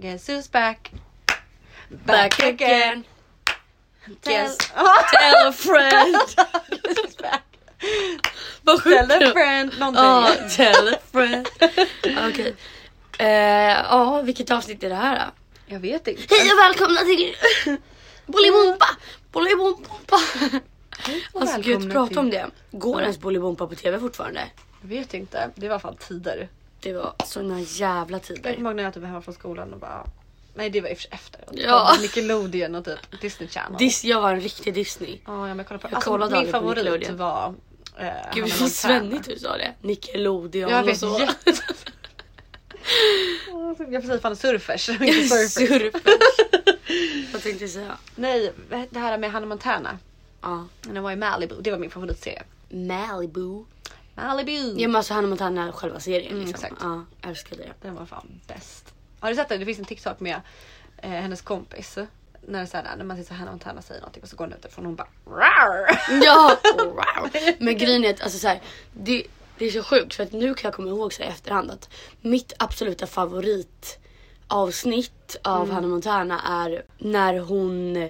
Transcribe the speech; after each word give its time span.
Guess 0.00 0.26
who's 0.28 0.48
back? 0.48 0.90
Back 1.90 2.38
again. 2.42 3.04
Tell, 4.22 4.32
Yes. 4.32 4.56
Tell 5.12 5.48
a 5.48 5.52
friend. 5.52 6.14
Guess 6.70 6.98
who's 6.98 7.16
back? 7.22 7.44
Vad 8.62 8.82
Tell 8.82 9.10
a 9.12 9.32
friend. 9.32 9.72
Någonting. 9.78 10.04
Ja, 10.04 10.34
tell 10.56 10.88
a 10.94 10.98
friend. 11.12 11.48
Okej. 12.28 12.54
Eh, 13.18 13.26
Ja, 13.90 14.22
vilket 14.22 14.50
avsnitt 14.50 14.82
är 14.82 14.88
det 14.88 14.94
här 14.94 15.16
då? 15.16 15.32
Jag 15.74 15.80
vet 15.80 16.08
inte. 16.08 16.22
Hej 16.34 16.52
och 16.52 16.58
välkomna 16.58 17.00
till 17.00 17.34
Bolibompa! 18.26 18.86
Bolibompa! 19.32 20.16
Alltså 21.34 21.60
gud, 21.60 21.92
prata 21.92 22.08
till- 22.08 22.18
om 22.18 22.30
det. 22.30 22.46
Går 22.70 23.00
ens 23.02 23.18
Bolibompa 23.18 23.66
på 23.66 23.74
tv 23.74 23.98
fortfarande? 24.00 24.40
Jag 24.82 24.88
vet 24.88 25.14
inte. 25.14 25.50
Det 25.54 25.68
var 25.68 25.78
fan 25.78 25.96
tider. 25.96 26.48
Det 26.80 26.92
var 26.92 27.14
såna 27.24 27.60
jävla 27.60 28.16
Jag 28.16 28.22
tider. 28.22 28.54
kommer 28.54 28.70
ihåg 28.70 28.76
när 28.76 28.82
jag 28.82 28.94
typ 28.94 29.02
var 29.02 29.08
hemma 29.08 29.22
från 29.22 29.34
skolan 29.34 29.72
och 29.72 29.80
bara 29.80 30.06
Nej 30.54 30.70
det 30.70 30.80
var 30.80 30.88
i 30.88 30.92
och 30.92 30.96
för 30.96 31.02
sig 31.02 31.10
efter. 31.12 31.40
Ja. 31.52 31.96
Nickelodeon 32.00 32.74
och 32.74 32.84
typ 32.84 33.20
Disney 33.20 33.48
Channel. 33.48 33.78
Dis, 33.78 34.04
jag 34.04 34.20
var 34.20 34.32
en 34.32 34.40
riktig 34.40 34.74
Disney. 34.74 35.18
Ja, 35.26 35.48
jag 35.48 35.66
kollade 35.66 35.82
på 35.82 35.88
Jag 35.88 35.94
alltså, 35.94 36.10
kollade 36.10 36.42
Min 36.42 36.52
favorit 36.52 37.10
var 37.10 37.54
eh, 37.98 38.08
Gud 38.34 38.52
vad 38.60 38.70
svennigt 38.70 39.28
du 39.28 39.38
sa 39.38 39.56
det. 39.56 39.74
Nickelodeon 39.80 40.70
Jag 40.70 40.80
och 40.82 40.88
vet 40.88 40.98
så. 40.98 41.18
jätte... 41.20 41.62
jag 43.90 44.04
säga 44.04 44.18
fan 44.18 44.36
surfers, 44.36 44.84
surfers. 44.86 45.52
Surfers. 45.52 46.02
Vad 47.32 47.42
tänkte 47.42 47.64
jag 47.64 47.70
säga? 47.70 47.96
Nej, 48.14 48.52
det 48.90 48.98
här 48.98 49.18
med 49.18 49.32
Hannah 49.32 49.48
Montana. 49.48 49.98
Ja. 50.40 50.66
När 50.82 50.94
jag 50.94 51.02
var 51.02 51.12
i 51.12 51.16
Malibu, 51.16 51.54
det 51.60 51.70
var 51.70 51.78
min 51.78 51.90
favoritserie. 51.90 52.42
Malibu. 52.68 53.64
Malibu! 54.26 54.74
Ja 54.80 54.88
men 54.88 54.96
alltså 54.96 55.14
Hannah 55.14 55.28
Montana 55.28 55.72
själva 55.72 56.00
serien 56.00 56.32
Mm, 56.32 56.46
liksom. 56.46 56.64
exakt. 56.64 56.82
Ja, 56.84 57.04
jag 57.20 57.30
älskar 57.30 57.56
det. 57.56 57.72
Den 57.82 57.94
var 57.94 58.06
fan 58.06 58.40
bäst. 58.46 58.94
Har 59.20 59.30
du 59.30 59.36
sett 59.36 59.48
det? 59.48 59.58
Det 59.58 59.64
finns 59.64 59.78
en 59.78 59.84
TikTok 59.84 60.20
med 60.20 60.40
eh, 60.96 61.10
hennes 61.10 61.42
kompis. 61.42 61.98
När, 62.46 62.58
det 62.58 62.64
är 62.64 62.66
så 62.66 62.76
här, 62.76 62.96
när 62.96 63.04
man 63.04 63.16
ser 63.16 63.24
så 63.24 63.30
här, 63.30 63.38
Hannah 63.38 63.52
Montana 63.52 63.82
säger 63.82 64.00
någonting 64.00 64.22
och 64.22 64.28
så 64.28 64.36
går 64.36 64.44
hon 64.44 64.54
ut 64.54 64.62
därifrån 64.62 64.84
och 64.86 64.88
hon 64.88 64.96
bara 64.96 65.08
Rar! 65.26 66.00
Ja! 66.24 66.56
Wow. 66.78 67.30
Men 67.58 67.78
grejen 67.78 68.04
är 68.04 68.10
att 68.14 68.20
alltså, 68.20 68.38
så 68.38 68.48
här, 68.48 68.60
det, 68.92 69.24
det 69.58 69.66
är 69.66 69.70
så 69.70 69.82
sjukt 69.82 70.14
för 70.14 70.22
att 70.22 70.32
nu 70.32 70.54
kan 70.54 70.68
jag 70.68 70.74
komma 70.74 70.88
ihåg 70.88 71.12
så 71.12 71.22
här, 71.22 71.30
i 71.30 71.32
efterhand 71.32 71.70
att 71.70 71.88
mitt 72.20 72.52
absoluta 72.58 73.06
favoritavsnitt 73.06 75.36
av 75.42 75.62
Mm. 75.62 75.74
Hannah 75.74 75.88
Montana 75.90 76.40
är 76.40 76.82
när 76.98 77.38
hon 77.38 78.08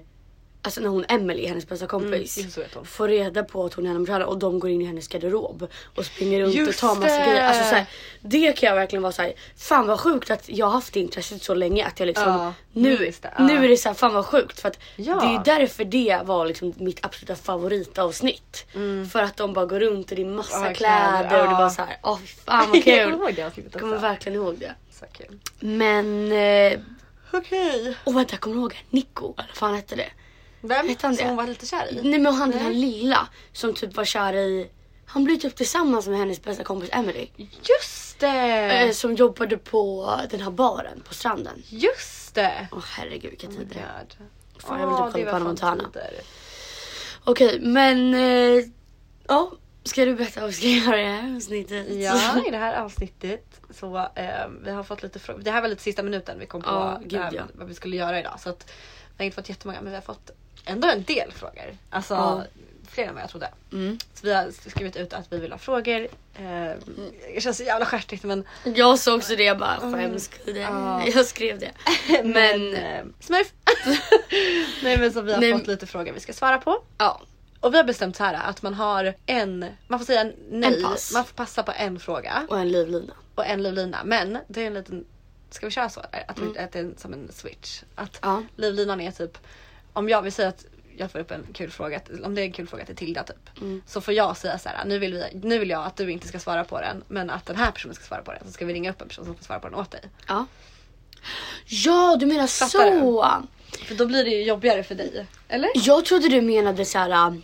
Alltså 0.69 0.81
när 0.81 0.89
hon 0.89 1.05
Emily, 1.09 1.47
hennes 1.47 1.69
bästa 1.69 1.87
kompis, 1.87 2.39
Mm, 2.39 2.51
vet 2.57 2.75
hon. 2.75 2.87
får 2.87 3.09
reda 3.09 3.45
på 3.45 3.65
att 3.65 3.75
hon 3.75 3.87
är 3.87 3.95
Montana 3.95 4.27
och 4.27 4.39
de 4.39 4.59
går 4.59 4.71
in 4.71 4.83
i 4.83 4.85
hennes 4.85 5.09
garderob 5.09 5.69
och 5.97 6.05
springer 6.07 6.41
runt 6.41 6.55
Just 6.55 6.69
och 6.69 6.77
tar 6.89 6.95
massa 7.01 7.19
det! 7.19 7.25
grejer. 7.27 7.43
Alltså, 7.49 7.63
så 7.65 7.75
här, 7.75 7.87
det 8.21 8.53
kan 8.53 8.69
jag 8.69 8.77
verkligen 8.77 9.03
vara 9.03 9.13
såhär, 9.13 9.33
fan 9.57 9.87
vad 9.87 10.01
sjukt 10.01 10.31
att 10.31 10.49
jag 10.49 10.67
har 10.67 10.73
haft 10.73 10.93
det 10.95 11.01
intresset 11.01 11.43
så 11.43 11.55
länge 11.55 11.85
att 11.87 12.01
jag 12.01 12.07
liksom 12.07 12.25
Ja, 12.33 12.53
nu, 12.73 12.97
det, 12.97 13.15
ja. 13.39 13.47
nu 13.47 13.65
är 13.65 13.69
det 13.69 13.77
så 13.77 13.89
här, 13.89 13.95
fan 13.95 14.15
vad 14.15 14.27
sjukt 14.27 14.61
för 14.61 14.69
att 14.69 14.79
Ja. 14.97 15.15
det 15.45 15.51
är 15.53 15.59
därför 15.59 15.85
det 15.85 16.21
var 16.25 16.47
liksom 16.47 16.75
mitt 16.77 17.05
absoluta 17.05 17.35
favoritavsnitt. 17.37 18.67
För 19.13 19.23
att 19.23 19.37
de 19.37 19.53
bara 19.53 19.67
går 19.67 19.81
runt 19.81 20.11
och 20.11 20.17
det 20.17 20.23
är 20.23 20.27
massa 20.27 20.57
Mm. 20.57 20.69
Ja, 20.69 20.75
kläder, 20.75 21.29
kläder, 21.29 21.43
och 21.43 21.49
det 21.49 21.55
var 21.55 21.71
så 21.71 21.83
här, 21.83 21.97
åh 22.03 22.19
fy 22.19 22.27
fan 22.27 22.69
vad 22.69 22.77
Jag 22.77 22.85
kul. 22.85 23.13
kommer 23.13 23.35
Jag 23.73 23.81
kommer 23.81 23.97
verkligen 23.99 24.37
ihåg 24.39 24.59
det. 24.59 24.75
Så 24.93 25.05
kul. 25.13 25.39
Men, 25.61 26.33
eh, 26.33 26.79
Okej. 27.33 27.97
åh 28.05 28.15
vänta 28.15 28.37
kommer 28.37 28.57
du 28.57 28.61
ihåg 28.63 28.85
Nico? 28.91 29.35
Eller 29.39 29.49
vad 29.49 29.57
fan 29.57 29.75
hette 29.75 29.97
det? 29.97 30.09
Vem? 30.61 30.87
Vet 30.87 31.03
han 31.03 31.15
Som 31.17 31.23
det? 31.25 31.29
hon 31.29 31.37
var 31.37 31.47
lite 31.47 31.67
kär 31.67 31.93
i? 31.93 32.01
Nej 32.03 32.19
men 32.21 32.35
han 32.35 32.51
den 32.51 32.61
här 32.61 32.73
lilla 32.73 33.29
som 33.53 33.75
typ 33.75 33.97
var 33.97 34.05
kär 34.05 34.33
i, 34.35 34.71
han 35.07 35.25
blev 35.25 35.37
typ 35.37 35.57
tillsammans 35.57 36.09
med 36.09 36.19
hennes 36.19 36.43
bästa 36.43 36.65
kompis 36.65 36.91
Emily. 36.93 37.29
Just 37.37 38.21
det! 38.21 38.83
Eh, 38.87 38.91
som 38.93 39.15
jobbade 39.15 39.57
på 39.59 40.11
den 40.31 40.41
här 40.41 40.51
baren 40.51 41.01
på 41.09 41.15
stranden. 41.15 41.63
Just 41.69 42.35
det! 42.35 42.69
Åh 42.73 42.85
herregud 42.87 43.31
vilka 43.31 43.47
Oh 43.47 43.53
tider. 43.53 43.67
God. 44.01 44.27
Fan, 44.63 44.81
jag 44.81 44.87
vill 44.87 44.97
typ 44.97 45.13
kolla 45.13 45.25
på 45.25 45.31
Hannah 45.31 45.47
Montana. 45.49 45.91
Okej 47.25 47.61
men, 47.61 48.15
eh, 48.15 48.65
ja. 49.29 49.53
Ska 49.85 50.05
du 50.05 50.15
berätta 50.15 50.41
vad 50.41 50.51
vi 50.51 50.57
ska 50.57 50.67
göra 50.67 51.01
i 51.01 51.05
det 51.05 51.11
här 51.11 51.37
avsnittet? 51.37 51.87
Ja, 51.91 52.43
i 52.47 52.51
det 52.51 52.57
här 52.57 52.81
avsnittet 52.83 53.61
så 53.71 53.97
eh, 54.15 54.49
vi 54.65 54.71
har 54.71 54.83
fått 54.83 55.03
lite 55.03 55.19
frågor. 55.19 55.43
Det 55.43 55.51
här 55.51 55.61
var 55.63 55.69
lite 55.69 55.83
sista 55.83 56.03
minuten 56.03 56.39
vi 56.39 56.47
kom 56.47 56.63
på 56.63 56.69
Ja, 56.71 57.01
gud, 57.05 57.21
här 57.21 57.33
ja. 57.35 57.43
vad 57.55 57.69
vi 57.69 57.75
skulle 57.75 57.97
göra 57.97 58.21
idag. 58.21 58.41
Så 58.41 58.51
att 58.51 58.71
vi 59.09 59.15
har 59.19 59.25
inte 59.25 59.35
fått 59.35 59.49
jättemånga 59.49 59.81
men 59.81 59.91
vi 59.91 59.95
har 59.97 60.03
fått 60.03 60.31
ändå 60.69 60.89
en 60.89 61.03
del 61.03 61.33
frågor. 61.33 61.77
Alltså 61.91 62.15
Ja. 62.15 62.45
fler 62.91 63.05
än 63.09 63.15
vad 63.15 63.23
jag 63.23 63.31
trodde. 63.31 63.51
Mm. 63.73 63.99
Så 64.15 64.27
vi 64.27 64.35
har 64.35 64.71
skrivit 64.71 64.97
ut 64.97 65.13
att 65.13 65.33
vi 65.33 65.39
vill 65.39 65.53
ha 65.53 65.59
frågor. 65.59 66.09
Eh, 66.35 66.73
det 67.35 67.41
känns 67.43 67.57
så 67.57 67.63
jävla 67.63 67.87
stjärtigt 67.87 68.25
men, 68.25 68.45
Jag 68.65 68.99
såg 68.99 69.17
också 69.19 69.37
det, 69.37 69.45
jag 69.45 69.59
bara 69.59 69.77
skämskudde. 69.81 70.61
Ja. 70.61 71.07
Jag 71.07 71.27
skrev 71.27 71.59
det. 71.59 71.71
men 72.25 72.31
Men, 72.33 72.75
eh, 72.75 73.05
smurf. 73.21 73.53
Nej 74.83 74.99
men 74.99 75.13
så 75.13 75.21
vi 75.21 75.33
har 75.33 75.41
Nej. 75.41 75.53
fått 75.53 75.67
lite 75.67 75.87
frågor 75.87 76.13
vi 76.13 76.21
ska 76.21 76.33
svara 76.33 76.59
på. 76.59 76.83
ja. 76.99 77.21
Och 77.61 77.73
vi 77.75 77.77
har 77.77 77.85
bestämt 77.85 78.17
så 78.17 78.25
här 78.25 78.35
att 78.35 78.63
man 78.63 78.75
har 78.75 79.15
en, 79.27 79.67
man 79.89 79.99
får 79.99 80.07
säga 80.07 80.25
nej, 80.51 80.75
En 80.77 80.83
pass. 80.83 81.13
man 81.13 81.25
får 81.25 81.35
passa 81.35 81.63
på 81.63 81.73
en 81.77 82.01
fråga. 82.01 82.47
Och 82.49 82.59
en 82.59 82.69
livlina. 82.73 83.13
och 83.35 83.47
en 83.47 83.63
livlina. 83.63 83.99
Men 84.05 84.39
det 84.49 84.63
är 84.63 84.67
en 84.67 84.75
liten, 84.75 85.05
ska 85.51 85.67
vi 85.67 85.73
köra 85.73 85.89
så? 85.89 86.01
Att, 86.29 86.39
vi, 86.39 86.59
att 86.59 86.73
det 86.73 86.79
är 86.79 86.91
som 86.97 87.13
en 87.13 87.33
switch. 87.33 87.83
Att 87.95 88.19
Ja. 88.23 88.43
livlinan 88.57 89.01
är 89.01 89.11
typ, 89.11 89.39
om 89.99 90.09
jag 90.09 90.23
vill 90.23 90.33
säga 90.33 90.49
att 90.49 90.65
jag 90.97 91.11
får 91.11 91.19
upp 91.19 91.31
en 91.31 91.47
kul 91.53 91.71
fråga, 91.71 92.01
om 92.25 92.35
det 92.35 92.41
är 92.43 92.45
en 92.45 92.53
kul 92.53 92.67
fråga 92.67 92.85
till 92.85 92.97
Tilda 92.97 93.23
typ. 93.23 93.51
Så 93.87 94.01
får 94.01 94.15
jag 94.15 94.37
säga 94.37 94.59
så 94.59 94.69
här, 94.69 94.85
nu 94.85 94.99
vill, 94.99 95.15
vi, 95.15 95.23
nu 95.43 95.59
vill 95.59 95.71
jag 95.71 95.85
att 95.85 95.97
du 95.97 96.11
inte 96.13 96.29
ska 96.29 96.39
svara 96.39 96.65
på 96.65 96.81
den 96.81 97.05
men 97.09 97.31
att 97.31 97.47
den 97.47 97.57
här 97.57 97.71
personen 97.71 97.95
ska 97.95 98.05
svara 98.05 98.23
på 98.23 98.33
den. 98.33 98.41
Så 98.47 98.53
ska 98.53 98.67
vi 98.67 98.73
ringa 98.75 98.91
upp 98.91 99.01
en 99.03 99.09
person 99.09 99.25
som 99.25 99.35
får 99.35 99.45
svara 99.45 99.61
på 99.61 99.69
den 99.69 99.79
åt 99.79 99.91
dig. 99.91 100.01
Ja. 100.27 100.47
Ja 101.67 102.17
du 102.21 102.27
menar 102.27 102.47
Fattar 102.47 103.01
så. 103.01 103.35
För 103.87 103.95
då 103.95 104.07
blir 104.07 104.25
det 104.25 104.31
ju 104.31 104.43
jobbigare 104.43 104.83
för 104.83 104.95
dig. 104.95 105.27
Eller? 105.49 105.71
Jag 105.75 106.05
trodde 106.05 106.29
du 106.29 106.41
menade 106.41 106.85
så 106.85 106.99
här. 106.99 107.41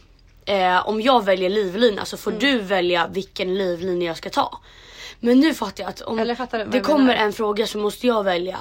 Eh, 0.47 0.89
om 0.89 1.01
jag 1.01 1.25
väljer 1.25 1.51
livlina 1.51 2.05
så 2.05 2.17
får 2.17 2.31
Mm. 2.31 2.41
du 2.41 2.59
välja 2.59 3.07
vilken 3.07 3.55
livlina 3.55 4.05
jag 4.05 4.17
ska 4.17 4.31
ta. 4.31 4.61
Men 5.21 5.41
nu 5.41 5.55
fattar 5.55 5.85
jag 5.85 5.91
att 5.91 6.01
om 6.01 6.37
fattar 6.37 6.59
du 6.59 6.65
det 6.71 6.81
kommer 6.81 7.05
menar? 7.05 7.15
en 7.25 7.33
fråga 7.33 7.67
så 7.67 7.79
måste 7.79 8.07
jag 8.07 8.25
välja 8.25 8.59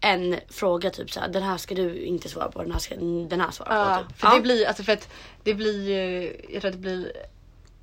en 0.00 0.40
fråga 0.48 0.90
typ 0.90 1.10
så 1.10 1.20
här. 1.20 1.28
Den 1.28 1.42
här 1.42 1.56
ska 1.56 1.74
du 1.74 1.98
inte 2.00 2.28
svara 2.28 2.50
på, 2.50 2.62
den 2.62 2.72
här 2.72 2.78
ska 2.78 2.94
den 2.96 3.40
här 3.40 3.50
svara 3.50 3.74
Ja, 3.74 4.02
på. 4.02 4.08
Typ. 4.08 4.18
för 4.20 4.26
Ja. 4.28 4.34
det 4.34 4.40
blir, 4.40 4.66
alltså 4.66 4.82
för 4.82 4.92
att 4.92 5.08
det 5.42 5.54
blir 5.54 5.88
ju, 5.88 6.36
jag 6.48 6.62
tror 6.62 6.68
att 6.68 6.76
det 6.76 6.80
blir 6.82 7.12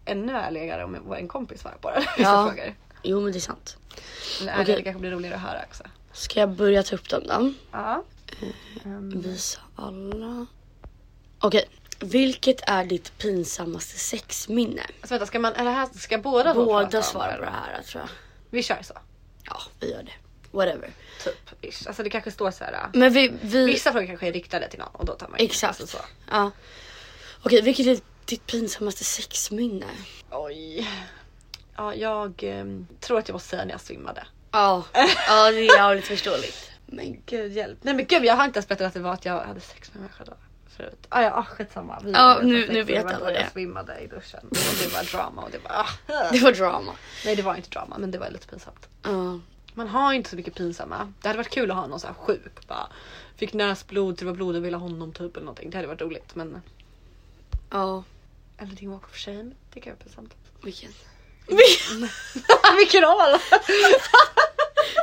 ännu 0.05 0.33
ärligare 0.33 0.83
om 0.83 1.13
en 1.13 1.27
kompis 1.27 1.61
svarar 1.61 1.77
på 1.77 1.91
den. 1.91 2.01
Vissa 2.01 2.11
Ja. 2.29 2.47
frågor. 2.47 2.75
Jo 3.03 3.21
men 3.21 3.31
det 3.31 3.37
är 3.37 3.39
sant. 3.39 3.77
Men 4.39 4.49
ärligare 4.49 4.71
Okej. 4.73 4.83
kanske 4.83 4.99
blir 4.99 5.11
roligare 5.11 5.35
att 5.35 5.41
höra 5.41 5.61
också. 5.69 5.83
Ska 6.13 6.39
jag 6.39 6.49
börja 6.49 6.83
ta 6.83 6.95
upp 6.95 7.09
dem 7.09 7.23
då? 7.27 7.53
Ja. 7.71 8.03
Visa 9.15 9.59
alla. 9.75 10.45
Okej. 11.39 11.65
Vilket 11.99 12.69
är 12.69 12.85
ditt 12.85 13.17
pinsammaste 13.17 13.97
sexminne? 13.99 14.81
Alltså 15.01 15.13
vänta, 15.13 15.25
ska 15.25 15.39
man, 15.39 15.53
är 15.53 15.63
det 15.63 15.69
här, 15.71 15.87
ska 15.93 16.17
båda 16.17 16.43
prata 16.53 16.65
Båda 16.65 16.97
om 16.97 17.03
svarar 17.03 17.31
det? 17.31 17.37
på 17.37 17.43
det 17.43 17.49
här 17.51 17.81
tror 17.83 18.01
jag. 18.01 18.09
Vi 18.49 18.63
kör 18.63 18.81
så. 18.83 18.93
Ja, 19.45 19.61
vi 19.79 19.91
gör 19.91 20.03
det. 20.03 20.11
Whatever. 20.51 20.89
Typ. 21.23 21.35
ish. 21.61 21.87
Alltså 21.87 22.03
det 22.03 22.09
kanske 22.09 22.31
står 22.31 22.51
så 22.51 22.63
här. 22.63 22.73
äh, 22.73 22.79
Men 22.93 23.13
vi... 23.13 23.33
vi 23.41 23.65
Vissa 23.65 23.91
frågor 23.91 24.07
kanske 24.07 24.27
är 24.27 24.33
riktade 24.33 24.69
till 24.69 24.79
någon 24.79 24.89
och 24.95 25.05
då 25.05 25.13
tar 25.13 25.27
man 25.27 25.39
Exakt. 25.39 25.81
Alltså 25.81 25.97
så. 25.97 26.03
Ja. 26.31 26.51
Okej, 27.43 27.61
vilket 27.61 27.87
är 27.87 27.99
ditt 28.25 28.45
pinsammaste 28.45 29.03
sexminne? 29.03 29.85
Oj. 30.31 30.87
Ja, 31.75 31.93
jag 31.95 32.43
ehm, 32.43 32.87
tror 32.99 33.19
att 33.19 33.27
jag 33.27 33.33
måste 33.33 33.49
säga 33.49 33.65
när 33.65 33.71
jag 33.71 33.81
svimmade. 33.81 34.23
Ja, 34.51 34.83
ja 35.27 35.51
det 35.51 35.57
är 35.57 35.77
jävligt 35.77 36.07
förståeligt. 36.07 36.71
Men 36.85 37.21
gud 37.25 37.51
hjälp. 37.51 37.77
Nej 37.81 37.93
men 37.93 38.05
gud 38.05 38.25
jag 38.25 38.35
har 38.35 38.45
inte 38.45 38.57
ens 38.57 38.67
berättat 38.67 38.87
att 38.87 38.93
det 38.93 38.99
var 38.99 39.13
att 39.13 39.25
jag 39.25 39.45
hade 39.45 39.59
sex 39.61 39.93
med 39.93 40.01
mig 40.01 40.11
själv 40.17 40.31
förut. 40.77 41.05
Ah, 41.09 41.21
ja, 41.21 41.31
ah, 41.31 41.43
skitsamma. 41.43 41.99
Vi 42.03 42.11
Ja, 42.11 42.39
nu- 42.43 42.67
nu 42.67 42.83
vet 42.83 43.05
alla 43.05 43.19
då 43.19 43.25
det. 43.25 43.33
Jag 43.33 43.51
svimmade 43.51 43.97
i 43.99 44.07
duschen 44.07 44.47
och 44.49 44.57
det 44.83 44.93
var 44.93 45.03
drama 45.11 45.41
och 45.41 45.51
det 45.51 45.57
var... 45.57 45.71
Ah. 45.71 46.29
Det 46.31 46.39
var 46.39 46.51
drama. 46.51 46.91
Nej 47.25 47.35
det 47.35 47.41
var 47.41 47.55
inte 47.55 47.69
drama 47.69 47.97
men 47.97 48.11
det 48.11 48.17
var 48.17 48.29
lite 48.29 48.47
pinsamt. 48.47 48.87
Ja. 49.03 49.39
Man 49.77 49.87
har 49.87 50.13
inte 50.13 50.29
så 50.29 50.35
mycket 50.35 50.55
pinsamma. 50.55 51.13
Det 51.21 51.27
hade 51.27 51.37
varit 51.37 51.49
kul 51.49 51.71
att 51.71 51.77
ha 51.77 51.87
någon 51.87 51.99
så 51.99 52.07
här 52.07 52.13
sjuk. 52.13 52.67
Bara, 52.67 52.87
fick 53.35 53.53
näsblod, 53.53 54.17
det 54.17 54.25
var 54.25 54.33
blod 54.33 54.55
och 54.55 54.65
ville 54.65 54.77
honom 54.77 55.13
typ 55.13 55.35
eller 55.35 55.45
någonting. 55.45 55.69
Det 55.69 55.77
hade 55.77 55.87
varit 55.87 56.01
roligt 56.01 56.35
men... 56.35 56.61
Ja. 57.69 58.03
Eller 58.57 58.71
din 58.71 58.91
walk 58.91 59.03
of 59.05 59.15
shame. 59.15 59.51
Det 59.73 59.79
kan 59.79 59.93
vara 59.93 60.03
pinsamt. 60.03 60.33
Vilken? 60.61 60.89
Vilken 62.77 63.03
av 63.03 63.09
alla? 63.19 63.39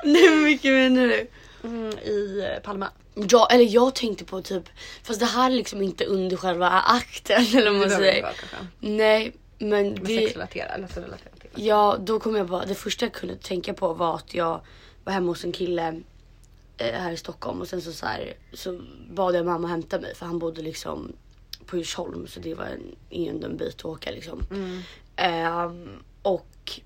Nej 0.05 0.45
vilken 0.45 0.75
menar 0.75 1.07
du? 1.07 1.27
Mm, 1.65 1.99
I 1.99 2.49
eh, 2.55 2.63
Palma. 2.63 2.91
Ja, 3.15 3.49
eller 3.51 3.65
jag 3.65 3.95
tänkte 3.95 4.25
på 4.25 4.43
typ, 4.43 4.65
fast 5.03 5.21
det 5.21 5.27
här 5.27 5.51
är 5.51 5.55
liksom 5.55 5.83
inte 5.83 6.05
under 6.05 6.37
själva 6.37 6.71
akten 6.71 7.47
eller 7.57 7.71
vad 7.71 7.81
man 7.81 7.91
säger. 7.91 8.33
Nej, 8.81 9.33
men 9.59 9.95
det... 9.95 10.07
sexrelatera 10.07 10.69
eller 10.69 10.89
så 10.89 11.01
relatera 11.01 11.31
till. 11.33 11.34
Ja, 11.57 11.97
då 12.01 12.21
kom 12.21 12.37
jag 12.37 12.47
bara, 12.47 12.67
det 12.67 12.75
första 12.75 13.05
jag 13.05 13.13
kunde 13.13 13.37
tänka 13.37 13.75
på 13.75 13.93
var 13.93 14.15
att 14.15 14.35
jag 14.35 14.61
var 15.05 15.13
hemma 15.13 15.27
hos 15.27 15.45
en 15.45 15.53
kille 15.53 16.03
eh, 16.79 16.93
här 16.93 17.13
i 17.13 17.17
Stockholm 17.17 17.61
och 17.61 17.69
sen 17.69 17.83
så, 17.83 17.93
så, 17.93 18.07
här, 18.07 18.35
så 18.53 18.81
bad 19.11 19.35
jag 19.35 19.47
mamma 19.47 19.69
hämta 19.69 20.01
mig 20.01 20.15
för 20.15 20.27
han 20.27 20.39
bodde 20.39 20.63
liksom 20.63 21.13
på 21.67 21.77
Djursholm 21.77 22.27
så 22.27 22.41
det 22.41 22.55
var 22.55 22.65
en, 22.65 22.97
ändå 23.11 23.47
en 23.47 23.57
bit 23.57 23.75
att 23.75 23.85
åka 23.85 24.11
liksom. 24.11 24.43
Ehm, 25.17 26.03
och 26.23 26.81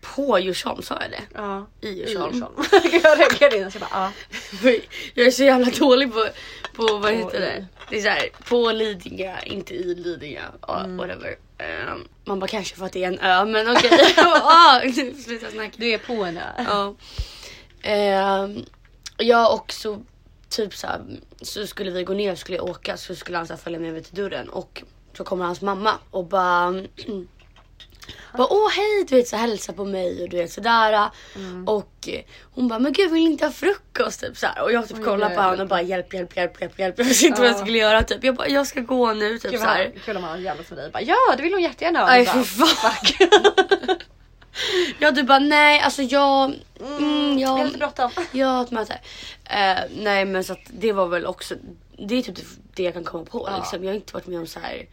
på 0.00 0.38
Djursholm 0.38 0.82
sa 0.82 0.98
jag 1.00 1.10
det. 1.10 1.22
Ja. 1.34 1.66
I 1.80 1.88
Djursholm. 1.88 2.54
jag 3.02 3.18
reagerade 3.20 3.56
innan 3.56 3.70
så 3.70 3.78
jag 3.78 3.88
bara 3.90 4.12
ja. 4.62 4.70
Jag 5.14 5.26
är 5.26 5.30
så 5.30 5.44
jävla 5.44 5.70
dålig 5.70 6.12
på, 6.12 6.28
på 6.74 6.98
vad 6.98 7.12
heter 7.12 7.40
det? 7.40 7.66
Det 7.90 7.98
är 7.98 8.02
såhär, 8.02 8.30
på 8.48 8.72
Lidingö, 8.72 9.36
inte 9.46 9.74
i 9.74 9.94
Lidingö. 9.94 10.42
Ja, 10.60 10.86
whatever. 10.88 11.36
Ehm, 11.58 12.08
man 12.24 12.40
bara 12.40 12.46
kanske 12.48 12.76
för 12.76 12.86
att 12.86 12.92
det 12.92 13.04
är 13.04 13.08
en 13.08 13.18
ö 13.18 13.44
men 13.44 13.76
okej. 13.76 14.14
Ah, 14.42 14.80
Sluta 15.24 15.50
snacka. 15.50 15.72
Du 15.76 15.90
är 15.90 15.98
på 15.98 16.12
en 16.24 16.36
ö. 16.38 16.50
Ja. 16.56 16.94
Ehm, 17.82 18.64
ja 19.18 19.52
och 19.54 19.72
så 19.72 20.02
typ 20.48 20.74
så, 20.74 20.86
här, 20.86 21.00
så 21.42 21.66
skulle 21.66 21.90
vi 21.90 22.04
gå 22.04 22.14
ner 22.14 22.32
och 22.32 22.38
skulle 22.38 22.60
åka 22.60 22.96
så 22.96 23.14
skulle 23.14 23.36
han 23.38 23.46
så 23.46 23.56
följa 23.56 23.78
med 23.78 23.92
mig 23.92 24.02
till 24.02 24.14
dörren 24.14 24.48
och 24.48 24.82
så 25.16 25.24
kommer 25.24 25.44
hans 25.44 25.60
mamma 25.60 25.94
och 26.10 26.26
bara 26.26 26.82
bara, 28.38 28.46
åh 28.52 28.70
hej, 28.70 29.04
du 29.08 29.16
vet 29.16 29.28
så 29.28 29.36
hälsa 29.36 29.72
på 29.72 29.84
mig 29.84 30.22
och 30.22 30.28
du 30.28 30.36
vet 30.36 30.52
sådär. 30.52 31.10
Och 31.66 32.08
eh, 32.08 32.20
hon 32.54 32.68
bara, 32.68 32.78
men 32.78 32.92
gud 32.92 33.10
vill 33.12 33.22
inte 33.22 33.44
ha 33.44 33.52
frukost? 33.52 34.20
Typ 34.20 34.36
så. 34.36 34.46
Och 34.62 34.72
jag 34.72 34.88
typ 34.88 34.96
Oj, 34.98 35.04
kollar 35.04 35.30
på 35.34 35.40
honom 35.42 35.60
och 35.60 35.66
bara 35.68 35.82
hjälp, 35.82 36.14
hjälp, 36.14 36.36
hjälp, 36.36 36.60
hjälp, 36.60 36.78
hjälp. 36.78 36.94
Jag 36.98 37.04
visste 37.04 37.26
inte 37.26 37.40
vad 37.40 37.48
jag 37.48 37.54
Ja. 37.56 37.58
skulle 37.60 37.78
göra 37.78 38.02
typ. 38.02 38.24
Jag 38.24 38.34
bara, 38.34 38.48
jag 38.48 38.66
ska 38.66 38.80
gå 38.80 39.12
nu 39.12 39.38
typ 39.38 39.50
så 39.58 39.64
här. 39.64 39.92
kul 40.04 40.16
om 40.16 40.24
han 40.24 40.42
jävlas 40.42 40.70
med 40.70 40.78
dig. 40.78 40.90
Bara, 40.90 41.02
ja 41.02 41.16
det 41.36 41.42
vill 41.42 41.52
hon 41.52 41.62
jättegärna 41.62 41.98
ha. 42.00 42.06
Nej 42.06 42.26
fy 42.26 42.44
fan. 42.44 42.92
Ja 44.98 45.10
du 45.10 45.22
bara 45.22 45.38
nej 45.38 45.80
alltså 45.80 46.02
jag, 46.02 46.52
mm, 46.98 47.38
Jag 47.38 47.48
har 47.48 47.64
lite 47.64 47.78
bråttom. 47.78 48.10
jag 48.32 48.46
har 48.46 48.62
ett 48.64 48.70
möte. 48.70 49.00
Eh, 49.44 49.78
nej 49.96 50.24
men 50.24 50.44
så 50.44 50.52
att 50.52 50.58
det 50.70 50.92
var 50.92 51.06
väl 51.06 51.26
också, 51.26 51.54
det 51.98 52.14
är 52.14 52.22
typ 52.22 52.38
det 52.74 52.82
jag 52.82 52.92
kan 52.94 53.04
komma 53.04 53.24
på 53.24 53.48
Ja. 53.50 53.56
liksom. 53.56 53.84
Jag 53.84 53.90
har 53.90 53.94
inte 53.96 54.14
varit 54.14 54.26
med 54.26 54.38
om 54.38 54.46
så 54.46 54.60
här 54.60 54.86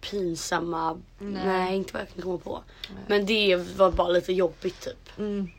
pinsamma, 0.00 1.00
nej, 1.18 1.46
Nej. 1.46 1.76
inte 1.76 1.92
vad 1.92 2.02
jag 2.02 2.08
kan 2.14 2.22
komma 2.22 2.38
på. 2.38 2.62
Men 3.06 3.26
det 3.26 3.56
var 3.76 3.90
bara 3.90 4.08
lite 4.08 4.32
jobbigt 4.32 4.80
typ. 4.80 5.18
Mm. 5.18 5.50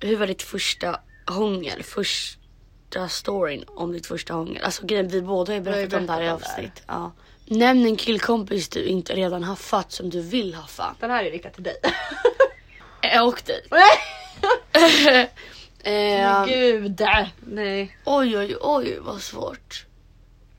Hur 0.00 0.16
var 0.16 0.26
ditt 0.26 0.42
första 0.42 1.00
hångel? 1.26 1.82
Första 1.82 3.08
storyn 3.08 3.64
om 3.66 3.92
ditt 3.92 4.06
första 4.06 4.34
hångel? 4.34 4.64
Alltså 4.64 4.86
grejen, 4.86 5.08
vi 5.08 5.22
båda 5.22 5.52
har 5.52 5.54
ju 5.54 5.62
berättat 5.62 6.00
om 6.00 6.06
det 6.06 6.12
här 6.12 6.22
i 6.22 6.28
avsnitt. 6.28 6.82
Ja. 6.86 7.12
Nämn 7.46 7.86
en 7.86 7.96
killkompis 7.96 8.68
du 8.68 8.84
inte 8.84 9.14
redan 9.14 9.42
haffat 9.42 9.92
som 9.92 10.10
du 10.10 10.20
vill 10.20 10.54
haffa. 10.54 10.94
Den 11.00 11.10
här 11.10 11.24
är 11.24 11.30
riktad 11.30 11.50
till 11.50 11.62
dig. 11.62 11.76
Och 13.22 13.42
dig. 13.46 13.66
Nej! 13.70 15.28
Eh, 15.84 16.46
Gud. 16.46 17.02
Nej. 17.40 17.96
oj 18.04 18.38
oj 18.38 18.56
oj 18.60 18.98
vad 19.00 19.20
svårt. 19.20 19.86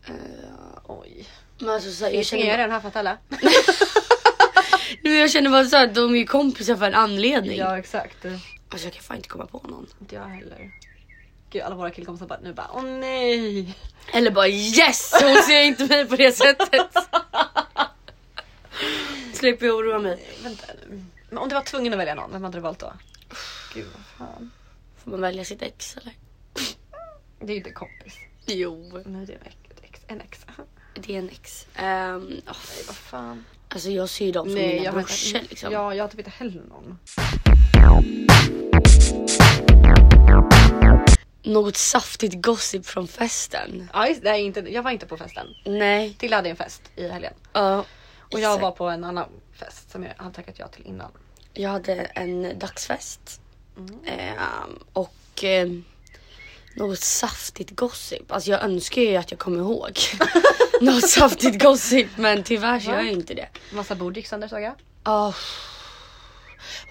Eh, 0.07 0.13
Oj. 0.83 1.27
men 1.59 1.69
alltså, 1.69 1.91
så 1.91 2.03
här, 2.03 2.11
jag, 2.11 2.19
Jag 2.19 2.25
känner 2.25 2.43
har 2.43 2.49
bara, 2.51 2.57
redan 2.57 2.71
haffat 2.71 2.95
alla. 2.95 3.17
nu, 5.01 5.17
jag 5.17 5.31
känner 5.31 5.49
bara 5.49 5.65
så 5.65 5.77
här, 5.77 5.87
de 5.87 6.15
är 6.15 6.19
ju 6.19 6.25
kompisar 6.25 6.75
för 6.75 6.85
en 6.85 6.93
anledning. 6.95 7.57
Ja 7.57 7.77
exakt. 7.77 8.25
Alltså 8.69 8.87
jag 8.87 8.93
kan 8.93 9.03
fan 9.03 9.17
inte 9.17 9.29
komma 9.29 9.45
på 9.45 9.57
någon. 9.67 9.87
Inte 10.01 10.15
jag 10.15 10.21
heller. 10.23 10.71
Gud 11.49 11.61
alla 11.61 11.75
våra 11.75 11.89
killkompisar 11.91 12.27
bara 12.27 12.39
nu 12.43 12.53
bara 12.53 12.69
åh 12.73 12.83
nej. 12.83 13.75
Eller 14.13 14.31
bara 14.31 14.47
yes! 14.47 15.13
Hon 15.21 15.35
ser 15.43 15.61
inte 15.61 15.85
mig 15.85 16.05
på 16.05 16.15
det 16.15 16.31
sättet. 16.31 16.91
Slipper 19.33 19.65
jag 19.65 19.75
oroa 19.75 19.99
mig. 19.99 20.19
Vänta 20.43 20.65
nu. 20.89 21.03
Men 21.29 21.37
om 21.37 21.49
du 21.49 21.55
var 21.55 21.61
tvungen 21.61 21.93
att 21.93 21.99
välja 21.99 22.15
någon, 22.15 22.31
vem 22.31 22.43
hade 22.43 22.57
du 22.57 22.61
valt 22.61 22.79
då? 22.79 22.93
Gud 23.73 23.85
vad 24.17 24.27
fan. 24.29 24.51
Får 25.03 25.11
man 25.11 25.21
välja 25.21 25.45
sitt 25.45 25.61
ex 25.61 25.97
eller? 25.97 26.13
Det 27.39 27.45
är 27.45 27.49
ju 27.51 27.57
inte 27.57 27.71
kompis. 27.71 28.13
Jo. 28.45 29.01
Nej 29.05 29.25
det 29.25 29.33
är 29.33 29.37
en 29.37 29.45
ex. 29.45 29.55
ett 29.55 29.61
ex- 29.62 29.62
En 30.07 30.21
ex. 30.21 30.45
Det 30.95 31.15
är 31.15 31.19
en 31.19 31.29
ex. 31.29 31.67
Um, 31.75 32.27
Nej 32.27 32.83
vad 32.87 32.95
fan. 32.95 33.45
alltså 33.69 33.89
jag 33.89 34.09
ser 34.09 34.25
ju 34.25 34.31
dem 34.31 34.45
som 34.45 34.55
Nej 34.55 34.73
mina 34.73 34.83
jag 34.83 34.93
brorsor 34.93 35.39
vet 35.39 35.49
liksom. 35.49 35.73
Ja 35.73 35.95
jag 35.95 36.03
har 36.03 36.09
typ 36.09 36.19
inte 36.19 36.31
heller 36.31 36.61
någon. 36.61 36.99
Något 41.43 41.77
saftigt 41.77 42.45
gossip 42.45 42.85
från 42.85 43.07
festen. 43.07 43.89
Ja 43.93 44.07
just, 44.07 44.25
är 44.25 44.33
inte, 44.33 44.59
jag 44.59 44.83
var 44.83 44.91
inte 44.91 45.05
på 45.05 45.17
festen. 45.17 45.47
Nej. 45.65 46.13
Tilla 46.13 46.35
hade 46.35 46.49
en 46.49 46.55
fest 46.55 46.81
i 46.95 47.07
helgen. 47.07 47.33
Ja. 47.53 47.85
Och 48.31 48.39
jag 48.39 48.59
var 48.59 48.71
på 48.71 48.89
en 48.89 49.03
annan 49.03 49.29
fest 49.53 49.91
som 49.91 50.03
jag 50.03 50.13
hade 50.17 50.35
tackat 50.35 50.59
ja 50.59 50.67
till 50.67 50.85
innan. 50.85 51.11
Jag 51.53 51.69
hade 51.69 51.93
en 51.95 52.59
dagsfest. 52.59 53.41
Mm. 53.77 53.99
Ehm, 54.05 54.79
och 54.93 55.43
eh, 55.43 55.69
något 56.75 56.99
saftigt 56.99 57.75
gossip. 57.75 58.31
Alltså 58.31 58.51
jag 58.51 58.63
önskar 58.63 59.01
ju 59.01 59.15
att 59.15 59.31
jag 59.31 59.39
kommer 59.39 59.57
ihåg 59.59 59.99
något 60.81 61.09
saftigt 61.09 61.63
gossip 61.63 62.07
men 62.17 62.43
tyvärr 62.43 62.79
så 62.79 62.89
gör 62.91 62.97
jag 62.97 63.11
inte 63.11 63.33
det. 63.33 63.47
Massa 63.73 63.95
bord 63.95 64.17
gick 64.17 64.27
sönder 64.27 64.47
såg 64.47 64.61
jag. 64.61 64.73
Ah. 65.03 65.33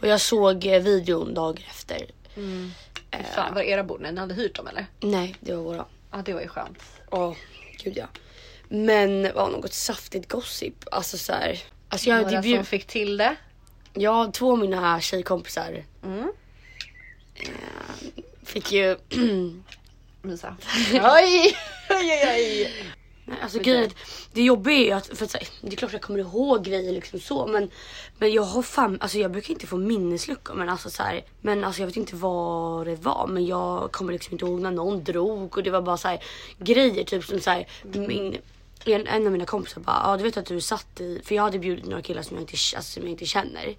Och 0.00 0.06
jag 0.08 0.20
såg 0.20 0.67
eh, 0.67 0.82
videon 0.82 1.34
dagen 1.34 1.62
efter. 1.70 2.06
Fy 2.34 3.23
Fan, 3.34 3.55
var 3.55 3.62
det 3.62 3.69
era 3.69 3.84
bord? 3.84 4.00
Nej, 4.00 4.12
ni 4.12 4.20
hade 4.20 4.34
hyrt 4.34 4.55
dem 4.56 4.67
eller? 4.67 4.87
Nej, 5.00 5.37
det 5.40 5.55
var 5.55 5.62
våra. 5.62 5.84
Ja 6.12 6.23
det 6.25 6.32
var 6.34 6.40
ju 6.40 6.49
skönt. 6.49 6.79
Åh, 7.11 7.34
gud 7.84 7.96
ja. 7.96 8.06
Men 8.69 9.23
var 9.34 9.50
något 9.50 9.73
saftigt 9.73 10.29
gossip. 10.29 10.75
Alltså 10.90 11.19
så 11.19 11.32
här. 11.32 11.58
Alltså 11.88 12.08
jag, 12.08 12.17
Några 12.17 12.29
hade 12.37 12.43
som 12.43 12.52
bjud... 12.52 12.67
fick 12.67 12.87
till 12.87 13.17
det. 13.17 13.37
jag 13.93 14.12
har 14.12 14.31
två 14.31 14.52
av 14.52 14.58
mina 14.58 15.00
tjejkompisar 15.00 15.84
Mm. 16.05 16.32
Fick 18.43 18.73
ju... 18.73 18.97
Mysa. 20.23 20.56
oj! 20.93 21.56
Oj 21.91 22.11
oj! 22.35 22.71
Nej, 23.25 23.39
Alltså 23.43 23.59
Okej. 23.59 23.73
grejen 23.73 23.91
det 24.33 24.43
jobbiga 24.43 24.79
är 24.79 24.85
ju 24.85 24.93
att, 24.93 25.19
för 25.19 25.25
att 25.25 25.33
här, 25.33 25.49
det 25.61 25.73
är 25.73 25.77
klart 25.77 25.93
jag 25.93 26.03
kommer 26.03 26.19
ihåg 26.19 26.65
grejer 26.65 26.93
liksom 26.93 27.21
så 27.21 27.47
men, 27.47 27.71
men 28.19 28.33
jag 28.33 28.43
har 28.43 28.62
fan, 28.62 28.99
alltså 29.00 29.19
jag 29.19 29.31
brukar 29.31 29.50
inte 29.50 29.67
få 29.67 29.77
minnesluckor 29.77 30.55
men 30.55 30.69
alltså 30.69 30.91
så 30.91 31.03
här, 31.03 31.25
men 31.41 31.65
alltså 31.65 31.81
jag 31.81 31.87
vet 31.87 31.97
inte 31.97 32.17
vad 32.17 32.87
det 32.87 32.97
var 32.97 33.27
men 33.27 33.47
jag 33.47 33.93
kommer 33.93 34.12
liksom 34.12 34.33
inte 34.33 34.44
ihåg 34.44 34.61
när 34.61 34.71
någon 34.71 35.05
drog 35.05 35.56
och 35.56 35.62
det 35.62 35.71
var 35.71 35.83
bara 35.83 35.97
så 35.97 36.09
här 36.09 36.25
grejer 36.59 37.05
typ 37.05 37.25
som 37.25 37.41
så 37.41 37.50
här, 37.50 37.67
min 37.83 38.39
en, 38.85 39.06
en 39.06 39.27
av 39.27 39.33
mina 39.33 39.47
kompisar 39.47 39.81
bara, 39.81 40.03
ja 40.05 40.17
du 40.17 40.23
vet 40.23 40.37
att 40.37 40.47
du 40.47 40.61
satt 40.61 41.00
i, 41.00 41.21
för 41.25 41.35
jag 41.35 41.43
hade 41.43 41.59
bjudit 41.59 41.85
några 41.85 42.03
killar 42.03 42.23
som 42.23 42.37
jag 42.37 42.43
inte, 42.43 42.53
alltså, 42.53 42.93
som 42.93 43.03
jag 43.03 43.11
inte 43.11 43.27
känner. 43.27 43.75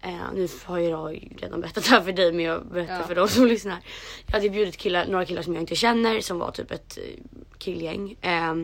Eh, 0.00 0.32
nu 0.34 0.48
har 0.64 0.78
jag 0.78 1.28
redan 1.38 1.60
berättat 1.60 1.84
det 1.84 1.90
här 1.90 2.00
för 2.00 2.12
dig 2.12 2.32
men 2.32 2.44
jag 2.44 2.66
berättar 2.66 3.00
Ja. 3.00 3.06
för 3.06 3.14
de 3.14 3.28
som 3.28 3.46
lyssnar. 3.46 3.78
Jag 4.26 4.32
hade 4.32 4.48
bjudit 4.50 4.76
killar, 4.76 5.06
några 5.06 5.24
killar 5.24 5.42
som 5.42 5.54
jag 5.54 5.62
inte 5.62 5.76
känner 5.76 6.20
som 6.20 6.38
var 6.38 6.50
typ 6.50 6.70
ett 6.70 6.98
eh, 6.98 7.22
killgäng. 7.58 8.16
Eh, 8.20 8.54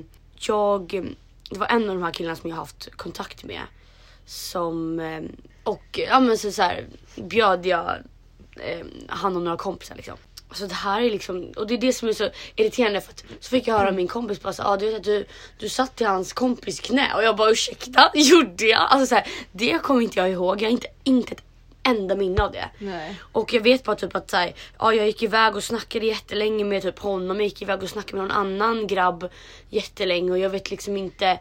jag, 0.49 1.07
det 1.51 1.59
var 1.59 1.67
en 1.67 1.89
av 1.91 1.95
de 1.97 2.03
här 2.03 2.13
killarna 2.13 2.37
som 2.37 2.51
jag 2.51 2.57
haft 2.57 2.91
kontakt 2.97 3.45
med. 3.45 3.61
Som, 4.27 5.01
eh, 5.01 5.23
och 5.65 6.01
ja 6.09 6.21
men 6.21 6.39
så, 6.39 6.53
så 6.53 6.63
här, 6.63 6.87
bjöd 7.17 7.67
jag 7.67 7.91
eh, 8.57 8.87
han 9.09 9.37
och 9.37 9.43
några 9.43 9.57
kompisar 9.57 9.97
liksom. 9.97 10.17
Alltså 10.53 10.67
det 10.67 10.75
här 10.75 11.01
är 11.01 11.11
liksom, 11.11 11.53
och 11.57 11.67
det 11.67 11.75
är 11.75 11.79
det 11.79 11.93
som 11.93 12.09
är 12.09 12.13
så 12.13 12.31
irriterande 12.57 13.01
för 13.01 13.13
att 13.13 13.25
så 13.41 13.51
fick 13.51 13.67
jag 13.67 13.79
höra 13.79 13.93
min 13.93 14.09
kompis 14.09 14.43
bara 14.43 14.53
så, 14.53 14.63
ah, 14.63 14.77
du 14.77 14.87
vet 14.87 14.97
att 14.97 15.05
du, 15.05 15.27
du 15.59 15.69
satt 15.69 16.01
i 16.01 16.05
hans 16.05 16.33
kompis 16.33 16.81
knä 16.81 17.15
och 17.15 17.23
jag 17.23 17.37
bara 17.37 17.51
ursäkta, 17.51 18.11
gjorde 18.15 18.65
jag? 18.65 18.81
Alltså 18.91 19.07
så 19.07 19.15
här, 19.15 19.27
det 19.53 19.79
kommer 19.79 20.01
inte 20.03 20.19
jag 20.19 20.31
ihåg, 20.31 20.63
jag 20.63 20.67
har 20.67 20.73
inte, 20.73 20.87
inte 21.05 21.33
ett 21.33 21.43
enda 21.83 22.17
minne 22.17 22.43
av 22.43 22.53
det. 22.53 22.71
Nej. 22.79 23.21
Och 23.33 23.55
jag 23.55 23.61
vet 23.61 23.85
bara 23.85 23.97
typ 23.97 24.17
att 24.17 24.31
så 24.31 24.37
här, 24.37 24.55
ja, 24.79 24.95
jag 24.95 25.07
gick 25.07 25.23
iväg 25.23 25.57
och 25.57 25.65
snackade 25.65 26.07
jättelänge 26.07 26.65
med 26.65 26.83
typ 26.83 26.99
honom, 26.99 27.37
jag 27.37 27.45
gick 27.45 27.63
iväg 27.63 27.83
och 27.83 27.89
snackade 27.89 28.17
med 28.17 28.29
någon 28.29 28.37
annan 28.37 28.87
grabb 28.87 29.29
jättelänge 29.71 30.31
och 30.31 30.39
jag 30.39 30.51
vet 30.51 30.71
liksom 30.71 30.97
inte 30.97 31.39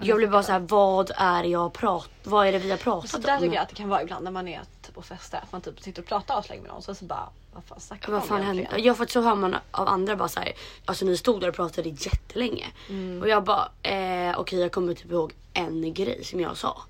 jag 0.00 0.16
blev 0.16 0.30
bara 0.30 0.42
så 0.42 0.52
här, 0.52 0.58
vad 0.58 1.10
är 1.16 1.44
jag 1.44 1.72
prat, 1.72 2.08
vad 2.22 2.46
är 2.46 2.52
det 2.52 2.58
vi 2.58 2.70
har 2.70 2.78
pratat 2.78 3.10
Så 3.10 3.16
om? 3.16 3.22
där 3.22 3.40
tycker 3.40 3.54
jag 3.54 3.62
att 3.62 3.68
det 3.68 3.74
kan 3.74 3.88
vara 3.88 4.02
ibland 4.02 4.24
när 4.24 4.30
man 4.30 4.48
är 4.48 4.60
typ 4.82 4.94
på 4.94 5.02
fester. 5.02 5.38
Att 5.42 5.52
man 5.52 5.60
typ 5.60 5.80
sitter 5.80 6.02
och 6.02 6.08
pratar 6.08 6.38
aslänge 6.38 6.62
med 6.62 6.70
någon. 6.70 6.82
Så, 6.82 6.94
så 6.94 7.04
bara, 7.04 7.28
vad 7.54 7.64
fan 7.64 7.80
snackar 7.80 8.12
Vad 8.12 8.24
fan 8.24 8.42
hände? 8.42 8.68
Ja 8.78 8.94
för 8.94 9.04
att 9.04 9.10
så 9.10 9.20
hör 9.20 9.34
man 9.34 9.56
av 9.70 9.88
andra 9.88 10.16
bara 10.16 10.28
så 10.28 10.40
här, 10.40 10.52
alltså 10.84 11.04
ni 11.04 11.16
stod 11.16 11.40
där 11.40 11.48
och 11.48 11.54
pratade 11.54 11.88
jättelänge. 11.88 12.66
Och 13.22 13.28
jag 13.28 13.44
bara, 13.44 13.68
eh, 13.82 14.38
okej 14.38 14.60
jag 14.60 14.72
kommer 14.72 14.94
typ 14.94 15.10
ihåg 15.12 15.32
en 15.52 15.94
grej 15.94 16.24
som 16.24 16.40
jag 16.40 16.56
sa. 16.56 16.82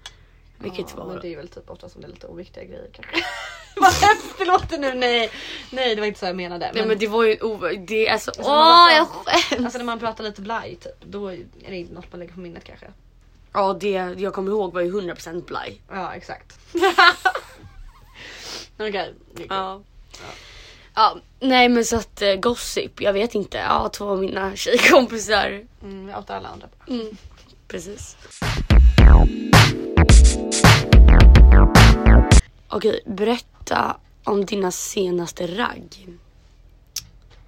Vilket 0.59 0.87
Ja, 0.91 0.97
var 1.05 1.07
men 1.13 1.21
det 1.21 1.33
är 1.33 1.37
väl 1.37 1.49
typ 1.49 1.71
ofta 1.71 1.89
som 1.89 2.01
det 2.01 2.07
är 2.07 2.11
lite 2.11 2.27
oviktiga 2.27 2.65
grejer 2.65 2.89
kanske. 2.93 3.15
Vad 3.77 3.93
hemskt 3.93 4.39
det 4.39 4.45
låter 4.45 4.79
nu, 4.79 4.95
nej. 4.95 5.31
Nej 5.71 5.95
det 5.95 6.01
var 6.01 6.07
inte 6.07 6.21
så 6.21 6.27
jag 6.27 6.37
menade. 6.37 6.71
Nej 6.75 6.87
men 6.87 6.99
det 6.99 7.07
var 7.07 7.25
ju 7.25 7.39
o... 7.41 7.59
Det 7.79 8.09
är 8.09 8.13
alltså... 8.13 8.31
Alltså, 8.31 8.43
Åh 8.43 8.49
bara- 8.49 8.93
jag 8.93 9.07
skäms! 9.09 9.65
Alltså 9.65 9.79
när 9.79 9.85
man 9.85 9.99
pratar 9.99 10.25
lite 10.25 10.41
blaj 10.43 10.77
typ, 10.77 11.05
då 11.05 11.29
är 11.33 11.39
det 11.69 11.77
inte 11.77 11.95
något 11.95 12.13
man 12.13 12.19
lägger 12.21 12.33
på 12.35 12.41
minnet 12.41 12.65
kanske. 12.65 12.87
Ja 13.53 13.77
det 13.81 13.91
jag 14.19 14.35
kommer 14.35 14.51
ihåg 14.51 14.73
var 14.73 14.81
ju 14.81 14.93
100% 15.01 15.45
blaj. 15.47 15.81
Ja 15.91 16.15
exakt. 16.15 16.59
Okej. 18.79 19.15
det 19.35 19.43
är 19.43 19.47
Ja. 19.51 19.81
Ja, 20.95 21.17
nej 21.41 21.69
men 21.69 21.85
så 21.85 21.97
att 21.97 22.23
eh, 22.23 22.35
gossip, 22.35 23.01
jag 23.01 23.13
vet 23.13 23.35
inte. 23.35 23.59
Ja, 23.59 23.89
två 23.89 24.09
av 24.09 24.19
mina 24.21 24.57
tjejkompisar. 24.57 25.65
Mm, 25.83 26.15
outar 26.17 26.37
alla 26.37 26.49
andra. 26.49 26.69
Mm, 26.89 27.17
precis. 27.69 28.17
Okej, 32.69 33.01
berätta 33.07 33.97
om 34.25 34.45
dina 34.45 34.71
senaste 34.71 35.47
ragg. 35.47 36.09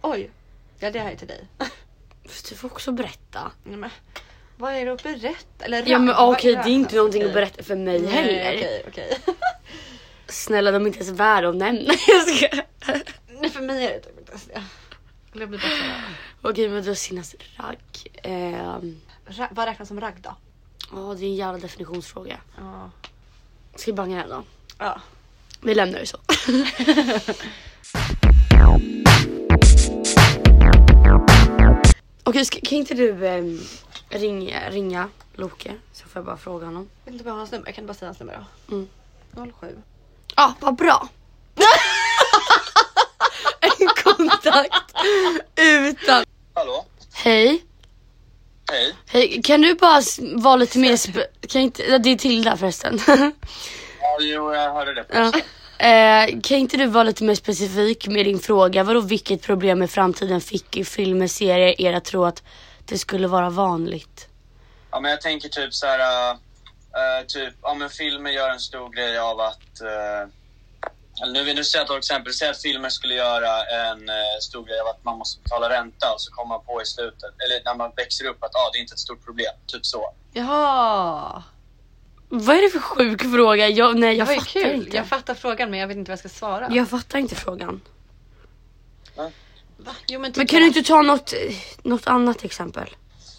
Oj. 0.02 0.30
Ja 0.78 0.90
det 0.90 0.98
här 1.00 1.12
är 1.12 1.16
till 1.16 1.28
dig. 1.28 1.46
Fast 2.28 2.48
Du 2.48 2.54
får 2.54 2.68
också 2.68 2.92
berätta. 2.92 3.50
Nej, 3.64 3.76
men, 3.76 3.90
vad 4.56 4.74
är 4.74 4.86
det 4.86 4.92
att 4.92 5.02
berätta? 5.02 5.64
Eller 5.64 5.82
Ja 5.86 5.98
men 5.98 6.08
ragg, 6.08 6.16
vad 6.16 6.36
okej, 6.36 6.54
ragg? 6.54 6.64
det 6.64 6.70
är 6.70 6.74
inte 6.74 6.96
någonting 6.96 7.20
Okej. 7.22 7.28
att 7.28 7.34
berätta 7.34 7.62
för 7.62 7.76
mig 7.76 8.00
Nej, 8.00 8.10
heller. 8.10 8.58
Okej 8.58 8.84
okej. 8.88 9.18
snälla 10.28 10.70
de 10.70 10.82
är 10.82 10.86
inte 10.86 10.98
ens 10.98 11.20
värda 11.20 11.48
att 11.48 11.56
nämna. 11.56 11.94
Jag 12.08 12.28
ska... 12.28 12.48
Nej 13.40 13.50
för 13.50 13.60
mig 13.60 13.84
är 13.86 13.90
det 13.92 14.00
typ 14.00 14.18
inte 14.18 14.30
ens 14.32 14.44
det. 14.44 14.62
Jag 15.32 15.48
blir 15.48 15.58
bara. 15.58 16.50
Okej 16.50 16.68
men 16.68 16.84
då 16.84 16.94
senast 16.94 17.34
ragg. 17.56 17.78
Ehm, 18.22 19.00
Ra- 19.26 19.48
vad 19.50 19.66
räknas 19.68 19.88
som 19.88 20.00
ragg 20.00 20.14
då? 20.20 20.36
Ja 20.92 21.14
det 21.18 21.24
är 21.24 21.28
en 21.28 21.34
jävla 21.34 21.58
definitionsfråga. 21.58 22.40
Ja. 22.58 22.90
Ska 23.74 23.90
vi 23.90 23.96
banga 23.96 24.16
den 24.18 24.28
då? 24.28 24.42
Ja. 24.78 25.00
Vi 25.60 25.74
lämnar 25.74 25.98
det 25.98 26.06
så. 26.06 26.18
Okej 32.24 32.44
ska, 32.44 32.60
kan 32.60 32.78
inte 32.78 32.94
du 32.94 33.26
ehm, 33.28 33.60
ringa, 34.08 34.70
ringa 34.70 35.08
Loke 35.34 35.74
så 35.92 36.08
får 36.08 36.20
jag 36.20 36.24
bara 36.26 36.36
fråga 36.36 36.66
honom. 36.66 36.88
Jag 37.04 37.12
vet 37.12 37.20
inte 37.20 37.30
vad 37.30 37.38
hans 37.38 37.52
nummer, 37.52 37.66
jag 37.66 37.74
kan 37.74 37.86
bara 37.86 37.94
säga 37.94 38.08
hans 38.08 38.20
nummer 38.20 38.44
då. 38.68 38.74
Mm. 38.74 38.88
07. 39.60 39.76
Ja, 40.36 40.54
vad 40.60 40.74
bra. 40.76 41.08
en 43.60 43.70
kontakt 44.52 44.92
utan... 45.56 46.24
Hallå? 46.54 46.84
Hej. 47.14 47.62
Hej. 48.72 48.94
Hej, 49.06 49.42
kan 49.44 49.60
du 49.60 49.74
bara 49.74 50.00
vara 50.36 50.56
lite 50.56 50.78
mer... 50.78 50.96
Spe- 50.96 51.46
kan 51.48 51.60
inte, 51.60 51.98
det 51.98 52.10
är 52.10 52.16
Tilda 52.16 52.56
förresten. 52.56 52.98
Ja, 54.00 54.18
jo, 54.20 54.54
jag 54.54 54.74
hörde 54.74 54.94
det. 54.94 55.04
ja. 55.08 55.32
eh, 55.86 56.40
kan 56.40 56.56
inte 56.58 56.76
du 56.76 56.86
vara 56.86 57.04
lite 57.04 57.24
mer 57.24 57.34
specifik 57.34 58.06
med 58.08 58.26
din 58.26 58.38
fråga? 58.38 58.82
Vadå 58.84 59.00
vilket 59.00 59.42
problem 59.42 59.82
i 59.82 59.88
framtiden 59.88 60.40
fick 60.40 60.76
i 60.76 60.84
filmer, 60.84 61.26
serier 61.26 61.80
er 61.80 61.92
att 61.92 62.04
tro 62.04 62.24
att 62.24 62.42
det 62.84 62.98
skulle 62.98 63.26
vara 63.26 63.50
vanligt? 63.50 64.28
Ja, 64.90 65.00
men 65.00 65.10
jag 65.10 65.20
tänker 65.20 65.48
typ 65.48 65.74
så 65.74 65.86
här, 65.86 66.30
äh, 66.30 67.26
typ, 67.26 67.54
ja 67.62 67.74
men 67.74 67.90
filmer 67.90 68.30
gör 68.30 68.50
en 68.50 68.60
stor 68.60 68.90
grej 68.90 69.18
av 69.18 69.40
att, 69.40 69.80
eller 69.80 70.28
nu 71.26 71.44
vill 71.44 71.56
nu 71.56 71.64
säga 71.64 71.84
till 71.84 71.96
exempel, 71.96 72.32
säg 72.32 72.48
att 72.48 72.62
filmer 72.62 72.88
skulle 72.88 73.14
göra 73.14 73.64
en 73.64 74.08
äh, 74.08 74.14
stor 74.40 74.64
grej 74.64 74.80
av 74.80 74.86
att 74.86 75.04
man 75.04 75.18
måste 75.18 75.42
betala 75.42 75.68
ränta 75.68 76.12
och 76.14 76.20
så 76.20 76.30
kommer 76.32 76.48
man 76.48 76.64
på 76.64 76.82
i 76.82 76.86
slutet, 76.86 77.34
eller 77.44 77.64
när 77.64 77.74
man 77.74 77.92
växer 77.96 78.24
upp 78.26 78.44
att 78.44 78.54
ah, 78.54 78.70
det 78.72 78.78
är 78.78 78.80
inte 78.80 78.92
ett 78.94 78.98
stort 78.98 79.24
problem, 79.24 79.52
typ 79.66 79.86
så. 79.86 80.12
Jaha. 80.32 81.42
Vad 82.28 82.56
är 82.56 82.62
det 82.62 82.70
för 82.70 82.78
sjuk 82.78 83.22
fråga? 83.22 83.68
Jag, 83.68 83.98
nej 83.98 84.10
Det 84.10 84.14
jag 84.18 84.28
fattar 84.28 84.44
kul. 84.62 84.74
inte. 84.74 84.96
Jag 84.96 85.06
fattar 85.06 85.34
frågan 85.34 85.70
men 85.70 85.80
jag 85.80 85.86
vet 85.88 85.96
inte 85.96 86.10
vad 86.10 86.12
jag 86.12 86.18
ska 86.30 86.38
svara. 86.38 86.68
Jag 86.70 86.88
fattar 86.88 87.18
inte 87.18 87.34
frågan. 87.34 87.80
Va? 89.76 89.94
Jo, 90.08 90.20
men, 90.20 90.32
typ 90.32 90.36
Men 90.36 90.46
kan 90.46 90.60
du 90.60 90.66
inte 90.66 90.82
ta 90.82 91.02
något, 91.02 91.32
något 91.82 92.06
annat 92.06 92.44
exempel? 92.44 92.96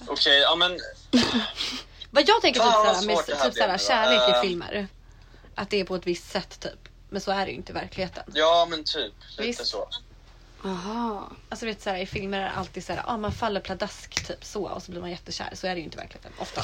Okej, 0.08 0.40
ja 0.40 0.56
men 0.56 0.80
Vad 2.12 2.30
jag 2.30 2.42
tänker 2.42 2.60
typ, 2.60 2.72
såhär, 2.72 3.06
med 3.06 3.18
typ, 3.26 3.54
såhär, 3.56 3.78
kärlek 3.78 4.22
Eh. 4.36 4.40
i 4.40 4.48
filmer. 4.48 4.88
Att 5.56 5.70
det 5.70 5.80
är 5.80 5.84
på 5.86 5.96
ett 5.96 6.08
visst 6.08 6.32
sätt 6.32 6.60
typ. 6.60 6.87
Men 7.10 7.22
så 7.22 7.32
är 7.32 7.46
det 7.46 7.52
ju 7.52 7.58
inte 7.58 7.72
i 7.72 7.76
verkligheten. 7.76 8.24
ja 8.34 8.68
men 8.70 8.84
typ, 8.84 9.14
lite 9.30 9.44
Visst. 9.44 9.66
så. 9.66 9.90
Aha. 10.66 11.30
Alltså 11.50 11.66
vet 11.66 11.82
såhär, 11.82 11.98
i 11.98 12.06
filmer 12.06 12.40
är 12.40 12.44
det 12.44 12.52
alltid 12.52 12.86
såhär, 12.86 13.04
ah, 13.06 13.18
man 13.18 13.32
faller 13.32 13.60
pladask 13.62 14.28
typ 14.28 14.46
så 14.46 14.64
och 14.68 14.84
så 14.84 14.92
blir 14.92 15.02
man 15.02 15.10
jättekär. 15.10 15.50
Så 15.54 15.68
är 15.68 15.72
det 15.76 15.78
ju 15.80 15.84
inte 15.86 15.98
i 15.98 16.02
verkligheten. 16.02 16.32
Ofta. 16.40 16.62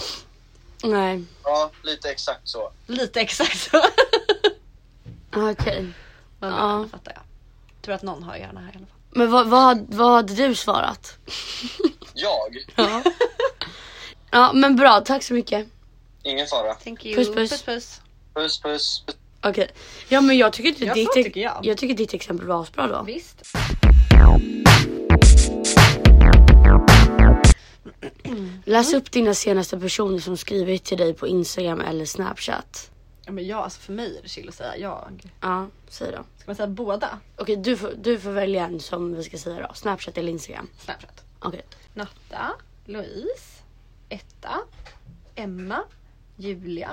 Nej. 0.83 1.23
Ja, 1.43 1.71
lite 1.83 2.09
exakt 2.12 2.47
så. 2.50 2.71
Lite 2.88 3.21
exakt 3.21 3.57
så. 3.71 3.81
Okej. 5.35 5.93
Men 6.39 6.50
Ja. 6.51 6.79
ja. 6.81 6.88
fattar 6.91 7.12
jag. 7.15 7.23
Tror 7.81 7.95
att 7.95 8.01
någon 8.03 8.23
har 8.23 8.35
gärna 8.35 8.59
här 8.59 8.67
i 8.73 8.77
alla 8.77 8.85
fall. 8.85 8.95
Men 9.09 9.31
vad, 9.31 9.47
vad, 9.47 9.62
hade- 9.62 9.95
vad 9.97 10.12
hade 10.12 10.33
du 10.33 10.55
svarat? 10.55 11.17
Jag? 12.13 12.57
Ja. 12.75 13.03
ja 14.31 14.53
men 14.53 14.75
bra, 14.75 15.01
tack 15.01 15.23
så 15.23 15.33
mycket. 15.33 15.67
Ingen 16.23 16.47
fara. 16.47 16.73
Thank 16.75 17.05
you. 17.05 17.15
Puss, 17.15 17.27
puss. 17.35 17.50
puss, 17.51 17.62
puss. 17.63 18.01
Puss 18.33 18.62
puss. 18.62 19.03
Okej. 19.43 19.67
Ja 20.09 20.21
men 20.21 20.38
jag 20.38 20.53
tycker, 20.53 20.69
inte 20.69 20.85
Ja, 20.85 20.93
ditt, 20.93 21.07
så 21.07 21.13
tycker 21.23 21.41
jag. 21.41 21.59
jag 21.63 21.77
tycker 21.77 21.95
ditt 21.95 22.13
exempel 22.13 22.47
var 22.47 22.62
asbra 22.62 22.88
då. 22.88 23.03
Visst. 23.03 23.43
Läs 28.65 28.93
upp 28.93 29.12
dina 29.12 29.33
senaste 29.33 29.79
personer 29.79 30.19
som 30.19 30.38
skrivit 30.38 30.83
till 30.83 30.97
dig 30.97 31.13
på 31.13 31.27
Instagram 31.27 31.81
eller 31.81 32.05
Snapchat. 32.05 32.91
Ja, 33.25 33.31
men 33.31 33.47
jag, 33.47 33.59
alltså 33.59 33.79
för 33.81 33.93
mig 33.93 34.17
är 34.17 34.21
det 34.21 34.27
chill 34.29 34.50
att 34.50 34.55
säga 34.55 34.77
jag. 34.77 35.23
Ja, 35.41 35.67
säg 35.89 36.12
då. 36.12 36.17
Ska 36.38 36.43
man 36.45 36.55
säga 36.55 36.67
båda? 36.67 37.19
Okej, 37.38 37.55
du, 37.55 37.77
får, 37.77 37.93
du 37.97 38.19
får 38.19 38.31
välja 38.31 38.65
en 38.65 38.79
som 38.79 39.15
vi 39.15 39.23
ska 39.23 39.38
säga 39.38 39.67
då. 39.67 39.73
Snapchat 39.73 40.17
eller 40.17 40.31
Instagram. 40.31 40.67
Snapchat. 40.79 41.23
Okej. 41.39 41.62
Natta, 41.93 42.51
Louise, 42.85 43.62
Etta, 44.09 44.59
Emma, 45.35 45.79
Julia, 46.38 46.91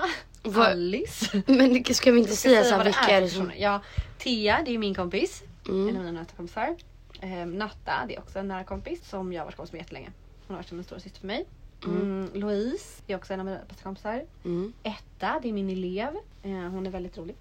Alice. 0.55 1.43
Men 1.47 1.85
ska 1.85 2.11
vi 2.11 2.19
inte 2.19 2.35
säga 2.35 2.63
så 2.63 2.77
det 2.77 2.83
vilka 2.83 2.99
är 2.99 3.17
är 3.17 3.21
det 3.21 3.29
som... 3.29 3.51
Ja, 3.57 3.81
Tia, 4.17 4.61
det 4.65 4.73
är 4.73 4.77
min 4.77 4.95
kompis. 4.95 5.43
Mm. 5.67 5.89
En 5.89 5.95
av 5.97 6.01
mina 6.03 6.11
nära 6.11 6.25
kompisar. 6.37 6.75
Ehm, 7.21 7.51
Natta, 7.51 7.93
det 8.07 8.15
är 8.15 8.19
också 8.19 8.39
en 8.39 8.47
nära 8.47 8.63
kompis 8.63 9.09
som 9.09 9.33
jag 9.33 9.41
har 9.41 9.45
varit 9.45 9.55
kompis 9.55 9.71
med 9.71 9.79
jättelänge. 9.79 10.09
Hon 10.47 10.55
har 10.55 10.55
varit 10.55 10.69
som 10.69 10.77
en 10.77 10.83
stora 10.83 10.99
syster 10.99 11.19
för 11.19 11.27
mig. 11.27 11.45
Mm, 11.85 12.29
Louise, 12.33 13.01
det 13.05 13.13
är 13.13 13.17
också 13.17 13.33
en 13.33 13.39
av 13.39 13.45
mina 13.45 13.59
bästa 13.69 13.83
kompisar. 13.83 14.23
Mm. 14.45 14.73
Etta, 14.83 15.39
det 15.41 15.49
är 15.49 15.53
min 15.53 15.69
elev. 15.69 16.09
Eh, 16.43 16.51
hon 16.51 16.85
är 16.85 16.89
väldigt 16.91 17.17
rolig. 17.17 17.35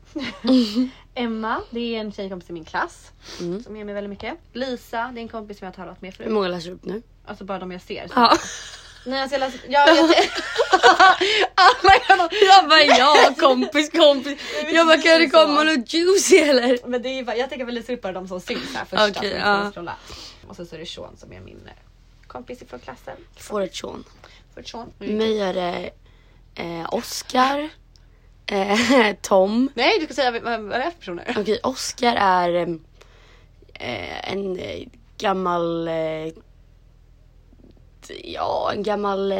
Emma, 1.14 1.60
det 1.70 1.80
är 1.96 2.00
en 2.00 2.12
tjejkompis 2.12 2.50
i 2.50 2.52
min 2.52 2.64
klass. 2.64 3.12
Mm. 3.40 3.62
Som 3.62 3.76
ger 3.76 3.84
mig 3.84 3.94
väldigt 3.94 4.10
mycket. 4.10 4.34
Lisa, 4.52 5.10
det 5.14 5.20
är 5.20 5.22
en 5.22 5.28
kompis 5.28 5.58
som 5.58 5.64
jag 5.64 5.72
har 5.72 5.84
talat 5.84 6.02
med 6.02 6.10
Hur 6.10 6.16
förut. 6.16 6.32
många 6.32 6.48
läser 6.48 6.68
du 6.68 6.74
upp 6.74 6.84
nu? 6.84 7.02
Alltså 7.24 7.44
bara 7.44 7.58
de 7.58 7.70
jag 7.70 7.82
ser. 7.82 8.10
Ja. 8.14 8.36
Nej, 9.04 9.22
alltså 9.22 9.36
jag. 9.36 9.50
Ja, 9.68 9.94
jag 9.94 10.08
ser... 10.08 10.30
Alla 11.54 11.98
kan 12.06 12.20
ha- 12.20 12.28
Jag 12.46 12.68
bara 12.68 12.82
ja, 12.82 13.34
kompis, 13.38 13.90
kompis. 13.90 14.38
Jag 14.72 14.86
bara 14.86 14.96
kan 14.96 15.20
det 15.20 15.30
komma 15.30 15.62
något 15.62 15.94
juicy 15.94 16.36
eller? 16.36 16.78
Men 16.86 17.02
det 17.02 17.08
är 17.08 17.24
bara, 17.24 17.36
jag 17.36 17.48
tänker 17.48 17.64
väl 17.64 17.74
läsa 17.74 17.92
upp 17.92 18.02
bara 18.02 18.12
de 18.12 18.28
som 18.28 18.40
syns 18.40 18.74
här 18.74 18.84
första. 18.84 19.08
Okej, 19.20 19.30
som 19.30 19.38
ja. 19.38 19.72
jag. 19.74 20.50
Och 20.50 20.56
sen 20.56 20.66
så 20.66 20.74
är 20.74 20.78
det 20.78 20.86
Sean 20.86 21.16
som 21.16 21.32
är 21.32 21.40
min 21.40 21.60
eh, 21.66 21.72
kompis 22.26 22.62
ifrån 22.62 22.80
klassen. 22.80 23.16
Får 23.36 23.60
ett 23.62 23.76
Sean. 23.76 24.04
För 24.54 24.62
Sean. 24.62 24.92
Mig 24.98 25.40
är 25.40 25.54
det 25.54 25.90
eh, 26.54 26.94
Oscar, 26.94 27.68
eh, 28.46 29.12
Tom. 29.22 29.70
Nej 29.74 29.98
du 29.98 30.04
ska 30.04 30.14
säga 30.14 30.30
vad, 30.30 30.42
vad 30.42 30.72
är 30.72 30.78
det 30.78 30.90
för 30.90 30.98
personer? 30.98 31.34
Okej, 31.38 31.60
Oscar 31.62 32.16
är 32.16 32.78
eh, 33.74 34.32
en 34.32 34.58
eh, 34.58 34.86
gammal 35.18 35.88
eh, 35.88 35.94
Ja, 38.24 38.72
en 38.72 38.82
gammal 38.82 39.32
eh, 39.32 39.38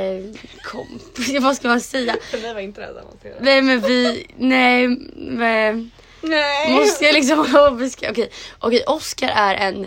kompis. 0.63 1.41
Vad 1.41 1.57
ska 1.57 1.69
man 1.69 1.81
säga? 1.81 2.17
För 2.31 2.39
mig 2.39 2.55
var 2.55 2.61
inte 2.61 2.81
det. 2.81 3.37
Nej 3.41 3.63
men 3.63 3.81
vi, 3.81 4.27
nej 4.37 4.89
men 5.17 5.91
Nej! 6.21 6.73
Måste 6.73 7.05
jag 7.05 7.15
liksom 7.15 7.77
beskriva? 7.79 8.13
Okej, 8.13 8.31
okej 8.59 8.85
Oscar 8.87 9.29
är 9.29 9.55
en, 9.55 9.87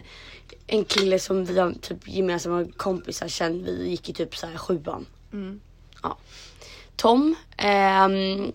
en 0.68 0.86
kille 0.86 1.20
som 1.20 1.46
vi 1.46 1.60
har 1.60 1.74
typ 1.82 2.08
gemensamma 2.08 2.66
kompisar 2.78 3.28
sen 3.28 3.64
vi 3.64 3.90
gick 3.90 4.10
i 4.10 4.14
typ 4.14 4.38
så 4.38 4.48
här 4.48 4.58
sjuan. 4.58 5.06
Mm. 5.34 5.62
Ja. 6.04 6.18
Tom, 6.96 7.36
ehm, 7.58 8.54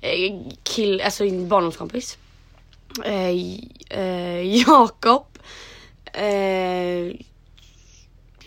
eh, 0.00 0.40
kill, 0.62 1.00
alltså 1.00 1.24
en 1.24 1.48
barndomskompis. 1.48 2.18
Eh, 3.04 3.30
eh, 3.90 4.56
Jakob, 4.68 5.26
eh, 6.12 7.14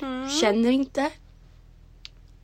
Mm. 0.02 0.30
känner 0.30 0.72
inte. 0.72 1.12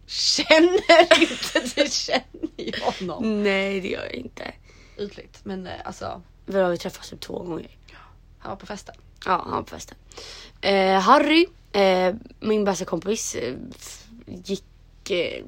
Känner 0.06 1.22
inte, 1.22 1.60
du 1.76 1.90
känner 1.92 2.50
ju 2.58 2.72
honom. 2.82 3.44
Nej 3.44 3.82
det 3.82 3.88
gör 3.88 4.04
jag 4.04 4.14
inte. 4.16 4.54
Ytligt 4.98 5.40
men 5.44 5.68
eh, 5.68 5.74
alltså 5.86 6.22
Vi 6.46 6.60
har 6.60 6.72
ju 6.72 6.78
träffats 6.78 7.10
typ 7.10 7.20
två 7.22 7.40
gånger. 7.44 7.78
han 8.40 8.50
var 8.50 8.56
på 8.56 8.66
festen. 8.66 8.96
Ja, 9.26 9.42
han 9.46 9.52
var 9.52 9.62
på 9.64 9.70
festen. 9.70 9.98
Eh, 10.62 11.00
Harry, 11.00 11.46
eh, 11.72 12.16
min 12.40 12.64
bästa 12.66 12.86
kompis, 12.86 13.36
eh, 13.36 13.56
gick, 14.28 15.10
eh, 15.10 15.44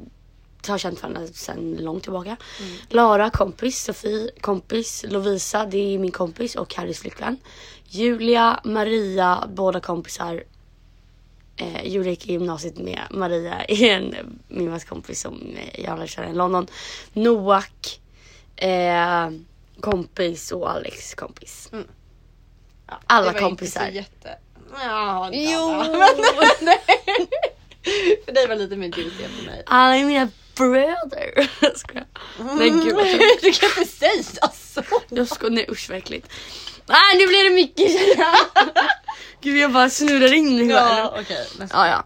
har 0.67 0.77
känt 0.77 1.01
varandra 1.01 1.27
sedan 1.27 1.77
långt 1.79 2.03
tillbaka. 2.03 2.37
Lara, 2.89 3.29
kompis. 3.29 3.83
Sofie, 3.83 4.31
kompis. 4.41 5.05
Lovisa, 5.07 5.65
det 5.65 5.77
är 5.95 5.99
min 5.99 6.11
kompis 6.11 6.55
och 6.55 6.75
Harrys 6.75 6.99
flickvän. 6.99 7.37
Julia, 7.87 8.59
Maria, 8.63 9.49
båda 9.53 9.79
kompisar. 9.79 10.43
Eh, 11.59 11.85
i 11.85 12.17
gymnasiet 12.23 12.77
med 12.77 13.07
Maria, 13.09 13.63
en, 13.63 14.15
min 14.47 14.79
kompis 14.79 15.21
som 15.21 15.55
eh, 15.57 15.81
jag 15.83 15.97
lärde 15.97 16.07
känna 16.07 16.29
i 16.29 16.33
London. 16.33 16.67
Noak, 17.13 17.99
eh, 18.55 19.29
kompis 19.81 20.51
och 20.51 20.71
Alex 20.71 21.15
kompis. 21.15 21.69
Ja, 22.87 22.99
Alla 23.07 23.27
det 23.27 23.33
var 23.33 23.39
kompisar. 23.39 23.81
Inte 23.87 23.91
så 23.91 23.95
jätte... 23.95 24.37
Ja, 24.83 25.25
inte 25.33 25.51
Jo. 25.51 25.69
alla. 25.71 26.07
För 28.25 28.31
dig 28.31 28.47
var 28.47 28.55
lite 28.55 28.75
mer 28.75 28.97
juicy 28.97 29.23
än 29.23 29.29
för 29.29 29.45
mig. 29.45 29.63
Alla 29.65 29.95
är 29.95 30.05
mina 30.05 30.29
bröder. 30.55 31.49
Skojar. 31.75 32.05
Nej 32.57 32.69
gud 32.69 32.89
tråkigt. 32.89 33.41
Du 33.41 33.51
kan 33.51 33.69
inte 33.77 33.91
säga 33.91 34.49
så. 34.53 34.83
Jag 35.09 35.27
skojar, 35.27 35.51
nej 35.51 35.65
usch 35.69 35.89
vad 35.89 35.97
äckligt. 35.97 36.27
Ah, 36.89 37.15
nu 37.17 37.27
blir 37.27 37.43
det 37.43 37.55
mycket. 37.55 37.91
Gud 39.41 39.57
jag 39.57 39.71
bara 39.71 39.89
snurrar 39.89 40.33
in 40.33 40.55
mig 40.57 40.67
Ja, 40.75 40.87
själv. 41.13 41.25
okej. 41.25 41.47
nästa. 41.59 41.77
Ja, 41.77 41.87
ja. 41.87 42.03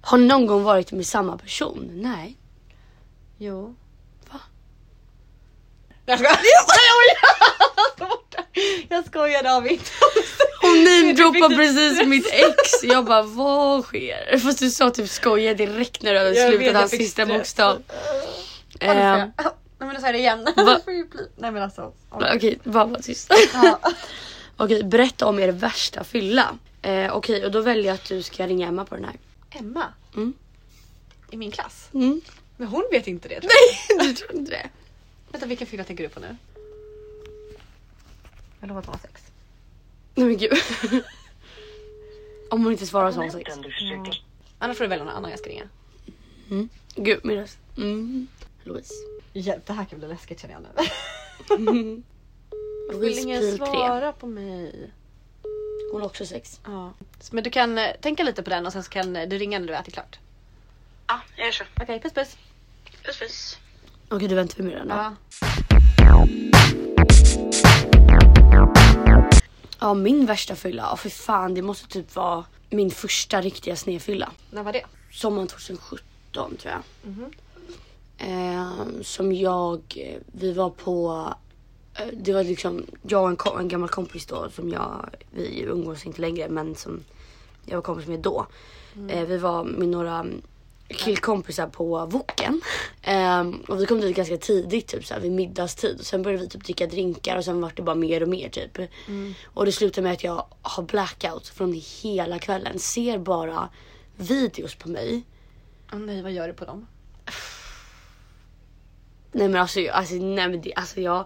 Har 0.00 0.18
ni 0.18 0.26
någon 0.26 0.46
gång 0.46 0.62
varit 0.62 0.92
med 0.92 1.06
samma 1.06 1.38
person? 1.38 1.90
Nej. 1.94 2.36
Jo. 3.38 3.74
Jag 6.06 6.18
skojar. 6.18 6.36
Jag 8.88 9.06
skojar. 9.06 9.42
David. 9.50 9.80
Hon 10.60 11.32
fick 11.34 11.56
precis 11.56 12.06
mitt 12.06 12.26
ex. 12.32 12.82
Jag 12.82 13.04
bara 13.04 13.22
vad 13.22 13.84
sker? 13.84 14.38
Fast 14.38 14.58
du 14.58 14.70
sa 14.70 14.90
typ 14.90 15.10
skoja 15.10 15.54
direkt 15.54 16.02
när 16.02 16.12
du 16.12 16.18
hade 16.18 16.30
Jag 16.34 16.50
vet, 16.50 16.50
slutat 16.58 16.72
jag 16.74 16.78
hans 16.80 16.90
fick 16.90 17.00
sista 17.00 17.24
stress. 17.24 17.38
bokstav. 17.38 17.82
Ja, 17.88 17.94
det 18.78 18.86
får 18.86 18.92
Ehm, 18.94 19.18
jag. 19.36 19.52
Nej 19.84 19.92
men 19.92 19.94
då 19.94 20.00
säger 20.00 20.18
jag 20.28 20.38
det 20.38 20.52
igen. 20.52 20.66
Va? 20.66 20.80
Nej 21.36 21.50
men 21.52 21.62
alltså. 21.62 21.92
Okej, 22.10 22.58
bara 22.64 22.84
var 22.84 22.98
tyst. 22.98 23.32
Ja. 23.54 23.80
Okej, 24.56 24.84
berätta 24.84 25.26
om 25.26 25.38
er 25.38 25.52
värsta 25.52 26.04
fylla. 26.04 26.58
Eh, 26.82 27.16
Okej, 27.16 27.44
och 27.44 27.50
då 27.50 27.60
väljer 27.60 27.84
jag 27.84 27.94
att 27.94 28.04
du 28.08 28.22
ska 28.22 28.46
ringa 28.46 28.68
Emma 28.68 28.84
på 28.84 28.94
den 28.94 29.04
här. 29.04 29.14
Emma. 29.50 29.84
Mm. 30.14 30.32
I 31.30 31.36
min 31.36 31.50
klass. 31.50 31.88
Mm. 31.94 32.20
Men 32.56 32.68
hon 32.68 32.84
vet 32.90 33.06
inte 33.06 33.28
det. 33.28 33.40
tror 33.40 33.50
Nej, 33.98 34.08
du 34.08 34.14
tror 34.14 34.34
inte 34.34 34.50
det? 34.50 34.56
jag. 34.56 34.70
Vänta 35.32 35.46
vilken 35.46 35.66
fylla 35.66 35.84
tänker 35.84 36.04
du 36.04 36.10
på 36.10 36.20
nu? 36.20 36.36
Jag 38.60 38.68
lovar 38.68 38.80
att 38.80 38.86
hon 38.86 38.94
har 38.94 39.00
sex. 39.08 39.22
Nej 40.14 40.26
men 40.26 40.36
gud. 40.36 40.52
Om 42.50 42.64
hon 42.64 42.72
inte 42.72 42.86
svarar 42.86 43.12
så 43.12 43.16
har 43.18 43.22
hon 43.22 43.32
sex. 43.32 43.54
Annars 44.58 44.76
får 44.76 44.84
du 44.84 44.88
välja 44.88 45.04
någon 45.04 45.14
annan 45.14 45.30
jag 45.30 45.38
ska 45.38 45.50
ringa. 45.50 45.68
Mm. 46.50 46.68
Gud, 46.94 47.20
min 47.24 47.36
röst. 47.36 47.58
Mm. 47.76 48.26
Louise. 48.64 48.94
Hjälp 49.36 49.66
det 49.66 49.72
här 49.72 49.84
kan 49.84 49.98
bli 49.98 50.08
läskigt 50.08 50.40
känner 50.40 50.54
jag 50.54 50.62
nu. 50.62 50.90
Vill 52.90 53.00
Louise 53.00 53.20
ingen 53.20 53.40
pil 53.40 53.58
3. 53.58 53.66
svara 53.66 54.12
på 54.12 54.26
mig? 54.26 54.90
Hon 55.92 56.00
har 56.00 56.08
också 56.08 56.26
sex. 56.26 56.60
Ja. 56.64 56.92
Men 57.30 57.44
du 57.44 57.50
kan 57.50 57.78
eh, 57.78 57.90
tänka 58.00 58.22
lite 58.22 58.42
på 58.42 58.50
den 58.50 58.66
och 58.66 58.72
sen 58.72 58.82
så 58.82 58.90
kan 58.90 59.16
eh, 59.16 59.28
du 59.28 59.38
ringa 59.38 59.58
när 59.58 59.66
du 59.66 59.74
ätit 59.74 59.94
klart. 59.94 60.18
Ja, 61.06 61.20
jag 61.36 61.44
gör 61.46 61.52
så. 61.52 61.64
Okej, 61.80 62.00
puss 62.00 62.12
puss. 62.12 62.36
Puss 63.04 63.18
puss. 63.18 63.58
Okej, 64.08 64.28
du 64.28 64.34
väntar 64.34 64.56
vi 64.56 64.62
med 64.62 64.76
den 64.76 64.88
då. 64.88 64.94
Ja. 64.94 65.16
Ja, 69.80 69.94
min 69.94 70.26
värsta 70.26 70.56
fylla. 70.56 70.82
Ja, 70.82 70.96
för 70.96 71.08
fan, 71.08 71.54
det 71.54 71.62
måste 71.62 71.88
typ 71.88 72.14
vara 72.16 72.44
min 72.70 72.90
första 72.90 73.40
riktiga 73.40 73.76
snedfylla. 73.76 74.32
När 74.50 74.62
var 74.62 74.72
det? 74.72 74.84
Sommaren 75.12 75.48
2017 75.48 76.56
tror 76.56 76.72
jag. 76.72 76.82
Mhm. 77.10 77.30
Eh, 78.18 79.00
som 79.02 79.32
jag, 79.32 79.82
vi 80.26 80.52
var 80.52 80.70
på, 80.70 81.28
eh, 81.98 82.06
det 82.12 82.32
var 82.32 82.44
liksom 82.44 82.86
jag 83.02 83.22
och 83.22 83.56
en, 83.56 83.60
en 83.60 83.68
gammal 83.68 83.88
kompis 83.88 84.26
då 84.26 84.50
som 84.50 84.70
jag, 84.70 85.08
vi 85.30 85.60
umgås 85.60 86.06
inte 86.06 86.20
längre 86.20 86.48
men 86.48 86.74
som 86.74 87.04
jag 87.64 87.76
var 87.76 87.82
kompis 87.82 88.06
med 88.06 88.20
då. 88.20 88.46
Eh, 89.08 89.24
vi 89.24 89.38
var 89.38 89.64
med 89.64 89.88
några 89.88 90.26
killkompisar 90.88 91.66
på 91.66 92.06
Woken. 92.06 92.60
Eh, 93.02 93.48
och 93.68 93.80
vi 93.80 93.86
kom 93.86 94.00
dit 94.00 94.16
ganska 94.16 94.36
tidigt, 94.36 94.86
typ 94.86 95.06
såhär 95.06 95.20
vid 95.20 95.32
middagstid. 95.32 95.96
Och 95.98 96.06
sen 96.06 96.22
började 96.22 96.42
vi 96.42 96.48
typ 96.48 96.64
dricka 96.64 96.86
drinkar 96.86 97.36
och 97.36 97.44
sen 97.44 97.60
var 97.60 97.72
det 97.76 97.82
bara 97.82 97.96
mer 97.96 98.22
och 98.22 98.28
mer 98.28 98.48
typ. 98.48 98.78
Och 99.44 99.64
det 99.66 99.72
slutade 99.72 100.02
med 100.02 100.12
att 100.12 100.24
jag 100.24 100.46
har 100.62 100.82
blackout 100.82 101.48
från 101.48 101.82
hela 102.02 102.38
kvällen. 102.38 102.78
Ser 102.78 103.18
bara 103.18 103.68
videos 104.16 104.74
på 104.74 104.88
mig 104.88 105.24
Åh 105.92 105.98
nej, 106.00 106.22
vad 106.22 106.32
gör 106.32 106.48
du 106.48 106.54
på 106.54 106.64
dem? 106.64 106.86
Nej 109.34 109.48
men 109.48 109.60
alltså, 109.60 109.80
alltså, 109.92 110.14
nej, 110.14 110.48
men 110.48 110.60
det, 110.60 110.72
alltså 110.74 111.00
jag 111.00 111.24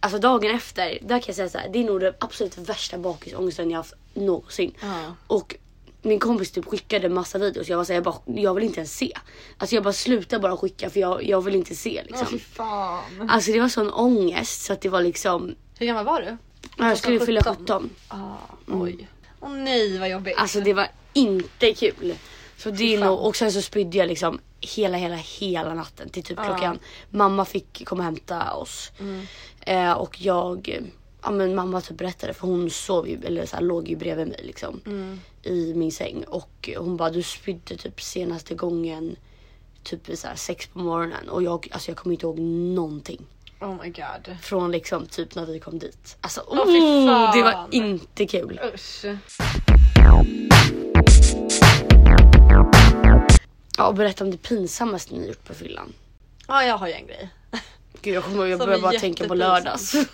Alltså 0.00 0.18
dagen 0.18 0.50
efter, 0.50 0.98
där 1.02 1.18
kan 1.18 1.24
jag 1.26 1.36
säga 1.36 1.48
så 1.48 1.58
här, 1.58 1.68
det 1.68 1.78
är 1.78 1.84
nog 1.84 2.00
den 2.00 2.14
absolut 2.18 2.58
värsta 2.58 2.98
bakisångesten 2.98 3.70
jag 3.70 3.76
haft 3.76 3.94
någonsin. 4.14 4.74
Ja. 4.80 5.14
Och 5.26 5.56
min 6.02 6.18
kompis 6.18 6.50
typ 6.50 6.66
skickade 6.66 7.08
massa 7.08 7.38
videos. 7.38 7.68
Jag 7.68 7.76
var 7.76 7.84
så 7.84 7.92
här, 7.92 7.96
jag, 7.96 8.04
bara, 8.04 8.16
jag 8.26 8.54
vill 8.54 8.64
inte 8.64 8.80
ens 8.80 8.96
se. 8.96 9.12
Alltså 9.58 9.74
jag 9.74 9.84
bara 9.84 9.92
slutar 9.92 10.38
bara 10.38 10.56
skicka 10.56 10.90
för 10.90 11.00
jag, 11.00 11.24
jag 11.24 11.44
vill 11.44 11.54
inte 11.54 11.74
se 11.74 12.02
liksom. 12.06 12.38
fan. 12.38 13.30
Alltså 13.30 13.52
det 13.52 13.60
var 13.60 13.68
sån 13.68 13.92
ångest 13.92 14.64
så 14.64 14.72
att 14.72 14.80
det 14.80 14.88
var 14.88 15.02
liksom, 15.02 15.54
Hur 15.78 15.86
gammal 15.86 16.04
var 16.04 16.20
du? 16.20 16.36
jag 16.84 16.98
skulle 16.98 17.20
fylla 17.20 17.40
17. 17.40 17.56
17. 17.56 17.90
Ah, 18.08 18.34
oj. 18.66 19.08
Åh 19.40 19.52
nej 19.52 19.98
vad 19.98 20.10
jobbigt. 20.10 20.34
Alltså 20.36 20.60
det 20.60 20.74
var 20.74 20.88
inte 21.12 21.72
kul. 21.74 22.14
Så 22.56 22.70
det 22.70 22.94
är 22.94 23.04
nog, 23.04 23.18
och 23.18 23.36
sen 23.36 23.52
så 23.52 23.62
spydde 23.62 23.98
jag 23.98 24.08
liksom 24.08 24.40
hela, 24.60 24.96
hela, 24.96 25.16
hela 25.16 25.74
natten 25.74 26.08
till 26.08 26.22
typ 26.22 26.38
Ja. 26.38 26.44
klockan. 26.44 26.78
Mamma 27.10 27.44
fick 27.44 27.86
komma 27.86 28.00
och 28.00 28.04
hämta 28.04 28.54
oss. 28.54 28.92
Mm. 29.00 29.26
Eh, 29.60 29.92
och 29.92 30.20
jag, 30.20 30.80
ja 31.22 31.30
men 31.30 31.54
mamma 31.54 31.80
typ 31.80 31.96
berättade 31.96 32.34
för 32.34 32.46
hon 32.46 32.70
sov 32.70 33.08
ju, 33.08 33.18
eller 33.24 33.46
så 33.46 33.56
här, 33.56 33.62
låg 33.62 33.88
ju 33.88 33.96
bredvid 33.96 34.28
mig 34.28 34.40
liksom. 34.44 34.80
Mm. 34.86 35.20
I 35.42 35.74
min 35.74 35.92
säng. 35.92 36.24
Och 36.28 36.70
hon 36.78 36.96
bara 36.96 37.10
du 37.10 37.22
spydde 37.22 37.76
typ 37.76 38.00
senaste 38.02 38.54
gången 38.54 39.16
typ 39.82 40.08
vid 40.08 40.18
så 40.18 40.28
här 40.28 40.36
sex 40.36 40.66
på 40.66 40.78
morgonen. 40.78 41.28
Och 41.28 41.42
jag, 41.42 41.68
alltså 41.70 41.90
jag 41.90 41.96
kommer 41.98 42.14
inte 42.14 42.26
ihåg 42.26 42.38
någonting. 42.38 43.26
Oh 43.60 43.82
my 43.82 43.88
god. 43.90 44.36
Från 44.42 44.70
liksom 44.72 45.06
typ 45.06 45.34
när 45.34 45.46
vi 45.46 45.60
kom 45.60 45.78
dit. 45.78 46.16
Alltså 46.20 46.40
fy 46.66 46.80
oh, 46.80 47.36
det 47.36 47.42
var 47.42 47.66
inte 47.70 48.26
kul. 48.26 48.60
Usch. 48.74 49.04
Ja, 53.78 53.86
och 53.86 53.94
berätta 53.94 54.24
om 54.24 54.30
det 54.30 54.36
pinsammaste 54.36 55.14
ni 55.14 55.26
gjort 55.28 55.44
på 55.44 55.54
fyllan. 55.54 55.92
Ja 56.48 56.64
jag 56.64 56.78
har 56.78 56.86
ju 56.86 56.92
en 56.92 57.06
grej. 57.06 57.28
Gud 58.02 58.14
jag 58.14 58.24
kommer 58.24 58.46
jag 58.46 58.58
börjar 58.58 58.78
bara 58.78 58.98
tänka 58.98 59.28
på 59.28 59.34
lördags. 59.34 59.94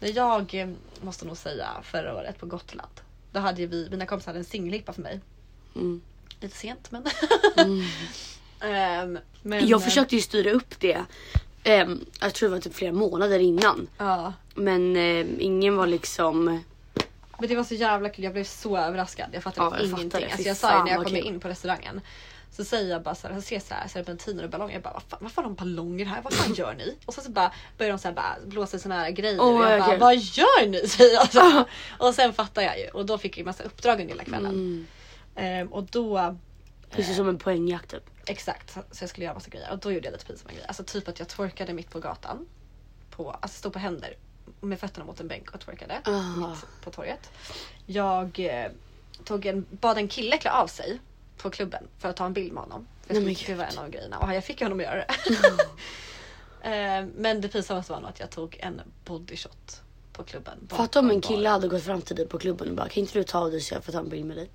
När 0.00 0.16
jag 0.16 0.54
eh, 0.54 0.68
måste 1.00 1.26
nog 1.26 1.36
säga 1.36 1.68
förra 1.82 2.14
året 2.16 2.38
på 2.38 2.46
Gotland. 2.46 2.90
Då 3.32 3.40
hade 3.40 3.66
vi, 3.66 3.88
mina 3.90 4.06
kompisar 4.06 4.28
hade 4.28 4.38
en 4.38 4.44
singelhippa 4.44 4.92
för 4.92 5.02
mig. 5.02 5.20
Mm. 5.74 6.00
Lite 6.40 6.56
sent 6.56 6.90
men. 6.90 7.04
Ehm, 8.60 9.18
men 9.42 9.68
Jag 9.68 9.80
eh, 9.80 9.84
försökte 9.84 10.14
ju 10.16 10.22
styra 10.22 10.50
upp 10.50 10.74
det. 10.80 11.04
ehm, 11.64 12.04
jag 12.20 12.34
tror 12.34 12.48
det 12.48 12.54
var 12.54 12.60
typ 12.60 12.74
flera 12.74 12.92
månader 12.92 13.38
innan. 13.38 13.86
Ja. 13.98 14.32
Men 14.54 14.96
ehm, 14.96 15.36
ingen 15.40 15.76
var 15.76 15.86
liksom... 15.86 16.64
Men 17.44 17.48
det 17.48 17.56
var 17.56 17.64
så 17.64 17.74
jävla 17.74 18.08
kul, 18.08 18.24
jag 18.24 18.32
blev 18.32 18.44
så 18.44 18.76
överraskad. 18.76 19.26
Jag 19.32 19.42
fattade 19.42 19.66
Ja, 19.66 19.76
jag 19.78 19.86
ingenting. 19.86 20.20
det. 20.20 20.26
Alltså 20.32 20.48
jag 20.48 20.56
sa 20.56 20.78
ju 20.78 20.84
när 20.84 20.90
jag 20.90 21.06
kul. 21.06 21.16
in 21.16 21.40
på 21.40 21.48
restaurangen. 21.48 22.00
Så 22.50 22.64
säger 22.64 22.90
jag 22.90 23.02
bara 23.02 23.14
såhär, 23.14 23.34
jag 23.34 23.42
ser 23.44 23.60
såhär 23.60 23.88
serpentiner 23.88 24.44
och 24.44 24.50
ballonger. 24.50 24.74
Jag 24.74 24.82
bara 24.82 24.92
vad 24.92 25.02
fan, 25.02 25.18
varför 25.22 25.42
har 25.42 25.48
de 25.48 25.54
ballonger 25.54 26.04
här? 26.06 26.22
Vad 26.22 26.32
fan 26.32 26.54
gör 26.56 26.74
ni? 26.74 26.96
Och 27.06 27.14
sen 27.14 27.24
så 27.24 27.30
bara 27.30 27.52
börjar 27.78 27.92
de 27.92 27.98
såhär 27.98 28.14
bara 28.14 28.36
blåsa 28.46 28.78
såna 28.78 28.94
här 28.94 29.10
grejer. 29.10 29.40
Åh, 29.40 29.58
och 29.60 29.70
jag 29.70 29.80
bara 29.80 29.98
vad 29.98 30.16
gör 30.16 30.66
ni? 30.66 30.88
Säger 30.88 31.14
jag. 31.14 31.32
Så. 31.32 31.64
Och 31.98 32.14
sen 32.14 32.32
fattar 32.32 32.62
jag 32.62 32.78
ju. 32.80 32.88
Och 32.88 33.06
då 33.06 33.18
fick 33.18 33.38
jag 33.38 33.46
massa 33.46 33.62
uppdrag 33.64 33.92
under 34.00 34.08
hela 34.14 34.24
kvällen. 34.24 34.50
Mm, 34.54 34.86
Ehm, 35.36 35.72
och 35.72 35.84
då 35.84 36.36
ser 36.90 37.02
som 37.02 37.28
en 37.28 37.38
poängjakt 37.38 37.90
typ. 37.90 38.02
Exakt, 38.26 38.72
så- 38.74 38.82
så 38.90 39.02
jag 39.02 39.10
skulle 39.10 39.24
göra 39.24 39.34
massa 39.34 39.50
grejer. 39.50 39.70
Och 39.72 39.78
då 39.78 39.92
gjorde 39.92 40.06
jag 40.06 40.12
lite 40.12 40.26
pinsamma 40.26 40.50
grejer. 40.52 40.66
Alltså 40.66 40.84
typ 40.84 41.08
att 41.08 41.18
jag 41.18 41.28
twerkade 41.28 41.72
mitt 41.72 41.90
på 41.90 42.00
gatan. 42.00 42.46
På, 43.10 43.30
alltså 43.30 43.58
stod 43.58 43.72
på 43.72 43.78
händer 43.78 44.14
med 44.66 44.80
fötterna 44.80 45.04
mot 45.04 45.20
en 45.20 45.28
bänk 45.28 45.50
och 45.50 45.60
twerkade 45.60 46.00
Ah. 46.04 46.36
mitt 46.36 46.66
på 46.84 46.90
torget. 46.90 47.30
Jag 47.86 48.40
eh, 48.40 48.70
tog 49.24 49.46
en, 49.46 49.66
bad 49.70 49.98
en 49.98 50.08
kille 50.08 50.38
klä 50.38 50.50
av 50.50 50.66
sig 50.66 51.00
på 51.36 51.50
klubben 51.50 51.88
för 51.98 52.08
att 52.08 52.16
ta 52.16 52.26
en 52.26 52.32
bild 52.32 52.52
med 52.52 52.62
honom. 52.62 52.86
Nej, 53.06 53.36
det 53.46 53.54
var 53.54 53.64
en 53.64 53.78
av 53.78 53.88
grejerna 53.90 54.18
och 54.18 54.34
jag 54.34 54.44
fick 54.44 54.62
honom 54.62 54.78
att 54.78 54.84
göra 54.84 54.96
det. 54.96 55.14
Eh, 56.62 57.06
Men 57.16 57.40
det 57.40 57.48
pinsammaste 57.48 57.92
var 57.92 58.00
nog 58.00 58.10
att 58.10 58.20
jag 58.20 58.30
tog 58.30 58.56
en 58.60 58.80
bodyshot 59.04 59.82
på 60.12 60.22
klubben. 60.24 60.68
Fatta 60.68 60.98
om 60.98 61.10
en 61.10 61.20
kille 61.20 61.48
hade 61.48 61.68
gått 61.68 61.82
fram 61.82 62.02
till 62.02 62.16
dig 62.16 62.26
på 62.28 62.38
klubben 62.38 62.68
och 62.68 62.74
bara 62.74 62.88
kan 62.88 63.00
inte 63.00 63.18
du 63.18 63.24
ta 63.24 63.38
av 63.38 63.50
dig 63.50 63.60
så 63.60 63.74
jag 63.74 63.84
får 63.84 63.92
ta 63.92 63.98
en 63.98 64.08
bild 64.08 64.24
med 64.24 64.36
dig? 64.36 64.50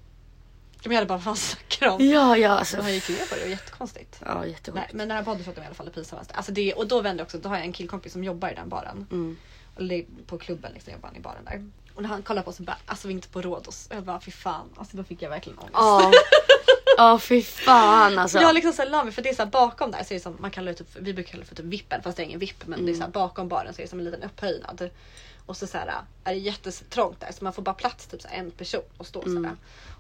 Jag 0.84 0.94
hade 0.94 1.06
bara 1.06 1.18
vad 1.18 1.24
fan 1.24 1.36
snackar 1.36 1.86
du 1.86 1.92
om? 1.92 2.06
Ja, 2.10 2.38
ja 2.38 2.50
alltså. 2.50 2.76
Så 2.78 2.82
han 2.84 2.94
gick 2.94 3.10
med 3.10 3.30
på 3.30 3.36
det, 3.36 3.42
det 3.42 3.46
var 3.46 3.52
jättekonstigt. 3.52 4.22
Ja 4.26 4.40
Nej, 4.40 4.50
jättesjukt. 4.50 4.94
men 4.94 5.08
den 5.08 5.18
här 5.18 5.24
bodyshoten 5.24 5.56
var 5.56 5.64
i 5.64 5.66
alla 5.66 5.76
fall 5.76 5.86
det 5.86 5.92
pinsammaste. 5.92 6.34
Alltså 6.34 6.52
det, 6.52 6.74
och 6.74 6.88
då 6.88 7.02
vände 7.02 7.24
också, 7.24 7.38
då 7.38 7.50
har 7.50 7.56
jag 7.56 7.66
en 7.66 7.74
killkompis 7.74 8.12
som 8.14 8.24
jobbar 8.24 8.50
i 8.52 8.56
den 8.56 8.70
baren. 8.70 9.08
Mm. 9.12 9.38
Eller 9.78 10.06
på 10.26 10.38
klubben 10.38 10.72
liksom, 10.74 10.94
jobbar 10.94 11.10
han 11.10 11.18
i 11.18 11.20
baren 11.20 11.46
där. 11.46 11.66
Och 11.96 12.02
när 12.02 12.10
han 12.10 12.22
kollade 12.22 12.46
på 12.46 12.50
oss 12.50 12.60
och 12.60 12.66
bara, 12.66 12.78
alltså 12.86 13.08
vi 13.08 13.14
är 13.14 13.16
inte 13.16 13.28
på 13.28 13.42
Rhodos. 13.42 13.88
Och 13.88 13.96
jag 13.96 14.04
bara, 14.04 14.20
fy 14.20 14.32
fan. 14.32 14.70
Alltså 14.76 14.98
då 14.98 15.04
fick 15.04 15.22
jag 15.22 15.30
verkligen 15.30 15.60
ångest. 15.60 15.74
Ja. 15.74 16.12
Ja 16.98 17.20
fy 17.20 17.42
fan 17.42 18.20
alltså. 18.20 18.40
Jag 18.40 18.56
liksom 18.56 18.74
så 18.74 18.86
la 18.86 19.04
mig 19.04 19.14
för 19.14 19.22
det 19.22 19.30
är 19.30 19.34
så 19.34 19.46
bakom 19.46 19.92
där 19.92 20.04
så 20.04 20.14
är 20.14 20.16
det 20.16 20.24
som, 20.24 20.38
man 20.40 20.52
kallar 20.52 20.72
det 20.72 20.78
typ, 20.78 20.88
vi 21.00 21.14
brukar 21.14 21.32
kalla 21.32 21.42
det 21.44 21.48
för 21.48 21.56
typ 21.56 21.66
vippen 21.66 22.04
fast 22.04 22.18
det 22.18 22.24
är 22.24 22.26
ingen 22.26 22.40
vipp 22.40 22.68
men 22.68 22.86
det 22.86 22.92
är 22.92 22.96
så 22.96 23.02
här 23.02 23.10
bakom 23.10 23.48
baren 23.48 23.74
så 23.74 23.82
är 23.82 23.84
det 23.84 23.90
som 23.90 24.00
en 24.00 24.06
liten 24.06 24.24
upphöjnad. 24.24 24.90
Och 25.46 25.58
så, 25.58 25.68
så 25.68 25.78
här, 25.78 25.88
är 26.24 26.34
det 26.34 26.40
jättetrångt 26.40 27.20
där 27.20 27.32
så 27.32 27.44
man 27.44 27.54
får 27.54 27.62
bara 27.62 27.76
plats 27.76 28.08
typ 28.08 28.22
så 28.22 28.28
här, 28.28 28.40
en 28.40 28.52
person 28.52 28.82
och 28.98 29.08
stå 29.08 29.22
så 29.22 29.44
här. 29.44 29.56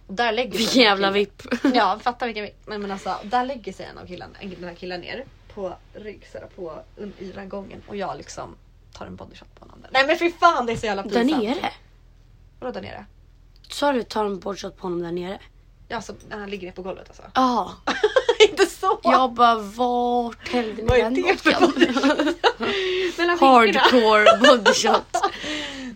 Och 0.07 0.13
där 0.13 0.31
lägger 0.31 0.51
sig 0.51 0.59
Vilken 0.59 0.81
en 0.81 0.85
jävla 0.85 1.11
vipp. 1.11 1.43
Ja, 1.73 1.99
fatta 2.03 2.25
vilken 2.25 2.43
vipp. 2.43 2.61
Men, 2.65 2.81
men 2.81 2.91
alltså, 2.91 3.15
där 3.23 3.45
lägger 3.45 3.73
sig 3.73 3.85
en 3.85 3.97
av 3.97 4.05
killen, 4.05 4.37
en, 4.39 4.49
den 4.49 4.63
här 4.63 4.75
killen 4.75 5.01
ner 5.01 5.25
på 5.53 5.73
rygg 5.93 6.27
så 6.31 6.39
på 6.55 6.83
i 7.19 7.25
den 7.25 7.39
här 7.39 7.45
gången 7.45 7.81
och 7.87 7.95
jag 7.95 8.17
liksom 8.17 8.55
tar 8.93 9.05
en 9.05 9.15
bodyshot 9.15 9.55
på 9.55 9.65
honom. 9.65 9.81
Där. 9.81 9.89
Nej 9.93 10.07
men 10.07 10.17
fy 10.17 10.31
fan 10.31 10.65
det 10.65 10.71
är 10.73 10.77
så 10.77 10.85
jävla 10.85 11.03
Där 11.03 11.09
pinsamt. 11.23 11.43
nere? 11.43 11.71
Vadå 12.59 12.71
där 12.71 12.81
nere? 12.81 13.05
Sa 13.69 13.91
du 13.91 14.03
ta 14.03 14.25
en 14.25 14.39
boardshot 14.39 14.77
på 14.77 14.83
honom 14.83 15.01
där 15.01 15.11
nere? 15.11 15.39
Ja, 15.87 15.95
alltså 15.95 16.13
när 16.29 16.37
han 16.37 16.49
ligger 16.49 16.67
ner 16.67 16.73
på 16.73 16.81
golvet 16.81 17.07
alltså. 17.07 17.23
Ja. 17.35 17.71
inte 18.49 18.65
så! 18.65 18.99
Jag 19.03 19.33
bara 19.33 19.55
vart 19.55 20.47
hällde 20.49 20.73
ni 20.81 20.87
Vad 20.87 20.97
är 20.97 21.03
den 21.03 21.13
det 21.13 21.37
för? 21.37 21.51
Mellan. 23.17 23.39
Hardcore 23.39 24.37
bodyshot. 24.39 25.05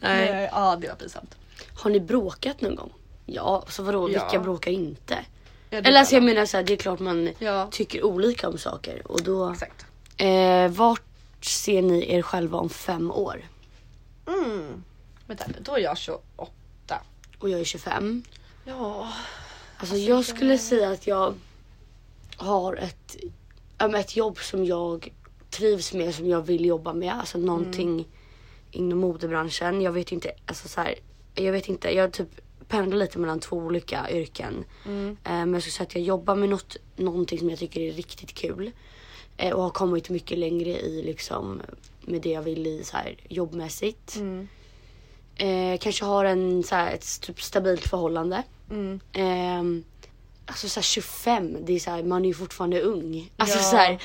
Nej. 0.02 0.32
Nej, 0.32 0.50
Ja 0.52 0.76
det 0.82 0.88
var 0.88 0.96
pinsamt. 0.96 1.36
Har 1.84 1.90
ni 1.92 2.00
bråkat 2.00 2.62
någon 2.62 2.76
gång? 2.76 2.94
Ja, 3.26 3.64
så 3.68 3.84
vadå? 3.84 4.10
Ja. 4.12 4.24
Vilka 4.24 4.40
bråkar 4.44 4.72
inte? 4.72 5.18
Ja, 5.70 5.82
det 5.82 5.88
Eller 5.88 6.00
alltså 6.00 6.16
var 6.16 6.22
jag 6.22 6.30
det. 6.30 6.34
menar 6.34 6.46
så 6.46 6.58
här, 6.58 6.64
det 6.64 6.74
är 6.74 6.78
klart 6.78 7.00
man 7.00 7.30
Ja 7.40 7.68
tycker 7.72 8.04
olika 8.06 8.48
om 8.50 8.58
saker 8.58 9.08
och 9.12 9.24
då 9.24 9.52
exakt. 9.52 9.86
Eh, 10.18 10.68
vart 10.68 11.02
ser 11.46 11.82
ni 11.82 12.14
er 12.14 12.22
själva 12.22 12.58
om 12.58 12.70
fem 12.70 13.12
år? 13.12 13.46
Mm. 14.28 14.84
Vänta, 15.28 15.46
då 15.62 15.76
är 15.76 15.80
jag 15.80 15.98
28. 15.98 16.52
Och 17.40 17.50
jag 17.50 17.60
är 17.60 17.64
25. 17.64 18.24
Ja. 18.66 19.14
Alltså 19.78 19.96
jag 19.96 20.26
skulle 20.26 20.58
säga 20.58 20.92
att 20.92 21.08
jag 21.08 21.34
har 22.38 22.76
ett, 22.76 23.16
men 23.78 23.96
ett 23.96 24.16
jobb 24.16 24.40
som 24.40 24.66
jag 24.66 25.14
trivs 25.50 25.94
med, 25.94 26.16
som 26.16 26.28
jag 26.28 26.42
vill 26.42 26.66
jobba 26.66 26.94
med. 26.94 27.14
Alltså 27.14 27.38
någonting 27.38 28.08
inom 28.72 29.00
modebranschen. 29.00 29.82
Jag 29.82 29.92
vet 29.92 30.12
inte, 30.12 30.32
alltså 30.46 30.68
så 30.68 30.82
här, 30.82 30.96
jag 31.36 31.52
vet 31.52 31.70
inte, 31.70 31.96
jag 31.96 32.14
typ 32.14 32.42
pendlar 32.68 32.98
lite 32.98 33.20
mellan 33.20 33.40
två 33.40 33.58
olika 33.58 34.12
yrken. 34.12 34.66
Mm. 34.86 35.18
Eh, 35.24 35.32
men 35.32 35.54
jag 35.54 35.62
skulle 35.62 35.72
säga 35.72 35.88
att 35.88 35.96
jag 35.96 36.04
jobbar 36.04 36.36
med 36.36 36.50
något, 36.50 36.78
någonting 36.96 37.40
som 37.40 37.50
jag 37.50 37.60
tycker 37.60 37.82
är 37.82 37.92
riktigt 37.92 38.34
kul. 38.34 38.72
Eh, 39.38 39.54
och 39.54 39.64
har 39.64 39.70
kommit 39.70 40.10
mycket 40.10 40.38
längre 40.38 40.70
i 40.70 41.04
liksom 41.04 41.62
med 42.02 42.22
det 42.22 42.30
jag 42.30 42.42
vill 42.42 42.68
i 42.68 42.84
så 42.84 42.98
här 42.98 43.16
jobbmässigt. 43.30 44.16
Mm. 44.16 44.48
Eh, 45.36 45.80
kanske 45.80 46.06
har 46.06 46.26
en 46.26 46.64
så 46.64 46.76
här, 46.76 46.94
ett 46.94 47.22
typ 47.22 47.42
stabilt 47.42 47.88
förhållande. 47.88 48.44
Mm. 48.70 49.00
Ehm, 49.14 49.84
alltså 50.46 50.70
såhär 50.70 50.84
25, 50.84 51.58
det 51.66 51.74
är 51.74 51.80
så 51.80 51.92
här, 51.92 52.04
man 52.04 52.24
är 52.24 52.28
ju 52.28 52.34
fortfarande 52.34 52.82
ung. 52.82 53.32
Alltså 53.38 53.58
Ja. 53.58 53.64
så 53.64 53.76
här, 53.78 54.02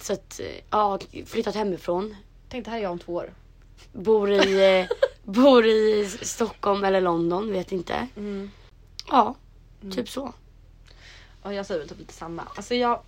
så 0.00 0.12
att, 0.12 0.40
eh, 0.40 0.46
ja, 0.70 0.98
flyttat 1.26 1.54
hemifrån. 1.54 2.16
Tänk 2.48 2.64
det 2.64 2.70
här 2.70 2.78
är 2.78 2.82
jag 2.82 2.92
om 2.92 2.98
två 2.98 3.12
år. 3.14 3.32
Bor 3.92 4.30
i, 4.32 4.78
eh, 4.80 4.86
bor 5.32 5.66
i 5.66 6.10
Stockholm 6.22 6.84
eller 6.84 7.00
London, 7.00 7.52
vet 7.52 7.72
inte. 7.72 8.08
Mm. 8.16 8.50
Ja, 9.08 9.34
typ 9.94 10.08
så. 10.08 10.32
Och 11.42 11.54
jag 11.54 11.66
säger 11.66 11.80
väl 11.80 11.88
typ 11.88 11.98
lite 11.98 12.12
samma. 12.12 12.42
Alltså 12.54 12.74
jag, 12.74 13.00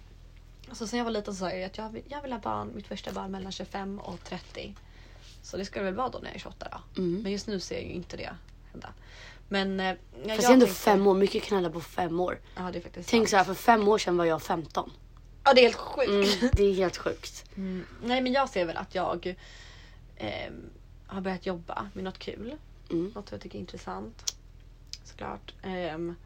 alltså 0.70 0.86
sen 0.86 0.98
jag 0.98 1.04
var 1.04 1.12
liten 1.12 1.34
så 1.34 1.38
sa 1.38 1.50
jag 1.52 1.62
att 1.64 1.78
jag 1.78 1.90
vill, 1.90 2.02
jag 2.08 2.22
vill 2.22 2.32
ha 2.32 2.38
barn, 2.38 2.72
mitt 2.74 2.86
första 2.86 3.12
barn 3.12 3.30
mellan 3.30 3.52
25 3.52 3.98
och 3.98 4.24
30. 4.24 4.74
Så 5.42 5.56
det 5.56 5.64
ska 5.64 5.78
det 5.78 5.84
väl 5.84 5.94
vara 5.94 6.08
då 6.08 6.18
när 6.18 6.26
jag 6.26 6.34
är 6.34 6.38
28 6.40 6.68
då. 6.94 7.02
Mm. 7.02 7.22
Men 7.22 7.32
just 7.32 7.46
nu 7.46 7.60
ser 7.60 7.74
jag 7.74 7.84
ju 7.84 7.90
inte 7.90 8.16
det 8.16 8.30
hända. 8.72 8.88
Men... 9.48 9.80
eh, 9.80 9.94
Fast 9.94 10.26
jag 10.28 10.38
det 10.38 10.44
är 10.44 10.52
ändå 10.52 10.66
tänkte- 10.66 10.80
fem 10.82 11.06
år, 11.06 11.14
mycket 11.14 11.42
kan 11.42 11.56
hända 11.56 11.70
på 11.70 11.80
fem 11.80 12.20
år. 12.20 12.40
Ja 12.56 12.70
det 12.72 12.78
är 12.78 12.82
faktiskt 12.82 13.08
Tänk 13.08 13.20
sant. 13.28 13.30
så 13.30 13.36
här, 13.36 13.44
för 13.44 13.54
fem 13.54 13.88
år 13.88 13.98
sedan 13.98 14.16
var 14.16 14.24
jag 14.24 14.42
15. 14.42 14.90
Ja 15.44 15.54
det 15.54 15.60
är 15.60 15.62
helt 15.62 15.76
sjukt. 15.76 16.08
Mm, 16.10 16.50
det 16.52 16.62
är 16.62 16.74
helt 16.74 16.96
sjukt. 16.96 17.44
Mm. 17.56 17.86
Nej 18.02 18.20
men 18.20 18.32
jag 18.32 18.48
ser 18.48 18.64
väl 18.64 18.76
att 18.76 18.94
jag 18.94 19.36
ehm, 20.16 20.70
har 21.06 21.20
börjat 21.20 21.46
jobba 21.46 21.88
med 21.92 22.04
något 22.04 22.18
kul. 22.18 22.54
Mm. 22.90 23.12
Något 23.14 23.32
jag 23.32 23.40
tycker 23.40 23.56
är 23.56 23.60
intressant. 23.60 24.36
Såklart. 25.04 25.54
Ehm, 25.62 26.16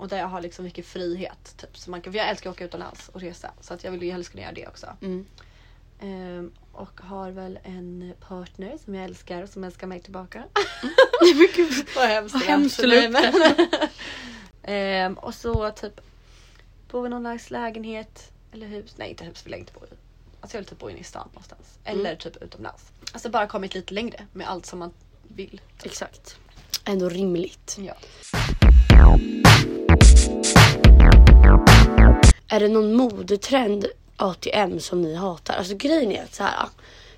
och 0.00 0.08
där 0.08 0.18
jag 0.18 0.26
har 0.26 0.40
liksom 0.40 0.64
mycket 0.64 0.86
frihet. 0.86 1.54
Typ. 1.56 1.78
Så 1.78 1.90
man 1.90 2.02
kan, 2.02 2.12
för 2.12 2.18
jag 2.18 2.28
älskar 2.28 2.50
att 2.50 2.56
åka 2.56 2.64
utomlands 2.64 3.08
och 3.08 3.20
resa. 3.20 3.50
Så 3.60 3.74
att 3.74 3.84
jag 3.84 3.90
vill 3.90 4.02
ju 4.02 4.10
helst 4.12 4.30
kunna 4.30 4.42
göra 4.42 4.52
det 4.52 4.66
också. 4.66 4.86
Mm. 5.02 5.26
Ehm, 6.00 6.52
och 6.72 7.00
har 7.00 7.30
väl 7.30 7.58
en 7.62 8.14
partner 8.28 8.78
som 8.84 8.94
jag 8.94 9.04
älskar 9.04 9.42
och 9.42 9.48
som 9.48 9.64
älskar 9.64 9.86
mig 9.86 10.00
tillbaka. 10.00 10.44
Vad 11.96 12.08
hemskt 12.08 12.34
Vad 12.34 12.42
hemskt 12.42 12.80
Ehm, 14.62 15.14
Och 15.14 15.34
så 15.34 15.70
typ 15.70 16.00
bo 16.90 17.06
i 17.06 17.08
någon 17.08 17.22
slags 17.22 17.50
lägenhet 17.50 18.32
eller 18.52 18.66
hus. 18.66 18.94
Nej 18.96 19.10
inte 19.10 19.24
hus 19.24 19.46
vill 19.46 19.52
jag 19.52 19.60
inte 19.60 19.72
bo 19.72 19.84
i. 19.86 19.88
Alltså 20.40 20.56
jag 20.56 20.60
vill 20.60 20.68
typ 20.68 20.78
bo 20.78 20.90
inne 20.90 21.00
i 21.00 21.04
stan 21.04 21.28
någonstans. 21.32 21.78
Eller 21.84 22.16
typ 22.16 22.36
utomlands. 22.42 22.82
Alltså 23.12 23.30
bara 23.30 23.46
kommit 23.46 23.74
lite 23.74 23.94
längre 23.94 24.26
med 24.32 24.48
allt 24.48 24.66
som 24.66 24.78
man 24.78 24.92
vill. 25.22 25.60
Exakt. 25.82 26.36
Ändå 26.84 27.08
rimligt. 27.08 27.76
Ja. 27.80 27.94
Är 32.48 32.60
det 32.60 32.68
någon 32.68 32.94
modetrend 32.94 33.86
ATM 34.16 34.80
som 34.80 35.02
ni 35.02 35.14
hatar? 35.14 35.54
Alltså 35.54 35.74
grejen 35.76 36.12
är 36.12 36.22
att 36.22 36.34
så 36.34 36.42
här. 36.42 36.68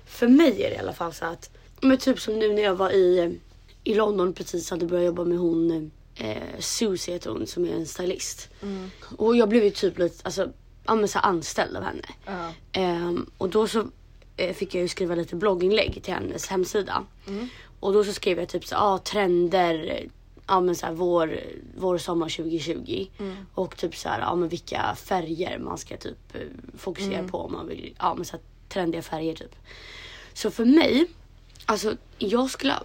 För 0.05 0.27
mig 0.27 0.63
är 0.63 0.69
det 0.69 0.75
i 0.75 0.79
alla 0.79 0.93
fall 0.93 1.13
så 1.13 1.25
att. 1.25 1.49
Men 1.81 1.97
typ 1.97 2.19
som 2.19 2.39
nu 2.39 2.53
när 2.53 2.61
jag 2.61 2.75
var 2.75 2.89
i, 2.89 3.39
i 3.83 3.93
London 3.93 4.33
precis 4.33 4.69
hade 4.69 4.85
börjat 4.85 5.05
jobba 5.05 5.23
med 5.23 5.37
hon 5.37 5.91
eh, 6.15 6.59
Susie 6.59 7.13
heter 7.13 7.29
hon 7.29 7.47
som 7.47 7.65
är 7.65 7.73
en 7.73 7.85
stylist. 7.85 8.49
Och 9.17 9.35
jag 9.35 9.49
blev 9.49 9.63
ju 9.63 9.69
typ 9.69 9.99
lite 9.99 10.21
alltså, 10.23 10.49
så 11.07 11.19
anställd 11.19 11.77
av 11.77 11.83
henne. 11.83 12.07
Ja. 12.25 12.53
Ehm, 12.71 13.29
och 13.37 13.49
då 13.49 13.67
så 13.67 13.87
eh, 14.37 14.53
fick 14.53 14.75
jag 14.75 14.81
ju 14.81 14.87
skriva 14.87 15.15
lite 15.15 15.35
blogginlägg 15.35 16.03
till 16.03 16.13
hennes 16.13 16.47
hemsida. 16.47 17.03
Och 17.79 17.93
då 17.93 18.03
så 18.03 18.13
skrev 18.13 18.39
jag 18.39 18.49
typ 18.49 18.65
så 18.65 18.75
ah, 18.75 18.97
trender, 18.97 20.07
ja 20.47 20.61
men 20.61 20.75
så 20.75 20.85
här 20.85 20.93
vår, 20.93 21.39
vår 21.77 21.97
sommar 21.97 22.29
2020. 22.29 23.07
Och 23.53 23.77
typ 23.77 23.95
så 23.95 24.09
här, 24.09 24.19
ja 24.19 24.35
men 24.35 24.49
vilka 24.49 24.95
färger 24.95 25.59
man 25.59 25.77
ska 25.77 25.97
typ 25.97 26.35
eh, 26.35 26.41
fokusera 26.77 27.23
på 27.27 27.37
om 27.37 27.51
man 27.51 27.67
vill, 27.67 27.95
ja 27.99 28.15
men 28.15 28.25
så 28.25 28.31
här, 28.31 28.41
trendiga 28.69 29.01
färger 29.01 29.35
typ. 29.35 29.55
Så 30.33 30.51
för 30.51 30.65
mig, 30.65 31.05
alltså 31.65 31.95
jag 32.17 32.49
skulle, 32.49 32.79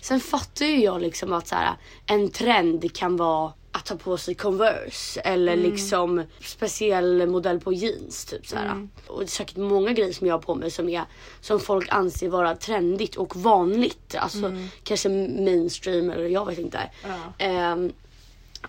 sen 0.00 0.20
fattar 0.20 0.66
ju 0.66 0.82
jag 0.82 1.00
liksom 1.00 1.32
att 1.32 1.48
så 1.48 1.54
här, 1.54 1.76
en 2.06 2.30
trend 2.30 2.94
kan 2.94 3.16
vara 3.16 3.52
att 3.72 3.84
ta 3.84 3.96
på 3.96 4.16
sig 4.16 4.34
Converse 4.34 5.20
eller 5.20 5.56
liksom 5.56 6.24
speciell 6.40 7.26
modell 7.26 7.60
på 7.60 7.72
jeans. 7.72 8.24
Typ 8.24 8.46
så 8.46 8.56
här. 8.56 8.88
Och 9.06 9.18
det 9.18 9.24
är 9.24 9.28
säkert 9.28 9.56
många 9.56 9.92
grejer 9.92 10.12
som 10.12 10.26
jag 10.26 10.34
har 10.34 10.42
på 10.42 10.54
mig 10.54 10.70
som, 10.70 10.88
är, 10.88 11.04
som 11.40 11.60
folk 11.60 11.88
anser 11.92 12.28
vara 12.28 12.56
trendigt 12.56 13.16
och 13.16 13.36
vanligt. 13.36 14.14
Alltså 14.14 14.46
kanske 14.82 15.08
mainstream 15.08 16.10
eller 16.10 16.26
jag 16.26 16.46
vet 16.46 16.58
inte. 16.58 16.90
Ja. 17.02 17.32
Ehm, 17.38 17.92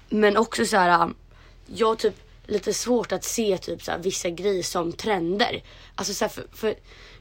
men 0.10 0.38
också 0.38 0.66
så 0.66 0.78
här. 0.78 1.10
Jag 1.66 1.88
har 1.88 1.96
typ 1.96 2.16
lite 2.46 2.74
svårt 2.74 3.12
att 3.12 3.24
se 3.24 3.58
typ 3.58 3.84
så 3.84 3.92
här, 3.92 4.00
vissa 4.00 4.30
grejer 4.30 4.63
som 4.63 4.94
trender. 4.94 5.63
Alltså 5.96 6.13
så 6.13 6.26
här, 6.26 6.30
för, 6.30 6.46
för 6.54 6.76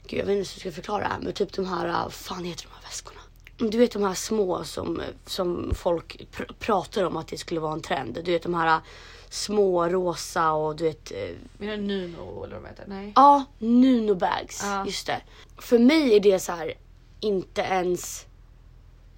gud 0.06 0.20
jag 0.20 0.26
vet 0.26 0.36
inte 0.36 0.36
hur 0.36 0.38
jag 0.38 0.46
ska 0.46 0.72
förklara 0.72 1.02
det 1.02 1.08
här 1.08 1.20
men 1.20 1.32
typ 1.32 1.52
de 1.52 1.66
här, 1.66 2.02
vad 2.02 2.12
fan 2.12 2.44
heter 2.44 2.64
de 2.64 2.74
här 2.74 2.82
väskorna? 2.82 3.20
Du 3.70 3.78
vet 3.78 3.92
de 3.92 4.02
här 4.02 4.14
små 4.14 4.64
som, 4.64 5.02
som 5.26 5.72
folk 5.74 6.16
pr- 6.36 6.52
pratar 6.58 7.04
om 7.04 7.16
att 7.16 7.28
det 7.28 7.38
skulle 7.38 7.60
vara 7.60 7.72
en 7.72 7.80
trend. 7.82 8.18
Du 8.24 8.32
vet 8.32 8.42
de 8.42 8.54
här 8.54 8.80
små 9.30 9.88
rosa 9.88 10.52
och 10.52 10.76
du 10.76 10.84
vet 10.84 11.10
eh, 11.12 11.18
Menar 11.58 11.76
du 11.76 11.82
Nuno 11.82 12.44
eller 12.44 12.54
vad 12.56 12.62
de 12.64 12.68
heter? 12.68 12.84
Nej. 12.88 13.12
Ja, 13.16 13.44
Nuno 13.58 14.14
bags. 14.14 14.60
Ja. 14.64 14.86
Just 14.86 15.06
det. 15.06 15.20
För 15.58 15.78
mig 15.78 16.16
är 16.16 16.20
det 16.20 16.38
så 16.38 16.52
här 16.52 16.74
inte 17.20 17.60
ens 17.60 18.26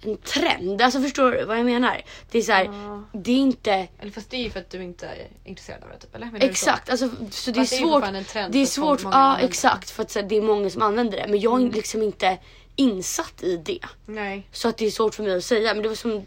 en 0.01 0.17
trend. 0.17 0.81
Alltså 0.81 1.01
förstår 1.01 1.31
du 1.31 1.45
vad 1.45 1.57
jag 1.59 1.65
menar? 1.65 2.01
Det 2.31 2.37
är 2.37 2.41
så 2.41 2.51
här, 2.51 2.65
Ja. 2.65 3.03
det 3.13 3.31
är 3.31 3.37
inte 3.37 3.87
Eller 3.99 4.11
fast 4.11 4.29
det 4.29 4.37
är 4.37 4.43
ju 4.43 4.49
för 4.49 4.59
att 4.59 4.69
du 4.69 4.83
inte 4.83 5.07
är 5.07 5.27
intresserad 5.43 5.83
av 5.83 5.89
det 5.89 5.97
typ. 5.99 6.15
Eller? 6.15 6.25
Menar 6.25 6.39
du 6.39 6.45
så? 6.45 6.51
exakt. 6.51 6.89
Alltså, 6.89 7.09
så 7.31 7.51
det 7.51 7.57
är 7.59 7.61
Fast 7.61 7.71
det 7.71 7.77
är 7.77 7.81
svårt. 7.81 8.51
Det 8.51 8.59
är 8.61 8.65
svårt. 8.65 9.01
Ja, 9.03 9.39
exakt. 9.39 9.89
För 9.89 10.03
att 10.03 10.11
så 10.11 10.19
här, 10.19 10.27
det 10.27 10.37
är 10.37 10.41
många 10.41 10.69
som 10.69 10.81
använder 10.81 11.17
det. 11.17 11.25
Men 11.27 11.39
jag 11.39 11.53
är 11.53 11.57
Mm. 11.61 11.71
liksom 11.71 12.01
inte 12.03 12.37
insatt 12.75 13.43
i 13.43 13.57
det. 13.57 13.79
Nej. 14.05 14.47
Så 14.51 14.67
att 14.67 14.77
det 14.77 14.85
är 14.85 14.91
svårt 14.91 15.15
för 15.15 15.23
mig 15.23 15.37
att 15.37 15.43
säga. 15.43 15.73
Men 15.73 15.83
det 15.83 15.89
var 15.89 15.95
som 15.95 16.25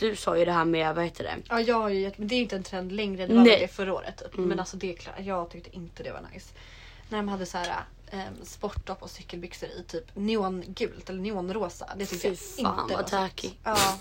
du 0.00 0.16
sa 0.16 0.38
ju 0.38 0.44
det 0.44 0.52
här 0.52 0.64
med, 0.64 0.94
vad 0.94 1.04
heter 1.04 1.24
det? 1.24 1.36
Ja 1.48 1.60
jag 1.60 1.80
har 1.80 1.88
ju 1.88 2.00
gett, 2.00 2.18
men 2.18 2.28
det 2.28 2.34
är 2.34 2.40
inte 2.40 2.56
en 2.56 2.62
trend 2.62 2.92
längre. 2.92 3.26
Det 3.26 3.34
var 3.34 3.42
Nej. 3.42 3.60
det 3.60 3.68
förra 3.68 3.94
året 3.94 4.18
typ. 4.18 4.36
Men 4.36 4.60
alltså 4.60 4.76
det 4.76 4.92
är 4.92 4.96
klart, 4.96 5.14
jag 5.20 5.50
tyckte 5.50 5.76
inte 5.76 6.02
det 6.02 6.12
var 6.12 6.24
nice. 6.32 6.54
När 7.08 7.18
de 7.18 7.28
hade 7.28 7.46
så 7.46 7.58
här 7.58 7.84
um, 8.12 8.44
sporttopp 8.44 9.02
och 9.02 9.10
cykelbyxor 9.10 9.68
i 9.68 9.84
typ 9.88 10.16
neongult 10.16 11.10
eller 11.10 11.20
neonrosa. 11.20 11.90
Det 11.96 12.06
tyckte 12.06 12.28
jag 12.28 12.36
inte 12.56 12.94
var 12.94 13.02
tacky. 13.02 13.50
Ja. 13.64 13.98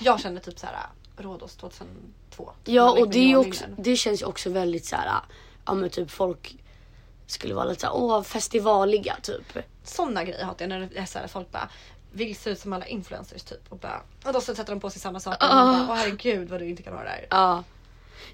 Jag 0.00 0.20
kände 0.20 0.40
typ 0.40 0.58
så 0.58 0.66
här 0.66 0.76
Rhodos 1.16 1.56
2002. 1.56 2.52
Ja 2.64 2.90
och 2.90 3.08
det, 3.08 3.36
också, 3.36 3.64
det 3.78 3.96
känns 3.96 4.22
ju 4.22 4.26
också 4.26 4.50
väldigt 4.50 4.84
så 4.84 4.96
här. 4.96 5.20
Ja 5.64 5.74
men 5.74 5.90
typ 5.90 6.10
folk 6.10 6.56
skulle 7.32 7.54
vara 7.54 7.64
lite 7.64 7.80
så 7.80 7.86
här, 7.86 7.94
åh 7.96 8.22
festivaliga 8.22 9.16
typ. 9.22 9.58
Sådana 9.84 10.24
grejer 10.24 10.44
hatar 10.44 10.64
jag 10.64 10.68
när 10.68 10.88
det 10.94 10.98
är 11.00 11.04
så 11.06 11.18
här, 11.18 11.26
folk 11.26 11.50
bara 11.52 11.68
vill 12.12 12.36
se 12.36 12.50
ut 12.50 12.60
som 12.60 12.72
alla 12.72 12.86
influencers 12.86 13.42
typ. 13.42 13.60
Och, 13.68 13.78
bara, 13.78 14.00
och 14.24 14.32
då 14.32 14.40
så 14.40 14.54
sätter 14.54 14.72
de 14.72 14.80
på 14.80 14.90
sig 14.90 15.00
samma 15.00 15.20
sak. 15.20 15.34
Och 15.34 15.42
Ah. 15.50 15.54
man 15.64 15.86
bara, 15.86 15.92
åh 15.92 15.98
herregud 15.98 16.48
vad 16.48 16.60
du 16.60 16.68
inte 16.68 16.82
kan 16.82 16.92
ha 16.92 17.02
det 17.02 17.08
här. 17.08 17.26
Ja. 17.30 17.64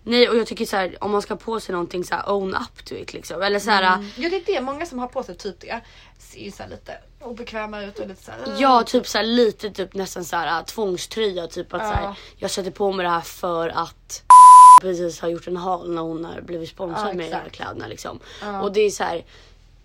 Nej 0.03 0.29
och 0.29 0.37
jag 0.37 0.47
tycker 0.47 0.67
så 0.67 0.77
här 0.77 0.97
om 1.05 1.11
man 1.11 1.23
ska 1.23 1.37
på 1.37 1.61
sig 1.61 1.73
någonting 1.73 2.05
så 2.05 2.15
här 2.15 2.31
own 2.31 2.55
up 2.55 2.85
to 2.85 2.95
it 2.95 3.13
liksom. 3.13 3.43
Eller 3.43 3.59
så 3.59 3.71
här. 3.71 3.83
Mm. 3.95 4.09
Ja 4.17 4.29
det 4.31 4.37
är 4.37 4.43
det, 4.47 4.61
många 4.61 4.87
som 4.87 4.99
har 4.99 5.09
på 5.09 5.23
sig 5.23 5.37
typ 5.37 5.61
det 5.61 5.81
ser 6.19 6.41
ju 6.41 6.51
så 6.51 6.63
lite 6.71 6.99
obekväma 7.21 7.83
ut 7.83 7.99
och 7.99 8.09
lite 8.09 8.23
så 8.23 8.31
här, 8.31 8.57
Ja, 8.59 8.83
typ 8.83 9.07
så 9.07 9.23
lite 9.23 9.71
typ 9.71 9.95
nästan 9.95 10.25
så 10.25 10.37
här 10.37 10.63
tvångströja. 10.63 11.47
Typ 11.47 11.75
att 11.75 11.83
Ja. 11.83 12.15
så 12.15 12.21
jag 12.37 12.51
sätter 12.51 12.71
på 12.71 12.93
mig 12.93 13.05
det 13.05 13.11
här 13.11 13.21
för 13.21 13.69
att 13.69 14.23
precis 14.81 15.21
har 15.21 15.29
gjort 15.29 15.47
en 15.47 15.57
hal 15.57 15.91
när 15.91 16.03
hon 16.03 16.25
har 16.25 16.41
blivit 16.41 16.69
sponsrad 16.69 17.09
Ja, 17.09 17.13
med 17.15 17.31
de 17.31 17.35
här 17.37 17.49
kläderna 17.49 17.87
liksom. 17.87 18.21
Ja. 18.43 18.63
Och 18.63 18.73
det 18.73 18.81
är 18.81 18.91
så 18.91 19.05
här. 19.05 19.25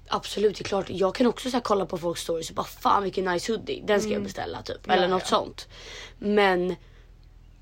Absolut, 0.07 0.57
det 0.57 0.61
är 0.61 0.67
klart. 0.67 0.85
Jag 0.89 1.15
kan 1.15 1.27
också 1.27 1.51
så 1.51 1.61
kolla 1.61 1.85
på 1.85 1.97
folks 1.97 2.21
stories 2.21 2.49
och 2.49 2.55
bara 2.55 2.65
fan 2.65 3.03
vilken 3.03 3.25
nice 3.25 3.51
hoodie. 3.51 3.83
Den 3.85 4.01
ska 4.01 4.09
jag 4.09 4.23
beställa 4.23 4.61
typ. 4.61 4.85
Mm. 4.85 4.87
Ja, 4.87 4.93
Eller 4.93 5.07
något 5.07 5.27
sånt. 5.27 5.67
Men 6.19 6.75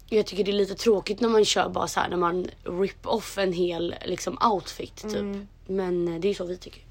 jag 0.10 0.26
tycker 0.26 0.44
det 0.44 0.52
är 0.52 0.54
lite 0.54 0.76
tråkigt 0.76 1.20
när 1.20 1.30
man 1.30 1.46
kör 1.46 1.70
bara 1.70 1.88
så 1.88 2.00
här 2.00 2.10
när 2.10 2.18
man 2.18 2.48
rip 2.64 3.08
off 3.08 3.38
en 3.38 3.54
hel 3.54 3.96
liksom 4.06 4.38
outfit 4.54 4.96
typ. 4.96 5.16
Mm. 5.16 5.48
Men 5.68 6.08
eh, 6.08 6.20
det 6.20 6.28
är 6.30 6.34
så 6.34 6.44
vi 6.44 6.58
tycker. 6.58 6.82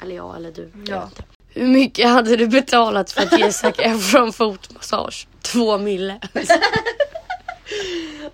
Eller 0.00 0.16
jag 0.16 0.36
eller 0.36 0.52
du. 0.52 0.70
Ja. 0.86 1.10
Hur 1.48 1.66
mycket 1.66 2.08
hade 2.08 2.36
du 2.36 2.46
betalat 2.46 3.12
för 3.12 3.22
att 3.22 3.38
ge 3.38 3.52
Zac 3.52 3.74
Efron 3.78 4.32
fotmassage? 4.32 5.26
Två 5.42 5.78
mille. 5.78 6.20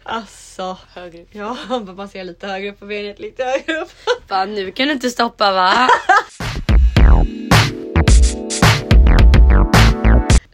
Alltså 0.02 0.49
också. 0.60 0.86
Högre 0.94 1.22
upp. 1.22 1.28
Ja, 1.32 1.56
man 1.96 2.08
ser 2.08 2.24
lite 2.24 2.46
högre 2.46 2.70
upp 2.70 2.78
på 2.78 2.86
benet, 2.86 3.18
lite 3.18 3.44
högre 3.44 3.80
upp. 3.80 3.90
Bara, 4.28 4.44
nu 4.44 4.72
kan 4.72 4.86
du 4.86 4.92
inte 4.92 5.10
stoppa 5.10 5.52
va? 5.52 5.88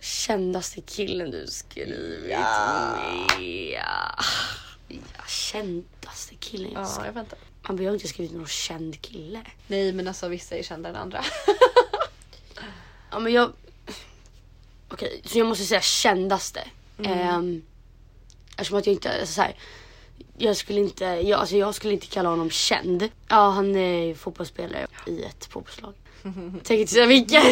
Kändaste 0.01 0.81
killen 0.81 1.31
du 1.31 1.47
skrivit 1.47 2.31
ja. 2.31 2.97
med. 3.39 3.73
Ja, 3.73 4.25
kändaste 5.29 6.35
killen 6.35 6.73
jag 6.73 6.89
skrivit. 6.89 6.99
Ja, 6.99 7.07
jag 7.07 7.13
väntar. 7.13 7.39
Man 7.63 7.77
behöver 7.77 7.95
inte 7.95 8.09
skrivit 8.09 8.33
någon 8.33 8.47
känd 8.47 9.01
kille. 9.01 9.43
Nej, 9.67 9.93
men 9.93 10.09
alltså 10.09 10.29
vissa 10.29 10.57
är 10.57 10.63
kända 10.63 10.89
än 10.89 10.97
andra. 10.97 11.25
ja, 13.11 13.19
men 13.19 13.33
jag... 13.33 13.53
Okej, 14.89 15.09
okay, 15.09 15.21
så 15.25 15.39
jag 15.39 15.47
måste 15.47 15.65
säga 15.65 15.81
kändaste. 15.81 16.69
Mm. 16.99 17.35
Um, 17.35 17.63
eftersom 18.57 18.79
att 18.79 18.87
jag 18.87 18.95
inte, 18.95 19.21
alltså 19.21 19.35
så 19.35 19.43
här, 19.43 19.57
jag 20.39 20.57
skulle 20.57 20.81
inte, 20.81 21.05
jag, 21.05 21.41
alltså, 21.41 21.57
jag 21.57 21.75
skulle 21.75 21.93
inte 21.95 22.07
kalla 22.07 22.29
honom 22.29 22.51
känd. 22.51 23.09
Ja 23.29 23.51
han 23.51 23.77
är 23.77 24.15
fotbollsspelare 24.15 24.87
i 25.07 25.23
ett 25.25 25.45
fotbollslag. 25.47 25.95
Tänker 26.65 26.75
inte 26.75 26.93
säga 26.93 27.07
vilket. 27.07 27.45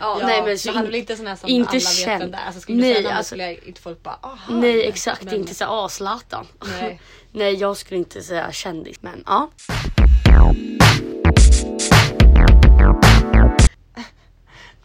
ja, 0.00 0.18
nej 0.22 0.42
men 0.42 0.58
så 0.58 0.72
han 0.72 0.82
är 0.82 0.86
väl 0.86 0.94
inte 0.94 1.16
sån 1.16 1.26
här 1.26 1.36
som 1.36 1.48
inte 1.48 1.68
alla 1.70 1.78
vet 1.78 1.88
känd. 1.94 2.20
vem 2.22 2.30
det 2.30 2.36
är. 2.38 2.46
Alltså, 2.46 2.60
skulle 2.60 2.78
Nej, 2.80 2.94
säga 2.94 3.02
namnet 3.02 3.16
alltså- 3.18 3.28
skulle 3.28 3.42
jag 3.52 3.64
inte 3.64 3.80
folk 3.80 4.02
bara 4.02 4.18
aha. 4.22 4.54
nej 4.54 4.86
exakt, 4.88 5.22
Men- 5.24 5.34
inte 5.34 5.54
så 5.54 5.64
ah 5.64 5.88
Zlatan. 5.88 6.46
Nej. 6.80 7.00
nej 7.32 7.54
jag 7.54 7.76
skulle 7.76 7.98
inte 7.98 8.22
säga 8.22 8.52
kändis 8.52 8.96
men 9.00 9.22
ja. 9.26 9.50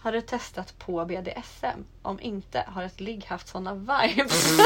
Har 0.04 0.12
du 0.12 0.22
testat 0.22 0.80
på 0.80 1.06
BDSM? 1.06 1.84
Om 2.02 2.20
inte, 2.20 2.64
har 2.68 2.84
ett 2.84 3.00
ligg 3.00 3.26
haft 3.26 3.48
såna 3.48 3.74
vibes? 3.74 4.58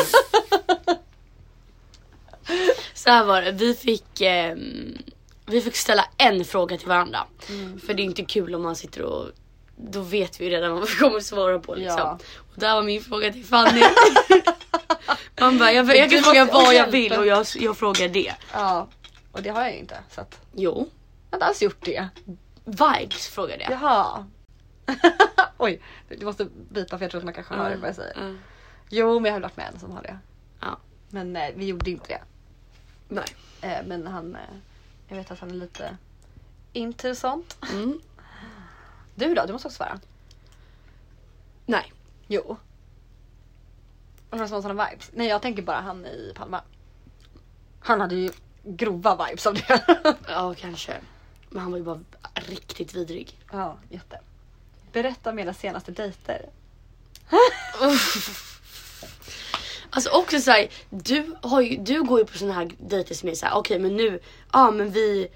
Så 2.93 3.09
här 3.09 3.25
var 3.25 3.41
det, 3.41 3.51
vi 3.51 3.73
fick, 3.73 4.21
ehm, 4.21 4.97
vi 5.45 5.61
fick 5.61 5.75
ställa 5.75 6.05
en 6.17 6.45
fråga 6.45 6.77
till 6.77 6.87
varandra. 6.87 7.19
Mm. 7.49 7.79
För 7.79 7.93
det 7.93 8.01
är 8.01 8.05
inte 8.05 8.25
kul 8.25 8.55
om 8.55 8.61
man 8.63 8.75
sitter 8.75 9.01
och 9.01 9.29
då 9.77 10.01
vet 10.01 10.41
vi 10.41 10.45
ju 10.45 10.51
redan 10.51 10.71
vad 10.73 10.89
vi 10.89 10.95
kommer 10.95 11.19
svara 11.19 11.59
på 11.59 11.75
liksom. 11.75 11.99
Ja. 11.99 12.19
Och 12.37 12.59
där 12.59 12.75
var 12.75 12.83
min 12.83 13.01
fråga 13.01 13.31
till 13.33 13.45
Fanny. 13.45 13.83
Man 15.39 15.57
bara, 15.57 15.71
jag, 15.71 15.95
jag 15.95 16.09
kan 16.09 16.23
fråga 16.23 16.45
vad 16.45 16.75
jag 16.75 16.91
vill 16.91 17.13
och 17.13 17.25
jag, 17.25 17.45
jag 17.55 17.77
frågar 17.77 18.07
det. 18.07 18.33
ja. 18.53 18.87
Och 19.31 19.41
det 19.41 19.49
har 19.49 19.61
jag 19.61 19.71
ju 19.73 19.79
inte. 19.79 19.97
Så 20.11 20.21
att, 20.21 20.39
Jo. 20.53 20.71
jag 20.71 21.37
har 21.37 21.37
inte 21.37 21.45
alls 21.45 21.61
gjort 21.61 21.85
det. 21.85 22.07
Vibes 22.65 23.27
frågade 23.27 23.63
jag. 23.63 23.71
Jaha. 23.71 24.25
Oj, 25.57 25.81
du 26.19 26.25
måste 26.25 26.45
bipa 26.69 26.97
för 26.97 27.05
jag 27.05 27.11
tror 27.11 27.19
att 27.19 27.25
man 27.25 27.33
kanske 27.33 27.53
hör 27.53 27.75
vad 27.75 27.89
jag 27.89 27.95
säger. 27.95 28.13
Ja. 28.15 28.33
Jo, 28.89 29.19
men 29.19 29.25
jag 29.25 29.33
har 29.35 29.41
varit 29.41 29.57
med 29.57 29.71
en 29.73 29.79
som 29.79 29.91
har 29.91 30.01
det. 30.01 30.17
Ja. 30.59 30.79
Men 31.09 31.35
eh, 31.35 31.49
vi 31.55 31.65
gjorde 31.65 31.89
inte 31.91 32.07
det. 32.07 32.21
Nej. 33.07 33.35
Eh, 33.61 33.85
men 33.85 34.07
han, 34.07 34.35
eh, 34.35 34.41
jag 35.07 35.17
vet 35.17 35.31
att 35.31 35.39
han 35.39 35.51
är 35.51 35.55
lite 35.55 35.97
into 36.73 37.15
sånt. 37.15 37.57
Mm. 37.71 38.01
Du 39.15 39.33
då? 39.33 39.45
Du 39.45 39.53
måste 39.53 39.67
också 39.67 39.77
svara. 39.77 39.99
Nej. 41.65 41.93
Jo. 42.27 42.57
Och 44.29 44.49
sådana 44.49 44.89
vibes. 44.89 45.09
Nej, 45.13 45.27
jag 45.27 45.41
tänker 45.41 45.61
bara 45.61 45.81
han 45.81 46.05
i 46.05 46.33
Palma. 46.35 46.61
Han 47.79 48.01
hade 48.01 48.15
ju 48.15 48.31
grova 48.63 49.25
vibes 49.25 49.47
av 49.47 49.53
det. 49.53 49.85
Ja 50.27 50.53
kanske. 50.57 50.97
Men 51.49 51.61
han 51.61 51.71
var 51.71 51.77
ju 51.77 51.83
bara 51.83 51.99
riktigt 52.33 52.93
vidrig. 52.95 53.39
ja, 53.51 53.77
jätte. 53.89 54.19
Berätta 54.91 55.29
om 55.29 55.39
era 55.39 55.53
senaste 55.53 55.91
dejter. 55.91 56.49
Alltså 59.95 60.09
också 60.09 60.39
såhär, 60.39 60.67
du, 60.89 61.35
har 61.41 61.61
ju, 61.61 61.77
du 61.77 62.03
går 62.03 62.19
ju 62.19 62.25
på 62.25 62.37
såna 62.37 62.53
här 62.53 62.71
dejter 62.77 63.15
som 63.15 63.29
är 63.29 63.33
såhär, 63.35 63.55
okej 63.57 63.79
men 63.79 63.95
nu, 63.95 64.19
ja 64.53 64.71
men 64.71 64.91
vi, 64.91 65.27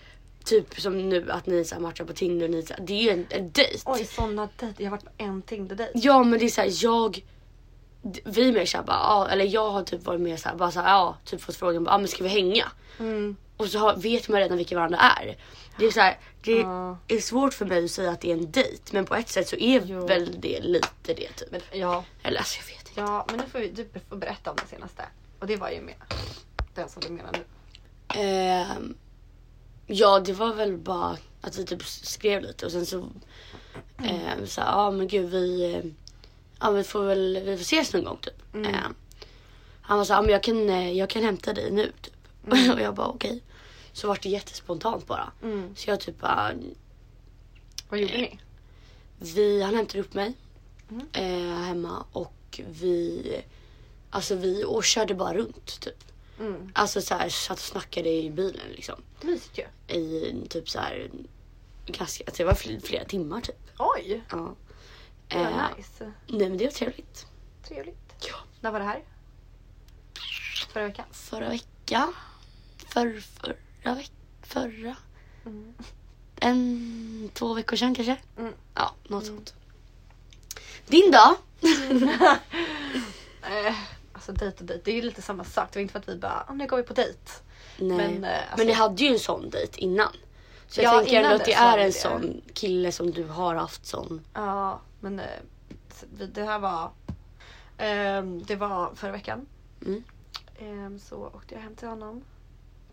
typ 0.43 0.81
som 0.81 1.09
nu 1.09 1.31
att 1.31 1.45
ni 1.45 1.65
så 1.65 1.75
här 1.75 1.81
matchar 1.81 2.05
på 2.05 2.13
Tinder, 2.13 2.47
ni, 2.47 2.61
så 2.63 2.73
här, 2.73 2.81
det 2.85 2.93
är 2.93 3.03
ju 3.03 3.09
en, 3.09 3.25
en 3.29 3.51
dejt. 3.51 3.79
Oj, 3.85 4.05
sådana 4.05 4.49
dejter. 4.59 4.83
Jag 4.83 4.89
har 4.91 4.97
varit 4.97 5.03
på 5.05 5.11
en 5.23 5.41
Tinder-dejt. 5.41 5.91
Ja 5.95 6.23
men 6.23 6.39
det 6.39 6.45
är 6.45 6.49
såhär, 6.49 6.69
jag, 6.83 7.21
vi 8.23 8.47
är 8.49 8.53
mer 8.53 8.65
såhär 8.65 8.83
bara, 8.83 8.97
ja, 8.97 9.27
eller 9.29 9.45
jag 9.45 9.69
har 9.71 9.83
typ 9.83 10.05
varit 10.05 10.21
med 10.21 10.39
såhär, 10.39 10.55
bara 10.55 10.71
såhär, 10.71 10.89
ja, 10.89 11.17
typ 11.25 11.41
fått 11.41 11.55
frågan, 11.55 11.83
ja 11.85 11.97
men 11.97 12.07
ska 12.07 12.23
vi 12.23 12.29
hänga? 12.29 12.65
Mm. 12.99 13.35
Och 13.57 13.67
så 13.67 13.79
har, 13.79 13.95
vet 13.97 14.29
man 14.29 14.39
redan 14.39 14.57
vilka 14.57 14.75
varandra 14.75 14.97
är. 14.99 15.37
Det 15.77 15.85
är 15.85 15.91
såhär, 15.91 16.17
det 16.43 16.51
Ja. 16.51 16.97
är 17.07 17.19
svårt 17.19 17.53
för 17.53 17.65
mig 17.65 17.85
att 17.85 17.91
säga 17.91 18.11
att 18.11 18.21
det 18.21 18.29
är 18.31 18.33
en 18.33 18.51
dejt 18.51 18.83
men 18.91 19.05
på 19.05 19.15
ett 19.15 19.29
sätt 19.29 19.47
så 19.47 19.55
är 19.55 19.81
Jo. 19.85 20.07
väl 20.07 20.35
det 20.41 20.59
lite 20.61 20.89
det 21.03 21.13
typ. 21.15 21.51
Men, 21.51 21.61
ja, 21.71 22.03
Eller 22.23 22.37
alltså 22.39 22.59
jag 22.59 22.75
vet. 22.75 22.78
Ja, 22.95 23.25
men 23.29 23.37
nu 23.37 23.45
får 23.45 23.59
vi, 23.59 23.69
du 23.69 23.89
får 24.09 24.15
berätta 24.15 24.49
om 24.51 24.57
det 24.61 24.67
senaste. 24.67 25.03
Och 25.39 25.47
det 25.47 25.55
var 25.55 25.69
ju 25.69 25.81
med 25.81 25.95
den 26.75 26.89
som 26.89 27.01
du 27.01 27.09
menar 27.09 27.31
nu. 27.31 27.43
Ehm, 28.21 28.97
ja, 29.87 30.19
det 30.19 30.33
var 30.33 30.53
väl 30.53 30.77
bara 30.77 31.17
att 31.41 31.57
vi 31.57 31.65
typ 31.65 31.85
skrev 31.85 32.41
lite 32.41 32.65
och 32.65 32.71
sen 32.71 32.85
så 32.85 33.09
mm. 33.97 34.47
så 34.47 34.61
ja 34.61 34.73
ah, 34.73 34.91
men 34.91 35.07
gud 35.07 35.29
vi, 35.29 35.73
eh, 35.75 35.83
ja 36.59 36.71
vi 36.71 36.83
får 36.83 37.03
väl, 37.03 37.39
vi 37.45 37.57
får 37.57 37.61
ses 37.61 37.93
någon 37.93 38.03
gång 38.03 38.17
typ. 38.17 38.53
Mm. 38.53 38.75
Ehm, 38.75 38.95
han 39.81 39.97
var 39.97 40.05
så 40.05 40.13
ja 40.13 40.21
men 40.21 40.31
jag 40.31 40.43
kan, 40.43 40.69
eh, 40.69 40.91
jag 40.91 41.09
kan 41.09 41.23
hämta 41.23 41.53
dig 41.53 41.71
nu 41.71 41.91
typ. 42.01 42.13
och 42.73 42.81
jag 42.81 42.95
bara 42.95 43.07
okej. 43.07 43.43
Så 43.93 44.07
var 44.07 44.19
det 44.21 44.29
jättespontant 44.29 45.07
bara. 45.07 45.31
Mm. 45.43 45.75
Så 45.75 45.89
jag 45.89 45.99
typ 45.99 46.19
bara, 46.19 46.51
Vad 47.89 47.99
gjorde 47.99 48.17
ni? 48.17 48.39
vi, 49.19 49.61
han 49.61 49.75
hämtade 49.75 49.99
upp 49.99 50.13
mig 50.13 50.33
Mm. 50.91 51.07
eh, 51.13 51.57
hemma 51.57 52.05
och 52.11 52.33
vi, 52.57 53.41
alltså 54.09 54.35
vi 54.35 54.63
och 54.63 54.83
körde 54.83 55.15
bara 55.15 55.33
runt 55.33 55.79
typ. 55.81 56.03
Mm. 56.39 56.71
Alltså 56.75 57.01
så 57.01 57.15
här, 57.15 57.29
satt 57.29 57.57
och 57.57 57.63
snackade 57.63 58.09
i 58.09 58.29
bilen 58.29 58.67
liksom. 58.71 59.01
Mysigt 59.21 59.57
ju. 59.87 59.95
i 59.97 60.35
typ 60.49 60.69
så 60.69 60.79
här 60.79 61.11
ganska, 61.85 62.23
alltså 62.23 62.43
det 62.43 62.47
var 62.47 62.53
fl- 62.53 62.81
flera 62.85 63.05
timmar 63.05 63.41
typ. 63.41 63.55
Oj, 63.77 64.23
Ja. 64.31 64.55
det 65.27 65.37
var 65.37 65.45
Eh, 65.45 65.77
nice. 65.77 66.11
nej 66.27 66.49
men 66.49 66.57
det 66.57 66.65
var 66.65 66.71
trevligt. 66.71 67.25
Trevligt. 67.67 68.13
Ja. 68.27 68.35
När 68.61 68.71
var 68.71 68.79
det 68.79 68.85
här? 68.85 69.03
Förra 70.73 70.87
veckan? 70.87 71.05
Förra 71.11 71.49
veckan. 71.49 72.13
För, 72.87 73.19
förra 73.21 73.95
veckan. 73.95 74.15
Förra. 74.41 74.95
Mm. 75.45 75.73
En, 76.41 77.29
två 77.33 77.53
veckor 77.53 77.75
sedan 77.77 77.95
kanske. 77.95 78.17
Mm. 78.37 78.53
Ja, 78.75 78.95
något 79.07 79.25
sånt. 79.25 79.53
Din 80.87 81.11
dag? 81.11 81.35
Eh, 83.43 83.75
alltså 84.13 84.31
dejt 84.31 84.57
och 84.59 84.65
dejt, 84.65 84.81
det 84.85 84.91
är 84.91 84.95
ju 84.95 85.01
lite 85.01 85.21
samma 85.21 85.43
sak. 85.43 85.67
Det 85.71 85.79
var 85.79 85.81
inte 85.81 85.91
för 85.91 85.99
att 85.99 86.09
vi 86.09 86.15
bara, 86.15 86.45
ah, 86.47 86.53
nu 86.53 86.67
går 86.67 86.77
vi 86.77 86.83
på 86.83 86.93
dejt. 86.93 87.19
Nej. 87.77 87.97
Men, 87.97 88.13
Men, 88.13 88.23
eh, 88.23 88.51
alltså- 88.51 88.65
ni 88.67 88.73
hade 88.73 89.03
ju 89.03 89.09
en 89.13 89.19
sån 89.19 89.49
dejt 89.49 89.81
innan. 89.81 90.11
Så 90.67 90.81
jag 90.81 90.93
Ja, 90.93 90.97
tänker 90.99 91.23
ändå 91.23 91.35
att 91.35 91.45
det 91.45 91.53
är 91.53 91.77
det 91.77 91.83
en 91.83 91.89
det. 91.89 91.93
sån 91.97 92.41
kille 92.53 92.91
som 92.91 93.11
du 93.11 93.23
har 93.27 93.55
haft 93.55 93.85
sån. 93.85 94.25
Ja, 94.33 94.81
men 94.99 95.19
eh, 95.19 95.25
det 96.33 96.43
här 96.43 96.59
var, 96.59 96.91
ehm, 97.77 98.43
det 98.43 98.55
var 98.55 98.91
förra 98.95 99.11
veckan. 99.11 99.45
Mm. 99.85 100.03
Ehm, 100.59 100.99
så 100.99 101.15
åkte 101.27 101.53
jag 101.55 101.61
hem 101.61 101.75
till 101.75 101.87
honom. 101.87 102.23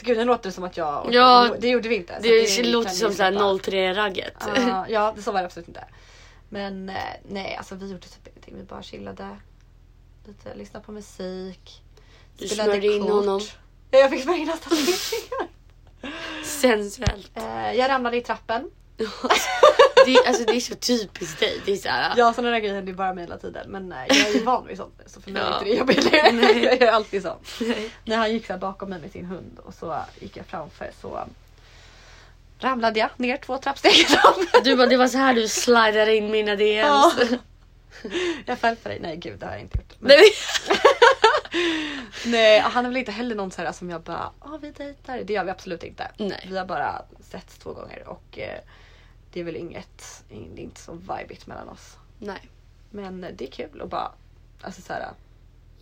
Gud 0.00 0.18
nu 0.18 0.24
låter 0.24 0.44
det 0.48 0.52
som 0.52 0.64
att 0.64 0.76
jag 0.76 1.09
Ja, 1.12 1.50
det 1.61 1.68
gjorde 1.68 1.88
vi 1.88 1.94
inte. 1.96 2.18
Det, 2.22 2.61
att 2.61 2.66
låter 2.66 2.90
som 2.90 3.12
såhär 3.12 3.33
släppa. 3.33 3.44
03-ragget. 3.70 4.35
Ja, 4.66 4.87
ja, 4.88 5.12
det 5.16 5.22
så 5.22 5.33
var 5.33 5.40
det 5.40 5.46
absolut 5.46 5.68
inte. 5.68 5.85
Men 6.49 6.89
eh, 6.89 6.97
nej, 7.29 7.57
alltså 7.57 7.75
vi 7.75 7.87
gjorde 7.91 8.09
typ 8.09 8.27
ingenting. 8.29 8.57
Vi 8.57 8.63
bara 8.63 8.83
chillade. 8.83 9.37
Lite, 10.27 10.55
lyssnade 10.55 10.87
på 10.87 10.93
musik. 10.93 11.83
Du 12.39 12.49
smörjde 12.49 12.87
in 12.87 13.03
honom. 13.03 13.41
Ja, 13.91 13.99
jag 13.99 14.11
fick 14.11 14.23
smörja 14.23 14.39
in 14.39 14.49
tatueringar. 14.49 15.49
Sensuellt. 16.45 17.31
Eh, 17.37 17.73
jag 17.73 17.89
ramlade 17.91 18.17
i 18.17 18.21
trappen. 18.21 18.71
det, 20.07 20.27
alltså, 20.27 20.45
det 20.45 20.57
är 20.57 20.61
så 20.61 20.75
typiskt 20.75 21.41
dig. 21.41 21.61
Det 21.67 21.73
är 21.73 21.77
såhär, 21.77 22.15
Ja, 22.17 22.33
sådana 22.33 22.51
där 22.51 22.59
grejer 22.59 22.75
händer 22.75 22.93
ju 22.93 22.97
bara 22.97 23.15
mig 23.15 23.25
hela 23.25 23.39
tiden. 23.39 23.71
Men 23.71 23.93
eh, 23.93 23.99
jag 24.09 24.17
är 24.29 24.33
ju 24.35 24.45
van 24.45 24.67
vid 24.67 24.77
sånt 24.77 24.95
nu, 24.99 25.05
så 25.07 25.21
för 25.21 25.31
mig 25.31 25.43
är 25.43 25.47
Ja. 25.47 25.53
inte 25.59 25.65
det 25.65 25.77
jobbigt 25.77 26.13
längre. 26.13 26.53
Jag 26.53 26.83
är 26.83 26.87
alltid 26.93 27.23
så. 27.23 27.37
Nej. 27.61 27.91
När 28.05 28.17
han 28.17 28.33
gick 28.33 28.47
så 28.47 28.53
här 28.53 28.61
bakom 28.61 28.91
mig 28.91 29.01
med 29.01 29.13
sin 29.13 29.25
hund 29.25 29.59
och 29.65 29.75
så 29.75 30.01
gick 30.21 30.37
jag 30.37 30.47
framför 30.47 30.91
så 31.01 31.29
ramlade 32.59 33.01
jag 33.01 33.11
ner 33.16 33.37
två 33.37 33.59
trappsteg. 33.59 33.92
Du 34.64 34.77
bara, 34.77 34.87
det 34.87 34.97
var 34.97 35.09
så 35.09 35.19
här 35.19 35.35
du 35.35 35.49
slidade 35.49 36.16
in 36.16 36.31
mina 36.31 36.57
DMs. 36.57 36.87
Ja. 36.87 37.12
Jag 38.47 38.59
föll 38.59 38.77
för 38.77 38.90
dig. 38.90 38.99
Nej 39.01 39.16
gud 39.16 39.38
det 39.38 39.47
har 39.47 39.53
jag 39.53 39.61
inte 39.62 39.79
gjort. 39.79 39.95
Men, 39.99 40.09
Nej, 40.09 40.31
nej 42.27 42.61
han 42.61 42.85
är 42.85 42.88
väl 42.88 42.97
inte 42.97 43.12
heller 43.12 43.35
någon 43.35 43.51
så 43.51 43.62
här 43.62 43.73
som 43.73 43.90
jag 43.90 44.01
bara, 44.03 44.31
ja 44.45 44.59
vi 44.62 44.71
dejtar. 44.71 45.21
Det 45.25 45.33
gör 45.33 45.45
vi 45.45 45.51
absolut 45.51 45.83
inte. 45.83 46.11
Nej. 46.16 46.47
Vi 46.51 46.59
har 46.59 46.64
bara 46.64 47.03
setts 47.21 47.59
två 47.59 47.73
gånger 47.73 48.09
och 48.09 48.38
eh, 48.38 48.59
det 49.33 49.40
är 49.40 49.45
väl 49.45 49.57
inget, 49.57 50.23
det 50.29 50.35
är 50.35 50.64
inte 50.64 50.81
så 50.81 50.92
vibigt 50.92 51.47
mellan 51.47 51.69
oss. 51.69 51.97
nej. 52.19 52.49
Men 52.90 53.21
det 53.21 53.45
är 53.47 53.51
kul 53.51 53.81
att 53.83 53.88
bara, 53.90 54.12
alltså 54.61 54.83
så 54.83 54.92
här, 54.92 55.07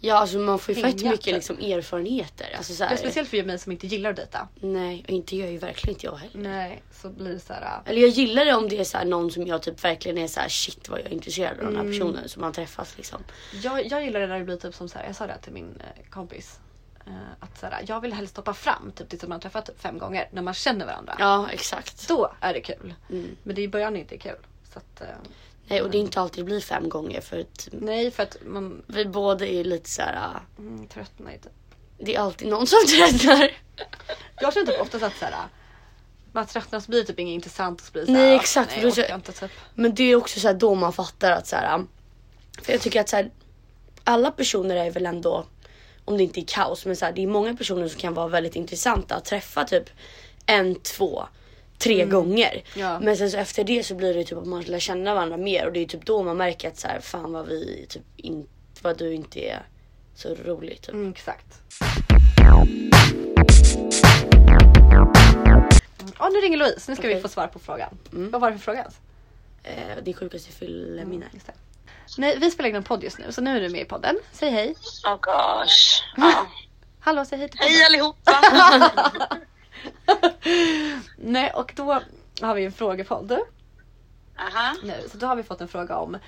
Ja 0.05 0.15
alltså 0.15 0.39
man 0.39 0.59
får 0.59 0.75
ju 0.75 0.83
fett 0.83 1.03
mycket 1.05 1.23
typ. 1.23 1.35
liksom 1.35 1.59
erfarenheter. 1.59 2.55
Alltså, 2.57 2.75
så 2.75 2.85
här, 2.85 2.91
ja, 2.91 2.97
speciellt 2.97 3.29
för 3.29 3.45
mig 3.45 3.59
som 3.59 3.73
inte 3.73 3.87
gillar 3.87 4.11
att 4.11 4.17
dejta. 4.17 4.49
Nej, 4.61 5.03
och 5.05 5.11
inte 5.11 5.37
jag 5.37 5.51
ju 5.51 5.59
verkligen 5.59 5.95
inte 5.97 6.07
jag 6.07 6.17
heller. 6.17 6.39
Nej, 6.51 6.83
så 6.93 7.09
blir 7.09 7.31
det 7.33 7.41
så 7.41 7.53
här. 7.53 7.81
Eller 7.87 8.01
jag 8.01 8.11
gillar 8.11 8.45
det 8.45 8.55
om 8.55 8.69
det 8.69 8.81
är 8.81 8.85
så 8.85 8.99
här 8.99 9.05
någon 9.05 9.31
som 9.31 9.47
jag 9.47 9.63
typ 9.63 9.85
verkligen 9.85 10.19
är 10.19 10.27
så 10.27 10.41
här 10.41 10.49
shit 10.49 10.89
vad 10.89 10.99
jag 11.01 11.07
är 11.07 11.11
intresserad 11.13 11.59
av 11.59 11.65
den 11.65 11.75
här 11.77 11.83
Mm. 11.83 11.93
personen 11.93 12.29
som 12.29 12.41
man 12.41 12.53
träffas 12.53 12.97
liksom. 12.97 13.23
Jag, 13.63 13.87
jag 13.87 14.05
gillar 14.05 14.21
det 14.21 14.27
när 14.27 14.39
det 14.39 14.45
blir 14.45 14.57
typ 14.57 14.75
som 14.75 14.89
så 14.89 14.99
här, 14.99 15.07
jag 15.07 15.17
sa 15.17 15.27
det 15.27 15.39
till 15.39 15.53
min 15.53 15.81
eh, 15.81 16.11
kompis. 16.11 16.59
Eh, 17.07 17.13
att 17.41 17.59
så 17.61 17.67
jag 17.87 18.01
vill 18.01 18.13
helst 18.13 18.37
hoppa 18.37 18.55
fram 18.55 18.93
typ 18.97 19.09
tills 19.09 19.23
man 19.23 19.33
har 19.33 19.39
träffat 19.41 19.67
typ 19.67 19.81
fem 19.81 19.99
gånger 19.99 20.29
när 20.33 20.43
man 20.43 20.55
känner 20.55 20.87
varandra. 20.87 21.17
Ja 21.19 21.49
exakt. 21.53 22.09
Då 22.09 22.33
är 22.41 22.53
det 22.55 22.61
kul. 22.61 22.95
Mm. 23.11 23.37
Men 23.43 23.55
det 23.57 23.63
i 23.63 23.69
början 23.69 23.97
är 23.97 24.01
inte 24.01 24.19
kul. 24.19 24.37
Så 24.73 24.79
att, 24.79 25.01
eh, 25.01 25.07
Nej 25.69 25.83
och 25.83 25.91
det 25.91 25.99
är 25.99 26.01
inte 26.01 26.21
alltid 26.21 26.45
det 26.45 26.45
blir 26.45 26.61
fem 26.61 26.89
gånger 26.89 27.21
för 27.21 27.41
att 27.41 27.69
Nej 27.73 28.11
för 28.11 28.23
att 28.23 28.37
man 28.47 28.83
vi 28.87 29.05
båda 29.05 29.47
är 29.47 29.65
lite 29.65 29.91
så 29.91 30.03
här. 30.03 30.17
ah, 30.17 30.41
mm, 30.59 30.87
tröttnar 30.87 31.33
ju 31.33 31.39
typ. 31.39 31.53
Det 31.99 32.15
är 32.15 32.21
alltid 32.21 32.49
någon 32.49 32.67
som 32.67 32.79
tröttnar. 32.89 33.51
Jag 34.41 34.55
känner 34.55 34.67
typ 34.67 34.81
oftast 34.81 35.05
att 35.05 35.17
såhär 35.19 35.35
man 36.35 36.47
tröttnar 36.47 36.81
så 36.81 36.91
blir 36.91 37.01
det 37.01 37.07
typ 37.07 37.19
inget 37.19 37.35
intressant 37.35 37.81
och 37.81 37.87
så 37.87 37.93
blir 37.93 38.07
det 38.07 38.13
Nej, 38.13 38.23
såhär, 38.23 38.41
exakt, 38.41 38.71
Nej, 38.71 38.85
jag 38.85 38.99
orkar 38.99 39.15
inte 39.15 39.33
typ. 39.33 39.51
Men 39.75 39.95
det 39.95 40.03
är 40.03 40.17
också 40.17 40.41
så 40.41 40.47
här 40.47 40.55
då 40.55 40.75
man 40.75 40.93
fattar 40.93 41.31
att 41.31 41.47
så 41.47 41.57
här. 41.57 41.85
För 42.63 42.73
jag 42.73 42.81
tycker 42.81 43.01
att 43.01 43.09
så 43.09 43.17
här, 43.17 43.31
alla 44.05 44.31
personer 44.31 44.77
är 44.77 44.91
väl 44.91 45.07
ändå, 45.07 45.47
om 46.05 46.17
det 46.17 46.23
inte 46.23 46.41
är 46.41 46.45
kaos, 46.45 46.87
men 46.87 46.97
så 46.97 47.05
här, 47.05 47.13
det 47.13 47.23
är 47.23 47.27
många 47.27 47.57
personer 47.57 47.89
som 47.89 48.01
kan 48.01 48.15
vara 48.15 48.29
väldigt 48.29 48.57
intressanta 48.57 49.15
att 49.15 49.25
träffa 49.25 49.65
typ 49.65 49.91
en, 50.47 50.75
två, 50.75 51.25
tre 51.79 52.05
gånger. 52.05 52.63
Ja. 52.75 53.01
Men 53.01 53.17
sen 53.17 53.31
så 53.31 53.37
efter 53.37 53.65
det 53.65 53.87
så 53.87 53.95
blir 53.95 54.15
det 54.15 54.25
typ 54.25 54.39
att 54.39 54.47
man 54.47 54.63
lär 54.63 54.79
känna 54.79 55.15
varandra 55.15 55.37
mer 55.37 55.67
och 55.67 55.73
det 55.73 55.81
är 55.81 55.87
typ 55.87 56.07
då 56.07 56.23
man 56.23 56.37
märker 56.37 56.69
att 56.69 56.79
så 56.79 56.89
här, 56.89 57.01
fan 57.01 57.33
vad 57.33 57.47
vi 57.47 57.87
typ 57.89 58.03
inte, 58.17 58.49
vad 58.83 58.99
du 58.99 59.15
inte 59.15 59.41
är 59.41 59.63
så 60.15 60.35
rolig 60.35 60.81
typ. 60.81 60.95
Mm, 60.95 61.11
exakt. 61.11 61.47
Ja 66.19 66.29
nu 66.29 66.41
ringer 66.41 66.57
Louise, 66.59 66.91
nu 66.91 66.97
ska 66.97 67.09
vi 67.09 67.15
Okej. 67.15 67.23
få 67.23 67.29
svar 67.29 67.47
på 67.47 67.59
frågan. 67.59 67.99
Vad 68.11 68.41
var 68.41 68.51
det 68.51 68.59
för 68.59 68.65
fråga 68.65 68.79
ens? 68.79 69.01
Eh, 69.63 70.03
det 70.03 70.15
sjukaste 70.15 70.53
fyllminne. 70.53 71.27
Just 71.33 71.47
det. 71.47 71.53
Nej, 72.19 72.39
vi 72.39 72.51
spelar 72.51 72.69
in 72.69 72.77
en 72.77 72.83
podd 72.83 73.05
just 73.05 73.19
nu 73.19 73.33
så 73.33 73.41
nu 73.41 73.57
är 73.57 73.61
du 73.61 73.69
med 73.69 73.81
i 73.81 73.85
podden. 73.85 74.17
Säg 74.33 74.51
hej. 74.51 74.75
Oh 75.07 75.17
gosh. 75.21 76.03
Ja. 76.17 76.47
Hallå, 77.01 77.25
säg 77.25 77.39
hej 77.39 77.49
till 77.49 77.59
podden. 77.59 77.75
Hej 77.75 77.85
allihopa! 77.85 78.33
Nej, 81.17 81.51
och 81.51 81.73
då 81.77 82.01
har 82.41 82.55
vi 82.55 82.65
en 82.65 82.73
frågepodd 82.73 83.39
Aha. 84.39 84.77
nu. 84.83 85.09
Så 85.09 85.17
då 85.17 85.27
har 85.27 85.37
vi 85.37 85.43
fått 85.43 85.61
en 85.61 85.69
fråga 85.69 85.97
om 85.97 86.19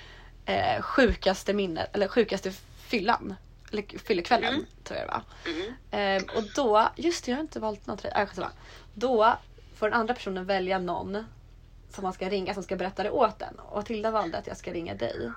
eh, 0.47 0.83
sjukaste 0.83 1.55
minnet, 1.55 1.95
eller 1.95 2.09
sjukaste 2.09 2.53
fyllan. 2.79 3.35
Eller 3.73 3.99
fyllekvällen 3.99 4.67
tror 4.85 4.99
jag 4.99 5.09
det 5.09 5.13
var. 5.13 5.23
Mm. 5.91 6.23
Eh, 6.27 6.37
och 6.37 6.43
då, 6.55 6.89
just 6.97 7.25
det 7.25 7.31
jag 7.31 7.37
har 7.37 7.43
inte 7.43 7.61
valt 7.61 7.87
någon 7.87 7.99
äh. 8.15 8.29
Då 8.95 9.35
får 9.77 9.91
den 9.91 10.01
andra 10.01 10.15
personen 10.15 10.47
välja 10.47 10.79
någon 10.79 11.25
som 11.91 12.03
man 12.03 12.13
ska 12.13 12.29
ringa 12.29 12.55
som 12.55 12.63
ska 12.63 12.77
berätta 12.77 13.03
det 13.03 13.11
åt 13.11 13.39
den. 13.39 13.59
Och 13.59 13.87
Tilda 13.87 14.11
valde 14.11 14.39
att 14.39 14.47
jag 14.47 14.57
ska 14.57 14.73
ringa 14.73 14.95
dig. 14.95 15.31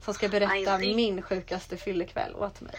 Som 0.00 0.14
ska 0.14 0.28
berätta 0.28 0.78
min 0.78 1.22
sjukaste 1.22 1.76
fyllekväll 1.76 2.34
åt 2.34 2.60
mig. 2.60 2.74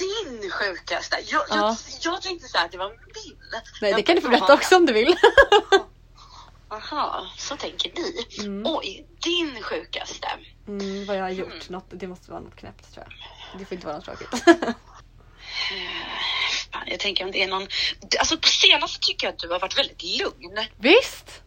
Din 0.00 0.50
sjukaste. 0.50 1.16
Jag, 1.26 1.42
jag, 1.48 1.58
Ja. 1.58 1.76
jag 2.00 2.22
tänkte 2.22 2.48
säga 2.48 2.64
att 2.64 2.72
det 2.72 2.78
var 2.78 2.88
min. 2.88 3.36
Nej 3.52 3.62
det 3.80 3.88
Jag 3.98 4.06
kan 4.06 4.16
du 4.16 4.22
få 4.22 4.28
berätta 4.28 4.54
också 4.54 4.76
om 4.76 4.86
du 4.86 4.92
vill. 4.92 5.14
Aha, 6.68 7.26
så 7.38 7.56
tänker 7.56 7.92
ni. 7.94 8.26
Mm. 8.46 8.62
Oj, 8.66 9.06
din 9.24 9.62
sjukaste. 9.62 10.28
Mm, 10.68 11.06
vad 11.06 11.16
jag 11.16 11.22
har 11.22 11.30
gjort. 11.30 11.68
Något, 11.68 11.86
det 11.90 12.06
måste 12.06 12.30
vara 12.30 12.40
något 12.40 12.56
knäppt 12.56 12.94
tror 12.94 13.06
jag. 13.08 13.60
Det 13.60 13.64
får 13.64 13.74
inte 13.74 13.86
vara 13.86 13.96
något 13.96 14.04
tråkigt. 14.04 14.28
Fan, 16.72 16.82
Jag 16.86 17.00
tänker 17.00 17.24
om 17.24 17.30
det 17.30 17.42
är 17.42 17.48
någon... 17.48 17.68
Alltså 18.18 18.36
på 18.36 18.48
senaste 18.48 18.98
tycker 19.06 19.26
jag 19.26 19.32
att 19.34 19.38
du 19.38 19.48
har 19.48 19.60
varit 19.60 19.78
väldigt 19.78 20.02
lugn. 20.02 20.58
Visst! 20.78 21.42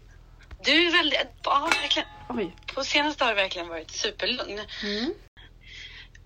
Du 0.64 0.88
är 0.88 0.92
väldigt... 0.92 1.20
Ja, 1.44 1.70
verkligen. 1.82 2.08
Oj. 2.30 2.56
På 2.76 2.84
senaste 2.84 3.24
har 3.24 3.32
du 3.32 3.36
verkligen 3.42 3.68
varit 3.68 3.92
superlugn. 3.92 4.60
Mm. 4.84 5.14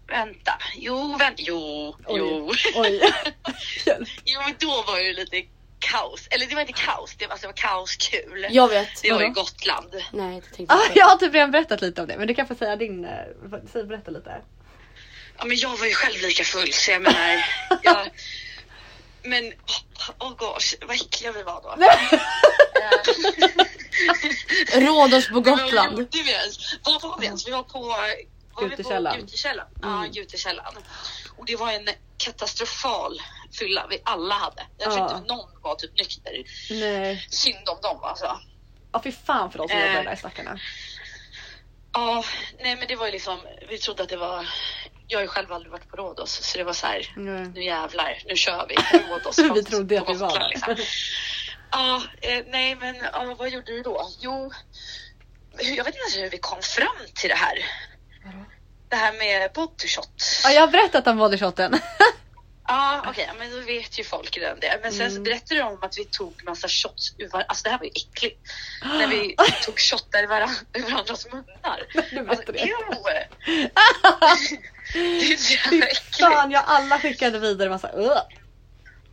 Vänta. 0.07 0.53
Jo, 0.75 1.15
vänta. 1.19 1.41
Jo, 1.45 1.95
Oj. 2.05 2.19
jo. 2.19 2.51
Oj. 2.75 3.01
Jo, 4.25 4.41
men 4.45 4.55
då 4.59 4.83
var 4.87 4.99
det 4.99 5.13
lite 5.13 5.41
kaos. 5.79 6.27
Eller 6.29 6.45
det 6.45 6.55
var 6.55 6.61
inte 6.61 6.73
kaos, 6.73 7.15
det 7.17 7.25
var, 7.25 7.31
alltså, 7.31 7.47
det 7.47 7.47
var 7.47 7.53
kaoskul. 7.69 8.47
Jag 8.49 8.67
vet. 8.67 9.01
Det 9.01 9.11
var 9.13 9.21
ju? 9.21 9.29
Gotland. 9.29 9.93
Nej 10.13 10.41
det 10.41 10.55
tänkte 10.55 10.75
Ah, 10.75 10.77
jag 10.77 10.85
inte. 10.87 10.99
jag 10.99 11.05
har 11.05 11.17
typ 11.17 11.33
redan 11.33 11.51
berättat 11.51 11.81
lite 11.81 12.01
om 12.01 12.07
det 12.07 12.17
men 12.17 12.27
du 12.27 12.33
kan 12.35 12.47
få 12.47 12.55
säga 12.55 12.75
din, 12.75 13.05
eh, 13.05 13.11
säg, 13.73 13.83
berätta 13.83 14.11
lite. 14.11 14.41
Ja, 15.37 15.45
men 15.45 15.57
jag 15.57 15.77
var 15.77 15.85
ju 15.85 15.93
själv 15.93 16.21
lika 16.21 16.43
full 16.43 16.73
så 16.73 16.91
jag 16.91 17.01
menar. 17.01 17.45
Jag, 17.83 18.07
men 19.23 19.53
åh 20.19 20.27
oh 20.27 20.35
gosh, 20.35 20.75
vad 20.81 20.95
äckliga 20.95 21.31
vi 21.31 21.43
var 21.43 21.61
då. 21.61 21.75
Rhodos 24.79 25.27
på 25.27 25.33
Vad 25.33 25.43
Gotland. 25.45 25.99
gjorde 25.99 26.17
vi 26.23 26.31
ens? 26.31 26.57
Var 26.83 26.99
var 27.09 27.19
vi 27.19 27.25
ens? 27.25 27.47
Vi 27.47 27.51
var 27.51 27.63
på 27.63 27.95
var 28.57 28.63
vi 28.63 28.69
på 28.69 28.75
Gutekällan. 28.77 29.19
Gutekällan. 29.19 29.67
Ja, 29.81 29.87
Mm. 29.97 30.11
Gutekällan. 30.11 30.73
Och 31.37 31.45
det 31.45 31.55
var 31.55 31.71
en 31.71 31.87
katastrofal 32.17 33.21
fylla 33.59 33.87
vi 33.89 34.01
alla 34.05 34.35
hade. 34.35 34.65
Jag 34.77 34.91
tror 34.91 35.07
Ja. 35.09 35.17
inte 35.17 35.33
någon 35.33 35.61
var 35.61 35.75
typ 35.75 35.97
nykter. 35.97 36.43
Nej. 36.79 37.27
Synd 37.29 37.69
om 37.69 37.77
dem 37.81 37.99
alltså. 38.03 38.39
Ja 38.91 39.01
fy 39.03 39.11
fan 39.11 39.51
för 39.51 39.57
de 39.57 39.67
som 39.67 39.77
Eh. 39.77 39.87
jobbar 39.87 40.03
där 40.03 40.15
stackarna. 40.15 40.59
Ja, 41.93 42.23
nej 42.59 42.75
men 42.75 42.87
det 42.87 42.95
var 42.95 43.05
ju 43.05 43.11
liksom, 43.11 43.39
vi 43.69 43.77
trodde 43.77 44.03
att 44.03 44.09
det 44.09 44.17
var, 44.17 44.49
jag 45.07 45.17
har 45.17 45.21
ju 45.21 45.27
själv 45.27 45.51
aldrig 45.53 45.71
varit 45.71 45.89
på 45.89 45.97
Rhodos 45.97 46.31
så 46.31 46.57
det 46.57 46.63
var 46.63 46.73
så 46.73 46.87
här, 46.87 47.13
Nej. 47.15 47.47
nu 47.47 47.63
jävlar, 47.63 48.21
nu 48.25 48.35
kör 48.35 48.65
vi 48.69 48.75
Rhodos. 48.99 49.39
Vi 49.39 49.63
trodde 49.63 50.01
att 50.01 50.09
vi 50.09 50.13
var 50.13 50.39
där. 50.39 50.49
liksom. 50.49 50.75
Ja, 51.71 52.03
eh, 52.21 52.43
nej 52.47 52.75
men 52.75 52.95
ja, 52.95 53.35
vad 53.37 53.49
gjorde 53.49 53.71
du 53.71 53.81
då? 53.81 54.09
Jo, 54.19 54.51
jag 55.59 55.83
vet 55.83 55.95
inte 56.07 56.19
hur 56.19 56.29
vi 56.29 56.37
kom 56.37 56.61
fram 56.61 56.97
till 57.15 57.29
det 57.29 57.35
här. 57.35 57.57
Det 58.89 58.95
här 58.95 59.13
med 59.13 59.51
body 59.53 59.87
shot. 59.87 60.23
Ja 60.43 60.51
jag 60.51 60.61
har 60.61 60.67
berättat 60.67 61.07
om 61.07 61.17
bodyshoten. 61.17 61.79
Ja, 62.69 63.03
okej, 63.07 63.29
men 63.39 63.51
då 63.51 63.59
vet 63.59 63.99
ju 63.99 64.03
folk 64.03 64.37
redan 64.37 64.59
det. 64.59 64.79
Men 64.83 64.91
sen 64.93 65.07
Mm. 65.11 65.23
berättade 65.23 65.55
du 65.55 65.61
om 65.63 65.77
att 65.83 65.97
vi 65.97 66.05
tog 66.05 66.41
massa 66.45 66.67
shots 66.67 67.13
ur 67.17 67.29
var- 67.29 67.45
Alltså 67.47 67.63
det 67.63 67.69
här 67.69 67.77
var 67.77 67.85
ju 67.85 67.91
äckligt. 67.95 68.39
När 68.83 69.07
vi 69.07 69.35
tog 69.65 69.79
shottar 69.79 70.23
ur 70.23 70.27
varandras 70.27 71.25
munnar. 71.31 71.83
Du 72.11 72.29
Alltså, 72.29 72.51
det. 72.51 72.53
det 74.93 75.33
är 75.33 75.37
så 75.37 75.53
jävla 75.53 75.85
äckligt. 75.87 76.17
fan 76.19 76.51
jag 76.51 76.63
alla 76.67 76.99
skickade 76.99 77.39
vidare 77.39 77.69
massa 77.69 77.91
uh. 77.97 78.17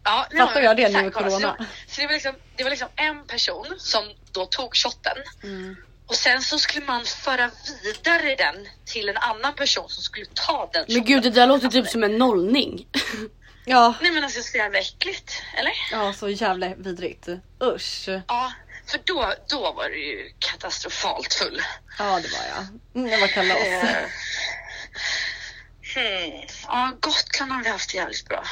Ja, 0.04 0.26
Fattar 0.38 0.60
jag 0.60 0.76
det 0.76 0.88
nu 0.88 1.02
med 1.02 1.14
corona? 1.14 1.56
Så, 1.58 1.64
så 1.94 2.00
det, 2.00 2.06
var 2.06 2.12
liksom, 2.12 2.34
det 2.56 2.62
var 2.64 2.70
liksom 2.70 2.88
en 2.96 3.26
person 3.26 3.74
som 3.78 4.04
då 4.32 4.46
tog 4.46 4.76
shotten 4.76 5.16
Mm. 5.42 5.76
Och 6.06 6.14
sen 6.14 6.42
så 6.42 6.58
skulle 6.58 6.86
man 6.86 7.04
föra 7.04 7.50
vidare 7.82 8.34
den 8.34 8.68
till 8.84 9.08
en 9.08 9.16
annan 9.16 9.54
person 9.54 9.88
som 9.88 10.02
skulle 10.02 10.26
ta 10.34 10.70
den 10.72 10.84
Men 10.88 11.04
gud 11.04 11.22
det 11.22 11.30
där 11.30 11.46
låter 11.46 11.68
typ 11.68 11.88
som 11.88 12.04
en 12.04 12.18
nollning. 12.18 12.86
Ja. 13.66 13.94
Nej 14.02 14.10
men 14.10 14.24
alltså 14.24 14.42
så 14.42 14.56
jävla 14.56 14.78
äckligt, 14.78 15.42
eller? 15.58 15.72
ja 15.92 16.12
så 16.12 16.28
jävla 16.28 16.74
vidrigt. 16.74 17.28
Usch. 17.62 18.08
Ja, 18.28 18.52
för 18.86 19.00
då, 19.04 19.34
då 19.48 19.72
var 19.72 19.90
det 19.90 19.96
ju 19.96 20.32
katastrofalt 20.38 21.34
full. 21.34 21.62
Ja 21.98 22.04
det 22.04 22.28
var 22.32 22.46
jag. 22.56 22.66
Mm, 22.94 23.12
jag 23.12 23.20
var 23.20 23.26
kalas. 23.28 23.58
Hmm. 25.94 26.40
Ja, 26.66 26.92
Gotland 27.00 27.52
har 27.52 27.62
vi 27.62 27.68
haft 27.70 27.94
jävligt 27.94 28.28
bra 28.28 28.44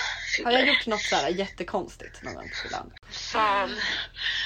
Har 0.44 0.52
jag 0.52 0.66
gjort 0.68 0.86
något 0.86 1.00
såhär 1.02 1.28
jättekonstigt 1.28 2.22
någon 2.22 2.34
gång 2.34 2.48
på 2.48 2.54
fyllan? 2.56 2.90
Fan. 3.10 3.76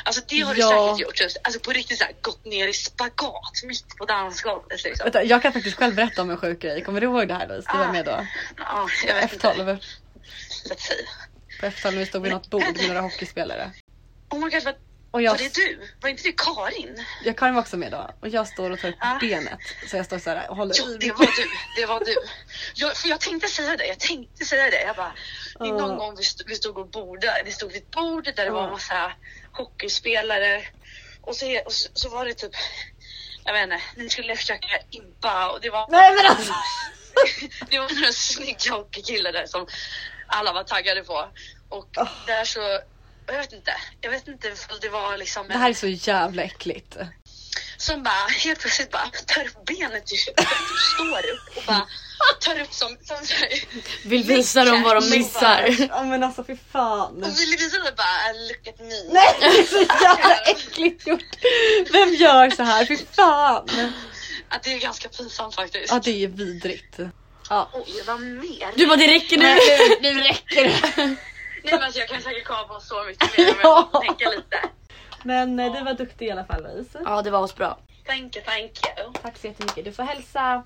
Alltså 0.04 0.22
det 0.28 0.40
har 0.40 0.54
du 0.54 0.60
Ja. 0.60 0.68
säkert 0.94 1.06
gjort. 1.06 1.20
Just, 1.20 1.36
alltså 1.44 1.60
på 1.60 1.70
riktigt 1.72 1.98
såhär 1.98 2.12
gått 2.22 2.44
ner 2.44 2.68
i 2.68 2.72
spagat 2.72 3.62
mitt 3.64 3.88
på 3.98 4.04
dansgolvet 4.04 4.84
liksom. 4.84 5.04
Vänta, 5.04 5.22
jag 5.24 5.42
kan 5.42 5.52
faktiskt 5.52 5.76
själv 5.76 5.94
berätta 5.94 6.22
om 6.22 6.30
en 6.30 6.36
sjuk 6.36 6.60
grej. 6.62 6.82
Kommer 6.84 7.00
du 7.00 7.06
ihåg 7.06 7.28
det 7.28 7.34
här 7.34 7.48
Louise? 7.48 7.68
Du 7.72 7.78
var 7.78 7.86
Ah. 7.86 7.92
med 7.92 8.04
då? 8.04 8.26
Ja, 8.56 8.88
jag 9.06 9.14
vet 9.14 9.32
inte. 9.32 9.46
F12. 9.48 9.78
Let's 10.64 10.76
see. 10.78 11.06
På 11.60 11.66
F12 11.66 11.90
när 11.92 11.98
vi 11.98 12.06
stod 12.06 12.22
vid 12.22 12.32
något 12.32 12.50
bord 12.50 12.62
med 12.76 12.86
några 12.88 13.00
hockeyspelare. 13.00 13.72
Oh 14.30 14.44
my 14.44 14.50
god, 14.50 14.64
vad, 14.64 14.74
Och 15.10 15.22
jag, 15.22 15.30
var 15.30 15.38
det 15.38 15.54
du? 15.54 15.80
Var 16.00 16.08
inte 16.08 16.22
det 16.22 16.32
Karin? 16.36 17.04
jag 17.24 17.38
Karin 17.38 17.54
var 17.54 17.62
också 17.62 17.76
med 17.76 17.92
då. 17.92 18.10
Och 18.20 18.28
jag 18.28 18.48
står 18.48 18.70
och 18.70 18.80
tar 18.80 18.88
upp 18.88 18.94
Ah. 19.00 19.18
benet. 19.20 19.58
Så 19.90 19.96
jag 19.96 20.06
står 20.06 20.18
såhär 20.18 20.50
och 20.50 20.56
håller 20.56 20.74
Jo, 20.78 20.84
i 20.94 20.96
det 20.98 21.12
var 21.12 21.26
du. 21.26 21.50
Det 21.80 21.86
var 21.86 22.00
du. 22.00 22.16
Jag, 22.74 22.96
för 22.96 23.08
jag 23.08 23.20
tänkte 23.20 23.48
säga 23.48 23.76
det. 23.76 23.86
Jag 23.86 23.98
tänkte 24.00 24.44
säga 24.44 24.70
det. 24.70 24.82
Jag 24.82 24.96
bara, 24.96 25.12
det 25.58 25.64
är 25.64 25.72
någon 25.72 25.90
Ah. 25.90 25.96
gång 25.96 26.16
vi 26.16 26.22
stod, 26.24 26.48
vi 26.48 26.54
stod 26.54 26.78
och 26.78 26.88
bordade. 26.90 27.42
Vi 27.44 27.52
stod 27.52 27.72
vid 27.72 27.82
ett 27.82 27.90
bord 27.90 28.24
där 28.24 28.44
det 28.44 28.50
var 28.50 28.62
Ah. 28.62 28.66
en 28.66 28.72
massa 28.72 29.12
hockeyspelare. 29.52 30.62
Och 31.20 31.36
så, 31.36 31.60
och 31.64 31.72
så, 31.72 31.88
så 31.94 32.08
var 32.08 32.24
det 32.24 32.34
typ, 32.34 32.52
jag 33.44 33.52
vet 33.52 33.62
inte, 33.62 33.80
ni 33.96 34.08
skulle 34.10 34.36
försöka 34.36 34.68
impa 34.90 35.50
och 35.50 35.60
det 35.60 35.70
var 35.70 35.86
Nej 35.90 36.14
men 36.14 36.26
alltså! 36.26 36.52
det 37.70 37.78
var 37.78 37.94
några 38.00 38.12
snygga 38.12 38.72
hockeykillar 38.72 39.32
där 39.32 39.46
som 39.46 39.66
alla 40.26 40.52
var 40.52 40.64
taggade 40.64 41.02
på. 41.04 41.28
Och 41.68 41.88
Ah. 41.98 42.08
där 42.26 42.44
så, 42.44 42.60
jag 43.26 43.38
vet 43.38 43.52
inte, 43.52 43.72
jag 44.00 44.10
vet 44.10 44.28
inte 44.28 44.48
ifall 44.48 44.78
det 44.80 44.88
var 44.88 45.16
liksom 45.18 45.48
Det 45.48 45.54
här 45.58 45.70
är 45.70 45.74
så 45.74 45.86
jävla 45.88 46.42
äckligt. 46.42 46.96
som 47.76 48.02
bara 48.02 48.26
helt 48.44 48.60
plötsligt 48.60 48.90
bara 48.90 49.06
tar 49.26 49.46
upp 49.46 49.64
benet 49.64 50.12
ur 50.12 50.32
och 50.42 50.78
står 50.94 51.18
upp 51.18 51.56
och 51.56 51.62
bara 51.66 51.86
tar 52.40 52.60
upp 52.60 52.72
som, 52.72 52.96
som 53.04 53.26
så 53.26 53.34
här, 53.34 53.48
Vill 54.04 54.22
visa 54.24 54.64
dem 54.64 54.82
vad 54.82 54.96
de 55.02 55.10
missar. 55.10 55.76
Ja 55.90 56.02
men 56.04 56.22
alltså 56.22 56.44
fy 56.44 56.56
fan. 56.72 57.22
och 57.22 57.38
ville 57.40 57.56
visa 57.56 57.76
det 57.78 57.92
bara 57.96 58.32
look 58.48 58.68
at 58.68 58.78
me. 58.78 59.12
Nej 59.12 59.36
det 59.40 59.46
är 59.46 59.64
så 59.64 59.78
jävla 60.04 60.36
äckligt 60.36 61.06
gjort. 61.06 61.36
Vem 61.92 62.14
gör 62.14 62.50
så 62.50 62.62
här? 62.62 62.84
Fy 62.86 62.96
fan. 63.12 63.68
Att 64.48 64.62
det 64.62 64.72
är 64.72 64.78
ganska 64.78 65.08
pinsamt 65.08 65.54
faktiskt. 65.54 65.92
Ja 65.92 66.00
det 66.04 66.24
är 66.24 66.28
vidrigt. 66.28 66.98
Ja. 67.50 67.70
Oj, 67.72 68.02
vad 68.06 68.20
mer? 68.20 68.72
Du 68.76 68.86
bara 68.86 68.96
det 68.96 69.06
räcker 69.08 69.36
nu, 69.36 69.54
nu 70.14 70.20
räcker 70.20 70.64
det. 70.64 71.16
Nej 71.66 71.74
men 71.74 71.82
alltså, 71.82 72.00
jag 72.00 72.08
kan 72.08 72.20
säkert 72.22 72.44
komma 72.44 72.64
på 72.64 72.80
så 72.80 73.04
mycket 73.04 73.38
mer 73.38 73.48
om 73.50 73.56
Ja. 73.62 73.78
jag 73.78 73.90
får 73.92 74.00
tänka 74.06 74.28
lite. 74.30 74.60
Men 75.24 75.60
eh, 75.60 75.72
du 75.72 75.84
var 75.84 75.94
duktig 75.94 76.26
i 76.26 76.30
alla 76.30 76.44
fall 76.44 76.62
Louise. 76.62 77.00
Ja 77.04 77.22
det 77.22 77.30
var 77.30 77.44
asbra. 77.44 77.76
Thank 78.06 78.36
you, 78.36 78.44
thank 78.44 78.70
you. 78.98 79.12
Tack 79.22 79.36
så 79.38 79.46
jättemycket. 79.46 79.84
Du 79.84 79.92
får 79.92 80.02
hälsa. 80.02 80.62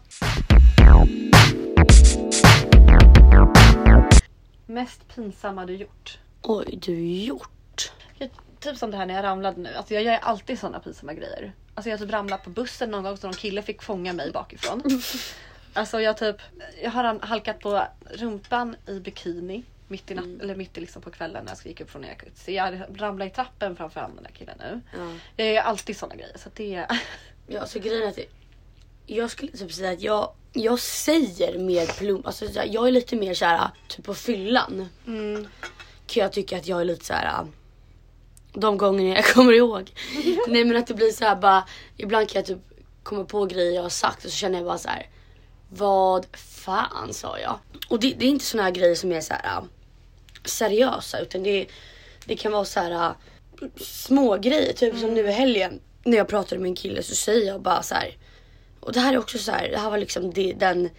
Mest 4.67 5.15
pinsamma 5.15 5.67
du 5.67 5.77
gjort? 5.77 6.19
Oj, 6.43 6.79
du 6.83 7.01
gjort. 7.07 7.93
Jag, 8.19 8.31
typ 8.61 8.77
som 8.77 8.91
det 8.91 8.97
här 8.97 9.07
när 9.07 9.15
jag 9.15 9.25
ramlade 9.25 9.61
nu. 9.61 9.75
Alltså 9.75 9.95
jag 9.95 10.03
gör 10.03 10.19
alltid 10.23 10.59
såna 10.59 10.81
pinsamma 10.81 11.13
grejer. 11.15 11.53
Alltså 11.75 11.91
jag 11.91 12.01
typ 12.01 12.11
ramlade 12.11 12.43
på 12.43 12.51
bussen 12.51 12.91
någon 12.91 13.03
gång 13.03 13.17
så 13.17 13.27
någon 13.27 13.35
kille 13.35 13.63
fick 13.63 13.83
fånga 13.83 14.13
mig 14.13 14.31
bakifrån. 14.33 14.83
alltså 15.75 16.01
jag 16.01 16.17
typ, 16.17 16.37
jag 16.83 16.91
har 16.91 17.27
halkat 17.27 17.61
på 17.61 17.83
rumpan 18.11 18.77
i 18.87 19.01
bikini. 19.01 19.63
Mitt 19.91 20.11
i, 20.11 20.15
natt, 20.15 20.43
eller 20.43 20.57
mitt 20.57 20.79
i 20.79 20.81
liksom 20.81 21.03
på 21.03 21.11
kvällen 21.11 21.45
när 21.45 21.53
jag 21.53 21.67
gick 21.67 21.81
upp 21.81 21.91
från. 21.91 22.05
Så 22.35 22.51
jag 22.51 22.83
ramlade 22.95 23.31
i 23.31 23.35
trappen 23.35 23.77
framför 23.77 24.01
den 24.01 24.23
där 24.23 24.31
killen 24.31 24.57
nu. 24.59 24.81
Ja. 24.97 25.13
Jag 25.37 25.55
gör 25.55 25.63
alltid 25.63 25.97
såna 25.97 26.15
grejer. 26.15 26.39
Så 26.39 26.51
det 26.55 26.87
Ja, 27.47 27.67
så 27.67 27.79
grejen 27.79 28.03
är 28.03 28.09
att 28.09 28.19
jag 29.07 29.31
skulle 29.31 29.53
typ 29.53 29.73
säga 29.73 29.91
att 29.91 30.01
jag, 30.01 30.33
jag 30.53 30.79
säger 30.81 31.59
mer 31.59 31.87
plump. 31.87 32.27
Alltså 32.27 32.45
jag 32.67 32.87
är 32.89 32.91
lite 32.91 33.17
mer 33.17 33.35
såhär 33.35 33.71
typ 33.89 34.05
på 34.05 34.15
fyllan. 34.15 34.89
mm. 35.07 35.49
Kan 36.07 36.23
jag 36.23 36.33
tycka 36.33 36.57
att 36.57 36.67
jag 36.67 36.81
är 36.81 36.85
lite 36.85 37.05
såhär 37.05 37.47
de 38.53 38.79
gångerna 38.79 39.17
jag 39.17 39.25
kommer 39.35 39.53
ihåg. 39.53 39.93
Nej 40.49 40.65
men 40.65 40.77
att 40.77 40.87
det 40.87 40.95
blir 40.95 41.13
så 41.13 41.25
här 41.25 41.37
bara, 41.37 41.65
ibland 41.97 42.29
kan 42.29 42.39
jag 42.39 42.47
typ 42.47 42.59
komma 43.03 43.25
på 43.25 43.45
grejer 43.47 43.73
jag 43.73 43.83
har 43.83 43.89
sagt 43.89 44.25
och 44.25 44.31
så 44.31 44.37
känner 44.37 44.59
jag 44.59 44.67
bara 44.67 44.79
så 44.79 44.89
här. 44.89 45.09
Vad 45.69 46.27
fan 46.37 47.15
sa 47.15 47.39
jag? 47.39 47.59
Och 47.89 48.01
det, 48.01 48.15
det 48.19 48.25
är 48.25 48.29
inte 48.29 48.45
såna 48.45 48.63
här 48.63 48.71
grejer 48.71 48.95
som 48.95 49.13
är 49.13 49.21
så 49.21 49.35
här 49.35 49.63
seriösa 50.45 51.21
utan 51.21 51.43
det, 51.43 51.67
det 52.25 52.37
kan 52.37 52.53
vara 52.53 52.65
så 52.65 52.81
här 52.81 53.15
små 53.81 54.37
grejer 54.37 54.73
Typ 54.73 54.99
som 54.99 55.15
nu 55.15 55.29
i 55.29 55.33
helgen 55.33 55.81
när 56.05 56.17
jag 56.17 56.29
pratade 56.29 56.61
med 56.61 56.69
en 56.69 56.75
kille 56.75 57.03
så 57.03 57.15
säger 57.15 57.47
jag 57.47 57.63
bara 57.63 57.83
så 57.83 57.95
här. 57.95 58.17
Och 58.81 58.93
det 58.93 59.01
här 59.01 59.13
är 59.13 59.19
också 59.19 59.39
så 59.39 59.53
här, 59.53 59.69
det 59.69 59.79
här 59.79 59.91
var 59.91 59.99
liksom 59.99 60.33
det, 60.33 60.53
den 60.53 60.91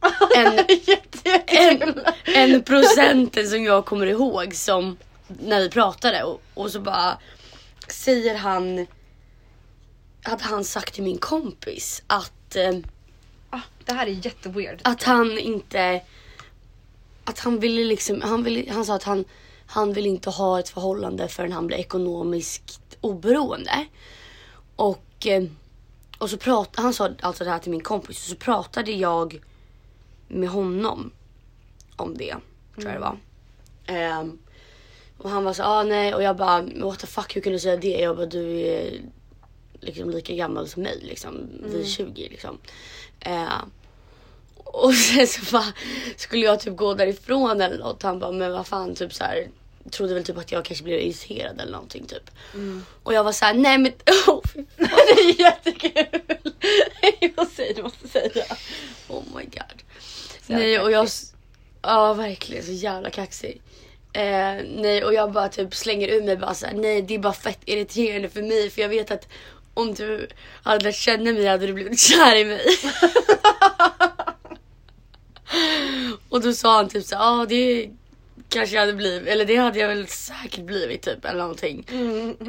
en, 0.36 0.58
en, 1.46 1.94
en 2.24 2.62
procenten 2.62 3.48
som 3.48 3.64
jag 3.64 3.86
kommer 3.86 4.06
ihåg 4.06 4.54
som 4.54 4.96
när 5.26 5.60
vi 5.60 5.70
pratade 5.70 6.22
och, 6.22 6.42
och 6.54 6.70
så 6.70 6.80
bara 6.80 7.18
säger 7.88 8.34
han 8.34 8.86
hade 10.22 10.44
han 10.44 10.64
sagt 10.64 10.94
till 10.94 11.02
min 11.04 11.18
kompis 11.18 12.02
att, 12.06 12.56
eh, 12.56 12.78
Ah, 13.50 13.60
det 13.84 13.92
här 13.92 14.06
är 14.06 14.26
jätteweird. 14.26 14.80
att 14.84 15.02
han 15.02 15.38
inte 15.38 16.00
att 17.30 17.38
han 17.38 17.60
ville 17.60 17.84
liksom, 17.84 18.22
han, 18.22 18.42
ville, 18.42 18.72
han 18.72 18.84
sa 18.84 18.94
att 18.94 19.02
han, 19.02 19.24
han 19.66 19.92
vill 19.92 20.06
inte 20.06 20.30
ha 20.30 20.60
ett 20.60 20.68
förhållande 20.68 21.28
förrän 21.28 21.52
han 21.52 21.66
blir 21.66 21.76
ekonomiskt 21.76 22.98
oberoende. 23.00 23.86
Och, 24.76 25.26
eh, 25.26 25.44
och 26.18 26.30
så 26.30 26.36
pratade, 26.36 26.82
han 26.82 26.94
sa 26.94 27.10
alltså 27.20 27.44
det 27.44 27.50
här 27.50 27.58
till 27.58 27.70
min 27.70 27.82
kompis 27.82 28.22
och 28.22 28.30
så 28.30 28.36
pratade 28.36 28.92
jag 28.92 29.40
med 30.28 30.48
honom 30.48 31.12
om 31.96 32.16
det. 32.16 32.36
Tror 32.74 32.86
jag 32.86 32.94
det 32.94 33.00
var. 33.00 33.18
Ehm, 33.86 34.38
och 35.18 35.30
han 35.30 35.44
var 35.44 35.52
så 35.52 35.62
ah 35.62 35.82
nej 35.82 36.14
och 36.14 36.22
jag 36.22 36.36
bara 36.36 36.62
what 36.62 36.98
the 36.98 37.06
fuck 37.06 37.36
hur 37.36 37.40
kan 37.40 37.52
du 37.52 37.58
säga 37.58 37.76
det? 37.76 38.00
Jag 38.00 38.16
bara 38.16 38.26
du 38.26 38.60
är 38.60 39.00
liksom 39.80 40.10
lika 40.10 40.34
gammal 40.34 40.68
som 40.68 40.82
mig 40.82 40.98
liksom. 41.02 41.48
Vi 41.64 41.80
är 41.80 41.84
20 41.84 42.28
liksom. 42.28 42.58
Ehm, 43.20 43.70
och 44.72 44.94
sen 44.94 45.26
så 45.26 45.40
bara 45.52 45.72
skulle 46.16 46.44
jag 46.46 46.60
typ 46.60 46.76
gå 46.76 46.94
därifrån 46.94 47.60
eller 47.60 47.78
något. 47.78 48.02
Han 48.02 48.18
bara 48.18 48.32
men 48.32 48.52
vad 48.52 48.66
fan 48.66 48.94
typ 48.94 49.14
så 49.14 49.24
här 49.24 49.48
trodde 49.90 50.14
väl 50.14 50.24
typ 50.24 50.38
att 50.38 50.52
jag 50.52 50.64
kanske 50.64 50.84
blev 50.84 51.00
irriterad 51.00 51.60
eller 51.60 51.72
någonting 51.72 52.06
typ. 52.06 52.30
Och 53.02 53.14
jag 53.14 53.24
var 53.24 53.32
så 53.32 53.44
här 53.44 53.54
nej 53.54 53.78
men 53.78 53.92
oh, 54.26 54.40
det 54.76 55.20
är 55.20 55.40
jättekul. 55.40 56.20
jag 57.36 57.46
säger 57.48 57.74
du 57.74 57.82
måste 57.82 58.08
säga. 58.08 58.44
Oh 59.08 59.22
my 59.36 59.44
god. 59.44 59.82
Nej 60.46 60.80
och 60.80 60.90
jag... 60.90 61.08
Ja 61.82 62.14
verkligen 62.14 62.64
så 62.64 62.72
jävla 62.72 63.10
kaxig. 63.10 63.62
Eh, 64.12 64.64
nej 64.76 65.04
och 65.04 65.14
jag 65.14 65.32
bara 65.32 65.48
typ 65.48 65.74
slänger 65.74 66.08
ur 66.08 66.22
mig 66.22 66.36
bara 66.36 66.54
såhär 66.54 66.74
nej 66.74 67.02
det 67.02 67.14
är 67.14 67.18
bara 67.18 67.32
fett 67.32 67.60
irriterande 67.64 68.28
för 68.28 68.42
mig 68.42 68.70
för 68.70 68.82
jag 68.82 68.88
vet 68.88 69.10
att 69.10 69.28
om 69.74 69.94
du 69.94 70.28
hade 70.62 70.84
lärt 70.84 70.94
känna 70.94 71.32
mig 71.32 71.46
hade 71.46 71.66
du 71.66 71.72
blivit 71.72 72.00
kär 72.00 72.36
i 72.36 72.44
mig. 72.44 72.66
och 76.28 76.40
då 76.40 76.52
sa 76.52 76.76
han 76.76 76.88
typ 76.88 77.04
så 77.04 77.14
ja 77.14 77.40
ah, 77.42 77.46
det 77.46 77.90
kanske 78.48 78.74
jag 78.76 78.80
hade 78.82 78.92
blivit 78.92 79.28
eller 79.28 79.44
det 79.44 79.56
hade 79.56 79.78
jag 79.78 79.88
väl 79.88 80.06
säkert 80.06 80.64
blivit 80.64 81.02
typ 81.02 81.24
eller 81.24 81.38
någonting. 81.38 81.84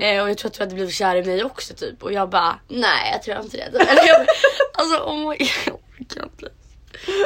Eh, 0.02 0.24
och 0.24 0.30
jag 0.30 0.38
tror 0.38 0.50
att 0.52 0.54
du 0.54 0.64
hade 0.64 0.76
blivit 0.76 0.94
kär 0.96 1.16
i 1.16 1.24
mig 1.24 1.44
också 1.44 1.74
typ 1.74 2.04
och 2.04 2.14
jag 2.14 2.30
bara 2.30 2.60
nej 2.68 3.12
jag 3.14 3.24
tror 3.24 3.40
inte 3.46 3.58
det. 3.58 3.64
Eller 3.90 4.08
jag, 4.08 4.26
alltså 4.74 4.98
oh 4.98 5.30
my 5.30 5.38
god. 5.66 5.66
jag 5.66 5.76
orkar 5.76 6.24
inte. 6.24 6.50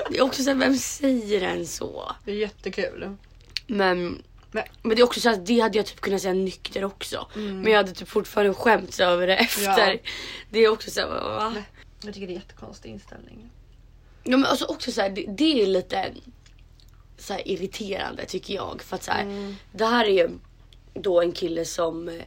Det 0.09 0.17
är 0.17 0.21
också 0.21 0.43
såhär, 0.43 0.57
vem 0.57 0.75
säger 0.77 1.41
en 1.41 1.67
så? 1.67 2.11
Det 2.25 2.31
är 2.31 2.35
jättekul. 2.35 3.15
Men, 3.67 4.23
Men- 4.51 4.63
men 4.81 4.95
det 4.95 5.01
är 5.01 5.03
också 5.03 5.19
så 5.19 5.29
att 5.29 5.45
det 5.45 5.59
hade 5.59 5.77
jag 5.77 5.85
typ 5.85 6.01
kunnat 6.01 6.21
säga 6.21 6.33
nykter 6.33 6.83
också. 6.83 7.27
Men 7.33 7.71
jag 7.71 7.77
hade 7.77 7.91
typ 7.91 8.07
fortfarande 8.09 8.53
skämts 8.53 8.99
över 8.99 9.27
det 9.27 9.35
efter. 9.35 9.63
Ja. 10.03 10.09
Det 10.49 10.59
är 10.59 10.69
också 10.69 10.91
såhär, 10.91 11.07
va? 11.07 11.53
Jag 12.03 12.13
tycker 12.13 12.27
det 12.27 12.33
är 12.33 12.35
jättekonstig 12.35 12.89
inställning. 12.89 13.51
Ja, 14.27 14.37
men 14.37 14.45
alltså 14.45 14.65
också 14.65 14.91
så 14.91 15.01
här, 15.01 15.09
det, 15.09 15.25
det 15.29 15.61
är 15.63 15.67
lite 15.67 16.13
så 17.17 17.33
här, 17.33 17.47
irriterande 17.47 18.25
tycker 18.25 18.53
jag. 18.53 18.81
För 18.81 18.95
att 18.95 19.03
så 19.03 19.11
här, 19.11 19.55
det 19.71 19.85
här 19.85 20.05
är 20.05 20.09
ju 20.09 20.29
då 20.93 21.21
en 21.21 21.31
kille 21.31 21.65
som, 21.65 22.09
eh, 22.09 22.21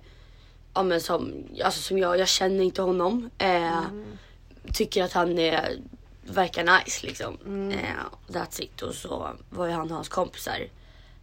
ja 0.75 0.83
men 0.83 1.01
som, 1.01 1.33
alltså 1.65 1.81
som 1.83 1.99
jag, 1.99 2.19
jag 2.19 2.29
känner 2.29 2.65
inte 2.65 2.83
honom. 2.83 3.31
Eh, 3.39 3.81
Tycker 4.73 5.05
att 5.05 5.13
han 5.13 5.39
är, 5.39 5.77
verkar 6.25 6.65
nice 6.79 7.07
liksom. 7.07 7.39
Eh, 7.73 8.05
that's 8.29 8.63
it. 8.63 8.83
Och 8.83 8.95
så 8.95 9.31
var 9.51 9.67
ju 9.67 9.73
han 9.73 9.89
och 9.91 9.95
hans 9.97 10.09
kompisar 10.09 10.67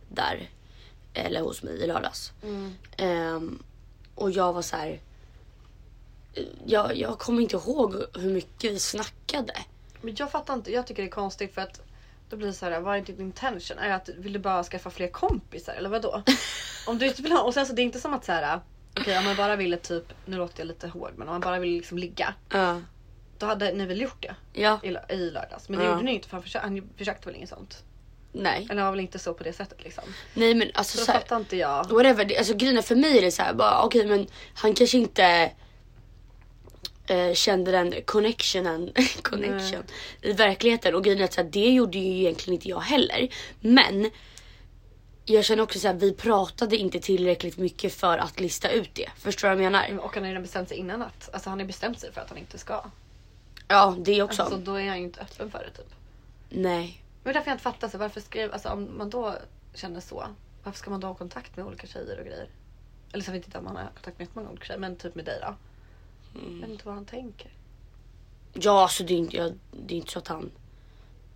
där. 0.09 0.49
Eller 1.13 1.41
hos 1.41 1.63
mig 1.63 1.73
i 1.83 1.87
lördags. 1.87 2.31
Ehm, 2.97 3.63
och 4.15 4.31
jag 4.31 4.53
var 4.53 4.61
så 4.61 4.75
här. 4.75 4.99
eh, 6.33 6.43
Jag, 6.65 6.97
jag 6.97 7.19
kommer 7.19 7.41
inte 7.41 7.55
ihåg 7.55 7.95
hur 8.13 8.29
mycket 8.33 8.71
vi 8.71 8.79
snackade. 8.79 9.53
Men 10.05 10.15
jag 10.17 10.31
fattar 10.31 10.53
inte. 10.53 10.71
Jag 10.71 10.87
tycker 10.87 11.03
det 11.03 11.07
är 11.09 11.11
konstigt 11.11 11.53
för 11.53 11.61
att 11.61 11.81
då 12.29 12.37
blir 12.37 12.47
det 12.47 12.53
så 12.53 12.65
här, 12.65 12.79
vad 12.79 12.97
är 12.97 13.01
din 13.01 13.21
intention? 13.21 13.77
Är 13.79 13.87
det 13.89 13.95
att 13.95 14.09
vill 14.09 14.33
du 14.33 14.39
bara 14.39 14.63
skaffa 14.63 14.89
fler 14.89 15.07
kompisar 15.07 15.73
eller 15.73 15.89
vadå? 15.89 16.23
om 16.87 16.97
du 16.97 17.05
inte 17.07 17.21
vill 17.21 17.31
ha, 17.31 17.41
och 17.41 17.53
sen 17.53 17.65
så 17.65 17.73
det 17.73 17.81
är 17.81 17.83
inte 17.83 17.99
som 17.99 18.13
att 18.13 18.25
så 18.25 18.31
här, 18.31 18.59
okej 18.99 19.17
om 19.17 19.25
man 19.25 19.35
bara 19.35 19.55
ville 19.55 19.77
typ, 19.77 20.03
nu 20.25 20.37
låter 20.37 20.59
jag 20.59 20.67
lite 20.67 20.87
hård 20.87 21.11
men 21.15 21.27
om 21.27 21.33
man 21.33 21.41
bara 21.41 21.59
ville 21.59 21.77
liksom 21.77 21.97
ligga. 21.97 22.33
Ja. 22.49 22.81
Då 23.37 23.45
hade 23.45 23.71
ni 23.73 23.85
väl 23.85 24.01
gjort 24.01 24.21
det 24.21 24.35
Ja. 24.61 24.79
i, 24.83 25.13
i 25.13 25.31
lördags. 25.31 25.69
Men 25.69 25.79
det 25.79 25.85
Ja. 25.85 25.91
gjorde 25.91 26.03
ni 26.03 26.13
inte 26.13 26.27
för 26.29 26.37
han, 26.37 26.43
försö- 26.43 26.59
han 26.61 26.89
försökte 26.97 27.25
väl 27.27 27.35
inget 27.35 27.49
sånt. 27.49 27.83
Nej. 28.31 28.67
Eller 28.69 28.81
han 28.81 28.85
var 28.85 28.91
väl 28.91 28.99
inte 28.99 29.19
så 29.19 29.33
på 29.33 29.43
det 29.43 29.53
sättet 29.53 29.83
liksom. 29.83 30.03
Nej 30.33 30.55
men 30.55 30.71
alltså 30.73 30.97
Så 30.97 31.05
så 31.05 31.11
här, 31.11 31.19
fattar 31.19 31.37
inte 31.37 31.57
jag. 31.57 31.89
whatever. 31.89 32.37
Alltså 32.37 32.53
grejen 32.53 32.83
för 32.83 32.95
mig 32.95 33.17
är 33.17 33.21
det 33.21 33.31
så 33.31 33.41
här, 33.43 33.53
bara 33.53 33.83
okej 33.83 34.05
men 34.07 34.27
han 34.55 34.73
kanske 34.73 34.97
inte 34.97 35.51
eh, 37.07 37.33
kände 37.33 37.71
den 37.71 37.93
connectionen, 38.05 38.91
connection 39.21 39.83
i 40.21 40.33
verkligheten. 40.33 40.95
Och 40.95 41.03
grejen 41.03 41.21
är 41.21 41.25
att 41.25 41.33
så 41.33 41.41
här, 41.41 41.49
det 41.49 41.69
gjorde 41.69 41.97
ju 41.97 42.19
egentligen 42.19 42.53
inte 42.53 42.69
jag 42.69 42.79
heller. 42.79 43.27
Men 43.59 44.11
jag 45.25 45.45
känner 45.45 45.63
också 45.63 45.79
så 45.79 45.87
här, 45.87 45.95
vi 45.95 46.13
pratade 46.13 46.77
inte 46.77 46.99
tillräckligt 46.99 47.57
mycket 47.57 47.93
för 47.93 48.17
att 48.17 48.39
lista 48.39 48.69
ut 48.69 48.95
det. 48.95 49.09
Förstår 49.17 49.49
du 49.49 49.55
vad 49.55 49.63
jag 49.63 49.71
menar? 49.71 49.99
Och 49.99 50.13
han 50.13 50.23
har 50.23 50.29
redan 50.29 50.43
bestämt 50.43 50.69
sig 50.69 50.77
innan 50.77 51.01
att, 51.01 51.29
alltså 51.33 51.49
han 51.49 51.59
har 51.59 51.65
bestämt 51.65 51.99
sig 51.99 52.11
för 52.11 52.21
att 52.21 52.29
han 52.29 52.37
inte 52.37 52.57
ska. 52.57 52.83
Ja 53.67 53.95
det 53.99 54.21
också. 54.21 54.41
Alltså, 54.41 54.57
så 54.57 54.63
då 54.63 54.75
är 54.75 54.87
han 54.87 54.97
ju 54.97 55.03
inte 55.03 55.21
öppen 55.21 55.51
för 55.51 55.59
det 55.59 55.77
typ. 55.77 55.93
Nej. 56.49 57.01
Men 57.23 57.33
därför 57.33 57.49
jag 57.49 57.55
inte 57.55 57.63
fattar, 57.63 57.87
så 57.89 57.97
varför 57.97 58.21
skrev, 58.21 58.53
alltså 58.53 58.69
om 58.69 58.97
man 58.97 59.09
då 59.09 59.35
känner 59.73 59.99
så. 59.99 60.27
Varför 60.63 60.79
ska 60.79 60.91
man 60.91 60.99
då 60.99 61.07
ha 61.07 61.15
kontakt 61.15 61.57
med 61.57 61.65
olika 61.65 61.87
tjejer 61.87 62.19
och 62.19 62.25
grejer? 62.25 62.49
Eller 63.11 63.23
så 63.23 63.31
vet 63.31 63.41
jag 63.41 63.47
inte 63.47 63.57
om 63.57 63.65
han 63.65 63.75
har 63.75 63.83
kontakt 63.83 64.19
med 64.19 64.25
jättemånga 64.25 64.49
olika 64.49 64.65
tjejer, 64.65 64.79
men 64.79 64.95
typ 64.95 65.15
med 65.15 65.25
dig 65.25 65.39
då. 65.41 65.55
Jag 66.35 66.61
vet 66.61 66.69
inte 66.69 66.85
vad 66.85 66.95
han 66.95 67.05
tänker. 67.05 67.51
Ja 68.53 68.81
alltså 68.81 69.03
det 69.03 69.13
är 69.13 69.17
inte, 69.17 69.37
jag, 69.37 69.53
det 69.71 69.93
är 69.93 69.97
inte 69.97 70.11
så 70.11 70.19
att 70.19 70.27
han 70.27 70.51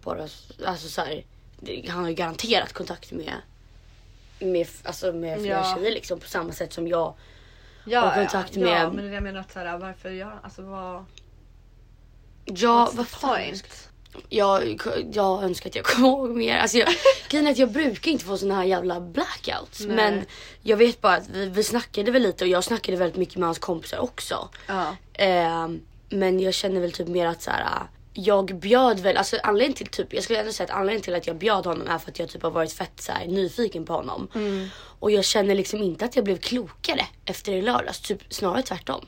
bara, 0.03 0.21
alltså 0.65 0.87
så 0.89 1.01
här, 1.01 1.23
det, 1.59 1.89
han 1.89 2.01
har 2.01 2.09
ju 2.09 2.15
garanterat 2.15 2.73
kontakt 2.73 3.11
med 3.11 3.33
med, 4.41 4.67
alltså 4.83 5.13
med 5.13 5.39
flera 5.39 5.57
Ja. 5.67 5.75
tjejer 5.75 5.91
liksom 5.91 6.19
på 6.19 6.27
samma 6.27 6.51
sätt 6.53 6.73
som 6.73 6.87
jag. 6.87 7.13
Ja, 7.85 8.07
Och 8.09 8.13
kontakt 8.15 8.55
ja, 8.55 8.61
med- 8.63 8.81
Ja, 8.81 8.91
men 8.91 9.05
det 9.05 9.11
jag 9.11 9.23
menar 9.23 9.39
att 9.39 9.51
så 9.51 9.59
här, 9.59 9.77
varför 9.77 10.09
gör 10.09 10.25
han, 10.29 10.39
alltså 10.43 10.61
vad... 10.61 11.05
Ja 12.45 12.91
vad 12.93 13.07
fan. 13.07 13.35
point? 13.35 13.88
Jag, 14.29 14.81
jag 15.13 15.43
önskar 15.43 15.69
att 15.69 15.75
jag 15.75 15.85
kommer 15.85 16.07
ihåg 16.09 16.29
mer. 16.29 16.57
Alltså 16.57 16.77
jag, 16.77 16.89
grejen 17.29 17.47
är 17.47 17.51
att 17.51 17.57
jag 17.57 17.71
brukar 17.71 18.11
inte 18.11 18.25
få 18.25 18.37
såna 18.37 18.55
här 18.55 18.63
jävla 18.63 19.01
blackouts. 19.01 19.79
Nej. 19.79 19.95
Men 19.95 20.25
jag 20.61 20.77
vet 20.77 21.01
bara 21.01 21.15
att 21.15 21.29
vi, 21.29 21.45
vi 21.45 21.63
snackade 21.63 22.11
väl 22.11 22.21
lite 22.21 22.43
och 22.43 22.49
jag 22.49 22.63
snackade 22.63 22.97
väldigt 22.97 23.17
mycket 23.17 23.35
med 23.35 23.47
hans 23.47 23.59
kompisar 23.59 23.99
också. 23.99 24.49
Ja. 24.67 24.95
Ehm, 25.13 25.81
men 26.09 26.39
jag 26.39 26.53
känner 26.53 26.81
väl 26.81 26.91
typ 26.91 27.07
mer 27.07 27.25
att 27.25 27.41
så 27.41 27.51
här. 27.51 27.67
Jag 28.13 28.45
bjöd 28.59 28.99
väl, 28.99 29.17
alltså 29.17 29.37
anledningen 29.43 29.73
till 29.73 29.87
typ, 29.87 30.13
jag 30.13 30.23
skulle 30.23 30.39
ändå 30.39 30.51
säga 30.51 30.65
att 30.65 30.79
anledningen 30.79 31.03
till 31.03 31.15
att 31.15 31.27
jag 31.27 31.35
bjöd 31.35 31.65
honom 31.65 31.87
är 31.87 31.97
för 31.97 32.11
att 32.11 32.19
jag 32.19 32.29
typ 32.29 32.43
har 32.43 32.51
varit 32.51 32.73
fett 32.73 33.01
så 33.01 33.11
här, 33.11 33.27
nyfiken 33.27 33.85
på 33.85 33.93
honom. 33.93 34.27
Och 34.99 35.11
jag 35.11 35.25
känner 35.25 35.55
liksom 35.55 35.83
inte 35.83 36.05
att 36.05 36.15
jag 36.15 36.25
blev 36.25 36.37
klokare 36.37 37.05
efter 37.25 37.51
i 37.51 37.61
lördags, 37.61 38.01
typ 38.01 38.33
snarare 38.33 38.61
tvärtom. 38.61 39.05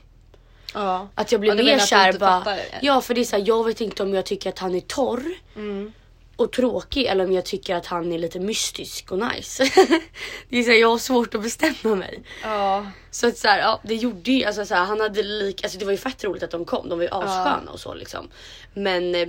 Ja. 0.73 1.07
Att 1.15 1.31
jag 1.31 1.41
blir 1.41 1.55
Ja, 1.55 1.63
mer 1.63 1.79
kär 1.79 2.13
bara. 2.13 2.57
Ja 2.81 3.01
för 3.01 3.13
det 3.13 3.21
är 3.21 3.25
så 3.25 3.35
här, 3.35 3.43
jag 3.47 3.65
vet 3.65 3.81
inte 3.81 4.03
om 4.03 4.13
jag 4.13 4.25
tycker 4.25 4.49
att 4.49 4.59
han 4.59 4.75
är 4.75 4.79
torr 4.79 5.23
Mm. 5.55 5.91
och 6.35 6.51
tråkig 6.51 7.05
eller 7.05 7.25
om 7.25 7.31
jag 7.31 7.45
tycker 7.45 7.75
att 7.75 7.85
han 7.85 8.11
är 8.11 8.19
lite 8.19 8.39
mystisk 8.39 9.11
och 9.11 9.19
nice. 9.19 9.63
det 10.49 10.57
är 10.57 10.63
så 10.63 10.69
här, 10.71 10.77
jag 10.77 10.89
har 10.89 10.97
svårt 10.97 11.35
att 11.35 11.41
bestämma 11.43 11.95
mig. 11.95 12.23
Ja. 12.43 12.85
Så 13.11 13.27
att 13.27 13.37
så 13.37 13.47
här, 13.47 13.59
ja, 13.59 13.79
det 13.83 13.95
gjorde 13.95 14.31
ju, 14.31 14.45
alltså 14.45 14.65
så 14.65 14.75
här, 14.75 14.85
han 14.85 14.99
hade 14.99 15.23
lik, 15.23 15.63
alltså 15.63 15.79
det 15.79 15.85
var 15.85 15.91
ju 15.91 15.97
fett 15.97 16.23
roligt 16.23 16.43
att 16.43 16.51
de 16.51 16.65
kom, 16.65 16.89
de 16.89 16.97
var 16.99 17.03
ju 17.03 17.09
assköna 17.11 17.71
och 17.71 17.79
så 17.79 17.93
liksom. 17.93 18.29
Men 18.73 19.15
eh, 19.15 19.27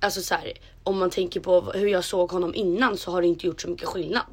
alltså 0.00 0.22
så 0.22 0.34
här, 0.34 0.52
om 0.82 0.98
man 0.98 1.10
tänker 1.10 1.40
på 1.40 1.60
hur 1.60 1.88
jag 1.88 2.04
såg 2.04 2.30
honom 2.30 2.54
innan 2.54 2.96
så 2.96 3.10
har 3.10 3.22
det 3.22 3.28
inte 3.28 3.46
gjort 3.46 3.60
så 3.60 3.68
mycket 3.68 3.88
skillnad. 3.88 4.24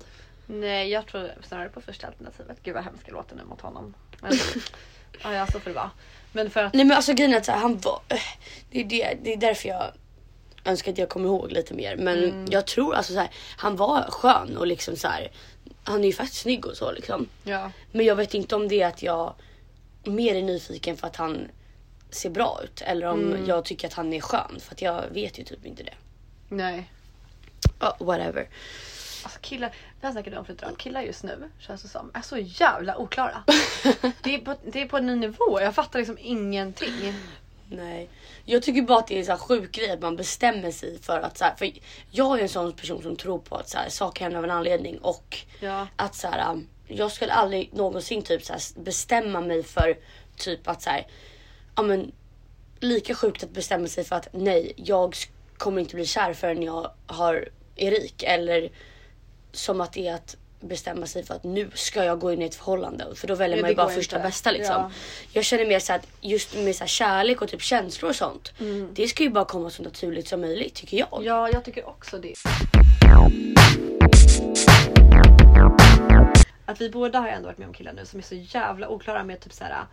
Nej 0.48 0.90
jag 0.90 1.06
tror 1.08 1.32
snarare 1.48 1.70
på 1.70 1.82
första 1.82 2.08
alternativet. 2.08 2.58
Gud 2.64 2.74
vad 2.74 2.84
hemskt 2.84 3.06
det 3.06 3.12
låter 3.12 3.36
nu 3.36 3.44
mot 3.44 3.62
honom. 3.62 3.94
Men, 4.22 4.32
ja, 5.24 5.34
ja 5.34 5.48
så 5.48 5.60
får 5.60 5.70
det 5.70 5.76
vara. 5.76 5.92
Men 6.32 6.50
för 6.50 6.64
att 6.64 6.74
Nej 6.74 6.86
men 6.86 6.98
alltså 6.98 7.14
grejen 7.14 7.34
är 7.34 7.38
att 7.38 7.46
så 7.46 7.52
här, 7.52 7.60
han 7.60 7.78
var, 7.80 8.02
eh, 8.10 8.18
det 8.70 8.80
är, 8.80 8.84
det, 8.84 9.18
det 9.24 9.34
är 9.34 9.38
därför 9.38 9.70
jag 9.70 9.92
önskar 10.66 10.92
att 10.92 10.98
jag 10.98 11.10
kommer 11.10 11.26
ihåg 11.26 11.52
lite 11.52 11.74
mer. 11.74 11.96
Men 11.96 12.48
jag 12.50 12.68
tror 12.68 12.96
alltså 12.96 13.14
så 13.14 13.20
här, 13.20 13.30
han 13.58 13.76
var 13.76 14.12
skön 14.12 14.58
och 14.58 14.68
liksom 14.68 14.96
så 14.96 15.08
här, 15.08 15.32
han 15.84 16.02
är 16.02 16.08
ju 16.08 16.14
fett 16.14 16.34
snygg 16.34 16.66
och 16.66 16.78
så 16.78 16.92
liksom. 16.92 17.28
ja. 17.44 17.72
Men 17.92 18.06
jag 18.06 18.16
vet 18.16 18.34
inte 18.34 18.56
om 18.56 18.68
det 18.68 18.82
är 18.82 18.88
att 18.88 19.04
jag 19.04 19.34
mer 20.04 20.36
är 20.36 20.42
nyfiken 20.42 20.98
för 20.98 21.08
att 21.08 21.16
han 21.16 21.48
ser 22.10 22.30
bra 22.30 22.60
ut 22.64 22.82
eller 22.82 23.08
om 23.08 23.46
jag 23.48 23.66
tycker 23.66 23.88
att 23.88 23.94
han 23.94 24.14
är 24.14 24.22
skön 24.22 24.60
för 24.60 24.74
att 24.74 24.82
jag 24.82 25.04
vet 25.12 25.40
ju 25.40 25.44
typ 25.44 25.66
inte 25.66 25.84
det. 25.84 25.94
Nej. 26.50 26.92
Ja, 27.80 27.98
whatever. 28.00 28.48
Alltså 29.24 29.40
killar, 29.42 29.70
det 30.02 30.08
här 30.08 30.12
snackade 30.14 30.44
vi 30.48 30.66
om. 30.66 30.76
Killar 30.76 31.02
just 31.02 31.24
nu 31.24 31.50
känns 31.60 31.82
det 31.82 31.88
som 31.88 32.12
är 32.14 32.22
så 32.22 32.38
jävla 32.38 32.98
oklara. 32.98 33.44
det, 34.24 34.36
är 34.36 34.38
på, 34.38 34.56
det 34.72 34.82
är 34.82 34.88
på 34.88 34.98
en 34.98 35.06
ny 35.06 35.16
nivå. 35.16 35.62
Jag 35.62 35.76
fattar 35.76 36.00
liksom 36.00 36.18
ingenting. 36.22 37.14
Nej. 37.70 38.10
Jag 38.46 38.64
tycker 38.64 38.82
bara 38.82 39.00
att 39.00 39.08
det 39.08 39.16
är 39.16 39.20
en 39.20 39.26
så 39.26 39.32
här 39.32 39.40
sjuk 39.40 39.72
grej 39.72 39.92
att 39.92 40.02
man 40.02 40.16
bestämmer 40.16 40.72
sig 40.72 41.02
för 41.02 41.20
att 41.20 41.38
så 41.38 41.44
här, 41.44 41.56
för 41.56 41.72
jag 42.12 42.40
är 42.40 42.44
en 42.44 42.50
sån 42.50 42.74
person 42.74 43.04
som 43.04 43.16
tror 43.16 43.40
på 43.40 43.56
att 43.56 43.70
så 43.70 43.78
här, 43.78 43.90
saker 43.90 44.24
händer 44.24 44.38
av 44.38 44.44
en 44.44 44.52
anledning 44.52 44.98
och 44.98 45.38
Ja. 45.60 45.88
att 45.96 46.16
så 46.16 46.28
här, 46.28 46.52
um, 46.52 46.68
jag 46.88 47.12
skulle 47.12 47.34
aldrig 47.34 47.74
någonsin 47.74 48.22
typ 48.22 48.46
så 48.46 48.54
här, 48.54 48.82
bestämma 48.84 49.42
mig 49.42 49.64
för 49.64 49.98
typ 50.38 50.68
att 50.68 50.82
så 50.82 50.90
här, 50.90 51.08
ja 51.76 51.84
men 51.84 52.12
lika 52.80 53.16
sjukt 53.16 53.44
att 53.44 53.52
bestämma 53.52 53.88
sig 53.88 54.04
för 54.04 54.16
att 54.16 54.28
nej, 54.32 54.74
jag 54.76 55.16
kommer 55.58 55.82
inte 55.82 55.96
bli 55.96 56.06
kär 56.06 56.34
förrän 56.34 56.64
jag 56.64 56.92
har 57.08 57.50
är 57.76 57.92
rik 57.92 58.24
eller 58.24 58.70
som 59.52 59.82
att 59.82 59.94
det 59.94 60.08
är 60.08 60.16
att 60.16 60.36
bestämma 60.60 61.06
sig 61.06 61.24
för 61.24 61.34
att 61.34 61.44
nu 61.44 61.72
ska 61.74 62.04
jag 62.04 62.20
gå 62.20 62.34
in 62.34 62.42
i 62.42 62.46
ett 62.46 62.56
förhållande 62.56 63.16
för 63.16 63.28
då 63.28 63.36
väljer 63.36 63.58
Ja, 63.58 63.62
man 63.62 63.70
ju 63.70 63.76
bara 63.76 63.90
första 63.90 64.16
inte. 64.16 64.28
bästa 64.28 64.52
liksom. 64.52 64.76
Ja. 64.76 64.92
Jag 65.32 65.46
känner 65.46 65.66
mer 65.66 65.80
så 65.80 65.94
att 65.94 66.08
just 66.22 66.56
med 66.56 66.76
så 66.76 66.80
här 66.84 66.88
kärlek 66.88 67.42
och 67.42 67.50
typ 67.50 67.62
känslor 67.62 68.10
och 68.10 68.16
sånt. 68.16 68.54
Det 68.94 69.08
ska 69.08 69.24
ju 69.24 69.30
bara 69.30 69.46
komma 69.46 69.70
så 69.70 69.84
naturligt 69.84 70.28
som 70.28 70.42
möjligt 70.42 70.74
tycker 70.76 70.98
jag. 70.98 71.22
Ja, 71.24 71.50
jag 71.54 71.66
tycker 71.66 71.88
också 71.90 72.18
det. 72.18 72.34
Att 76.66 76.82
vi 76.82 76.90
båda 76.90 77.20
har 77.20 77.28
ändå 77.28 77.48
varit 77.48 77.58
med 77.58 77.68
om 77.68 77.74
killar 77.74 77.94
nu 77.94 78.06
som 78.06 78.20
är 78.20 78.24
så 78.24 78.36
jävla 78.36 78.88
oklara 78.90 79.24
med 79.24 79.40
typ 79.40 79.54
så 79.54 79.64
här. 79.64 79.86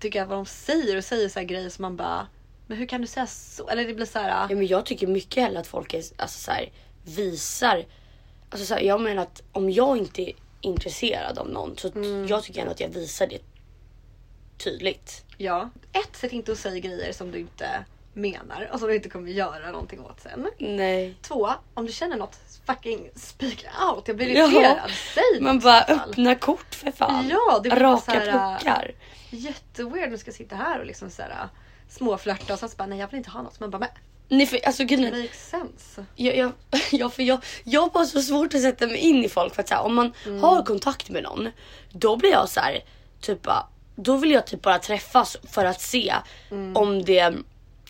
Tycker 0.00 0.18
jag 0.18 0.26
vad 0.26 0.38
de 0.38 0.46
säger 0.46 0.96
och 0.96 1.04
säger 1.04 1.28
så 1.28 1.38
här 1.38 1.46
grejer 1.46 1.68
som 1.70 1.82
man 1.82 1.96
bara. 1.96 2.26
Men 2.66 2.78
hur 2.78 2.86
kan 2.86 3.00
du 3.00 3.06
säga 3.06 3.26
så? 3.26 3.68
Eller 3.68 3.84
det 3.84 3.94
blir 3.94 4.06
så 4.06 4.18
här. 4.18 4.28
Ja, 4.28 4.56
men 4.56 4.66
jag 4.66 4.86
tycker 4.86 5.06
mycket 5.06 5.42
hellre 5.42 5.60
att 5.60 5.66
folk 5.66 5.94
är, 5.94 6.02
alltså, 6.16 6.38
så 6.38 6.50
här, 6.50 6.72
visar. 7.04 7.84
Alltså, 8.50 8.66
så 8.66 8.74
här, 8.74 8.80
jag 8.80 9.00
menar 9.00 9.22
att 9.22 9.42
om 9.52 9.70
jag 9.70 9.96
inte 9.96 10.22
är 10.22 10.32
intresserad 10.60 11.38
av 11.38 11.48
någon 11.48 11.76
så 11.78 11.88
Mm. 11.88 12.26
jag 12.26 12.42
tycker 12.42 12.60
ändå 12.60 12.72
att 12.72 12.80
jag 12.80 12.88
visar 12.88 13.26
det 13.26 13.38
tydligt. 14.58 15.24
Ja. 15.38 15.70
Ett, 15.92 16.16
sätt 16.16 16.32
inte 16.32 16.52
att 16.52 16.58
säga 16.58 16.78
grejer 16.78 17.12
som 17.12 17.30
du 17.30 17.38
inte 17.38 17.84
menar 18.12 18.70
och 18.72 18.78
som 18.80 18.88
du 18.88 18.94
inte 18.94 19.08
kommer 19.08 19.30
göra 19.30 19.70
någonting 19.70 20.00
åt 20.00 20.20
sen. 20.20 20.48
Nej. 20.58 21.14
Två, 21.22 21.50
om 21.74 21.86
du 21.86 21.92
känner 21.92 22.16
något 22.16 22.38
fucking 22.66 23.10
speak 23.16 23.66
out. 23.92 24.08
Jag 24.08 24.16
blir 24.16 24.28
Ja. 24.36 24.44
irriterad. 24.46 24.90
Säg 25.14 25.40
Man 25.40 25.58
bara 25.58 25.82
öppna 25.82 26.34
kort 26.34 26.74
för 26.74 26.90
fan. 26.90 27.28
Ja, 27.28 27.60
det 27.62 27.70
blir 27.70 27.80
Raka 27.80 28.00
så 28.04 28.10
här, 28.10 28.58
puckar. 28.58 28.92
Jätteweird 29.30 30.10
nu 30.10 30.18
ska 30.18 30.28
jag 30.28 30.34
sitta 30.36 30.56
här 30.56 30.78
och 30.80 30.86
liksom 30.86 31.10
så 31.10 31.22
här, 31.22 31.48
småflörta 31.88 32.52
och 32.52 32.58
sen 32.58 32.68
så 32.68 32.76
bara 32.76 32.86
nej 32.86 32.98
jag 32.98 33.08
vill 33.10 33.18
inte 33.18 33.30
ha 33.30 33.42
något. 33.42 33.60
Man 33.60 33.70
bara 33.70 33.78
men 33.78 33.88
Nej 34.28 34.46
för 34.46 34.66
alltså 34.66 34.84
grejen 34.84 35.12
det 35.14 35.22
makes 35.22 35.48
sense. 35.50 36.04
jag, 36.14 36.36
jag, 36.36 36.52
jag, 36.92 37.12
för 37.12 37.22
jag, 37.22 37.44
jag 37.64 37.80
har 37.80 37.88
bara 37.90 38.04
så 38.06 38.22
svårt 38.22 38.54
att 38.54 38.60
sätta 38.62 38.86
mig 38.86 38.96
in 38.96 39.24
i 39.24 39.28
folk 39.28 39.54
för 39.54 39.62
att 39.62 39.68
så 39.68 39.74
här, 39.74 39.82
om 39.82 39.94
man 39.94 40.12
Mm. 40.26 40.42
har 40.42 40.62
kontakt 40.62 41.10
med 41.10 41.22
någon 41.22 41.48
då 41.92 42.16
blir 42.16 42.30
jag 42.30 42.48
så 42.48 42.60
här, 42.60 42.84
typ 43.20 43.42
bara- 43.42 43.66
då 43.96 44.16
vill 44.16 44.30
jag 44.30 44.46
typ 44.46 44.62
bara 44.62 44.78
träffas 44.78 45.36
för 45.50 45.64
att 45.64 45.80
se 45.80 46.14
Mm. 46.50 46.76
om 46.76 47.04
det 47.04 47.34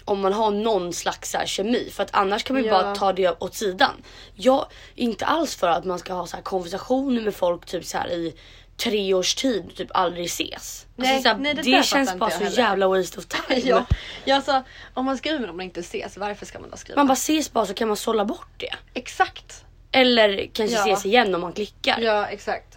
om 0.07 0.20
man 0.20 0.32
har 0.32 0.51
någon 0.51 0.93
slags 0.93 1.30
så 1.30 1.39
här 1.39 1.47
kemi 1.47 1.91
för 1.93 2.03
att 2.03 2.11
annars 2.12 2.45
kan 2.45 2.55
man 2.57 2.62
ju 2.62 2.68
Ja. 2.68 2.82
bara 2.82 2.95
ta 2.95 3.12
det 3.12 3.37
åt 3.43 3.55
sidan. 3.55 3.91
Jag 4.35 4.66
är 4.97 5.03
inte 5.03 5.26
alls 5.26 5.57
för 5.57 5.68
att 5.68 5.85
man 5.85 5.99
ska 5.99 6.12
ha 6.14 6.26
så 6.26 6.37
här 6.37 6.43
konversationer 6.43 7.20
med 7.22 7.35
folk 7.35 7.66
typ 7.66 7.85
så 7.85 7.99
här 7.99 8.09
i 8.12 8.35
tre 8.77 9.14
års 9.14 9.35
tid 9.35 9.77
typ 9.77 9.89
aldrig 9.95 10.27
ses. 10.27 10.87
Nej, 10.97 11.09
alltså, 11.09 11.22
så 11.22 11.29
här, 11.29 11.37
nej, 11.39 11.55
det 11.55 11.62
det 11.62 11.85
känns 11.85 12.14
bara 12.14 12.31
så 12.31 12.45
jävla 12.45 12.89
waste 12.89 13.18
of 13.18 13.27
time. 13.49 13.61
Ja, 13.61 13.85
ja 14.25 14.37
alltså, 14.37 14.62
om 14.95 15.05
man 15.05 15.18
skriver 15.18 15.47
dem 15.47 15.57
och 15.57 15.62
inte 15.62 15.81
ses, 15.81 16.16
varför 16.16 16.47
ska 16.47 16.59
man 16.59 16.70
då 16.70 16.77
skriva? 16.77 16.97
Man 16.97 17.07
bara 17.07 17.12
ses 17.12 17.53
bara 17.53 17.66
så 17.66 17.75
kan 17.75 17.89
man 17.89 17.97
sålla 17.97 18.25
bort 18.25 18.49
det. 18.57 18.75
Exakt. 18.95 19.64
Eller 19.93 20.49
kanske 20.53 20.77
Ja. 20.77 20.83
ses 20.85 21.07
igen 21.07 21.35
om 21.35 21.41
man 21.41 21.53
klickar. 21.53 21.99
Ja 22.01 22.27
exakt. 22.27 22.77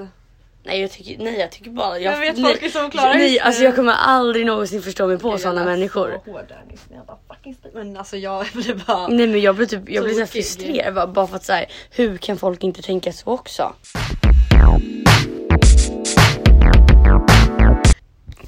Nej 0.64 0.82
jag 0.82 0.92
tycker, 0.92 1.18
nej, 1.24 1.40
jag 1.40 1.52
tycker 1.52 1.70
bara... 1.72 2.00
Jag, 2.00 2.14
Jag 2.14 2.20
vet, 2.20 2.38
nej, 2.38 2.52
folk 2.54 2.64
är 2.64 2.70
så 2.70 2.86
oklara 2.86 3.14
Nej 3.14 3.40
alltså 3.40 3.64
jag 3.64 3.76
kommer 3.76 3.94
aldrig 3.94 4.46
någonsin 4.46 4.82
förstå 4.82 5.08
mig 5.08 5.18
på 5.20 5.30
Jag 5.30 5.40
sådana 5.42 5.62
är 5.62 5.66
människor. 5.66 6.22
Så 6.26 6.32
hård 6.32 6.46
där 6.48 6.64
Nisse, 6.72 6.84
jag 6.94 7.06
bara 7.06 7.18
fucking 7.28 7.56
spring. 7.56 7.72
Men 7.76 7.98
alltså 7.98 8.18
jag 8.18 8.46
blir 8.54 8.74
bara. 8.88 9.08
Nej 9.08 9.28
men 9.28 9.42
jag 9.42 9.56
blir 9.56 9.66
typ 9.66 9.90
jag 9.90 10.04
blir 10.04 10.14
så 10.14 10.26
frustrerad 10.32 10.94
bara, 10.94 11.08
bara 11.08 11.28
för 11.28 11.36
att 11.36 11.44
säga 11.44 11.66
hur 11.92 12.18
kan 12.18 12.38
folk 12.38 12.64
inte 12.64 12.82
tänka 12.82 13.14
så 13.14 13.26
också? 13.32 13.74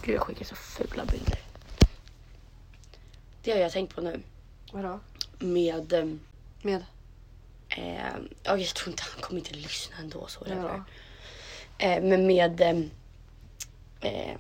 Gud 0.10 0.16
jag 0.18 0.24
skickar 0.24 0.46
så 0.46 0.56
fula 0.56 1.06
bilder. 1.06 1.40
Det 3.42 3.52
har 3.52 3.58
jag 3.60 3.72
tänkt 3.72 3.96
på 3.96 4.02
nu 4.02 4.22
Vadå? 4.72 5.00
med... 5.40 5.94
ehm, 5.94 6.20
Med? 6.62 6.86
Eh, 7.70 8.14
ja, 8.44 8.58
jag 8.58 8.68
tror 8.76 8.90
inte 8.90 9.04
han 9.14 9.22
kommer 9.22 9.40
inte 9.40 9.54
lyssna 9.54 9.96
ändå 10.00 10.28
så 10.28 10.40
whatever. 10.40 10.84
Eh, 11.78 12.04
men 12.04 12.28
med 12.28 12.62
ehm, 12.62 12.90
eh, 14.02 14.38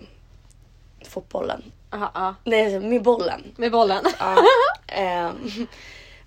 fotbollen. 1.05 1.63
Aha, 1.89 2.11
ja. 2.13 2.36
Nej, 2.43 2.76
alltså, 2.76 2.88
med 2.89 3.03
bollen. 3.03 3.53
Med 3.57 3.72
bollen. 3.72 4.03
Ja. 4.20 4.45
Ehm, 4.88 5.67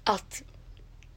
att 0.05 0.43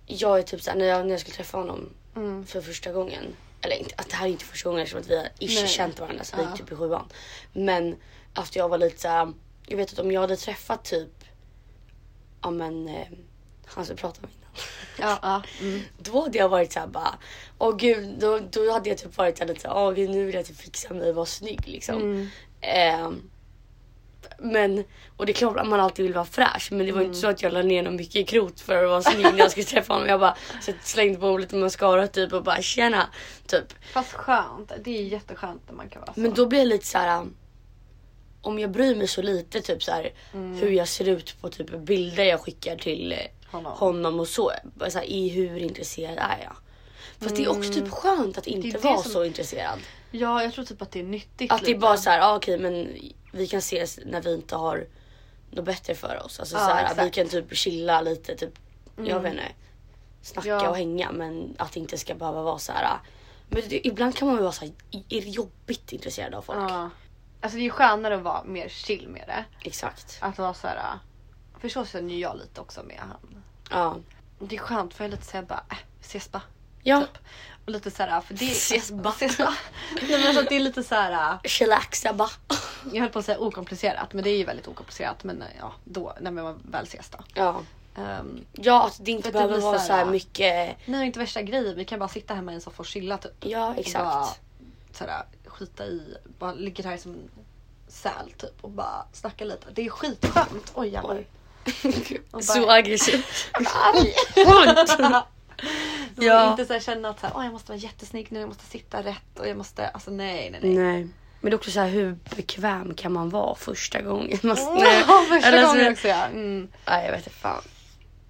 jag 0.05 0.37
är 0.39 0.43
typ 0.43 0.61
såhär, 0.61 0.77
när 0.77 0.85
jag, 0.85 1.03
när 1.05 1.11
jag 1.11 1.19
skulle 1.19 1.35
träffa 1.35 1.57
honom 1.57 1.89
Mm. 2.15 2.45
för 2.45 2.61
första 2.61 2.91
gången. 2.91 3.35
Eller 3.65 3.75
inte, 3.75 3.95
att 3.97 4.09
det 4.09 4.15
här 4.15 4.25
är 4.27 4.31
inte 4.31 4.45
första 4.45 4.69
gången 4.69 4.81
eftersom 4.83 5.01
att 5.01 5.09
vi 5.09 5.15
har 5.17 5.25
ish 5.39 5.55
Nej. 5.61 5.67
känt 5.67 5.99
varandra 5.99 6.23
så 6.23 6.37
vi 6.37 6.43
Ja. 6.43 6.49
gick 6.49 6.59
typ 6.59 6.71
i 6.71 6.75
sjuan. 6.75 7.07
Men 7.53 7.95
att 8.33 8.55
jag 8.55 8.69
var 8.69 8.77
lite 8.77 9.01
såhär, 9.01 9.33
jag 9.67 9.77
vet 9.77 9.93
att 9.93 9.99
om 9.99 10.11
jag 10.11 10.21
hade 10.21 10.35
träffat 10.35 10.83
typ, 10.83 11.23
ja 12.41 12.51
men 12.51 12.87
eh, 12.87 13.07
han 13.65 13.85
som 13.85 13.95
pratade 13.95 14.27
med 14.27 14.31
innan. 14.35 14.51
Ja, 15.09 15.19
ja. 15.21 15.65
Mm. 15.67 15.81
Då 15.97 16.21
hade 16.21 16.37
jag 16.37 16.49
varit 16.49 16.71
såhär 16.73 16.87
bara, 16.87 17.17
åh 17.57 17.75
gud, 17.77 18.19
då, 18.19 18.39
då 18.51 18.71
hade 18.71 18.89
jag 18.89 18.97
typ 18.97 19.17
varit 19.17 19.37
såhär 19.37 19.47
lite 19.47 19.61
såhär, 19.61 19.77
åh 19.77 19.93
gud 19.93 20.09
nu 20.09 20.25
vill 20.25 20.35
jag 20.35 20.45
typ 20.45 20.57
fixa 20.57 20.93
mig 20.93 21.09
och 21.09 21.15
vara 21.15 21.25
snygg 21.25 21.67
liksom. 21.67 21.95
Mm. 22.01 22.27
Ehm, 22.61 23.29
men, 24.39 24.83
och 25.17 25.25
det 25.25 25.31
är 25.31 25.33
klart 25.33 25.57
att 25.57 25.67
man 25.67 25.79
alltid 25.79 26.05
vill 26.05 26.13
vara 26.13 26.25
fräsch 26.25 26.67
men 26.71 26.85
det 26.85 26.91
var 26.91 26.99
Mm. 26.99 27.05
inte 27.11 27.19
så 27.19 27.27
att 27.27 27.41
jag 27.41 27.53
la 27.53 27.61
ner 27.61 27.83
någon 27.83 27.95
mycket 27.95 28.27
krot 28.27 28.61
för 28.61 28.83
att 28.83 28.89
vara 28.89 29.01
snygg 29.01 29.23
när 29.23 29.37
jag 29.37 29.51
skulle 29.51 29.63
träffa 29.65 29.93
honom. 29.93 30.07
Jag 30.09 30.19
bara 30.19 30.35
så 30.61 30.71
slängde 30.83 31.19
på 31.19 31.37
lite 31.37 31.55
mascara 31.55 32.07
typ 32.07 32.33
och 32.33 32.43
bara 32.43 32.61
tjena. 32.61 33.07
Typ. 33.47 33.73
Fast 33.93 34.11
skönt. 34.13 34.71
Det 34.83 34.97
är 34.97 35.03
jätteskönt 35.03 35.61
när 35.67 35.75
man 35.75 35.89
kan 35.89 36.01
vara 36.01 36.13
så. 36.13 36.19
Men 36.19 36.33
då 36.33 36.45
blir 36.45 36.59
jag 36.59 36.67
lite 36.67 36.85
så 36.85 36.97
här. 36.97 37.19
um, 37.21 37.33
Om 38.41 38.59
jag 38.59 38.71
bryr 38.71 38.95
mig 38.95 39.07
så 39.07 39.21
lite 39.21 39.61
typ 39.61 39.83
så 39.83 39.91
här, 39.91 40.13
hur 40.31 40.69
jag 40.71 40.87
ser 40.87 41.07
ut 41.07 41.41
på 41.41 41.49
typ 41.49 41.69
bilder 41.79 42.23
jag 42.23 42.39
skickar 42.41 42.75
till 42.75 43.11
eh, 43.11 43.17
Honom. 43.51 43.71
honom 43.77 44.19
och 44.19 44.27
så. 44.27 44.51
Så 44.89 44.97
här, 44.97 45.05
i 45.05 45.29
hur 45.29 45.57
intresserad 45.57 46.17
är 46.17 46.37
jag? 46.43 46.55
Fast 47.19 47.35
det 47.35 47.43
är 47.43 47.49
också 47.49 47.73
typ 47.73 47.89
skönt 47.91 48.37
att 48.37 48.47
inte 48.47 48.77
vara 48.77 48.97
som- 49.01 49.11
så 49.11 49.23
intresserad. 49.25 49.79
Ja, 50.11 50.43
jag 50.43 50.53
tror 50.53 50.65
typ 50.65 50.81
att 50.81 50.91
det 50.91 50.99
är 50.99 51.03
nyttigt. 51.03 51.51
Att 51.51 51.59
det 51.61 51.65
är 51.65 51.67
lite. 51.67 51.79
bara 51.79 51.97
så 51.97 52.09
här, 52.09 52.19
ah, 52.21 52.35
okej 52.35 52.57
men 52.59 52.87
vi 53.35 53.47
kan 53.47 53.59
ses 53.59 53.99
när 54.05 54.21
vi 54.21 54.33
inte 54.33 54.55
har 54.55 54.87
något 55.51 55.65
bättre 55.65 55.95
för 55.95 56.23
oss. 56.25 56.39
Alltså 56.39 56.55
Ja, 56.55 56.59
så 56.59 56.65
här, 56.73 56.85
vi 56.85 56.91
exakt. 56.91 57.15
kan 57.15 57.27
typ 57.27 57.57
chilla 57.57 58.01
lite, 58.01 58.35
typ, 58.35 58.53
jag 58.95 59.19
vet 59.19 59.33
inte, 59.33 59.45
snacka 60.21 60.47
Ja. 60.49 60.69
och 60.69 60.77
hänga 60.77 61.11
men 61.11 61.55
att 61.57 61.71
det 61.71 61.79
inte 61.79 61.97
ska 61.97 62.15
behöva 62.15 62.41
vara 62.41 62.59
så 62.59 62.71
här. 62.71 62.99
Men 63.49 63.61
det, 63.69 63.87
ibland 63.87 64.15
kan 64.15 64.27
man 64.27 64.37
ju 64.37 64.41
vara 64.41 64.51
så 64.51 64.65
här, 64.65 64.73
är 64.91 65.21
det 65.21 65.29
jobbigt 65.29 65.91
intresserad 65.93 66.33
av 66.33 66.41
folk. 66.41 66.71
Ja. 66.71 66.89
Alltså 67.41 67.55
det 67.57 67.61
är 67.61 67.63
ju 67.63 67.69
skönare 67.69 68.15
att 68.15 68.21
vara 68.21 68.43
mer 68.43 68.69
chill 68.69 69.07
med 69.09 69.23
det. 69.27 69.45
Exakt. 69.67 70.17
Att 70.21 70.37
vara 70.37 70.53
så 70.53 70.67
här. 70.67 70.99
För 71.59 71.69
så 71.69 71.85
känner 71.85 72.13
ju 72.13 72.19
jag 72.19 72.37
lite 72.37 72.61
också 72.61 72.83
med 72.83 72.97
han. 72.99 73.43
Ja. 73.71 73.97
Det 74.39 74.55
är 74.55 74.59
skönt 74.59 74.93
för 74.93 75.03
jag 75.03 75.07
är 75.07 75.11
lite 75.17 75.27
såhär 75.27 75.43
bara, 75.43 75.63
äh, 75.71 75.77
ses 76.01 76.31
bara. 76.31 76.41
Ja. 76.83 77.01
Typ. 77.01 77.17
Och 77.65 77.71
lite 77.71 77.91
såhär, 77.91 78.21
för 78.21 78.33
det 78.33 78.51
Ses 78.51 78.91
bara. 78.91 79.13
Ses 79.15 79.37
bara. 79.37 79.53
Nej 80.01 80.11
men 80.19 80.27
alltså 80.27 80.41
att 80.43 80.49
det 80.49 80.55
är 80.55 80.59
lite 80.59 80.83
såhär, 80.83 81.37
Chillaxa 81.43 82.13
bara. 82.13 82.29
jag 82.93 83.01
höll 83.01 83.09
på 83.09 83.19
att 83.19 83.25
säga 83.25 83.39
okomplicerat 83.39 84.13
men 84.13 84.23
det 84.23 84.29
är 84.29 84.37
ju 84.37 84.43
väldigt 84.45 84.67
okomplicerat 84.67 85.23
men 85.23 85.43
ja 85.59 85.73
då 85.83 86.13
när 86.21 86.31
man 86.31 86.61
väl 86.71 86.83
ses 86.83 87.09
då. 87.09 87.17
Ja. 87.33 87.61
Um, 87.97 88.45
Ja, 88.53 88.85
att 88.87 88.97
det 89.05 89.11
inte 89.11 89.31
behöver 89.31 89.53
blir 89.53 89.63
vara 89.63 89.79
så 89.79 89.85
så 89.85 89.93
här- 89.93 90.05
mycket. 90.05 90.75
har 90.87 91.03
inte 91.03 91.19
värsta 91.19 91.41
grejer, 91.41 91.75
vi 91.75 91.85
kan 91.85 91.99
bara 91.99 92.09
sitta 92.09 92.33
hemma 92.33 92.51
i 92.51 92.55
en 92.55 92.61
soffa 92.61 92.79
och 92.79 92.85
chilla 92.85 93.17
typ. 93.17 93.31
Ja, 93.39 93.67
Och 93.67 93.73
bara, 93.75 93.79
exakt. 93.81 94.39
såhär, 94.91 95.23
skita 95.45 95.85
i, 95.85 96.15
bara 96.39 96.53
ligger 96.53 96.83
här 96.83 96.97
som 96.97 97.11
en 97.13 97.29
säl 97.87 98.31
typ 98.37 98.63
och 98.63 98.69
bara 98.69 99.05
snacka 99.13 99.45
lite. 99.45 99.67
Det 99.71 99.85
är 99.85 99.89
skitskönt. 99.89 100.71
Oj 100.75 100.87
jävlar. 100.89 101.25
Så 102.41 102.69
aggressiv. 102.69 103.25
Ja. 104.35 105.25
Ja. 106.15 106.51
Inte 106.51 106.65
så 106.65 106.73
här 106.73 106.79
känna 106.79 107.09
att 107.09 107.19
så 107.19 107.27
här, 107.27 107.33
"Åh, 107.37 107.43
jag 107.43 107.53
måste 107.53 107.71
vara 107.71 107.79
jättesnygg 107.79 108.27
nu, 108.31 108.39
jag 108.39 108.47
måste 108.47 108.65
sitta 108.65 109.03
rätt 109.03 109.39
och 109.39 109.47
jag 109.47 109.57
måste, 109.57 109.87
alltså 109.87 110.11
nej 110.11 110.49
nej 110.51 110.59
nej. 110.63 110.75
Nej. 110.77 111.07
Men 111.41 111.51
det 111.51 111.55
är 111.55 111.57
också 111.57 111.71
så 111.71 111.79
här, 111.79 111.87
hur 111.89 112.17
bekväm 112.35 112.93
kan 112.93 113.13
man 113.13 113.29
vara 113.29 113.55
första 113.55 114.01
gången? 114.01 114.39
Man, 114.43 114.57
Ja, 114.57 115.25
första 115.29 115.47
Eller 115.47 115.65
gången 115.67 115.85
så- 115.85 115.91
också 115.91 116.07
ja. 116.07 116.25
Mm. 116.25 116.67
Nej 116.87 117.05
jag 117.05 117.11
vet 117.11 117.27
inte 117.27 117.39
fan. 117.39 117.61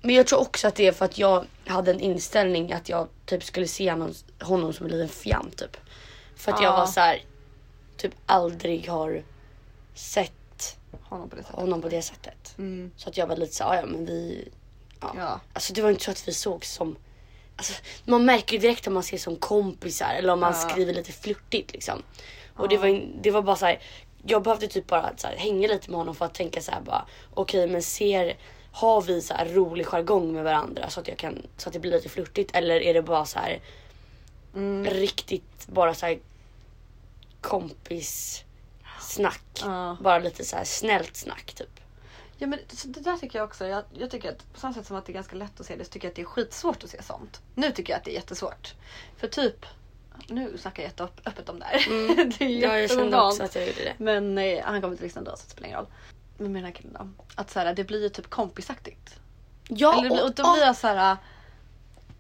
Men 0.02 0.16
jag 0.16 0.28
tror 0.28 0.40
också 0.40 0.68
att 0.68 0.76
det 0.76 0.88
är 0.88 0.92
för 0.92 1.06
att 1.06 1.18
jag 1.18 1.46
hade 1.66 1.92
en 1.92 2.00
inställning 2.00 2.74
att 2.74 2.90
jag 2.90 3.08
typ 3.26 3.44
skulle 3.44 3.68
se 3.68 3.92
honom, 3.92 4.14
honom 4.42 4.74
som 4.74 4.86
en 4.86 4.92
liten 4.92 5.10
fjant 5.10 5.58
typ. 5.58 5.78
För 6.36 6.52
att 6.52 6.62
jag 6.62 6.74
Ja. 6.74 6.78
var 6.78 6.86
så 6.86 7.00
här, 7.00 7.22
typ 7.98 8.14
aldrig 8.26 8.88
har 8.90 9.24
sett 9.94 10.32
Honom 11.02 11.30
på 11.30 11.36
det 11.36 11.42
sättet. 11.44 11.56
honom 11.60 11.82
på 11.82 11.90
det 11.90 12.02
sättet. 12.02 12.56
Mm. 12.58 12.92
Så 12.98 13.10
att 13.10 13.18
jag 13.18 13.28
var 13.28 13.36
lite 13.36 13.56
så 13.56 13.64
här, 13.64 13.76
ja 13.76 13.86
men 13.86 14.06
vi... 14.06 14.50
Ja. 15.02 15.14
Ja. 15.18 15.40
Alltså 15.54 15.74
det 15.74 15.82
var 15.82 15.90
inte 15.90 16.04
så 16.04 16.12
att 16.12 16.28
vi 16.28 16.34
såg 16.34 16.66
som... 16.66 16.96
Alltså, 17.56 17.74
man 18.06 18.26
märker 18.26 18.54
ju 18.54 18.60
direkt 18.60 18.88
om 18.88 18.94
man 18.94 19.04
ser 19.04 19.18
som 19.18 19.36
kompisar 19.36 20.14
eller 20.18 20.34
om 20.34 20.40
man 20.40 20.54
Ja. 20.54 20.70
skriver 20.70 20.94
lite 20.94 21.12
flörtigt 21.12 21.74
liksom. 21.74 22.04
Och 22.56 22.70
det, 22.70 22.78
var, 22.78 23.04
det 23.22 23.32
var 23.32 23.42
bara 23.42 23.56
så 23.56 23.66
här. 23.66 23.80
Jag 24.28 24.44
behövde 24.44 24.68
typ 24.68 24.88
bara 24.88 25.18
så 25.18 25.28
här, 25.28 25.36
hänga 25.36 25.68
lite 25.68 25.90
med 25.92 25.98
honom 25.98 26.16
för 26.16 26.26
att 26.26 26.34
tänka 26.34 26.62
så 26.62 26.72
här 26.72 26.82
bara. 26.82 27.06
Okej 27.34 27.68
men 27.68 27.82
ser... 27.84 28.38
Har 28.72 29.02
vi 29.02 29.22
så 29.22 29.34
här 29.34 29.46
rolig 29.46 29.86
jargong 29.86 30.34
med 30.34 30.44
varandra 30.44 30.90
så 30.90 31.00
att, 31.00 31.08
jag 31.08 31.18
kan, 31.18 31.42
så 31.58 31.70
att 31.70 31.74
det 31.74 31.80
blir 31.80 31.92
lite 31.92 32.10
flörtigt 32.10 32.56
eller 32.56 32.82
är 32.82 32.94
det 32.94 33.02
bara 33.02 33.26
så 33.26 33.40
här 33.40 33.60
Mm. 34.56 34.86
riktigt 34.86 35.68
bara 35.68 35.94
så 35.94 36.06
här 36.06 36.20
kompis 37.42 38.44
snack. 39.02 39.42
Ja. 39.62 39.98
Bara 40.02 40.20
lite 40.20 40.46
så 40.46 40.56
här 40.56 40.64
snällt 40.64 41.16
snack 41.18 41.54
typ. 41.54 41.75
Ja 42.38 42.48
men 42.48 42.60
det 42.86 43.00
där 43.00 43.18
tycker 43.18 43.40
jag 43.40 43.46
också. 43.48 43.68
Jag, 43.68 43.84
jag 43.94 44.12
tycker 44.12 44.30
att 44.32 44.54
på 44.54 44.60
samma 44.60 44.74
sätt 44.74 44.86
som 44.88 44.98
att 44.98 45.06
det 45.06 45.12
är 45.12 45.14
ganska 45.14 45.36
lätt 45.36 45.60
att 45.60 45.66
se 45.66 45.76
det 45.76 45.86
så 45.86 45.92
tycker 45.92 46.08
jag 46.08 46.12
att 46.12 46.16
det 46.16 46.22
är 46.22 46.26
skitsvårt 46.26 46.84
att 46.84 46.90
se 46.90 47.04
sånt. 47.04 47.42
Nu 47.56 47.72
tycker 47.72 47.94
jag 47.94 47.98
att 47.98 48.04
det 48.06 48.12
är 48.12 48.16
jättesvårt. 48.16 48.74
För 49.18 49.28
typ, 49.28 49.66
nu 50.28 50.58
snackar 50.58 50.84
jag 50.84 50.90
jätteöppet 50.90 51.50
om 51.50 51.60
det 51.60 51.66
här. 51.66 51.80
det 52.40 52.46
är 52.46 52.50
Ja 52.50 52.80
jag 52.80 52.90
kände 52.90 53.22
också 53.22 53.44
att 53.44 53.56
jag 53.56 53.68
gjorde 53.68 53.84
det. 53.84 53.94
Men 53.98 54.38
eh, 54.38 54.64
han 54.64 54.82
kommer 54.82 54.94
inte 54.94 55.04
lyssna 55.04 55.20
ändå 55.20 55.32
så 55.32 55.44
det 55.46 55.52
spelar 55.52 55.68
ingen 55.68 55.80
roll. 55.80 55.88
Men 56.38 56.52
med 56.52 56.64
den 56.64 56.66
här 56.66 56.72
killen 56.76 56.94
då. 57.18 57.24
Att 57.36 57.52
så 57.52 57.60
här, 57.60 57.74
det 57.74 57.84
blir 57.84 58.02
ju 58.04 58.10
typ 58.10 58.30
kompisaktigt. 58.30 59.16
Ja, 59.68 60.00
Eller, 60.00 60.10
blir- 60.10 60.24
och 60.24 60.34
då 60.36 60.44
och- 60.44 60.54
blir 60.54 60.66
jag 60.66 60.76
så 60.76 60.88
här. 60.88 61.18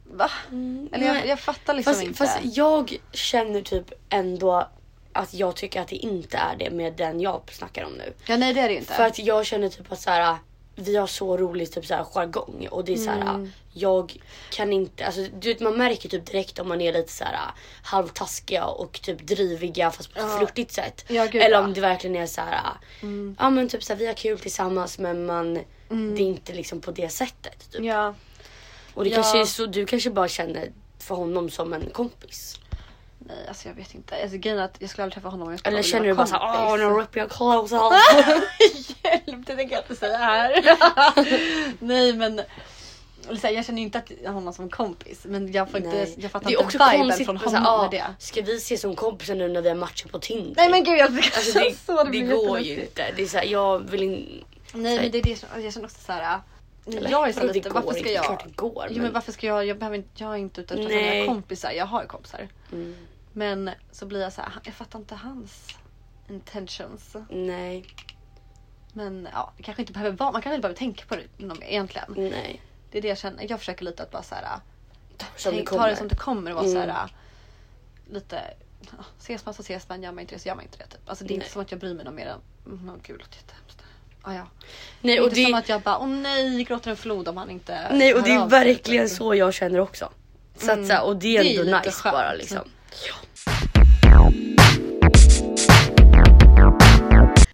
Va? 0.03 0.29
Eller 0.91 1.05
jag, 1.05 1.27
jag 1.27 1.39
fattar 1.39 1.73
liksom 1.73 1.93
fast, 1.93 2.03
inte. 2.03 2.17
fast 2.17 2.39
jag 2.43 2.97
känner 3.11 3.61
typ 3.61 3.91
ändå 4.09 4.69
att 5.15 5.33
jag 5.33 5.55
tycker 5.55 5.81
att 5.81 5.87
det 5.87 5.95
inte 5.95 6.37
är 6.37 6.55
det 6.55 6.69
med 6.69 6.93
den 6.93 7.21
jag 7.21 7.41
snackar 7.51 7.83
om 7.85 7.93
nu. 7.93 8.13
Ja 8.27 8.37
nej 8.37 8.53
det 8.53 8.59
är 8.59 8.69
det 8.69 8.75
inte. 8.75 8.93
För 8.93 9.03
att 9.03 9.19
jag 9.19 9.45
känner 9.45 9.69
typ 9.69 9.91
att 9.91 9.99
så 10.01 10.09
här, 10.09 10.37
vi 10.75 10.95
har 10.95 11.07
så 11.07 11.37
roligt 11.37 11.71
typ 11.73 11.85
så 11.85 11.93
här 11.95 12.03
jargong 12.03 12.67
och 12.71 12.85
det 12.85 12.93
är 12.93 12.97
så 12.97 13.09
här, 13.09 13.21
Mm. 13.21 13.51
jag 13.73 14.17
kan 14.51 14.73
inte, 14.73 15.05
alltså 15.05 15.21
du 15.39 15.47
vet 15.53 15.59
man 15.59 15.77
märker 15.77 16.09
typ 16.09 16.25
direkt 16.25 16.59
om 16.59 16.67
man 16.67 16.81
är 16.81 16.93
lite 16.93 17.11
så 17.11 17.23
här 17.23 17.37
halvtaskiga 17.83 18.65
och 18.65 19.01
typ 19.01 19.27
driviga 19.27 19.91
fast 19.91 20.13
på 20.13 20.19
ett 20.19 20.25
Ja. 20.31 20.37
flörtigt 20.37 20.71
sätt. 20.71 21.05
Ja, 21.07 21.25
gud, 21.25 21.41
Eller 21.41 21.59
om 21.59 21.73
det 21.73 21.81
verkligen 21.81 22.15
är 22.15 22.27
så 22.27 22.41
här, 22.41 22.59
Mm. 23.01 23.35
ja 23.39 23.49
men 23.49 23.69
typ 23.69 23.83
så 23.83 23.93
här, 23.93 23.99
vi 23.99 24.07
har 24.07 24.13
kul 24.13 24.39
tillsammans 24.39 24.99
men 24.99 25.25
man, 25.25 25.53
det 25.87 26.21
är 26.23 26.27
inte 26.27 26.53
liksom 26.53 26.81
på 26.81 26.91
det 26.91 27.09
sättet. 27.09 27.71
Typ. 27.71 27.83
Ja. 27.83 28.13
Och 28.93 29.03
det 29.03 29.09
Ja. 29.09 29.15
kanske 29.15 29.41
är 29.41 29.45
så, 29.45 29.65
du 29.65 29.85
kanske 29.85 30.09
bara 30.09 30.27
känner 30.27 30.71
för 30.99 31.15
honom 31.15 31.49
som 31.49 31.73
en 31.73 31.89
kompis. 31.89 32.59
Nej 33.27 33.47
alltså 33.47 33.67
jag 33.67 33.75
vet 33.75 33.95
inte. 33.95 34.21
Alltså, 34.21 34.37
grejen 34.37 34.59
är 34.59 34.63
att 34.63 34.77
jag 34.79 34.89
skulle 34.89 35.03
aldrig 35.03 35.13
träffa 35.13 35.29
honom 35.29 35.47
om 35.47 35.53
jag 35.53 35.59
skulle 35.59 35.69
Eller 35.77 35.83
vilja 35.83 35.91
känner 35.91 36.07
du 36.07 36.13
vara 36.13 36.27
bara 36.27 36.39
såhär, 36.39 36.67
kompis. 36.67 36.83
åh 36.83 36.93
nu 36.93 37.01
rip 37.01 37.17
your 37.17 37.29
clothes 37.29 37.71
off. 37.71 37.93
Hjälp, 39.03 39.47
det 39.47 39.55
tänker 39.55 39.75
jag 39.75 39.83
inte 39.83 39.95
säga 39.95 40.17
här. 40.17 40.63
Nej 41.79 42.13
men 42.13 42.41
eller 43.29 43.39
så 43.39 43.47
här, 43.47 43.53
jag 43.53 43.65
känner 43.65 43.79
ju 43.79 43.85
inte 43.85 43.97
att 43.97 44.33
honom 44.33 44.53
som 44.53 44.69
kompis 44.69 45.25
men 45.25 45.51
jag, 45.51 45.71
får 45.71 45.79
inte, 45.79 46.07
jag 46.17 46.31
fattar 46.31 46.49
inte 46.49 46.63
viben 46.97 47.25
från 47.25 47.37
honom 47.37 47.63
honom, 47.65 47.81
med 47.81 47.91
det. 47.91 48.23
Ska 48.25 48.41
vi 48.41 48.57
ses 48.57 48.81
som 48.81 48.95
kompisar 48.95 49.35
nu 49.35 49.47
när 49.47 49.61
vi 49.61 49.69
har 49.69 49.75
matchat 49.75 50.11
på 50.11 50.19
Tinder? 50.19 50.53
Nej 50.57 50.69
men 50.69 50.83
gud 50.83 50.97
jag 50.97 51.07
Alltså 51.15 51.59
det, 51.59 51.75
så, 51.85 52.03
det 52.03 52.11
det 52.11 52.19
går 52.19 52.59
ju 52.59 52.81
inte. 52.81 53.11
Det 53.15 53.23
är 53.23 53.27
så 53.27 53.37
här, 53.37 53.45
jag 53.45 53.79
vill 53.79 54.03
inte... 54.03 54.45
Nej 54.73 54.99
men 54.99 55.11
det 55.11 55.17
är 55.17 55.23
det 55.23 55.63
jag 55.63 55.73
känner 55.73 55.85
också 55.87 56.01
såhär. 56.01 56.39
Eller, 56.87 57.09
Jag 57.09 57.29
är 57.29 57.33
så 57.33 57.43
lite, 57.43 57.69
varför 57.69 57.89
ska 57.89 57.99
inte? 57.99 58.11
jag? 58.11 58.25
Klart 58.25 58.43
det 58.43 58.55
går. 58.55 58.87
Jo, 58.89 59.01
men 59.01 59.13
varför 59.13 59.31
ska 59.31 59.47
jag, 59.47 59.65
jag, 59.65 59.77
behöver 59.77 59.97
inte, 59.97 60.09
jag 60.23 60.33
är 60.33 60.37
inte 60.37 60.61
ute 60.61 60.73
efter 60.73 60.87
mina 60.87 61.25
kompisar, 61.25 61.71
jag 61.71 61.85
har 61.85 62.01
ju 62.01 62.07
kompisar. 62.07 62.47
Mm, 62.71 62.95
Men 63.37 63.69
så 63.91 64.05
blir 64.05 64.21
jag 64.21 64.33
så 64.33 64.41
här, 64.41 64.51
jag 64.63 64.73
fattar 64.73 64.99
inte 64.99 65.15
hans 65.15 65.67
intentions. 66.29 67.15
nej, 67.29 67.85
Men 68.93 69.27
ja, 69.33 69.53
det 69.57 69.63
kanske 69.63 69.81
inte 69.81 69.93
behöver 69.93 70.17
vara, 70.17 70.31
man 70.31 70.41
kanske 70.41 70.55
inte 70.55 70.61
behöver 70.61 70.77
tänka 70.77 71.05
på 71.05 71.15
det 71.15 71.45
någon- 71.45 71.63
egentligen. 71.63 72.13
nej. 72.17 72.61
Det 72.91 72.97
är 72.97 73.01
det 73.01 73.07
jag 73.07 73.17
känner, 73.17 73.45
jag 73.49 73.59
försöker 73.59 73.85
lite 73.85 74.03
att 74.03 74.11
bara 74.11 74.23
så 74.23 74.35
här. 74.35 74.59
Som 75.35 75.51
det 75.51 75.57
tänk, 75.57 75.69
ta 75.69 75.75
kommer. 75.75 75.89
det 75.89 75.95
som 75.95 76.07
det 76.07 76.15
kommer 76.15 76.51
och 76.51 76.55
vara 76.55 76.65
Mm. 76.67 76.85
så 76.87 76.91
här. 76.93 77.09
Lite, 78.09 78.41
ja, 78.81 79.03
ses 79.19 79.45
man 79.45 79.53
så 79.53 79.61
ses 79.61 79.89
man, 79.89 80.03
gör 80.03 80.11
man 80.11 80.19
inte 80.19 80.35
det 80.35 80.39
så 80.39 80.47
gör 80.47 80.55
man 80.55 80.63
inte 80.65 80.77
det. 80.77 80.85
Typ. 80.87 81.09
Alltså 81.09 81.23
det 81.25 81.31
är 81.31 81.35
inte 81.35 81.45
Nej. 81.45 81.51
som 81.51 81.61
att 81.61 81.71
jag 81.71 81.79
bryr 81.79 81.93
mig 81.93 82.05
något 82.05 82.13
mer 82.13 82.25
än, 82.27 82.41
mm, 82.65 82.89
åh 82.89 82.95
gud 83.03 83.19
låter 83.19 83.35
jättehemskt. 83.37 83.81
Ah, 84.21 84.33
ja. 84.33 84.47
Nej 85.01 85.15
Det 85.15 85.17
är 85.17 85.21
och 85.21 85.27
inte 85.27 85.41
som 85.43 85.51
det, 85.51 85.57
att 85.57 85.69
jag 85.69 85.81
bara, 85.81 85.97
åh 85.99 86.07
nej, 86.07 86.63
gråter 86.63 86.91
en 86.91 86.97
flod 86.97 87.27
om 87.27 87.37
han 87.37 87.49
inte 87.49 87.87
nej, 87.91 88.13
och 88.13 88.23
det 88.23 88.31
är 88.31 88.45
verkligen 88.47 89.07
typ. 89.07 89.17
så 89.17 89.35
jag 89.35 89.53
känner 89.53 89.79
också. 89.79 90.11
Så 90.57 90.71
att, 90.71 90.77
Mm. 90.77 90.87
så 90.87 90.93
här, 90.93 91.03
och 91.05 91.15
det 91.17 91.37
är 91.37 91.43
Det 91.43 91.55
är 91.55 91.59
ändå 91.65 91.77
nice 91.77 91.91
skönt. 91.91 92.13
bara 92.15 92.33
liksom. 92.33 92.69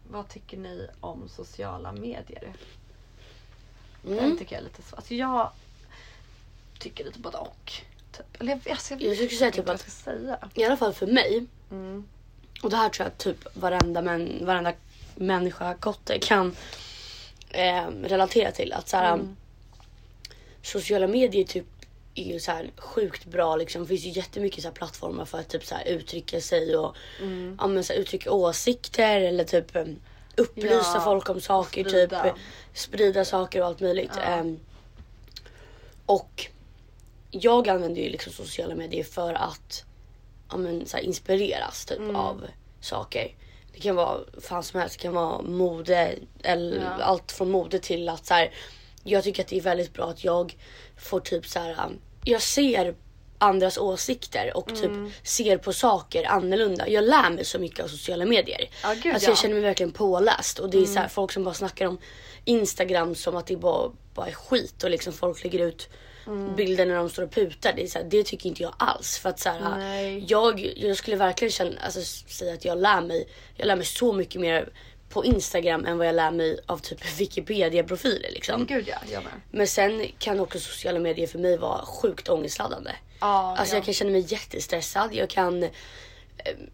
Vad 0.09 0.29
tycker 0.29 0.57
ni 0.57 0.87
om 1.01 1.29
sociala 1.29 1.91
medier? 1.91 2.53
Mm. 4.07 4.37
tycker 4.37 4.55
jag 4.55 4.59
är 4.59 4.63
lite 4.63 4.81
svårt. 4.81 4.97
Alltså 4.97 5.13
jag 5.13 5.49
tycker 6.79 7.05
lite 7.05 7.19
både 7.19 7.37
och. 7.37 7.71
Typ. 8.11 8.25
Eller 8.41 8.51
jag, 8.63 8.71
alltså, 8.71 8.93
jag, 8.93 9.01
Jag 9.03 9.15
skulle 9.15 9.29
säga 9.29 9.51
typ 9.51 9.69
att- 9.69 9.81
säga. 9.91 10.37
I 10.53 10.63
alla 10.63 10.77
fall 10.77 10.93
för 10.93 11.07
mig, 11.07 11.45
Mm. 11.71 12.07
och 12.63 12.69
det 12.69 12.77
här 12.77 12.89
tror 12.89 13.05
jag 13.07 13.17
typ 13.17 13.55
varenda, 13.55 14.01
men, 14.01 14.45
varenda 14.45 14.73
människa, 15.15 15.73
kotte 15.75 16.19
kan 16.19 16.55
eh, 17.49 17.87
relatera 18.03 18.51
till. 18.51 18.73
Att 18.73 18.89
så 18.89 18.97
här, 18.97 19.13
Mm. 19.13 19.35
sociala 20.63 21.07
medier 21.07 21.43
typ 21.43 21.65
är 22.16 22.24
ju 22.34 22.39
så 22.39 22.51
här 22.51 22.72
sjukt 22.78 23.26
bra 23.26 23.55
liksom. 23.55 23.82
Det 23.82 23.88
finns 23.88 24.03
ju 24.03 24.09
jättemycket 24.09 24.62
så 24.62 24.68
här 24.68 24.76
plattformar 24.76 25.26
för 25.26 25.38
att 25.39 25.49
typ 25.49 25.66
så 25.66 25.76
här 25.76 25.86
uttrycka 25.88 26.41
sig 26.41 26.78
och 26.78 26.95
Mm. 27.22 27.57
ja, 27.59 27.68
men 27.68 27.84
så 27.84 27.93
här, 27.93 27.99
uttrycka 27.99 28.32
åsikter 28.32 29.22
eller 29.22 29.43
typ 29.43 29.76
eh, 29.76 29.86
upplysa 30.38 30.91
Ja, 30.95 31.01
folk 31.03 31.30
om 31.30 31.41
saker. 31.41 31.84
sprida. 31.84 32.24
Typ 32.24 32.34
sprida 32.74 33.26
saker 33.26 33.62
och 33.62 33.68
allt 33.68 33.80
möjligt. 33.80 34.12
Ja. 34.16 34.22
Ehm, 34.22 34.59
och 36.05 36.45
jag 37.32 37.70
använder 37.70 38.01
ju 38.01 38.09
liksom 38.09 38.34
sociala 38.34 38.76
medier 38.76 39.03
för 39.03 39.34
att 39.34 39.84
ja, 40.49 40.57
men, 40.57 40.86
så 40.86 40.97
här, 40.97 41.03
inspireras 41.03 41.86
typ 41.86 41.99
Mm. 41.99 42.16
av 42.16 42.43
saker. 42.82 43.36
Det 43.74 43.80
kan 43.80 43.95
vara 43.95 44.20
fan 44.41 44.64
som 44.64 44.80
helst. 44.80 44.97
Det 44.99 45.03
kan 45.03 45.14
vara 45.14 45.41
mode 45.41 46.16
eller 46.43 46.82
Ja. 46.82 47.03
allt 47.03 47.32
från 47.32 47.51
mode 47.51 47.80
till 47.80 48.09
att 48.09 48.26
så 48.26 48.34
här, 48.34 48.51
jag 49.03 49.24
tycker 49.24 49.43
att 49.43 49.47
det 49.49 49.57
är 49.57 49.62
väldigt 49.62 49.93
bra 49.93 50.05
att 50.09 50.24
jag 50.24 50.55
får 51.02 51.20
typ 51.20 51.47
så 51.47 51.60
här. 51.60 51.86
um, 51.86 51.99
Jag 52.24 52.41
ser 52.41 52.95
andras 53.38 53.78
åsikter 53.78 54.58
och 54.58 54.68
typ 54.70 54.86
Mm. 54.86 55.12
ser 55.24 55.58
på 55.58 55.74
saker 55.74 56.24
annorlunda. 56.30 56.89
Jag 56.89 57.04
lär 57.04 57.30
mig 57.30 57.45
så 57.45 57.60
mycket 57.60 57.80
av 57.84 57.88
sociala 57.88 58.26
medier. 58.26 58.70
Ja, 58.84 58.93
gud, 59.04 59.14
alltså 59.14 59.28
ja. 59.28 59.32
jag 59.32 59.38
känner 59.38 59.54
mig 59.56 59.64
verkligen 59.64 59.91
påläst 59.91 60.60
och 60.60 60.70
det 60.70 60.78
är 60.78 60.86
så 60.86 60.99
här, 60.99 61.08
folk 61.08 61.32
som 61.32 61.43
bara 61.43 61.54
snackar 61.54 61.86
om 61.88 61.97
Instagram 62.45 63.16
som 63.16 63.36
att 63.36 63.47
det 63.47 63.56
bara, 63.58 63.91
bara 64.14 64.28
är 64.28 64.32
skit 64.32 64.84
och 64.84 64.89
liksom 64.89 65.14
folk 65.14 65.43
lägger 65.43 65.60
ut 65.60 65.89
Mm. 66.28 66.56
bilder 66.56 66.86
när 66.86 66.95
de 66.95 67.10
står 67.10 67.24
och 67.24 67.32
putar. 67.32 67.74
Det, 67.76 67.84
är 67.84 67.88
så 67.88 67.99
här, 67.99 68.06
det 68.10 68.24
tycker 68.24 68.49
inte 68.49 68.64
jag 68.64 68.74
alls. 68.78 69.18
För 69.18 69.30
att 69.30 69.39
så 69.39 69.49
här, 69.49 69.60
jag, 70.28 70.74
jag 70.78 70.97
skulle 70.97 71.16
verkligen 71.18 71.52
känna, 71.52 71.82
alltså, 71.82 72.02
säga 72.34 72.54
att 72.54 72.66
jag 72.66 72.78
lär 72.82 73.02
mig 73.02 73.28
jag 73.56 73.68
lär 73.68 73.76
mig 73.76 73.86
så 73.86 74.14
mycket 74.14 74.41
mer 74.41 74.70
på 75.12 75.26
Instagram 75.26 75.86
än 75.86 75.97
vad 75.97 76.07
jag 76.07 76.16
lär 76.16 76.32
mig 76.32 76.59
av 76.66 76.78
typ 76.78 77.20
Wikipedia-profiler. 77.20 78.32
Liksom. 78.32 78.59
Men 78.59 78.68
gud 78.68 78.88
ja, 78.88 78.97
jag 79.12 79.24
med. 79.24 79.34
Men 79.51 79.68
sen 79.68 80.07
kan 80.20 80.39
också 80.39 80.59
sociala 80.59 80.99
medier 80.99 81.28
för 81.28 81.39
mig 81.39 81.57
vara 81.57 81.86
sjukt 81.86 82.30
ångestladdande. 82.30 82.91
Ja, 83.20 83.57
Alltså 83.57 83.76
ja. 83.76 83.78
jag 83.78 83.86
kan 83.86 83.93
känna 83.93 84.12
mig 84.12 84.26
jättestressad. 84.28 85.14
Jag 85.14 85.30
kan, 85.30 85.64
eh, 85.64 85.70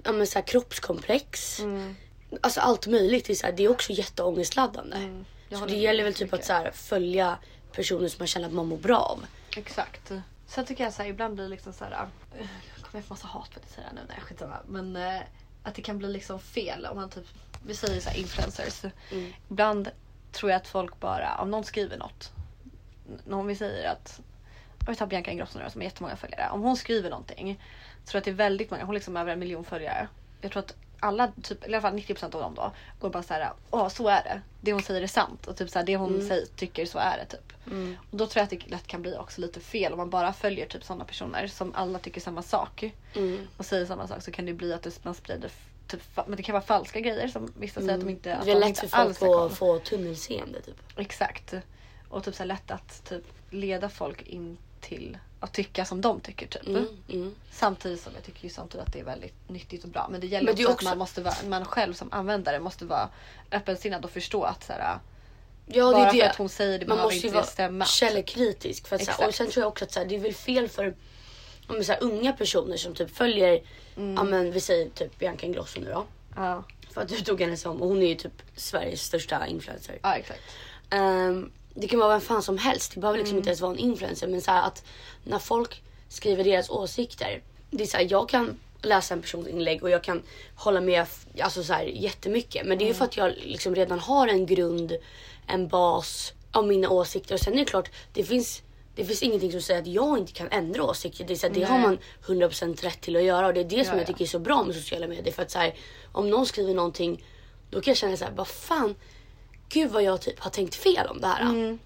ja 0.03 0.11
men 0.11 0.27
så 0.27 0.39
här, 0.39 0.45
kroppskomplex. 0.45 1.59
Mm. 1.59 1.95
Alltså 2.41 2.59
allt 2.59 2.87
möjligt. 2.87 3.25
Det 3.25 3.33
är, 3.33 3.35
så 3.35 3.45
här, 3.45 3.53
det 3.53 3.63
är 3.63 3.71
också 3.71 3.93
jätteångestladdande. 3.93 4.97
Mm. 4.97 5.25
Så 5.49 5.65
det 5.65 5.75
gäller 5.75 6.03
väl 6.03 6.13
typ 6.13 6.33
att 6.33 6.45
så 6.45 6.53
här, 6.53 6.71
följa 6.71 7.37
personer 7.71 8.07
som 8.07 8.17
man 8.19 8.27
känner 8.27 8.47
att 8.47 8.53
man 8.53 8.67
mår 8.67 8.77
bra 8.77 8.97
av. 8.97 9.25
Exakt. 9.57 10.11
Sen 10.47 10.65
tycker 10.65 10.83
jag 10.83 10.93
så 10.93 11.01
här, 11.01 11.09
ibland 11.09 11.35
blir 11.35 11.47
liksom 11.49 11.73
så 11.73 11.83
här. 11.83 11.91
eh, 12.39 12.47
kommer 12.81 13.01
jag 13.01 13.03
få 13.05 13.13
massa 13.13 13.27
hat 13.27 13.49
för 13.53 13.59
att 13.59 13.85
här 13.85 13.93
nu. 13.95 14.01
Nej 14.07 14.17
skitsamma. 14.21 14.57
Men 14.67 14.95
eh, 14.95 15.21
att 15.63 15.75
det 15.75 15.81
kan 15.81 15.97
bli 15.97 16.07
liksom 16.07 16.39
fel 16.39 16.85
om 16.85 16.95
man 16.97 17.09
typ, 17.09 17.25
vi 17.65 17.75
säger 17.75 18.01
så 18.01 18.09
här 18.09 18.17
influencers. 18.17 18.83
Mm. 19.11 19.33
Ibland 19.49 19.91
tror 20.31 20.51
jag 20.51 20.57
att 20.57 20.67
folk 20.67 20.99
bara, 20.99 21.37
om 21.37 21.51
någon 21.51 21.63
skriver 21.63 21.97
något. 21.97 22.31
Om 23.29 23.47
vi 23.47 23.55
säger 23.55 23.89
att, 23.89 24.19
om 24.79 24.85
vi 24.87 24.95
tar 24.95 25.07
Bianca 25.07 25.31
Ingrosso 25.31 25.59
nu 25.59 25.69
som 25.69 25.81
har 25.81 25.85
jättemånga 25.85 26.15
följare. 26.15 26.49
Om 26.49 26.61
hon 26.61 26.77
skriver 26.77 27.09
någonting. 27.09 27.63
Tror 28.05 28.15
jag 28.15 28.17
att 28.17 28.25
det 28.25 28.31
är 28.31 28.35
väldigt 28.35 28.71
många, 28.71 28.83
hon 28.83 28.87
har 28.87 28.93
liksom 28.93 29.17
över 29.17 29.33
en 29.33 29.39
miljon 29.39 29.63
följare. 29.63 30.07
Jag 30.41 30.51
tror 30.51 30.63
att 30.63 30.75
alla, 30.99 31.31
typ, 31.41 31.63
eller 31.63 31.73
i 31.73 31.75
alla 31.75 31.81
fall 31.81 31.99
90% 31.99 32.23
av 32.23 32.41
dem 32.41 32.55
då, 32.55 32.71
går 32.99 33.09
bara 33.09 33.23
såhär, 33.23 33.51
åh 33.69 33.87
så 33.89 34.07
är 34.07 34.23
det. 34.23 34.41
Det 34.61 34.73
hon 34.73 34.81
säger 34.81 35.01
är 35.01 35.07
sant. 35.07 35.47
Och 35.47 35.57
typ 35.57 35.69
såhär, 35.69 35.85
det 35.85 35.95
hon 35.97 36.27
säger, 36.27 36.45
tycker 36.45 36.85
så 36.85 36.99
är 36.99 37.17
det 37.17 37.25
typ. 37.25 37.53
Och 38.11 38.17
då 38.17 38.27
tror 38.27 38.39
jag 38.39 38.43
att 38.43 38.49
det 38.49 38.71
lätt 38.71 38.87
kan 38.87 39.01
bli 39.01 39.15
också 39.15 39.41
lite 39.41 39.59
fel 39.59 39.93
om 39.93 39.97
man 39.97 40.09
bara 40.09 40.33
följer 40.33 40.65
typ 40.65 40.83
sådana 40.83 41.05
personer 41.05 41.47
som 41.47 41.73
alla 41.75 41.99
tycker 41.99 42.21
samma 42.21 42.41
sak. 42.41 42.91
Mm. 43.15 43.47
Och 43.57 43.65
säger 43.65 43.85
samma 43.85 44.07
sak 44.07 44.21
så 44.21 44.31
kan 44.31 44.45
det 44.45 44.53
bli 44.53 44.73
att 44.73 45.03
man 45.03 45.13
sprider 45.13 45.51
typ, 45.87 46.01
men 46.27 46.37
det 46.37 46.43
kan 46.43 46.53
vara 46.53 46.63
falska 46.63 46.99
grejer 46.99 47.27
som 47.27 47.53
vissa 47.57 47.79
säger 47.81 47.93
att 47.93 47.99
de 47.99 48.09
inte, 48.09 48.35
att 48.35 48.45
Det 48.45 48.51
är 48.51 48.59
lätt 48.59 48.79
för 48.79 48.87
folk 49.13 49.51
att 49.51 49.57
få 49.57 49.79
tunnelseende 49.79 50.61
typ. 50.61 50.75
Exakt. 50.97 51.53
Och 52.09 52.23
typ 52.23 52.35
så 52.35 52.39
här 52.43 52.47
lätt 52.47 52.71
att 52.71 53.09
typ 53.09 53.23
leda 53.49 53.89
folk 53.89 54.21
in 54.21 54.57
till 54.81 55.17
att 55.39 55.53
tycka 55.53 55.85
som 55.85 56.01
de 56.01 56.19
tycker 56.19 56.47
typ. 56.47 56.67
Mm, 56.67 56.87
mm. 57.09 57.35
Samtidigt 57.51 58.01
som 58.01 58.11
jag 58.15 58.23
tycker 58.23 58.43
ju 58.43 58.49
samtidigt 58.49 58.87
att 58.87 58.93
det 58.93 58.99
är 58.99 59.03
väldigt 59.03 59.49
nyttigt 59.49 59.83
och 59.83 59.89
bra. 59.89 60.07
Men 60.11 60.21
det 60.21 60.27
gäller 60.27 60.45
Men 60.45 60.55
det 60.55 60.63
också, 60.65 60.73
också- 60.73 60.85
att 60.87 60.91
man 60.91 60.97
måste 60.97 61.21
vara, 61.21 61.35
man 61.47 61.65
själv 61.65 61.93
som 61.93 62.07
användare 62.13 62.59
måste 62.59 62.85
vara 62.85 63.09
öppensinnad 63.51 64.05
och 64.05 64.11
förstå 64.11 64.43
att 64.43 64.63
så 64.63 64.73
här, 64.73 64.99
Ja, 65.65 65.91
bara 65.91 65.97
det 65.97 66.07
är 66.07 66.09
för 66.11 66.17
det. 66.17 66.29
att 66.29 66.35
hon 66.35 66.49
säger 66.49 66.79
det 66.79 66.85
man 66.87 66.97
behöver 66.97 67.03
måste 67.03 67.15
inte 67.15 67.27
ju 67.27 67.33
vara 67.33 67.43
stämma. 67.45 67.85
källkritisk. 67.85 68.87
För 68.87 68.95
att, 68.95 69.05
så 69.05 69.11
här, 69.11 69.27
och 69.27 69.35
sen 69.35 69.49
tror 69.49 69.61
jag 69.61 69.67
också 69.67 69.85
att 69.85 69.91
så 69.91 69.99
här, 69.99 70.05
det 70.07 70.15
är 70.15 70.19
väl 70.19 70.33
fel 70.33 70.69
för 70.69 70.95
är 71.75 71.83
så 71.83 71.91
här, 71.91 72.03
unga 72.03 72.33
personer 72.33 72.77
som 72.77 72.93
typ 72.95 73.15
följer, 73.17 73.61
Mm. 73.97 74.15
ja 74.15 74.23
men 74.23 74.51
vi 74.51 74.59
säger 74.61 74.89
typ 74.89 75.19
Bianca 75.19 75.45
Ingrosso 75.45 75.79
nu 75.79 75.89
då. 75.91 76.05
Ja, 76.35 76.63
För 76.93 77.01
att 77.01 77.07
du 77.09 77.21
tog 77.21 77.41
henne 77.41 77.57
som, 77.57 77.81
och 77.81 77.87
hon 77.87 78.01
är 78.01 78.07
ju 78.07 78.15
typ 78.15 78.31
Sveriges 78.55 79.03
största 79.03 79.47
influencer. 79.47 79.99
ja 80.01 80.15
exakt. 80.15 80.39
Ehm, 80.89 81.51
det 81.73 81.87
kan 81.87 81.99
vara 81.99 82.09
vem 82.09 82.21
fan 82.21 82.43
som 82.43 82.57
helst. 82.57 82.93
Det 82.93 82.99
behöver 82.99 83.17
liksom 83.19 83.33
Mm. 83.33 83.39
inte 83.39 83.49
ens 83.49 83.61
vara 83.61 83.71
en 83.71 83.77
influencer. 83.79 84.27
Men 84.27 84.41
så 84.41 84.51
här 84.51 84.67
att 84.67 84.85
när 85.23 85.39
folk 85.39 85.81
skriver 86.09 86.43
deras 86.43 86.69
åsikter. 86.69 87.41
Det 87.71 87.83
är 87.83 87.87
så 87.87 87.97
här, 87.97 88.07
jag 88.09 88.29
kan 88.29 88.59
läsa 88.81 89.13
en 89.13 89.21
persons 89.21 89.47
inlägg 89.47 89.83
och 89.83 89.89
jag 89.89 90.03
kan 90.03 90.21
hålla 90.55 90.81
med 90.81 91.05
alltså 91.41 91.63
så 91.63 91.73
här, 91.73 91.83
jättemycket. 91.83 92.65
Men 92.67 92.77
det 92.77 92.83
är 92.83 92.87
ju 92.87 92.93
för 92.93 93.05
att 93.05 93.17
jag 93.17 93.33
liksom 93.37 93.75
redan 93.75 93.99
har 93.99 94.27
en 94.27 94.45
grund, 94.45 94.93
en 95.47 95.67
bas 95.67 96.33
av 96.51 96.67
mina 96.67 96.89
åsikter. 96.89 97.33
Och 97.35 97.39
sen 97.41 97.53
är 97.53 97.57
det 97.57 97.65
klart, 97.65 97.89
det 98.13 98.23
finns 98.23 98.61
det 98.97 99.05
finns 99.05 99.23
ingenting 99.23 99.51
som 99.51 99.61
säger 99.61 99.81
att 99.81 99.87
jag 99.87 100.17
inte 100.17 100.31
kan 100.31 100.47
ändra 100.51 100.83
åsikter. 100.83 101.25
Det, 101.25 101.33
är 101.33 101.35
så 101.35 101.47
här, 101.47 101.53
det 101.53 101.63
har 101.63 101.79
man 101.79 101.97
100% 102.25 102.81
rätt 102.81 103.01
till 103.01 103.15
att 103.15 103.23
göra. 103.23 103.47
Och 103.47 103.53
det 103.53 103.59
är 103.59 103.63
det 103.63 103.69
som 103.69 103.93
Ja, 103.93 103.93
jag 103.93 104.01
ja. 104.01 104.05
tycker 104.05 104.25
är 104.25 104.27
så 104.29 104.39
bra 104.39 104.63
med 104.63 104.75
sociala 104.75 105.07
medier. 105.07 105.33
För 105.33 105.41
att 105.41 105.51
så 105.51 105.59
här, 105.59 105.75
om 106.11 106.29
någon 106.29 106.45
skriver 106.45 106.73
någonting, 106.73 107.25
då 107.69 107.81
kan 107.81 107.91
jag 107.91 107.97
känna 107.97 108.17
så 108.17 108.25
här, 108.25 108.31
vad 108.31 108.47
fan. 108.47 108.95
Gud 109.69 109.91
vad 109.91 110.03
jag 110.03 110.21
typ 110.21 110.39
har 110.39 110.51
tänkt 110.51 110.75
fel 110.75 111.07
om 111.07 111.21
det 111.21 111.27
här. 111.27 111.41
Mm. 111.41 111.79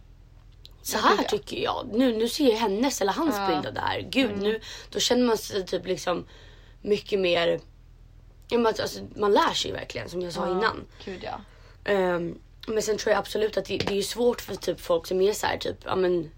Så 0.81 0.97
här 0.97 1.17
gud, 1.17 1.25
ja. 1.25 1.29
tycker 1.29 1.57
jag. 1.57 1.89
Nu, 1.93 2.17
nu 2.17 2.27
ser 2.27 2.49
jag 2.49 2.57
hennes 2.57 3.01
eller 3.01 3.13
hans 3.13 3.35
Ja. 3.35 3.41
Mm. 3.45 3.55
bild 3.55 3.67
av 3.67 3.73
det 3.73 3.81
här. 3.81 4.01
Gud, 4.01 4.37
nu, 4.41 4.59
då 4.89 4.99
känner 4.99 5.25
man 5.25 5.37
sig 5.37 5.65
typ 5.65 5.85
liksom 5.85 6.25
mycket 6.81 7.19
mer... 7.19 7.59
Alltså, 8.65 8.99
man 9.15 9.31
lär 9.31 9.53
sig 9.53 9.71
ju 9.71 9.77
verkligen 9.77 10.09
som 10.09 10.21
jag 10.21 10.33
sa 10.33 10.47
Ja, 10.47 10.51
innan. 10.51 10.85
Gud 11.05 11.23
ja. 11.23 11.41
Ehm, 11.91 12.39
men 12.67 12.81
sen 12.81 12.97
tror 12.97 13.11
jag 13.11 13.19
absolut 13.19 13.57
att 13.57 13.65
det, 13.65 13.77
det 13.77 13.97
är 13.97 14.01
svårt 14.01 14.41
för 14.41 14.55
typ 14.55 14.81
folk 14.81 15.07
som 15.07 15.21
är 15.21 15.33
så 15.33 15.45
här 15.47 15.57
typ, 15.57 15.77
ja 15.85 15.95
men 15.95 16.31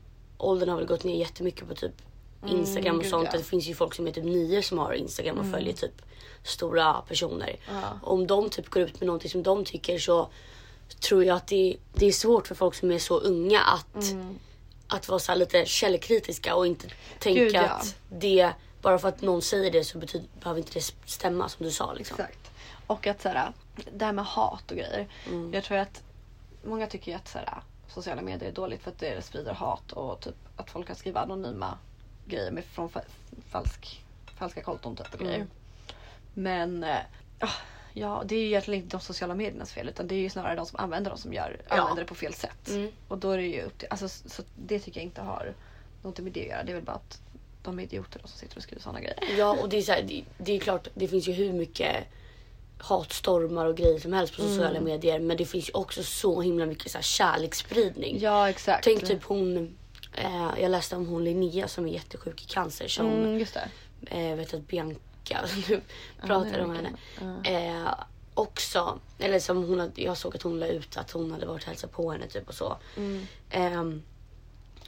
åldern 0.44 0.70
har 0.70 0.78
väl 0.78 0.86
gått 0.86 1.04
ner 1.04 1.20
jättemycket 1.20 1.68
på 1.68 1.76
typ 1.76 2.02
Instagram 2.48 3.00
och 3.00 3.06
sånt. 3.06 3.28
Mm. 3.30 3.38
Det 3.38 3.44
finns 3.44 3.68
ju 3.68 3.76
folk 3.76 3.94
som 3.94 4.08
är 4.08 4.12
typ 4.12 4.24
nio 4.24 4.62
som 4.64 4.78
har 4.78 4.94
Instagram 4.94 5.38
och 5.38 5.52
följer 5.52 5.74
typ 5.74 6.02
stora 6.44 6.94
personer. 6.94 7.56
Ja. 7.68 8.00
Om 8.04 8.28
de 8.28 8.50
typ 8.50 8.70
går 8.70 8.82
ut 8.82 9.00
med 9.00 9.08
någonting 9.08 9.32
som 9.32 9.44
de 9.44 9.66
tycker 9.66 10.00
så 10.00 10.30
tror 11.00 11.24
jag 11.26 11.38
att 11.38 11.48
det, 11.48 11.78
det 11.94 12.06
är 12.06 12.12
svårt 12.12 12.48
för 12.48 12.56
folk 12.56 12.76
som 12.76 12.92
är 12.92 13.00
så 13.00 13.20
unga 13.20 13.62
att, 13.62 14.12
Mm. 14.12 14.40
att 14.88 15.10
vara 15.10 15.20
så 15.20 15.32
här 15.32 15.40
lite 15.40 15.66
källkritiska 15.66 16.56
och 16.56 16.68
inte 16.68 16.88
tänka 17.20 17.42
Gud, 17.42 17.56
ja. 17.56 17.62
att 17.62 17.96
det, 18.10 18.50
bara 18.82 19.00
för 19.00 19.08
att 19.08 19.22
någon 19.22 19.42
säger 19.42 19.72
det 19.72 19.84
så 19.84 19.98
betyder, 19.98 20.28
behöver 20.40 20.60
inte 20.60 20.74
det 20.74 20.94
stämma 21.06 21.50
som 21.50 21.66
du 21.66 21.72
sa. 21.72 21.94
Liksom. 21.94 22.16
Exakt. 22.20 22.52
Och 22.88 23.08
att 23.08 23.22
såhär, 23.22 23.52
det 23.94 24.06
här 24.06 24.14
med 24.14 24.26
hat 24.26 24.72
och 24.72 24.78
grejer. 24.78 25.08
Mm. 25.28 25.54
Jag 25.54 25.64
tror 25.64 25.78
att 25.78 26.04
många 26.64 26.88
tycker 26.88 27.16
att 27.16 27.28
såhär, 27.28 27.62
sociala 27.94 28.22
medier 28.22 28.50
är 28.50 28.54
dåligt 28.54 28.82
för 28.82 28.92
att 28.92 29.00
det 29.00 29.26
sprider 29.26 29.54
hat 29.54 29.92
och 29.92 30.20
typ 30.22 30.36
att 30.56 30.70
folk 30.72 30.88
kan 30.88 30.96
skriva 30.96 31.20
anonyma 31.22 31.78
grejer 32.26 32.52
med, 32.52 32.64
från 32.66 32.90
fa- 32.90 33.02
falsk, 33.50 34.04
falska 34.38 34.62
konton 34.62 34.96
typ 34.96 35.14
och 35.14 35.20
grejer. 35.20 35.36
Mm. 35.36 35.48
Men 36.34 36.84
ah, 37.40 37.50
ja, 37.94 38.24
det 38.26 38.36
är 38.36 38.40
ju 38.40 38.46
egentligen 38.48 38.84
inte 38.84 38.98
de 38.98 39.02
sociala 39.02 39.36
mediernas 39.36 39.74
fel 39.74 39.90
utan 39.90 40.08
det 40.08 40.16
är 40.16 40.20
ju 40.20 40.30
snarare 40.30 40.56
de 40.56 40.66
som 40.66 40.80
använder 40.80 41.12
dem 41.12 41.18
som 41.20 41.34
gör, 41.34 41.62
Ja. 41.70 41.76
använder 41.76 42.04
det 42.04 42.08
på 42.08 42.16
fel 42.16 42.34
sätt. 42.34 42.70
Mm. 42.70 42.92
Och 43.08 43.18
då 43.18 43.32
är 43.32 43.38
det 43.38 43.44
ju 43.48 43.62
upp 43.62 43.78
till, 43.78 43.88
alltså, 43.92 44.10
så 44.10 44.30
så 44.30 44.44
det 44.56 44.80
tycker 44.80 45.00
jag 45.00 45.06
inte 45.06 45.22
har 45.22 45.54
någonting 46.02 46.24
med 46.26 46.34
det 46.34 46.42
att 46.42 46.48
göra. 46.48 46.64
Det 46.64 46.72
är 46.72 46.76
väl 46.76 46.84
bara 46.84 46.96
att 46.96 47.22
de 47.64 47.80
är 47.80 47.84
idioter 47.84 48.20
då 48.22 48.28
som 48.28 48.40
sitter 48.40 48.58
och 48.58 48.64
skriver 48.64 48.82
sådana 48.82 49.00
grejer. 49.00 49.20
Ja 49.38 49.58
och 49.62 49.70
det 49.70 49.78
är, 49.78 49.82
så 49.82 49.92
här, 49.92 50.02
det, 50.04 50.24
det 50.38 50.52
är 50.54 50.60
klart, 50.60 50.88
det 50.94 51.08
finns 51.08 51.28
ju 51.28 51.32
hur 51.34 51.54
mycket 51.54 51.96
hatstormar 52.84 53.66
och 53.66 53.78
grejer 53.78 54.00
som 54.00 54.14
helst 54.14 54.36
på 54.36 54.42
sociala 54.42 54.70
Mm. 54.70 54.84
medier. 54.84 55.20
Men 55.20 55.38
det 55.38 55.46
finns 55.46 55.70
ju 55.70 55.74
också 55.74 56.04
så 56.04 56.42
himla 56.42 56.66
mycket 56.66 56.92
så 56.92 56.98
här 56.98 57.04
kärleksspridning. 57.04 58.20
Ja 58.20 58.50
exakt. 58.50 58.84
Tänk 58.84 59.08
typ 59.08 59.24
hon, 59.24 59.78
eh, 60.14 60.50
jag 60.62 60.72
läste 60.72 60.96
om 60.96 61.08
hon 61.08 61.24
Linnea 61.24 61.68
som 61.68 61.86
är 61.88 61.94
jättesjuk 61.94 62.42
i 62.42 62.46
cancer. 62.46 62.88
Som 62.88 63.06
Mm, 63.10 63.40
just 63.40 63.54
det. 63.54 63.70
eh, 64.18 64.36
vet 64.36 64.54
att 64.54 64.68
Bianca 64.68 65.00
nu 65.70 65.82
pratar 66.22 66.52
det 66.58 66.64
om 66.64 66.72
är 66.72 66.76
henne. 66.76 67.80
Eh, 67.84 67.94
också, 68.34 69.00
eller 69.20 69.40
som 69.40 69.58
hon 69.64 69.80
hade, 69.80 70.02
jag 70.02 70.18
såg 70.18 70.36
att 70.36 70.42
hon 70.42 70.60
la 70.60 70.68
ut 70.68 70.98
att 70.98 71.12
hon 71.12 71.32
hade 71.32 71.46
varit 71.46 71.62
och 71.64 71.68
hälsat 71.68 71.92
på 71.92 72.12
henne 72.12 72.28
typ 72.28 72.48
och 72.50 72.56
så. 72.56 72.78
Mm. 72.98 73.28
Ehm, 73.50 74.02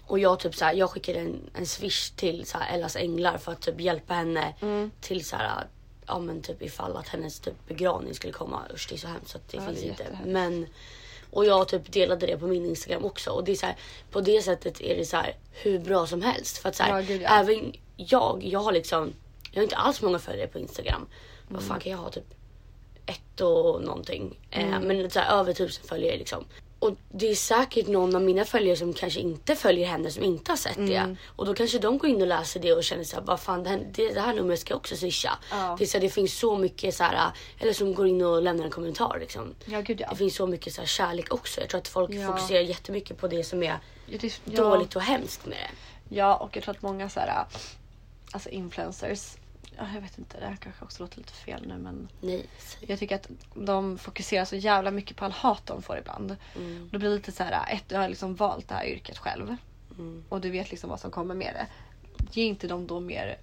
och 0.07 0.19
jag 0.19 0.39
typ 0.39 0.55
såhär, 0.55 0.73
jag 0.73 0.89
skickade 0.89 1.19
en, 1.19 1.49
en 1.53 1.65
swish 1.65 2.09
till 2.15 2.45
så 2.45 2.57
Ellas 2.73 2.95
änglar 2.95 3.37
för 3.37 3.51
att 3.51 3.61
typ 3.61 3.79
hjälpa 3.81 4.13
henne 4.13 4.53
Mm. 4.61 4.91
till 5.01 5.25
så 5.25 5.35
här, 5.35 5.67
ja 6.07 6.19
men 6.19 6.41
typ 6.41 6.61
ifall 6.61 6.97
att 6.97 7.07
hennes 7.07 7.39
typ 7.39 7.67
begravning 7.67 8.13
skulle 8.13 8.33
komma. 8.33 8.61
Usch 8.73 8.87
det 8.89 8.95
är 8.95 8.99
så 8.99 9.07
hemskt 9.07 9.29
så 9.31 9.37
det 9.37 9.57
Ja, 9.57 9.65
finns 9.65 9.79
det 9.79 9.85
inte. 9.87 10.19
Men 10.25 10.67
och 11.31 11.45
jag 11.45 11.67
typ 11.67 11.91
delade 11.91 12.27
det 12.27 12.37
på 12.37 12.47
min 12.47 12.65
Instagram 12.65 13.05
också 13.05 13.29
och 13.31 13.43
det 13.43 13.51
är 13.51 13.55
så 13.55 13.65
här, 13.65 13.75
på 14.11 14.21
det 14.21 14.41
sättet 14.41 14.81
är 14.81 14.95
det 14.95 15.05
så 15.05 15.17
här 15.17 15.35
hur 15.51 15.79
bra 15.79 16.07
som 16.07 16.21
helst 16.21 16.57
för 16.57 16.69
att 16.69 16.75
så 16.75 16.83
här, 16.83 16.95
Ja, 16.95 17.01
gud, 17.07 17.21
ja. 17.21 17.39
även 17.39 17.73
jag, 17.97 18.43
jag 18.43 18.59
har 18.59 18.71
liksom, 18.71 19.13
jag 19.51 19.59
har 19.59 19.63
inte 19.63 19.75
alls 19.75 20.01
många 20.01 20.19
följare 20.19 20.47
på 20.47 20.59
Instagram. 20.59 21.07
Vad 21.47 21.57
Mm. 21.61 21.69
fan 21.69 21.79
kan 21.79 21.91
jag 21.91 21.99
ha 21.99 22.09
typ 22.09 22.33
ett 23.05 23.41
och 23.41 23.81
någonting. 23.83 24.39
Mm. 24.51 24.73
Eh, 24.73 24.79
men 24.79 25.09
så 25.09 25.19
här, 25.19 25.39
över 25.39 25.53
tusen 25.53 25.87
följare 25.87 26.17
liksom. 26.17 26.45
Och 26.85 26.97
det 27.11 27.29
är 27.31 27.35
säkert 27.35 27.87
någon 27.87 28.15
av 28.15 28.21
mina 28.21 28.45
följare 28.45 28.77
som 28.77 28.93
kanske 28.93 29.19
inte 29.19 29.55
följer 29.55 29.87
henne 29.87 30.11
som 30.11 30.23
inte 30.23 30.51
har 30.51 30.57
sett 30.57 30.77
Mm. 30.77 30.89
det. 30.89 31.15
Och 31.35 31.45
då 31.45 31.53
kanske 31.53 31.79
de 31.79 31.97
går 31.97 32.09
in 32.09 32.21
och 32.21 32.27
läser 32.27 32.59
det 32.59 32.73
och 32.73 32.83
känner 32.83 33.03
såhär, 33.03 33.23
vad 33.23 33.39
fan 33.39 33.63
det 33.63 33.69
här, 33.69 33.87
det, 33.91 34.13
det 34.13 34.21
här 34.21 34.33
numret 34.33 34.59
ska 34.59 34.71
jag 34.71 34.77
också 34.77 34.95
swisha. 34.95 35.37
Ja. 35.51 35.75
Det, 35.77 35.83
är 35.83 35.87
så 35.87 35.97
här, 35.97 36.01
det 36.01 36.09
finns 36.09 36.39
så 36.39 36.57
mycket 36.57 36.95
så 36.95 37.03
här, 37.03 37.31
eller 37.59 37.73
som 37.73 37.93
går 37.93 38.07
in 38.07 38.21
och 38.21 38.41
lämnar 38.41 38.63
en 38.65 38.71
kommentar 38.71 39.17
liksom. 39.19 39.53
Ja 39.65 39.81
gud 39.81 40.01
ja. 40.01 40.07
Det 40.09 40.15
finns 40.15 40.35
så 40.35 40.47
mycket 40.47 40.73
så 40.73 40.81
här, 40.81 40.87
kärlek 40.87 41.33
också. 41.33 41.61
Jag 41.61 41.69
tror 41.69 41.81
att 41.81 41.87
folk 41.87 42.11
Ja. 42.13 42.27
fokuserar 42.27 42.61
jättemycket 42.61 43.17
på 43.17 43.27
det 43.27 43.43
som 43.43 43.63
är 43.63 43.79
det- 44.19 44.39
dåligt 44.45 44.95
och 44.95 45.01
hemskt 45.01 45.45
med 45.45 45.57
det. 45.57 46.15
Ja 46.15 46.35
och 46.35 46.55
jag 46.55 46.63
tror 46.63 46.75
att 46.75 46.81
många 46.81 47.09
så 47.09 47.19
här, 47.19 47.45
alltså 48.31 48.49
influencers, 48.49 49.31
jag 49.77 50.01
vet 50.01 50.17
inte 50.17 50.39
det 50.39 50.45
här 50.45 50.55
kanske 50.55 50.85
också 50.85 51.03
låter 51.03 51.17
lite 51.17 51.33
fel 51.33 51.67
nu 51.67 51.77
men 51.77 52.07
Nej, 52.21 52.45
jag 52.79 52.99
tycker 52.99 53.15
att 53.15 53.29
de 53.53 53.97
fokuserar 53.97 54.45
så 54.45 54.55
jävla 54.55 54.91
mycket 54.91 55.17
på 55.17 55.25
all 55.25 55.31
hat 55.31 55.61
de 55.65 55.81
får 55.81 55.97
ibland. 55.97 56.35
Mm. 56.55 56.89
Då 56.91 56.99
blir 56.99 57.09
det 57.09 57.15
lite 57.15 57.31
så 57.31 57.43
här, 57.43 57.73
ett, 57.75 57.83
du 57.87 57.95
har 57.95 58.09
liksom 58.09 58.35
valt 58.35 58.67
det 58.67 58.75
här 58.75 58.85
yrket 58.85 59.17
själv 59.17 59.55
Mm. 59.99 60.23
och 60.29 60.41
du 60.41 60.49
vet 60.49 60.71
liksom 60.71 60.89
vad 60.89 60.99
som 60.99 61.11
kommer 61.11 61.35
med 61.35 61.53
det. 61.53 61.67
Ge 62.31 62.43
inte 62.43 62.67
dem 62.67 62.87
då 62.87 62.99
mer 62.99 63.37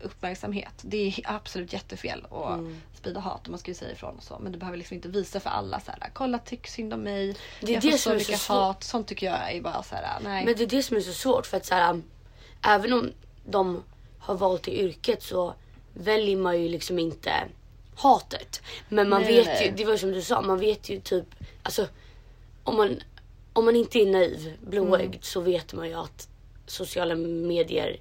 uppmärksamhet. 0.00 0.72
Det 0.82 1.06
är 1.06 1.14
absolut 1.24 1.72
jättefel 1.72 2.26
att 2.30 2.58
Mm. 2.58 2.80
sprida 2.94 3.20
hat 3.20 3.42
och 3.44 3.48
man 3.50 3.58
ska 3.58 3.70
ju 3.70 3.74
säga 3.74 3.92
ifrån 3.92 4.16
och 4.16 4.22
så. 4.22 4.38
Men 4.38 4.52
du 4.52 4.58
behöver 4.58 4.78
liksom 4.78 4.94
inte 4.94 5.08
visa 5.08 5.40
för 5.40 5.50
alla 5.50 5.80
så 5.80 5.90
här, 5.90 6.10
kolla 6.12 6.38
tyck 6.38 6.66
synd 6.66 6.94
om 6.94 7.00
mig. 7.02 7.36
Det 7.60 7.66
är 7.66 7.72
jag 7.74 7.82
det 7.82 7.90
får 7.90 7.98
som 7.98 8.36
så 8.36 8.52
hat. 8.52 8.84
Sånt 8.84 9.06
tycker 9.06 9.26
jag 9.26 9.52
är 9.52 9.60
bara 9.62 9.82
så 9.82 9.94
här, 9.94 10.20
nej. 10.22 10.44
Men 10.44 10.54
det 10.56 10.62
är 10.62 10.66
det 10.68 10.82
som 10.82 10.96
är 10.96 11.00
så 11.00 11.12
svårt 11.12 11.46
för 11.46 11.56
att 11.56 11.66
så 11.66 11.74
här, 11.74 12.02
även 12.62 12.92
om 12.92 13.12
de 13.44 13.82
har 14.18 14.34
valt 14.34 14.62
det 14.62 14.80
yrket 14.80 15.22
så 15.22 15.54
väljer 15.98 16.36
man 16.36 16.62
ju 16.62 16.68
liksom 16.68 16.98
inte 16.98 17.32
hatet. 17.96 18.62
Men 18.88 19.08
man 19.08 19.22
Nej, 19.22 19.36
vet 19.36 19.46
nej. 19.46 19.66
ju, 19.66 19.72
det 19.72 19.84
var 19.84 19.96
som 19.96 20.12
du 20.12 20.22
sa, 20.22 20.40
man 20.42 20.58
vet 20.60 20.88
ju 20.88 21.00
typ, 21.00 21.24
alltså 21.62 21.86
om 22.64 22.76
man, 22.76 23.02
om 23.52 23.64
man 23.64 23.76
inte 23.76 23.98
är 23.98 24.06
naiv, 24.06 24.56
blåögd 24.60 25.04
Mm. 25.08 25.18
så 25.22 25.40
vet 25.40 25.72
man 25.74 25.88
ju 25.88 25.94
att 25.94 26.28
sociala 26.66 27.14
medier, 27.14 28.00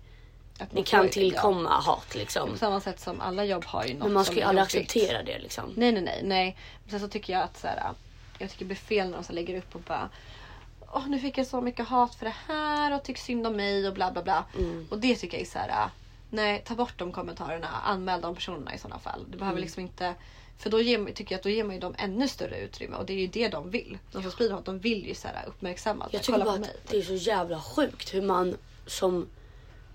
Att 0.59 0.71
det 0.71 0.83
kan 0.83 1.09
tillkomma 1.09 1.69
hat 1.69 2.05
Ja, 2.13 2.19
liksom. 2.19 2.51
på 2.51 2.57
samma 2.57 2.79
sätt 2.81 2.99
som 2.99 3.21
alla 3.21 3.45
jobb 3.45 3.65
har 3.65 3.85
ju 3.85 3.93
något 3.93 4.03
Men 4.03 4.13
man 4.13 4.25
ska 4.25 4.35
ju 4.35 4.41
aldrig 4.41 4.63
acceptera 4.63 5.23
det 5.23 5.39
liksom. 5.39 5.73
Nej 5.75 5.91
nej 5.91 6.01
nej. 6.03 6.21
nej. 6.23 6.57
Men 6.83 6.91
sen 6.91 6.99
så 6.99 7.07
tycker 7.07 7.33
jag 7.33 7.41
att 7.43 7.57
så 7.59 7.67
här, 7.67 7.83
jag 8.39 8.49
tycker 8.49 8.59
det 8.65 8.65
blir 8.65 8.75
fel 8.77 9.09
när 9.09 9.17
de 9.17 9.23
så 9.23 9.33
lägger 9.33 9.57
upp 9.57 9.75
och 9.75 9.81
bara 9.81 10.09
Åh 10.93 11.07
nu 11.09 11.19
fick 11.19 11.37
jag 11.37 11.47
så 11.47 11.61
mycket 11.61 11.87
hat 11.87 12.15
för 12.15 12.25
det 12.25 12.35
här 12.47 12.95
och 12.95 13.03
tycker 13.03 13.21
synd 13.21 13.47
om 13.47 13.55
mig 13.55 13.87
och 13.87 13.93
bla 13.93 14.11
bla 14.11 14.23
bla. 14.23 14.45
Mm. 14.57 14.87
Och 14.89 14.99
det 14.99 15.15
tycker 15.15 15.37
jag 15.37 15.41
är 15.47 15.49
så 15.51 15.59
här. 15.59 15.89
Nej, 16.29 16.63
ta 16.67 16.75
bort 16.75 16.93
de 16.97 17.11
kommentarerna. 17.11 17.67
Anmäl 17.67 18.21
de 18.21 18.35
personerna 18.35 18.75
i 18.75 18.77
sådana 18.77 18.99
fall. 18.99 19.19
Du 19.19 19.25
Mm. 19.27 19.39
behöver 19.39 19.61
liksom 19.61 19.81
inte... 19.81 20.13
För 20.57 20.69
då 20.69 20.81
ger, 20.81 21.05
tycker 21.05 21.33
jag 21.33 21.37
att 21.39 21.43
då 21.43 21.49
ger 21.49 21.63
man 21.63 21.73
ju 21.75 21.79
dem 21.81 21.95
ännu 21.97 22.27
större 22.27 22.59
utrymme 22.59 22.95
och 22.97 23.05
det 23.05 23.13
är 23.13 23.17
ju 23.17 23.27
det 23.27 23.47
de 23.47 23.69
vill. 23.69 23.97
De 24.11 24.21
som 24.23 24.31
sprider 24.31 24.53
hat, 24.55 24.65
de 24.65 24.79
vill 24.79 25.05
ju 25.07 25.15
så 25.15 25.27
här 25.27 25.43
uppmärksammas. 25.47 26.09
Jag 26.11 26.23
tycker 26.23 26.39
bara 26.39 26.51
att 26.53 26.69
det 26.87 26.97
är 26.97 27.01
så 27.01 27.13
jävla 27.13 27.61
sjukt 27.61 28.13
hur 28.13 28.21
man 28.21 28.57
som 28.85 29.27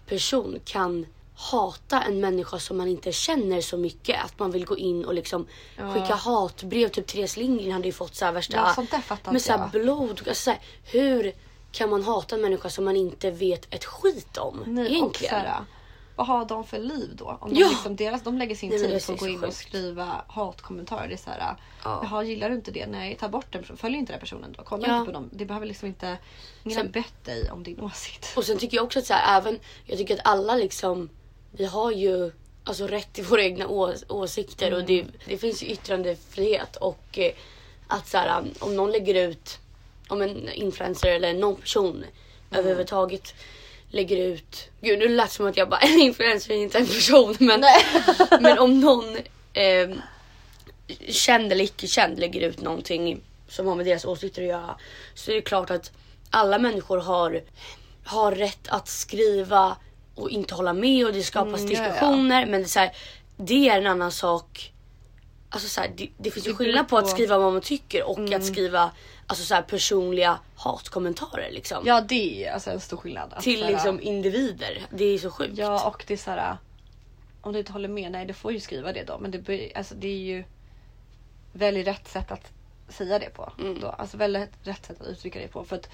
person 0.07 0.59
kan 0.64 1.07
hata 1.35 2.03
en 2.03 2.20
människa 2.20 2.59
som 2.59 2.76
man 2.76 2.89
inte 2.89 3.12
känner 3.12 3.61
så 3.61 3.76
mycket. 3.76 4.24
Att 4.24 4.39
man 4.39 4.51
vill 4.51 4.64
gå 4.64 4.76
in 4.78 5.05
och 5.05 5.14
liksom 5.14 5.47
Ja. 5.78 5.95
skicka 5.95 6.14
hatbrev. 6.14 6.89
Typ 6.89 7.07
Therese 7.07 7.37
Lindgren 7.37 7.72
hade 7.72 7.87
ju 7.87 7.93
fått 7.93 8.14
så 8.14 8.24
här 8.24 8.33
värsta... 8.33 8.57
Ja, 8.57 8.72
sånt 8.74 8.91
där 8.91 9.01
fattar 9.01 9.33
med 9.33 9.43
så 9.43 9.53
här 9.53 9.59
jag. 9.59 9.70
blod. 9.70 10.11
Alltså 10.28 10.35
så 10.35 10.51
här, 10.51 10.61
hur 10.85 11.33
kan 11.72 11.91
man 11.91 12.03
hata 12.03 12.35
en 12.35 12.41
människa 12.43 12.70
som 12.70 12.85
man 12.85 12.97
inte 12.97 13.30
vet 13.30 13.74
ett 13.74 13.85
skit 13.85 14.37
om? 14.39 14.62
Nej, 14.66 14.85
och 14.87 14.91
egentligen. 14.93 15.30
så 15.30 15.37
här, 15.37 15.64
vad 16.16 16.26
har 16.26 16.44
de 16.44 16.64
för 16.66 16.78
liv 16.78 17.10
då? 17.16 17.38
Om 17.40 17.50
Ja. 17.54 17.66
de, 17.66 17.70
liksom, 17.70 17.96
deras, 17.96 18.22
de 18.22 18.38
lägger 18.38 18.54
sin 18.54 18.70
Nej, 18.70 18.78
tid 18.78 19.06
på 19.06 19.12
att 19.12 19.18
gå 19.20 19.28
in 19.28 19.36
och 19.38 19.44
sjukt. 19.44 19.56
skriva 19.56 20.24
hatkommentarer. 20.28 21.08
Det 21.08 21.14
är 21.14 21.16
så 21.16 21.30
här, 21.30 21.56
Ja. 21.84 22.00
jaha 22.04 22.22
gillar 22.24 22.48
du 22.48 22.54
inte 22.54 22.70
det? 22.70 22.86
Nej, 22.86 23.16
ta 23.20 23.28
bort 23.28 23.46
den. 23.52 23.64
Följ 23.76 23.96
inte 23.96 24.12
den 24.12 24.20
personen 24.20 24.52
då. 24.58 24.62
Kolla 24.62 24.88
Ja. 24.88 24.98
inte 25.00 25.06
på 25.06 25.12
dem. 25.12 25.30
Det 25.32 25.44
behöver 25.44 25.66
liksom 25.66 25.88
inte... 25.88 26.18
Ingen 26.64 26.78
har 26.78 26.84
bett 26.84 27.24
dig 27.24 27.50
om 27.50 27.62
din 27.62 27.80
åsikt. 27.80 28.32
Och 28.36 28.44
sen 28.44 28.58
tycker 28.58 28.76
jag 28.76 28.84
också 28.84 28.98
att 28.98 29.06
så 29.06 29.14
här, 29.14 29.38
även, 29.40 29.58
jag 29.84 29.98
tycker 29.98 30.14
att 30.14 30.20
alla 30.26 30.54
liksom, 30.56 31.08
vi 31.52 31.64
har 31.64 31.90
ju 31.92 32.32
alltså 32.64 32.86
rätt 32.86 33.12
till 33.12 33.24
våra 33.24 33.42
egna 33.42 33.66
å, 33.68 33.94
åsikter 34.08 34.74
och 34.74 34.84
det, 34.84 35.06
det 35.26 35.38
finns 35.38 35.62
ju 35.62 35.66
yttrandefrihet 35.66 36.76
och 36.76 37.18
eh, 37.18 37.32
att 37.86 38.08
så 38.08 38.18
här, 38.18 38.44
om 38.60 38.76
någon 38.76 38.92
lägger 38.92 39.28
ut, 39.28 39.58
om 40.08 40.22
en 40.22 40.48
influencer 40.48 41.08
eller 41.12 41.34
någon 41.34 41.56
person 41.56 42.04
överhuvudtaget 42.50 43.34
lägger 43.93 44.16
ut, 44.16 44.70
gud 44.80 44.99
nu 44.99 45.09
lät 45.09 45.28
det 45.28 45.34
som 45.34 45.47
att 45.47 45.57
jag 45.57 45.68
bara 45.68 45.80
en 45.80 46.01
influencer 46.01 46.51
är 46.55 46.59
inte 46.59 46.78
en 46.78 46.86
person 46.86 47.36
men, 47.40 47.64
men 48.40 48.59
om 48.59 48.80
någon 48.80 49.16
eh, 49.53 49.90
känd 51.09 51.53
eller 51.53 51.64
icke 51.64 51.86
känd 51.86 52.18
lägger 52.18 52.40
ut 52.40 52.61
någonting 52.61 53.20
som 53.49 53.66
har 53.66 53.74
med 53.74 53.86
deras 53.86 54.05
åsikter 54.05 54.43
att 54.43 54.49
göra 54.49 54.76
så 55.14 55.30
är 55.30 55.34
det 55.34 55.43
klart 55.43 55.70
att 55.70 55.93
alla 56.30 56.59
människor 56.59 56.99
har, 56.99 57.43
har 58.05 58.32
rätt 58.32 58.68
att 58.68 58.88
skriva 58.88 59.76
och 60.14 60.30
inte 60.30 60.55
hålla 60.55 60.72
med 60.72 61.07
och 61.07 61.12
det 61.12 61.22
skapas 61.22 61.61
Mm, 61.61 61.72
ja, 61.72 61.78
ja. 61.82 61.88
diskussioner 61.88 62.47
men 62.47 62.61
det 62.61 62.66
är, 62.66 62.68
så 62.68 62.78
här, 62.78 62.93
det 63.36 63.68
är 63.68 63.78
en 63.78 63.86
annan 63.86 64.12
sak. 64.12 64.72
Alltså 65.51 65.68
så 65.68 65.80
här, 65.80 65.90
det, 65.97 66.09
det 66.18 66.30
finns 66.30 66.47
ju 66.49 66.55
skillnad 66.55 66.88
på 66.88 66.97
att 66.99 67.05
Mm. 67.05 67.14
skriva 67.14 67.38
vad 67.38 67.53
man 67.53 67.62
tycker 67.62 68.03
och 68.03 68.32
att 68.32 68.45
skriva 68.45 68.90
alltså 69.33 69.45
så 69.47 69.55
här, 69.55 69.62
personliga 69.62 70.39
hatkommentarer 70.57 71.51
liksom. 71.51 71.83
Ja 71.87 72.01
det 72.01 72.45
är 72.45 72.53
alltså 72.53 72.70
en 72.70 72.80
stor 72.80 72.97
skillnad. 72.97 73.33
Att 73.33 73.43
till 73.43 73.59
så 73.59 73.64
här, 73.64 73.72
liksom 73.72 74.01
individer. 74.01 74.83
Det 74.91 75.05
är 75.05 75.18
så 75.18 75.30
sjukt. 75.30 75.59
Ja 75.59 75.89
och 75.89 76.05
det 76.07 76.14
är 76.14 76.18
så 76.18 76.30
här. 76.30 76.57
Om 77.41 77.53
du 77.53 77.59
inte 77.59 77.72
håller 77.72 77.89
med, 77.89 78.12
nej 78.12 78.26
du 78.26 78.35
får 78.35 78.53
ju 78.53 78.61
skriva 78.61 78.93
det 78.93 79.05
då. 79.05 79.18
Men 79.18 79.30
det, 79.30 79.72
alltså, 79.74 79.95
det 79.95 80.09
är 80.09 80.18
ju 80.18 80.45
väldigt 81.53 81.87
rätt 81.87 82.09
sätt 82.09 82.33
att 82.33 82.53
säga 82.89 83.18
det 83.18 83.30
på. 83.30 83.53
Mm. 83.59 83.80
Då. 83.80 83.89
Alltså 83.89 84.16
väldigt 84.16 84.51
rätt 84.62 84.87
sätt 84.87 85.01
att 85.01 85.07
uttrycka 85.07 85.39
det 85.39 85.49
på. 85.49 85.64
För 85.64 85.76
att 85.76 85.89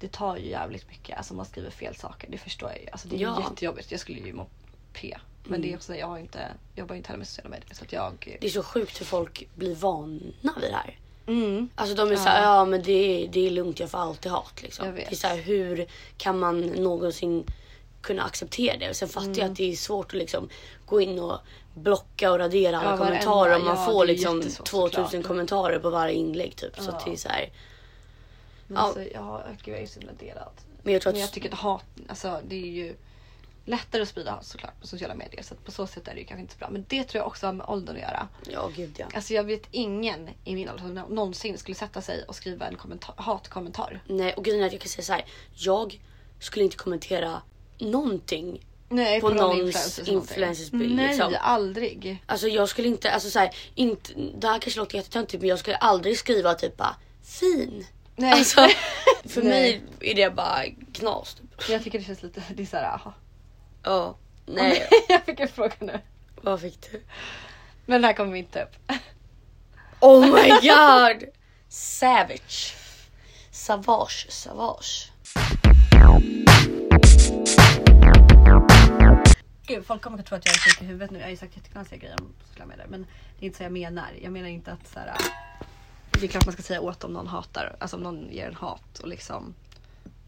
det 0.00 0.12
tar 0.12 0.36
ju 0.36 0.48
jävligt 0.48 0.88
mycket. 0.88 1.18
Alltså 1.18 1.34
man 1.34 1.46
skriver 1.46 1.70
fel 1.70 1.96
saker. 1.96 2.28
Det 2.30 2.38
förstår 2.38 2.70
jag 2.70 2.80
ju. 2.80 2.88
Alltså 2.90 3.08
det 3.08 3.16
är 3.16 3.20
Ja. 3.20 3.28
Mm. 3.28 3.42
ju 3.42 3.48
jättejobbigt. 3.48 3.90
Jag 3.90 4.00
skulle 4.00 4.18
ju 4.18 4.32
må 4.32 4.46
P. 4.92 5.18
Men 5.44 5.62
det 5.62 5.72
är 5.72 5.76
också, 5.76 5.96
jag 5.96 6.06
har 6.06 6.18
inte, 6.18 6.48
jobbar 6.76 6.94
inte 6.94 7.08
heller 7.08 7.18
med 7.18 7.26
sociala 7.26 7.50
medier. 7.50 7.74
Så 7.74 7.84
att 7.84 7.92
jag... 7.92 8.38
Det 8.40 8.46
är 8.46 8.50
så 8.50 8.62
sjukt 8.62 9.00
hur 9.00 9.06
folk 9.06 9.48
blir 9.54 9.74
vana 9.74 10.54
vid 10.60 10.70
det 10.70 10.76
här. 10.76 10.98
Mm. 11.30 11.68
Alltså 11.74 11.94
de 11.96 12.12
är 12.12 12.16
såhär, 12.16 12.42
ja 12.42 12.64
men 12.64 12.82
det 12.82 12.92
är, 13.24 13.28
det 13.28 13.46
är 13.46 13.50
lugnt 13.50 13.80
jag 13.80 13.90
får 13.90 13.98
alltid 13.98 14.32
hat 14.32 14.62
liksom. 14.62 14.86
Jag 14.86 14.92
vet. 14.92 15.08
Det 15.08 15.14
är 15.14 15.16
såhär, 15.16 15.36
hur 15.36 15.86
kan 16.16 16.38
man 16.38 16.60
någonsin 16.60 17.44
kunna 18.02 18.22
acceptera 18.22 18.76
det? 18.76 18.94
Sen 18.94 19.08
fattar 19.08 19.26
Mm. 19.26 19.38
jag 19.38 19.50
att 19.50 19.56
det 19.56 19.72
är 19.72 19.76
svårt 19.76 20.06
att 20.06 20.12
liksom 20.18 20.48
gå 20.86 21.00
in 21.00 21.18
och 21.18 21.38
blocka 21.74 22.32
och 22.32 22.38
radera 22.38 22.80
alla 22.80 22.90
Ja, 22.90 22.96
kommentarer 22.96 23.56
om 23.56 23.64
man 23.64 23.76
ja, 23.76 23.84
får 23.86 24.06
liksom 24.06 24.38
jättesvårt 24.40 24.66
2000 24.66 25.04
såklart. 25.06 25.26
kommentarer 25.26 25.78
på 25.78 25.90
varje 25.90 26.14
inlägg 26.14 26.56
typ. 26.56 26.76
Så 26.76 26.90
Ja. 26.90 26.96
att 26.96 27.04
det 27.04 27.12
är 27.12 27.16
så 27.16 27.28
här. 27.28 27.50
Men 28.66 28.76
Ja. 28.76 28.82
alltså, 28.82 29.02
ja, 29.14 29.42
gud, 29.64 29.74
jag 29.74 29.82
är 29.82 29.86
så 29.86 30.00
delad. 30.18 30.48
Men 30.82 30.92
jag 30.92 31.02
tror 31.02 31.10
att 31.10 31.14
Men 31.14 31.20
jag 31.20 31.32
tycker 31.32 31.48
att 31.52 31.58
hat, 31.58 31.84
alltså 32.08 32.40
det 32.48 32.54
är 32.56 32.66
ju 32.70 32.94
lättare 33.70 34.02
att 34.02 34.08
sprida 34.08 34.38
såklart 34.42 34.80
på 34.80 34.86
sociala 34.86 35.14
medier. 35.14 35.42
Så 35.42 35.54
att 35.54 35.64
på 35.64 35.70
så 35.72 35.86
sätt 35.86 36.08
är 36.08 36.14
det 36.14 36.20
ju 36.20 36.26
kanske 36.26 36.40
inte 36.42 36.52
så 36.52 36.58
bra. 36.58 36.70
Men 36.70 36.84
det 36.88 37.04
tror 37.04 37.20
jag 37.20 37.26
också 37.26 37.46
har 37.46 37.52
med 37.52 37.66
åldern 37.68 37.96
att 37.96 38.02
göra. 38.02 38.28
Ja 38.52 38.70
gud 38.76 38.94
ja. 38.98 39.06
Alltså 39.14 39.34
jag 39.34 39.44
vet 39.44 39.62
ingen 39.70 40.28
i 40.44 40.54
min 40.54 40.68
ålder 40.68 40.82
som 40.82 40.94
nå- 40.94 41.08
någonsin 41.08 41.58
skulle 41.58 41.74
sätta 41.74 42.02
sig 42.02 42.24
och 42.28 42.34
skriva 42.34 42.66
en 42.66 42.76
kommentar, 42.76 43.14
hatkommentar. 43.18 44.00
Nej 44.06 44.32
och 44.34 44.44
grejen 44.44 44.62
är 44.62 44.66
att 44.66 44.72
jag 44.72 44.80
kan 44.82 44.88
säga 44.88 45.04
så 45.04 45.12
här. 45.12 45.24
Jag 45.54 46.00
skulle 46.40 46.64
inte 46.64 46.76
kommentera 46.76 47.42
någonting. 47.78 48.66
Nej, 48.88 49.20
På 49.20 49.28
någon 49.28 49.58
någons 49.58 49.98
influencers 49.98 50.70
bild, 50.70 50.94
Nej, 50.96 51.08
liksom. 51.08 51.34
aldrig. 51.40 52.22
Alltså 52.26 52.48
jag 52.48 52.68
skulle 52.68 52.88
inte, 52.88 53.10
alltså 53.10 53.30
så 53.30 53.38
här, 53.38 53.50
inte, 53.74 54.12
det 54.38 54.46
här 54.48 54.58
kanske 54.58 54.80
låter 54.80 54.96
jättetöntigt 54.96 55.40
men 55.40 55.48
jag 55.48 55.58
skulle 55.58 55.76
aldrig 55.76 56.18
skriva 56.18 56.54
typ 56.54 56.76
bara 56.76 56.96
fin. 57.24 57.86
Nej. 58.16 58.32
Alltså, 58.32 58.60
för 59.24 59.42
Nej. 59.42 59.50
mig 59.50 59.82
är 60.10 60.14
det 60.14 60.30
bara 60.36 60.62
knas. 60.92 61.34
Typ. 61.34 61.68
Jag 61.70 61.84
tycker 61.84 61.98
det 61.98 62.04
känns 62.04 62.22
lite, 62.22 62.42
det 62.54 62.62
är 62.62 62.66
såhär, 62.66 62.84
aha. 62.94 63.14
Ja. 63.82 64.16
Nej, 64.46 64.88
jag 65.08 65.24
fick 65.24 65.40
en 65.40 65.48
fråga 65.48 65.74
nu. 65.78 66.00
vad 66.42 66.60
fick 66.60 66.92
du? 66.92 67.02
Men 67.86 68.00
det 68.00 68.06
här 68.06 68.14
kommer 68.14 68.32
vi 68.32 68.38
inte 68.38 68.62
upp. 68.62 68.92
Oh 70.00 70.20
my 70.20 70.48
god! 70.68 71.28
Savage. 71.68 72.74
Savage, 73.50 74.26
savage. 74.30 75.10
Gud, 79.66 79.86
folk 79.86 80.02
kommer 80.02 80.18
att 80.18 80.26
tro 80.26 80.36
att 80.36 80.46
jag 80.46 80.54
är 80.54 80.58
sjuk 80.58 80.82
i 80.82 80.84
huvudet 80.84 81.10
nu. 81.10 81.18
Jag 81.18 81.26
har 81.26 81.30
ju 81.30 81.36
sagt 81.36 81.56
jätteknasiga 81.56 81.98
grejer 81.98 82.16
om 82.20 82.32
sociala 82.48 82.66
medier. 82.66 82.86
Men 82.88 83.06
det 83.38 83.44
är 83.44 83.46
inte 83.46 83.58
så 83.58 83.62
jag 83.64 83.72
menar. 83.72 84.08
Jag 84.22 84.32
menar 84.32 84.48
inte 84.48 84.72
att 84.72 84.88
så 84.88 84.98
här, 84.98 85.16
Det 86.10 86.24
är 86.24 86.28
klart 86.28 86.46
man 86.46 86.52
ska 86.52 86.62
säga 86.62 86.80
åt 86.80 87.04
om 87.04 87.12
någon 87.12 87.26
hatar. 87.26 87.76
Alltså 87.78 87.96
om 87.96 88.02
någon 88.02 88.28
ger 88.32 88.46
en 88.48 88.54
hat 88.54 88.98
och 88.98 89.08
liksom. 89.08 89.54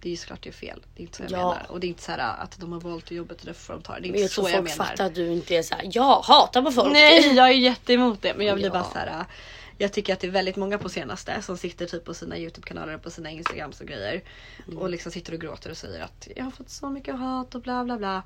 Det 0.02 0.08
är 0.08 0.10
ju 0.10 0.16
såklart 0.16 0.42
det 0.42 0.48
är 0.50 0.52
fel. 0.52 0.82
Det 0.96 1.02
är 1.02 1.04
inte 1.04 1.16
så 1.16 1.22
jag 1.22 1.30
Ja. 1.32 1.36
menar. 1.36 1.66
Och 1.68 1.80
det 1.80 1.86
är 1.86 1.88
inte 1.88 2.02
så 2.02 2.12
här 2.12 2.42
att 2.42 2.58
de 2.60 2.72
har 2.72 2.80
valt 2.80 3.10
jobbet 3.10 3.40
och 3.40 3.46
därför 3.46 3.72
de 3.74 3.82
ta 3.82 3.94
det. 3.94 4.00
Det 4.00 4.08
är 4.08 4.12
Men 4.12 4.20
inte 4.20 4.34
så 4.34 4.42
jag 4.42 4.50
folk 4.50 4.64
menar. 4.64 4.84
fattar 4.90 5.04
att 5.06 5.14
du 5.14 5.26
inte 5.32 5.54
är 5.56 5.62
såhär, 5.62 5.88
jag 5.92 6.20
hatar 6.20 6.62
på 6.62 6.70
folk. 6.72 6.92
Nej, 6.92 7.34
jag 7.34 7.48
är 7.48 7.52
jätteemot 7.52 8.22
det. 8.22 8.34
Men 8.34 8.46
jag 8.46 8.54
blir 8.56 8.66
Ja. 8.66 8.72
bara 8.72 8.84
så 8.84 8.98
här. 8.98 9.24
Jag 9.78 9.92
tycker 9.92 10.12
att 10.12 10.20
det 10.20 10.26
är 10.26 10.30
väldigt 10.30 10.56
många 10.56 10.78
på 10.78 10.88
senaste 10.88 11.42
som 11.42 11.56
sitter 11.58 11.86
typ 11.86 12.04
på 12.04 12.14
sina 12.14 12.38
Youtube-kanaler 12.38 12.94
och 12.94 13.02
på 13.02 13.10
sina 13.10 13.30
Instagrams 13.30 13.80
och 13.80 13.86
grejer. 13.86 14.22
Mm. 14.66 14.78
Och 14.78 14.90
liksom 14.90 15.12
sitter 15.12 15.32
och 15.34 15.40
gråter 15.40 15.70
och 15.70 15.76
säger 15.76 16.00
att 16.04 16.28
jag 16.36 16.44
har 16.44 16.50
fått 16.50 16.70
så 16.70 16.90
mycket 16.90 17.18
hat 17.18 17.54
och 17.54 17.60
bla 17.62 17.84
bla 17.84 17.96
bla. 17.98 18.22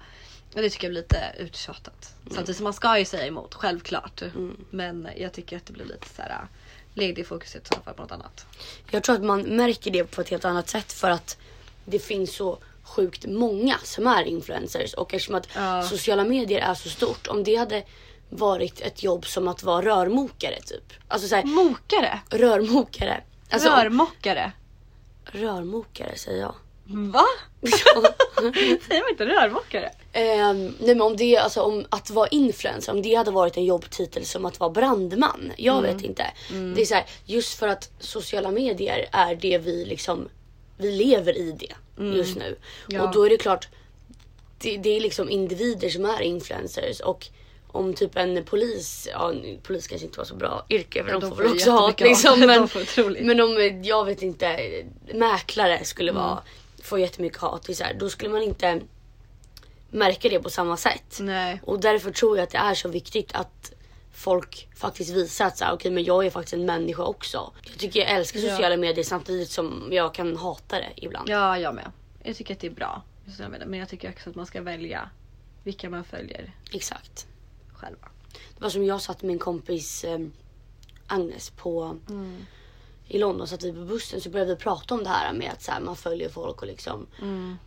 Och 0.54 0.62
det 0.62 0.70
tycker 0.70 0.86
jag 0.86 0.92
blir 0.92 1.02
lite 1.02 1.32
uttjatat. 1.38 2.14
Samtidigt 2.30 2.56
som 2.56 2.64
man 2.64 2.72
ska 2.72 2.98
ju 2.98 3.04
säga 3.04 3.26
emot, 3.26 3.54
självklart. 3.54 4.22
Mm. 4.22 4.64
Men 4.70 5.08
jag 5.16 5.32
tycker 5.32 5.56
att 5.56 5.66
det 5.66 5.72
blir 5.72 5.84
lite 5.84 6.08
så 6.16 6.22
här. 6.22 6.46
Lägg 6.94 7.16
det 7.16 7.24
fokuset 7.24 7.64
i 7.64 7.74
så 7.74 7.80
fall 7.80 7.94
på 7.94 8.02
något 8.02 8.12
annat. 8.12 8.46
Jag 8.90 9.02
tror 9.02 9.16
att 9.16 9.22
man 9.22 9.42
märker 9.42 9.90
det 9.90 10.04
på 10.04 10.20
ett 10.20 10.28
helt 10.28 10.44
annat 10.44 10.68
sätt 10.68 10.92
för 10.92 11.10
att 11.10 11.38
det 11.86 11.98
finns 11.98 12.34
så 12.36 12.58
sjukt 12.82 13.26
många 13.26 13.76
som 13.84 14.06
är 14.06 14.22
influencers 14.24 14.94
och 14.94 15.14
eftersom 15.14 15.34
att 15.34 15.48
Ja. 15.54 15.82
sociala 15.82 16.24
medier 16.24 16.60
är 16.60 16.74
så 16.74 16.88
stort. 16.88 17.26
Om 17.26 17.44
det 17.44 17.56
hade 17.56 17.82
varit 18.30 18.80
ett 18.80 19.02
jobb 19.02 19.26
som 19.26 19.48
att 19.48 19.62
vara 19.62 19.84
rörmokare 19.86 20.60
typ. 20.62 20.92
Alltså 21.08 21.28
såhär, 21.28 21.44
Mokare? 21.44 22.20
rörmokare. 22.30 23.22
Alltså, 23.50 23.68
Rörmokare? 23.68 24.52
Rörmokare 25.24 26.16
säger 26.18 26.40
jag. 26.40 26.54
Va? 26.88 27.24
Säger 28.88 29.00
man 29.02 29.10
inte 29.10 29.26
rörmokare? 29.26 29.90
Ehm, 30.12 30.66
nej 30.66 30.74
men 30.94 31.00
om 31.02 31.16
det, 31.16 31.36
alltså 31.36 31.60
om 31.62 31.84
att 31.90 32.10
vara 32.10 32.28
influencer, 32.28 32.92
om 32.92 33.02
det 33.02 33.14
hade 33.14 33.30
varit 33.30 33.56
en 33.56 33.64
jobbtitel 33.64 34.24
som 34.26 34.44
att 34.44 34.60
vara 34.60 34.70
brandman. 34.70 35.52
Jag 35.56 35.78
Mm. 35.78 35.96
vet 35.96 36.04
inte. 36.04 36.26
Det 36.74 36.80
är 36.82 36.86
så 36.86 36.94
här, 36.94 37.04
just 37.24 37.58
för 37.58 37.68
att 37.68 37.90
sociala 38.00 38.50
medier 38.50 39.08
är 39.12 39.34
det 39.34 39.58
vi 39.58 39.84
liksom, 39.84 40.28
vi 40.76 40.90
lever 40.92 41.36
i 41.38 41.52
det 41.52 41.74
just 42.16 42.36
nu. 42.36 42.46
Mm. 42.46 42.58
Ja. 42.88 43.02
Och 43.02 43.12
då 43.14 43.26
är 43.26 43.30
det 43.30 43.36
klart, 43.36 43.68
det, 44.58 44.76
det 44.76 44.96
är 44.96 45.00
liksom 45.00 45.30
individer 45.30 45.88
som 45.88 46.04
är 46.04 46.20
influencers 46.22 47.00
och 47.00 47.28
om 47.68 47.94
typ 47.94 48.16
en 48.16 48.44
polis, 48.44 49.08
ja 49.12 49.32
polis 49.62 49.86
kanske 49.86 50.06
inte 50.06 50.18
var 50.18 50.24
så 50.24 50.34
bra 50.34 50.66
yrke 50.70 51.04
för 51.04 51.10
Ja, 51.10 51.18
de 51.18 51.30
får 51.30 51.36
väl 51.36 51.52
också 51.52 51.70
hat 51.70 52.00
liksom. 52.00 52.40
Men, 52.46 52.68
men 53.26 53.40
om, 53.40 53.80
jag 53.82 54.04
vet 54.04 54.22
inte, 54.22 54.56
mäklare 55.14 55.84
skulle 55.84 56.10
Mm. 56.10 56.22
vara, 56.22 56.42
få 56.82 56.98
jättemycket 56.98 57.38
hat. 57.38 57.76
Så 57.76 57.84
här, 57.84 57.94
då 57.94 58.10
skulle 58.10 58.30
man 58.30 58.42
inte 58.42 58.80
märka 59.90 60.28
det 60.28 60.40
på 60.40 60.50
samma 60.50 60.76
sätt. 60.76 61.18
Nej. 61.20 61.60
Och 61.64 61.80
därför 61.80 62.10
tror 62.10 62.36
jag 62.36 62.44
att 62.44 62.50
det 62.50 62.58
är 62.58 62.74
så 62.74 62.88
viktigt 62.88 63.30
att 63.34 63.72
folk 64.16 64.68
faktiskt 64.76 65.10
visar 65.10 65.46
att 65.46 65.58
så 65.58 65.64
här, 65.64 65.72
okej 65.72 65.90
men 65.90 66.04
jag 66.04 66.26
är 66.26 66.30
faktiskt 66.30 66.54
en 66.54 66.66
människa 66.66 67.02
också. 67.04 67.52
Jag 67.70 67.78
tycker 67.78 68.00
jag 68.00 68.10
älskar 68.10 68.40
Ja. 68.40 68.50
sociala 68.50 68.76
medier 68.76 69.04
samtidigt 69.04 69.50
som 69.50 69.88
jag 69.92 70.14
kan 70.14 70.36
hata 70.36 70.76
det 70.78 70.92
ibland. 70.96 71.28
Ja, 71.28 71.58
jag 71.58 71.74
med. 71.74 71.92
Jag 72.22 72.36
tycker 72.36 72.54
att 72.54 72.60
det 72.60 72.66
är 72.66 72.70
bra. 72.70 73.02
med 73.24 73.32
sociala 73.34 73.50
medier, 73.50 73.68
Men 73.68 73.78
jag 73.80 73.88
tycker 73.88 74.10
också 74.10 74.30
att 74.30 74.36
man 74.36 74.46
ska 74.46 74.62
välja 74.62 75.10
vilka 75.64 75.90
man 75.90 76.04
följer 76.04 76.54
Exakt. 76.72 77.26
själva. 77.72 78.08
Det 78.32 78.62
var 78.62 78.70
som 78.70 78.84
jag 78.84 79.00
satt 79.02 79.22
med 79.22 79.26
min 79.28 79.38
kompis 79.38 80.04
eh, 80.04 80.18
Agnes 81.06 81.50
på 81.50 81.98
i 83.08 83.18
London 83.18 83.46
satt 83.48 83.62
vi 83.62 83.72
på 83.72 83.78
bussen 83.84 84.20
så 84.20 84.30
började 84.30 84.54
vi 84.54 84.60
prata 84.60 84.94
om 84.94 85.04
det 85.04 85.08
här 85.10 85.32
med 85.32 85.50
att 85.52 85.62
så 85.62 85.72
här, 85.72 85.80
man 85.80 85.96
följer 85.96 86.28
folk 86.28 86.60
och 86.62 86.66
liksom. 86.66 87.06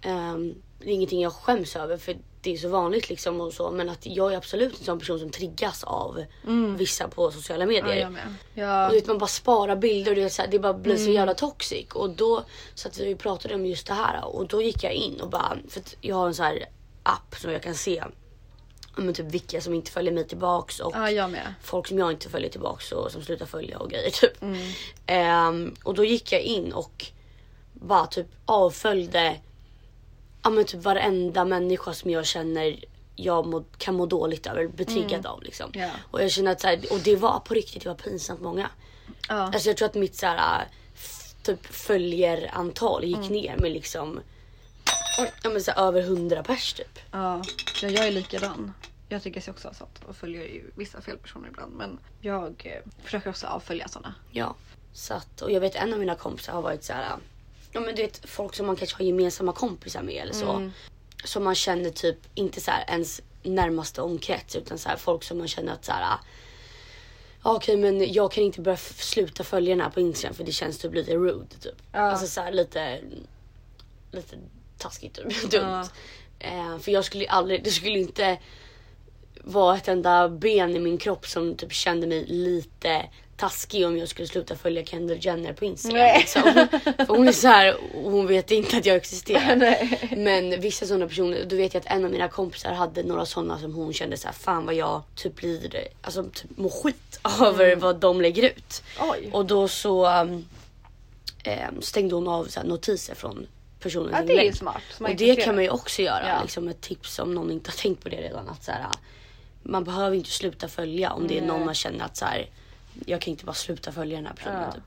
ehm, 0.02 0.56
det 0.80 0.86
är 0.90 0.94
ingenting 0.94 1.22
jag 1.22 1.34
skäms 1.34 1.76
över 1.76 1.98
för 1.98 2.18
det 2.42 2.54
är 2.54 2.58
så 2.58 2.70
vanligt 2.70 3.10
liksom 3.10 3.42
och 3.42 3.54
så. 3.54 3.72
Men 3.72 3.90
att 3.90 4.06
jag 4.06 4.34
är 4.34 4.38
absolut 4.38 4.80
en 4.80 4.86
sån 4.86 5.00
person 5.00 5.20
som 5.20 5.30
triggas 5.30 5.84
av 5.84 6.26
vissa 6.78 7.08
på 7.08 7.32
sociala 7.32 7.64
Ja, 7.64 7.68
medier. 7.68 7.96
jag 8.02 8.12
med. 8.12 8.34
Ja. 8.54 8.86
Och 8.86 8.92
du 8.92 9.00
vet, 9.00 9.08
man 9.08 9.18
bara 9.18 9.28
sparar 9.28 9.76
bilder 9.76 10.12
och 10.12 10.16
det, 10.16 10.24
är 10.24 10.30
så 10.30 10.42
här, 10.42 10.50
det 10.50 10.60
bara 10.60 10.74
blir 10.74 10.98
så 10.98 11.12
jävla 11.12 11.34
toxic. 11.34 11.88
Och 11.94 12.10
då 12.10 12.44
så 12.74 12.88
att 12.88 13.00
vi 13.00 13.16
pratade 13.16 13.56
om 13.56 13.66
just 13.66 13.88
det 13.88 13.94
här 13.94 14.26
och 14.26 14.48
då 14.48 14.62
gick 14.62 14.84
jag 14.84 14.94
in 14.94 15.22
och 15.22 15.30
bara, 15.30 15.58
för 15.70 15.80
att 15.80 15.96
jag 16.02 16.16
har 16.16 16.28
en 16.28 16.34
sån 16.34 16.46
här 16.46 16.66
app 17.04 17.36
som 17.42 17.52
jag 17.52 17.64
kan 17.64 17.76
se 17.76 18.04
ja, 18.96 19.02
men 19.02 19.14
typ 19.14 19.26
vilka 19.26 19.62
som 19.62 19.74
inte 19.74 19.92
följer 19.92 20.14
mig 20.14 20.28
tillbaks 20.28 20.80
och 20.80 20.94
ja, 20.96 21.30
folk 21.62 21.88
som 21.88 22.00
jag 22.00 22.12
inte 22.12 22.30
följer 22.30 22.50
tillbaks 22.50 22.92
och 22.92 23.12
som 23.12 23.22
slutar 23.22 23.46
följa 23.46 23.80
och 23.80 23.90
grejer 23.90 24.10
typ. 24.22 24.44
Ehm, 25.06 25.76
och 25.84 25.94
då 25.94 26.06
gick 26.06 26.32
jag 26.32 26.42
in 26.42 26.74
och 26.74 27.06
bara 27.74 28.06
typ 28.08 28.28
avföljde 28.46 29.36
ja, 30.50 30.56
men 30.56 30.66
typ 30.66 30.84
varenda 30.84 31.46
människa 31.46 31.94
som 31.94 32.12
jag 32.12 32.26
känner 32.26 32.86
jag 33.16 33.48
må, 33.48 33.64
kan 33.78 33.96
må 33.96 34.06
dåligt 34.06 34.48
över, 34.48 34.68
betriggad 34.68 35.26
av 35.26 35.44
liksom. 35.44 35.72
Ja. 35.74 35.90
Och 36.12 36.24
jag 36.24 36.32
känner 36.32 36.52
att 36.52 36.62
så 36.62 36.68
här, 36.68 36.80
och 36.92 37.00
det 37.00 37.16
var 37.16 37.40
på 37.40 37.54
riktigt, 37.54 37.84
det 37.84 37.90
var 37.90 37.96
pinsamt 37.96 38.42
många. 38.42 38.70
Ja. 39.28 39.36
Alltså 39.36 39.70
jag 39.70 39.78
tror 39.78 39.86
att 39.88 39.96
mitt 39.96 40.16
så 40.16 40.26
här, 40.26 40.68
typ 41.44 41.66
följerantal 41.66 43.04
gick 43.04 43.18
Mm. 43.18 43.32
ner 43.32 43.58
med 43.58 43.72
liksom 43.72 44.20
ja, 45.44 45.50
men 45.50 45.62
så 45.62 45.72
här, 45.72 45.88
över 45.88 46.02
100 46.02 46.44
pers 46.44 46.74
typ. 46.74 47.00
Ja, 47.12 47.42
ja, 47.82 47.90
jag 47.90 48.08
är 48.08 48.12
likadan. 48.12 48.74
Jag 49.10 49.24
tycker 49.24 49.50
också 49.50 49.74
sånt 49.74 50.02
och 50.08 50.16
följer 50.16 50.44
ju 50.44 50.72
vissa 50.76 51.02
fel 51.02 51.18
personer 51.18 51.48
ibland. 51.48 51.74
Men 51.76 52.00
jag 52.22 52.62
eh, 52.66 52.92
försöker 53.04 53.30
också 53.30 53.48
avfölja 53.48 53.88
såna. 53.88 54.16
Ja. 54.32 54.56
Så 54.94 55.14
att, 55.14 55.42
och 55.42 55.52
jag 55.52 55.62
vet 55.62 55.76
en 55.76 55.94
av 55.94 56.00
mina 56.00 56.16
kompisar 56.16 56.54
har 56.54 56.62
varit 56.62 56.84
så 56.84 56.94
här. 56.94 57.16
Ja 57.72 57.80
men 57.80 57.96
du 57.96 58.02
vet 58.02 58.30
folk 58.30 58.56
som 58.56 58.66
man 58.68 58.76
kanske 58.76 58.98
har 58.98 59.06
gemensamma 59.06 59.54
kompisar 59.54 60.02
med 60.02 60.24
eller 60.24 60.34
så. 60.34 60.52
Mm. 60.52 60.72
Som 61.24 61.44
man 61.44 61.56
känner 61.56 61.90
typ 61.90 62.18
inte 62.36 62.62
så 62.62 62.72
här 62.72 62.86
ens 62.88 63.22
närmaste 63.44 64.02
omkrets 64.02 64.56
utan 64.56 64.78
så 64.78 64.90
här 64.90 64.98
folk 64.98 65.24
som 65.24 65.38
man 65.38 65.48
känner 65.48 65.74
att 65.74 65.86
så 65.86 65.92
här. 65.92 66.18
Ja 67.44 67.56
okej 67.56 67.78
men 67.78 68.14
jag 68.14 68.32
kan 68.32 68.44
inte 68.44 68.62
börja 68.62 68.78
sluta 68.78 69.44
följa 69.44 69.76
den 69.76 69.82
här 69.82 69.90
på 69.90 70.00
Instagram 70.00 70.36
för 70.36 70.44
det 70.44 70.52
känns 70.52 70.78
typ 70.78 70.94
lite 70.94 71.16
rude 71.16 71.56
typ. 71.60 71.76
Ja. 71.92 72.00
Alltså 72.00 72.28
så 72.28 72.42
här 72.42 72.52
lite 72.52 73.00
lite 74.12 74.36
taskigt 74.78 75.14
typ. 75.14 75.52
Dumt. 75.52 75.86
Eh, 76.40 76.78
för 76.80 76.92
jag 76.92 77.06
skulle 77.06 77.30
aldrig, 77.30 77.64
det 77.64 77.72
skulle 77.72 78.00
inte 78.00 78.38
vara 79.44 79.78
ett 79.78 79.88
enda 79.88 80.30
ben 80.30 80.76
i 80.76 80.80
min 80.80 80.98
kropp 80.98 81.28
som 81.28 81.56
typ 81.56 81.74
kände 81.74 82.08
mig 82.08 82.26
lite 82.26 83.10
taskig 83.40 83.88
om 83.88 83.98
jag 83.98 84.08
skulle 84.08 84.28
sluta 84.28 84.56
följa 84.56 84.86
Kendall 84.86 85.18
Jenner 85.22 85.54
på 85.54 85.66
Instagram. 85.66 86.18
Liksom. 86.20 86.44
För 86.98 87.08
hon 87.08 87.28
är 87.28 87.32
så 87.32 87.48
här, 87.48 87.76
hon 87.94 88.28
vet 88.28 88.52
inte 88.52 88.78
att 88.78 88.86
jag 88.86 88.96
existerar. 88.96 90.16
Men 90.16 90.62
vissa 90.62 90.86
sådana 90.86 91.08
personer, 91.08 91.46
då 91.46 91.56
vet 91.56 91.74
jag 91.74 91.82
att 91.82 91.92
en 91.92 92.06
av 92.06 92.12
mina 92.12 92.28
kompisar 92.28 92.72
hade 92.72 93.04
några 93.04 93.26
sådana 93.26 93.60
som 93.60 93.74
hon 93.74 93.94
kände 93.94 94.18
så 94.18 94.28
här, 94.28 94.34
fan 94.34 94.66
vad 94.66 94.76
jag 94.76 95.02
typ 95.16 95.36
blir, 95.36 95.88
alltså 96.02 96.24
typ 96.24 96.58
mår 96.58 96.70
skit 96.70 97.20
över 97.42 97.76
vad 97.76 97.96
de 97.96 98.22
lägger 98.22 98.44
ut. 98.44 98.84
Oj. 99.00 99.30
Och 99.32 99.46
då 99.46 99.68
så 99.68 100.22
um, 100.22 100.46
em, 101.44 101.82
stängde 101.82 102.16
hon 102.16 102.28
av 102.28 102.46
så 102.46 102.64
notiser 102.64 103.16
från 103.16 103.48
personens 103.80 104.16
Ja, 104.20 104.26
det 104.26 104.48
är 104.48 104.54
smart. 104.54 104.84
Och 105.00 105.16
det 105.16 105.36
kan 105.36 105.56
man 105.56 105.64
ju 105.64 105.70
också 105.70 106.02
göra. 106.02 106.30
Ja. 106.30 106.42
Liksom 106.42 106.68
ett 106.68 106.82
tips 106.82 107.20
om 107.20 107.36
någon 107.36 107.52
inte 107.52 107.72
har 107.72 107.78
tänkt 107.78 108.04
på 108.04 108.10
det 108.10 108.22
redan. 108.22 108.50
Att 108.50 108.64
så 108.64 108.72
här, 108.72 108.86
man 109.64 109.84
behöver 109.84 110.16
inte 110.16 110.30
sluta 110.30 110.68
följa 110.68 111.12
om 111.12 111.28
det 111.28 111.38
är 111.38 111.42
någon 111.42 111.66
man 111.66 111.76
känner 111.76 112.06
att 112.06 112.18
så 112.18 112.26
här, 112.26 112.50
jag 113.06 113.22
kan 113.22 113.32
inte 113.32 113.46
bara 113.46 113.54
sluta 113.54 113.92
följa 113.92 114.18
den 114.18 114.26
här 114.26 114.34
personen. 114.34 114.62
Ja. 114.62 114.72
Typ. 114.72 114.84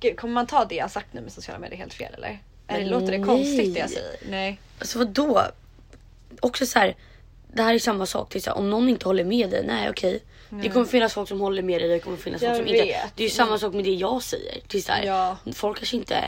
Gud, 0.00 0.16
kommer 0.16 0.34
man 0.34 0.46
ta 0.46 0.64
det 0.64 0.74
jag 0.74 0.90
sagt 0.90 1.12
nu 1.12 1.20
med 1.20 1.32
sociala 1.32 1.58
medier 1.58 1.78
helt 1.78 1.94
fel 1.94 2.14
eller? 2.14 2.38
Eller 2.68 2.90
låter 2.90 3.06
det 3.12 3.18
nej. 3.18 3.26
konstigt 3.26 3.74
det 3.74 3.80
jag 3.80 3.90
säger? 3.90 4.16
Nej. 4.30 4.60
Alltså 4.78 4.98
vadå? 4.98 5.42
Också 6.40 6.66
så 6.66 6.78
här, 6.78 6.96
det 7.52 7.62
här 7.62 7.74
är 7.74 7.78
samma 7.78 8.06
sak. 8.06 8.34
Är 8.36 8.40
så 8.40 8.50
här, 8.50 8.56
om 8.58 8.70
någon 8.70 8.88
inte 8.88 9.06
håller 9.06 9.24
med 9.24 9.50
dig, 9.50 9.64
nej 9.66 9.90
okej. 9.90 10.22
Det 10.62 10.68
kommer 10.68 10.86
finnas 10.86 11.12
folk 11.14 11.28
som 11.28 11.40
håller 11.40 11.62
med 11.62 11.80
dig, 11.80 11.88
det 11.88 11.98
kommer 11.98 12.16
finnas 12.16 12.42
Jag 12.42 12.56
folk 12.56 12.68
som 12.68 12.76
inte. 12.76 12.86
vet. 12.86 13.16
Det 13.16 13.22
är 13.22 13.28
ju 13.28 13.34
samma 13.34 13.58
sak 13.58 13.74
med 13.74 13.84
det 13.84 13.94
jag 13.94 14.22
säger. 14.22 14.58
Är 14.74 14.78
så 14.80 14.92
här, 14.92 15.04
Ja. 15.04 15.36
Folk 15.54 15.78
kanske 15.78 15.96
inte... 15.96 16.24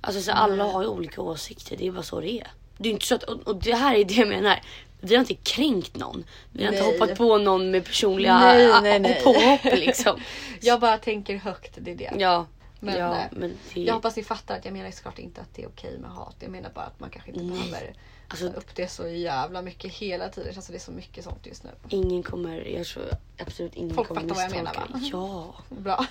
Alltså 0.00 0.22
så 0.22 0.30
här, 0.30 0.38
alla 0.38 0.64
har 0.64 0.82
ju 0.82 0.88
olika 0.88 1.22
åsikter, 1.22 1.76
det 1.76 1.86
är 1.86 1.90
bara 1.92 2.02
så 2.02 2.20
det 2.20 2.32
är. 2.32 2.46
Det 2.78 2.88
är 2.88 2.92
inte 2.92 3.06
så 3.06 3.14
att, 3.14 3.22
och, 3.22 3.48
och 3.48 3.56
det 3.56 3.74
här 3.74 3.94
är 3.94 4.04
det 4.04 4.14
jag 4.14 4.28
menar. 4.28 4.60
Vi 5.00 5.14
har 5.14 5.20
inte 5.20 5.34
kränkt 5.34 5.96
någon. 5.96 6.24
Vi 6.52 6.64
har 6.64 6.72
inte 6.72 6.84
Nej. 6.84 6.92
hoppat 6.92 7.18
på 7.18 7.38
någon 7.38 7.70
med 7.70 7.84
personliga 7.84 8.38
Nej, 8.38 8.82
nej, 8.82 8.98
nej. 9.00 9.20
påhopp 9.24 9.64
liksom. 9.64 10.20
Jag 10.60 10.80
bara 10.80 10.98
tänker 10.98 11.36
högt, 11.36 11.72
det 11.80 11.90
är 11.90 11.94
det. 11.94 12.10
Ja. 12.18 12.46
Men, 12.80 12.98
ja, 12.98 13.14
eh, 13.16 13.24
men 13.30 13.56
det, 13.74 13.80
Jag 13.80 13.94
hoppas 13.94 14.16
ni 14.16 14.24
fattar 14.24 14.56
att 14.56 14.64
jag 14.64 14.72
menar 14.74 14.90
såklart 14.90 15.18
inte 15.18 15.40
att 15.40 15.54
det 15.54 15.62
är 15.62 15.68
okej 15.68 15.98
med 15.98 16.10
hat. 16.10 16.36
Jag 16.40 16.50
menar 16.50 16.70
bara 16.74 16.84
att 16.84 17.00
man 17.00 17.10
kanske 17.10 17.30
inte 17.30 17.44
behöver 17.44 17.92
Alltså- 18.28 18.46
upp 18.46 18.74
det 18.74 18.88
så 18.88 19.08
jävla 19.08 19.62
mycket 19.62 19.92
hela 19.92 20.28
tiden. 20.28 20.52
Alltså 20.56 20.72
det 20.72 20.78
är 20.78 20.80
så 20.80 20.92
mycket 20.92 21.24
sånt 21.24 21.46
just 21.46 21.64
nu. 21.64 21.70
ingen 21.88 22.22
kommer, 22.22 22.60
jag 22.68 22.86
tror 22.86 23.04
absolut 23.38 23.74
ingen 23.74 23.94
Folk 23.94 24.08
kommer 24.08 24.20
fattar 24.20 24.34
vad 24.34 24.44
jag 24.44 24.50
menar, 24.50 24.88
misstolka 24.94 25.12
va? 25.18 25.56
Ja. 25.68 25.76
Bra. 25.82 26.06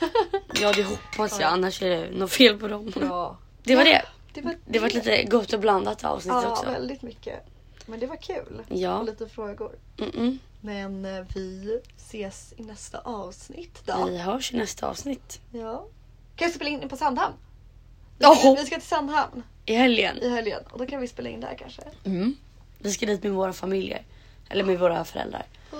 ja, 0.61 0.73
det 0.75 0.83
hoppas 0.83 1.39
jag. 1.39 1.53
Annars 1.53 1.81
är 1.81 1.89
det 1.89 2.09
något 2.17 2.31
fel 2.31 2.57
på 2.57 2.67
dem. 2.67 2.85
Bra. 2.95 3.37
Det 3.63 3.75
var 3.75 3.83
det. 3.83 4.01
Det 4.33 4.41
var, 4.41 4.55
Det 4.65 4.79
var 4.79 4.87
ett 4.87 4.93
lite 4.93 5.23
gott 5.23 5.53
och 5.53 5.59
blandat 5.59 6.03
avsnitt 6.03 6.33
Ja, 6.33 6.51
också. 6.51 6.65
väldigt 6.65 7.01
mycket. 7.01 7.45
Men 7.87 7.99
det 7.99 8.07
var 8.07 8.15
kul. 8.15 8.63
Ja. 8.67 8.97
Och 8.99 9.05
lite 9.05 9.29
frågor. 9.29 9.71
Mm-mm. 9.97 10.37
Men 10.61 11.05
eh, 11.05 11.25
vi 11.35 11.79
ses 11.97 12.53
i 12.57 12.63
nästa 12.63 12.99
avsnitt 12.99 13.81
då. 13.85 14.05
Vi 14.05 14.17
hörs 14.17 14.53
i 14.53 14.57
nästa 14.57 14.87
avsnitt. 14.87 15.41
Ja. 15.51 15.85
Kan 16.35 16.45
jag 16.47 16.55
spela 16.55 16.69
in 16.69 16.89
på 16.89 16.97
Sandhamn? 16.97 17.33
Vi 18.17 18.25
ska, 18.25 18.55
vi 18.57 18.65
ska 18.65 18.75
till 18.75 18.87
Sandhamn 18.87 19.43
I 19.65 19.75
helgen. 19.75 20.17
i 20.17 20.29
helgen 20.29 20.63
och 20.71 20.79
då 20.79 20.85
kan 20.85 21.01
vi 21.01 21.07
spela 21.07 21.29
in 21.29 21.39
där 21.41 21.55
kanske. 21.59 21.81
Mm. 22.05 22.35
Vi 22.79 22.91
ska 22.91 23.05
dit 23.05 23.23
med 23.23 23.31
våra 23.31 23.53
familjer. 23.53 24.01
Eller 24.49 24.63
med 24.63 24.79
våra 24.79 25.05
föräldrar. 25.05 25.45
Ja. 25.71 25.77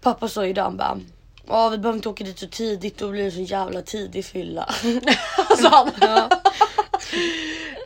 Pappa 0.00 0.28
sa 0.28 0.46
idag 0.46 0.62
han 0.64 0.76
bara 0.76 1.00
Ja 1.46 1.68
vi 1.68 1.78
behöver 1.78 1.96
inte 1.96 2.08
åka 2.08 2.24
dit 2.24 2.38
så 2.38 2.46
tidigt 2.48 2.98
då 2.98 3.10
blir 3.10 3.24
det 3.24 3.30
så 3.30 3.40
jävla 3.40 3.82
tidig 3.82 4.24
fylla. 4.24 4.74
Sa 5.60 5.88
han. 6.00 6.30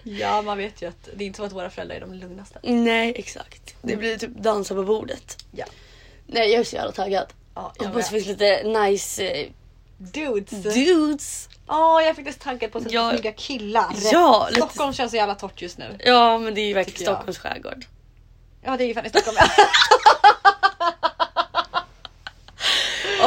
ja. 0.09 0.27
Ja 0.27 0.43
man 0.43 0.59
vet 0.59 0.83
ju 0.83 0.89
att 0.89 1.09
det 1.17 1.25
är 1.25 1.27
inte 1.27 1.37
så 1.37 1.45
att 1.45 1.53
våra 1.53 1.71
föräldrar 1.71 1.97
är 1.97 2.01
de 2.01 2.15
lugnaste. 2.15 2.59
Nej 2.63 3.13
exakt. 3.17 3.75
Det 3.83 3.97
blir 3.97 4.17
typ 4.19 4.31
dansa 4.31 4.75
på 4.75 4.83
bordet. 4.85 5.37
Ja. 5.53 5.65
Nej 6.27 6.51
jag 6.51 6.61
är 6.61 6.65
så 6.65 6.77
jävla 6.77 6.93
taggad. 6.93 7.27
Ja, 7.55 7.73
Jag 7.79 7.87
hoppas 7.87 8.05
det 8.05 8.11
finns 8.11 8.27
lite 8.27 8.63
nice 8.63 9.25
eh, 9.31 9.47
Dudes. 9.99 10.63
dudes. 10.75 11.49
Åh 11.69 11.77
jag 12.03 12.09
är 12.09 12.15
faktiskt 12.15 12.41
taggad 12.41 12.73
på 12.73 12.79
att 12.79 12.85
se 12.85 12.91
Ja. 12.95 13.11
snygga 13.11 13.33
killar. 13.33 13.87
Ja, 14.13 14.47
lite- 14.51 14.61
Stockholm 14.61 14.93
känns 14.93 15.11
så 15.11 15.17
jävla 15.17 15.35
torrt 15.35 15.63
just 15.63 15.79
nu. 15.79 15.97
Ja 16.05 16.39
men 16.39 16.55
det 16.55 16.61
är 16.61 16.67
ju 16.67 16.75
verkligen. 16.75 17.13
Stockholms 17.15 17.39
skärgård. 17.39 17.85
Ja 18.63 18.77
det 18.77 18.85
är 18.85 18.89
ju 18.89 18.95
fan 18.95 19.07
i 19.07 19.09
Stockholm 19.09 19.37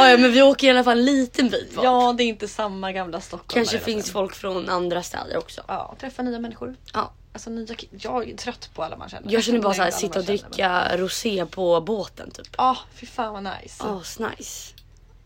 ja. 0.02 0.06
Ja, 0.06 0.12
ja 0.12 0.18
men 0.18 0.32
vi 0.32 0.42
åker 0.42 0.68
i 0.68 0.70
alla 0.70 0.84
fall 0.84 1.00
en 1.00 1.06
liten 1.06 1.50
bit 1.50 1.76
bort. 1.76 1.84
ja 1.84 2.14
det 2.18 2.24
är 2.24 2.28
inte 2.28 2.48
samma 2.48 2.92
gamla 2.92 3.22
Stockholm. 3.22 3.48
Kanske 3.66 3.80
finns 3.80 4.12
folk 4.12 4.36
från 4.36 4.70
andra 4.70 5.04
städer 5.04 5.38
också. 5.38 5.62
Ja, 5.68 5.96
träffa 6.00 6.22
nya 6.24 6.40
människor. 6.40 6.76
Ja. 6.94 7.12
Alltså 7.34 7.50
nya 7.50 7.76
Jag 7.92 8.30
är 8.30 8.38
trött 8.38 8.70
på 8.74 8.84
alla 8.84 8.98
man 8.98 9.10
känner. 9.10 9.34
Jag 9.34 9.44
känner 9.44 9.60
bara 9.60 9.74
såhär 9.74 9.92
sitta 9.92 10.20
och 10.20 10.26
känner, 10.26 10.40
men- 10.42 10.52
dricka 10.52 10.98
rosé 10.98 11.46
på 11.46 11.82
båten 11.82 12.32
typ. 12.32 12.48
Ja, 12.58 12.78
fy 12.96 13.06
fan 13.06 13.34
vad 13.34 13.44
nice. 13.62 13.84
Asnice. 13.84 14.74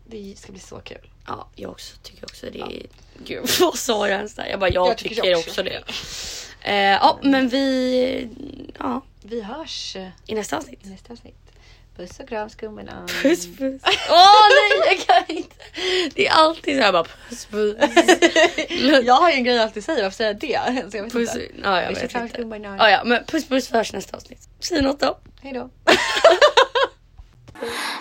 Det 0.06 0.34
ska 0.38 0.52
bli 0.52 0.60
så 0.60 0.76
kul. 0.80 1.10
Ja, 1.26 1.48
jag 1.54 1.70
också, 1.70 1.96
tycker 2.02 2.24
också 2.24 2.46
det 2.52 2.60
är... 2.60 2.86
Gud, 3.24 3.48
vad 3.60 3.78
sa 3.78 4.08
jag 4.08 4.16
ens 4.16 4.34
där? 4.34 4.46
Jag 4.46 4.60
bara, 4.60 4.70
jag, 4.70 4.88
Jag 4.88 4.98
tycker, 4.98 5.14
tycker 5.14 5.36
också, 5.36 5.50
också. 5.50 5.62
det. 5.62 5.82
Eh, 6.60 6.74
ja, 6.76 7.18
men 7.22 7.48
vi... 7.48 8.28
Ja, 8.78 9.02
Vi 9.22 9.42
hörs 9.42 9.96
eh, 9.96 10.08
i 10.26 10.34
nästa 10.34 10.56
avsnitt. 10.56 10.86
i 10.86 10.88
nästa 10.88 11.12
avsnitt. 11.12 11.45
Puss 11.96 12.20
och 12.20 12.28
kram 12.28 12.50
skummen. 12.50 12.88
Puss 13.22 13.46
puss. 13.58 13.82
Åh 14.10 14.48
nej, 14.50 14.80
jag 14.86 14.98
kan 15.06 15.36
inte. 15.36 15.54
Det 16.14 16.26
är 16.26 16.32
alltid 16.32 16.76
så 16.78 16.82
här 16.82 16.92
bara 16.92 17.04
puss 17.28 17.44
puss. 17.46 17.76
Jag 19.04 19.14
har 19.14 19.30
ju 19.30 19.36
en 19.36 19.44
grej 19.44 19.54
jag 19.56 19.62
alltid 19.64 19.84
säger, 19.84 20.02
varför 20.02 20.16
säger 20.16 20.30
jag 20.30 20.40
det? 20.74 20.90
Så 20.90 20.96
jag 20.96 21.02
vet 21.04 21.12
puss. 21.12 21.34
inte. 21.36 21.48
Ja, 21.62 21.80
jag 21.82 21.88
Puss 21.88 21.96
och 21.98 22.02
vet 22.02 22.10
kram 22.10 22.22
inte. 22.22 22.34
skummen. 22.34 22.62
Ja, 22.62 22.90
ja, 22.90 23.02
men 23.04 23.24
puss 23.24 23.48
puss 23.48 23.70
vi 23.72 23.76
hörs 23.76 23.92
i 23.92 23.96
nästa 23.96 24.16
avsnitt. 24.16 24.48
Säg 24.60 24.82
något 24.82 25.00
då. 25.00 25.18
Hejdå. 25.42 25.70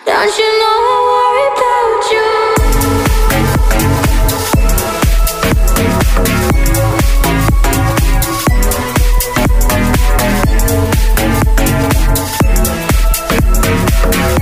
Don't 0.05 0.39
you 0.39 0.59
know 0.59 2.54
Thank 14.11 14.35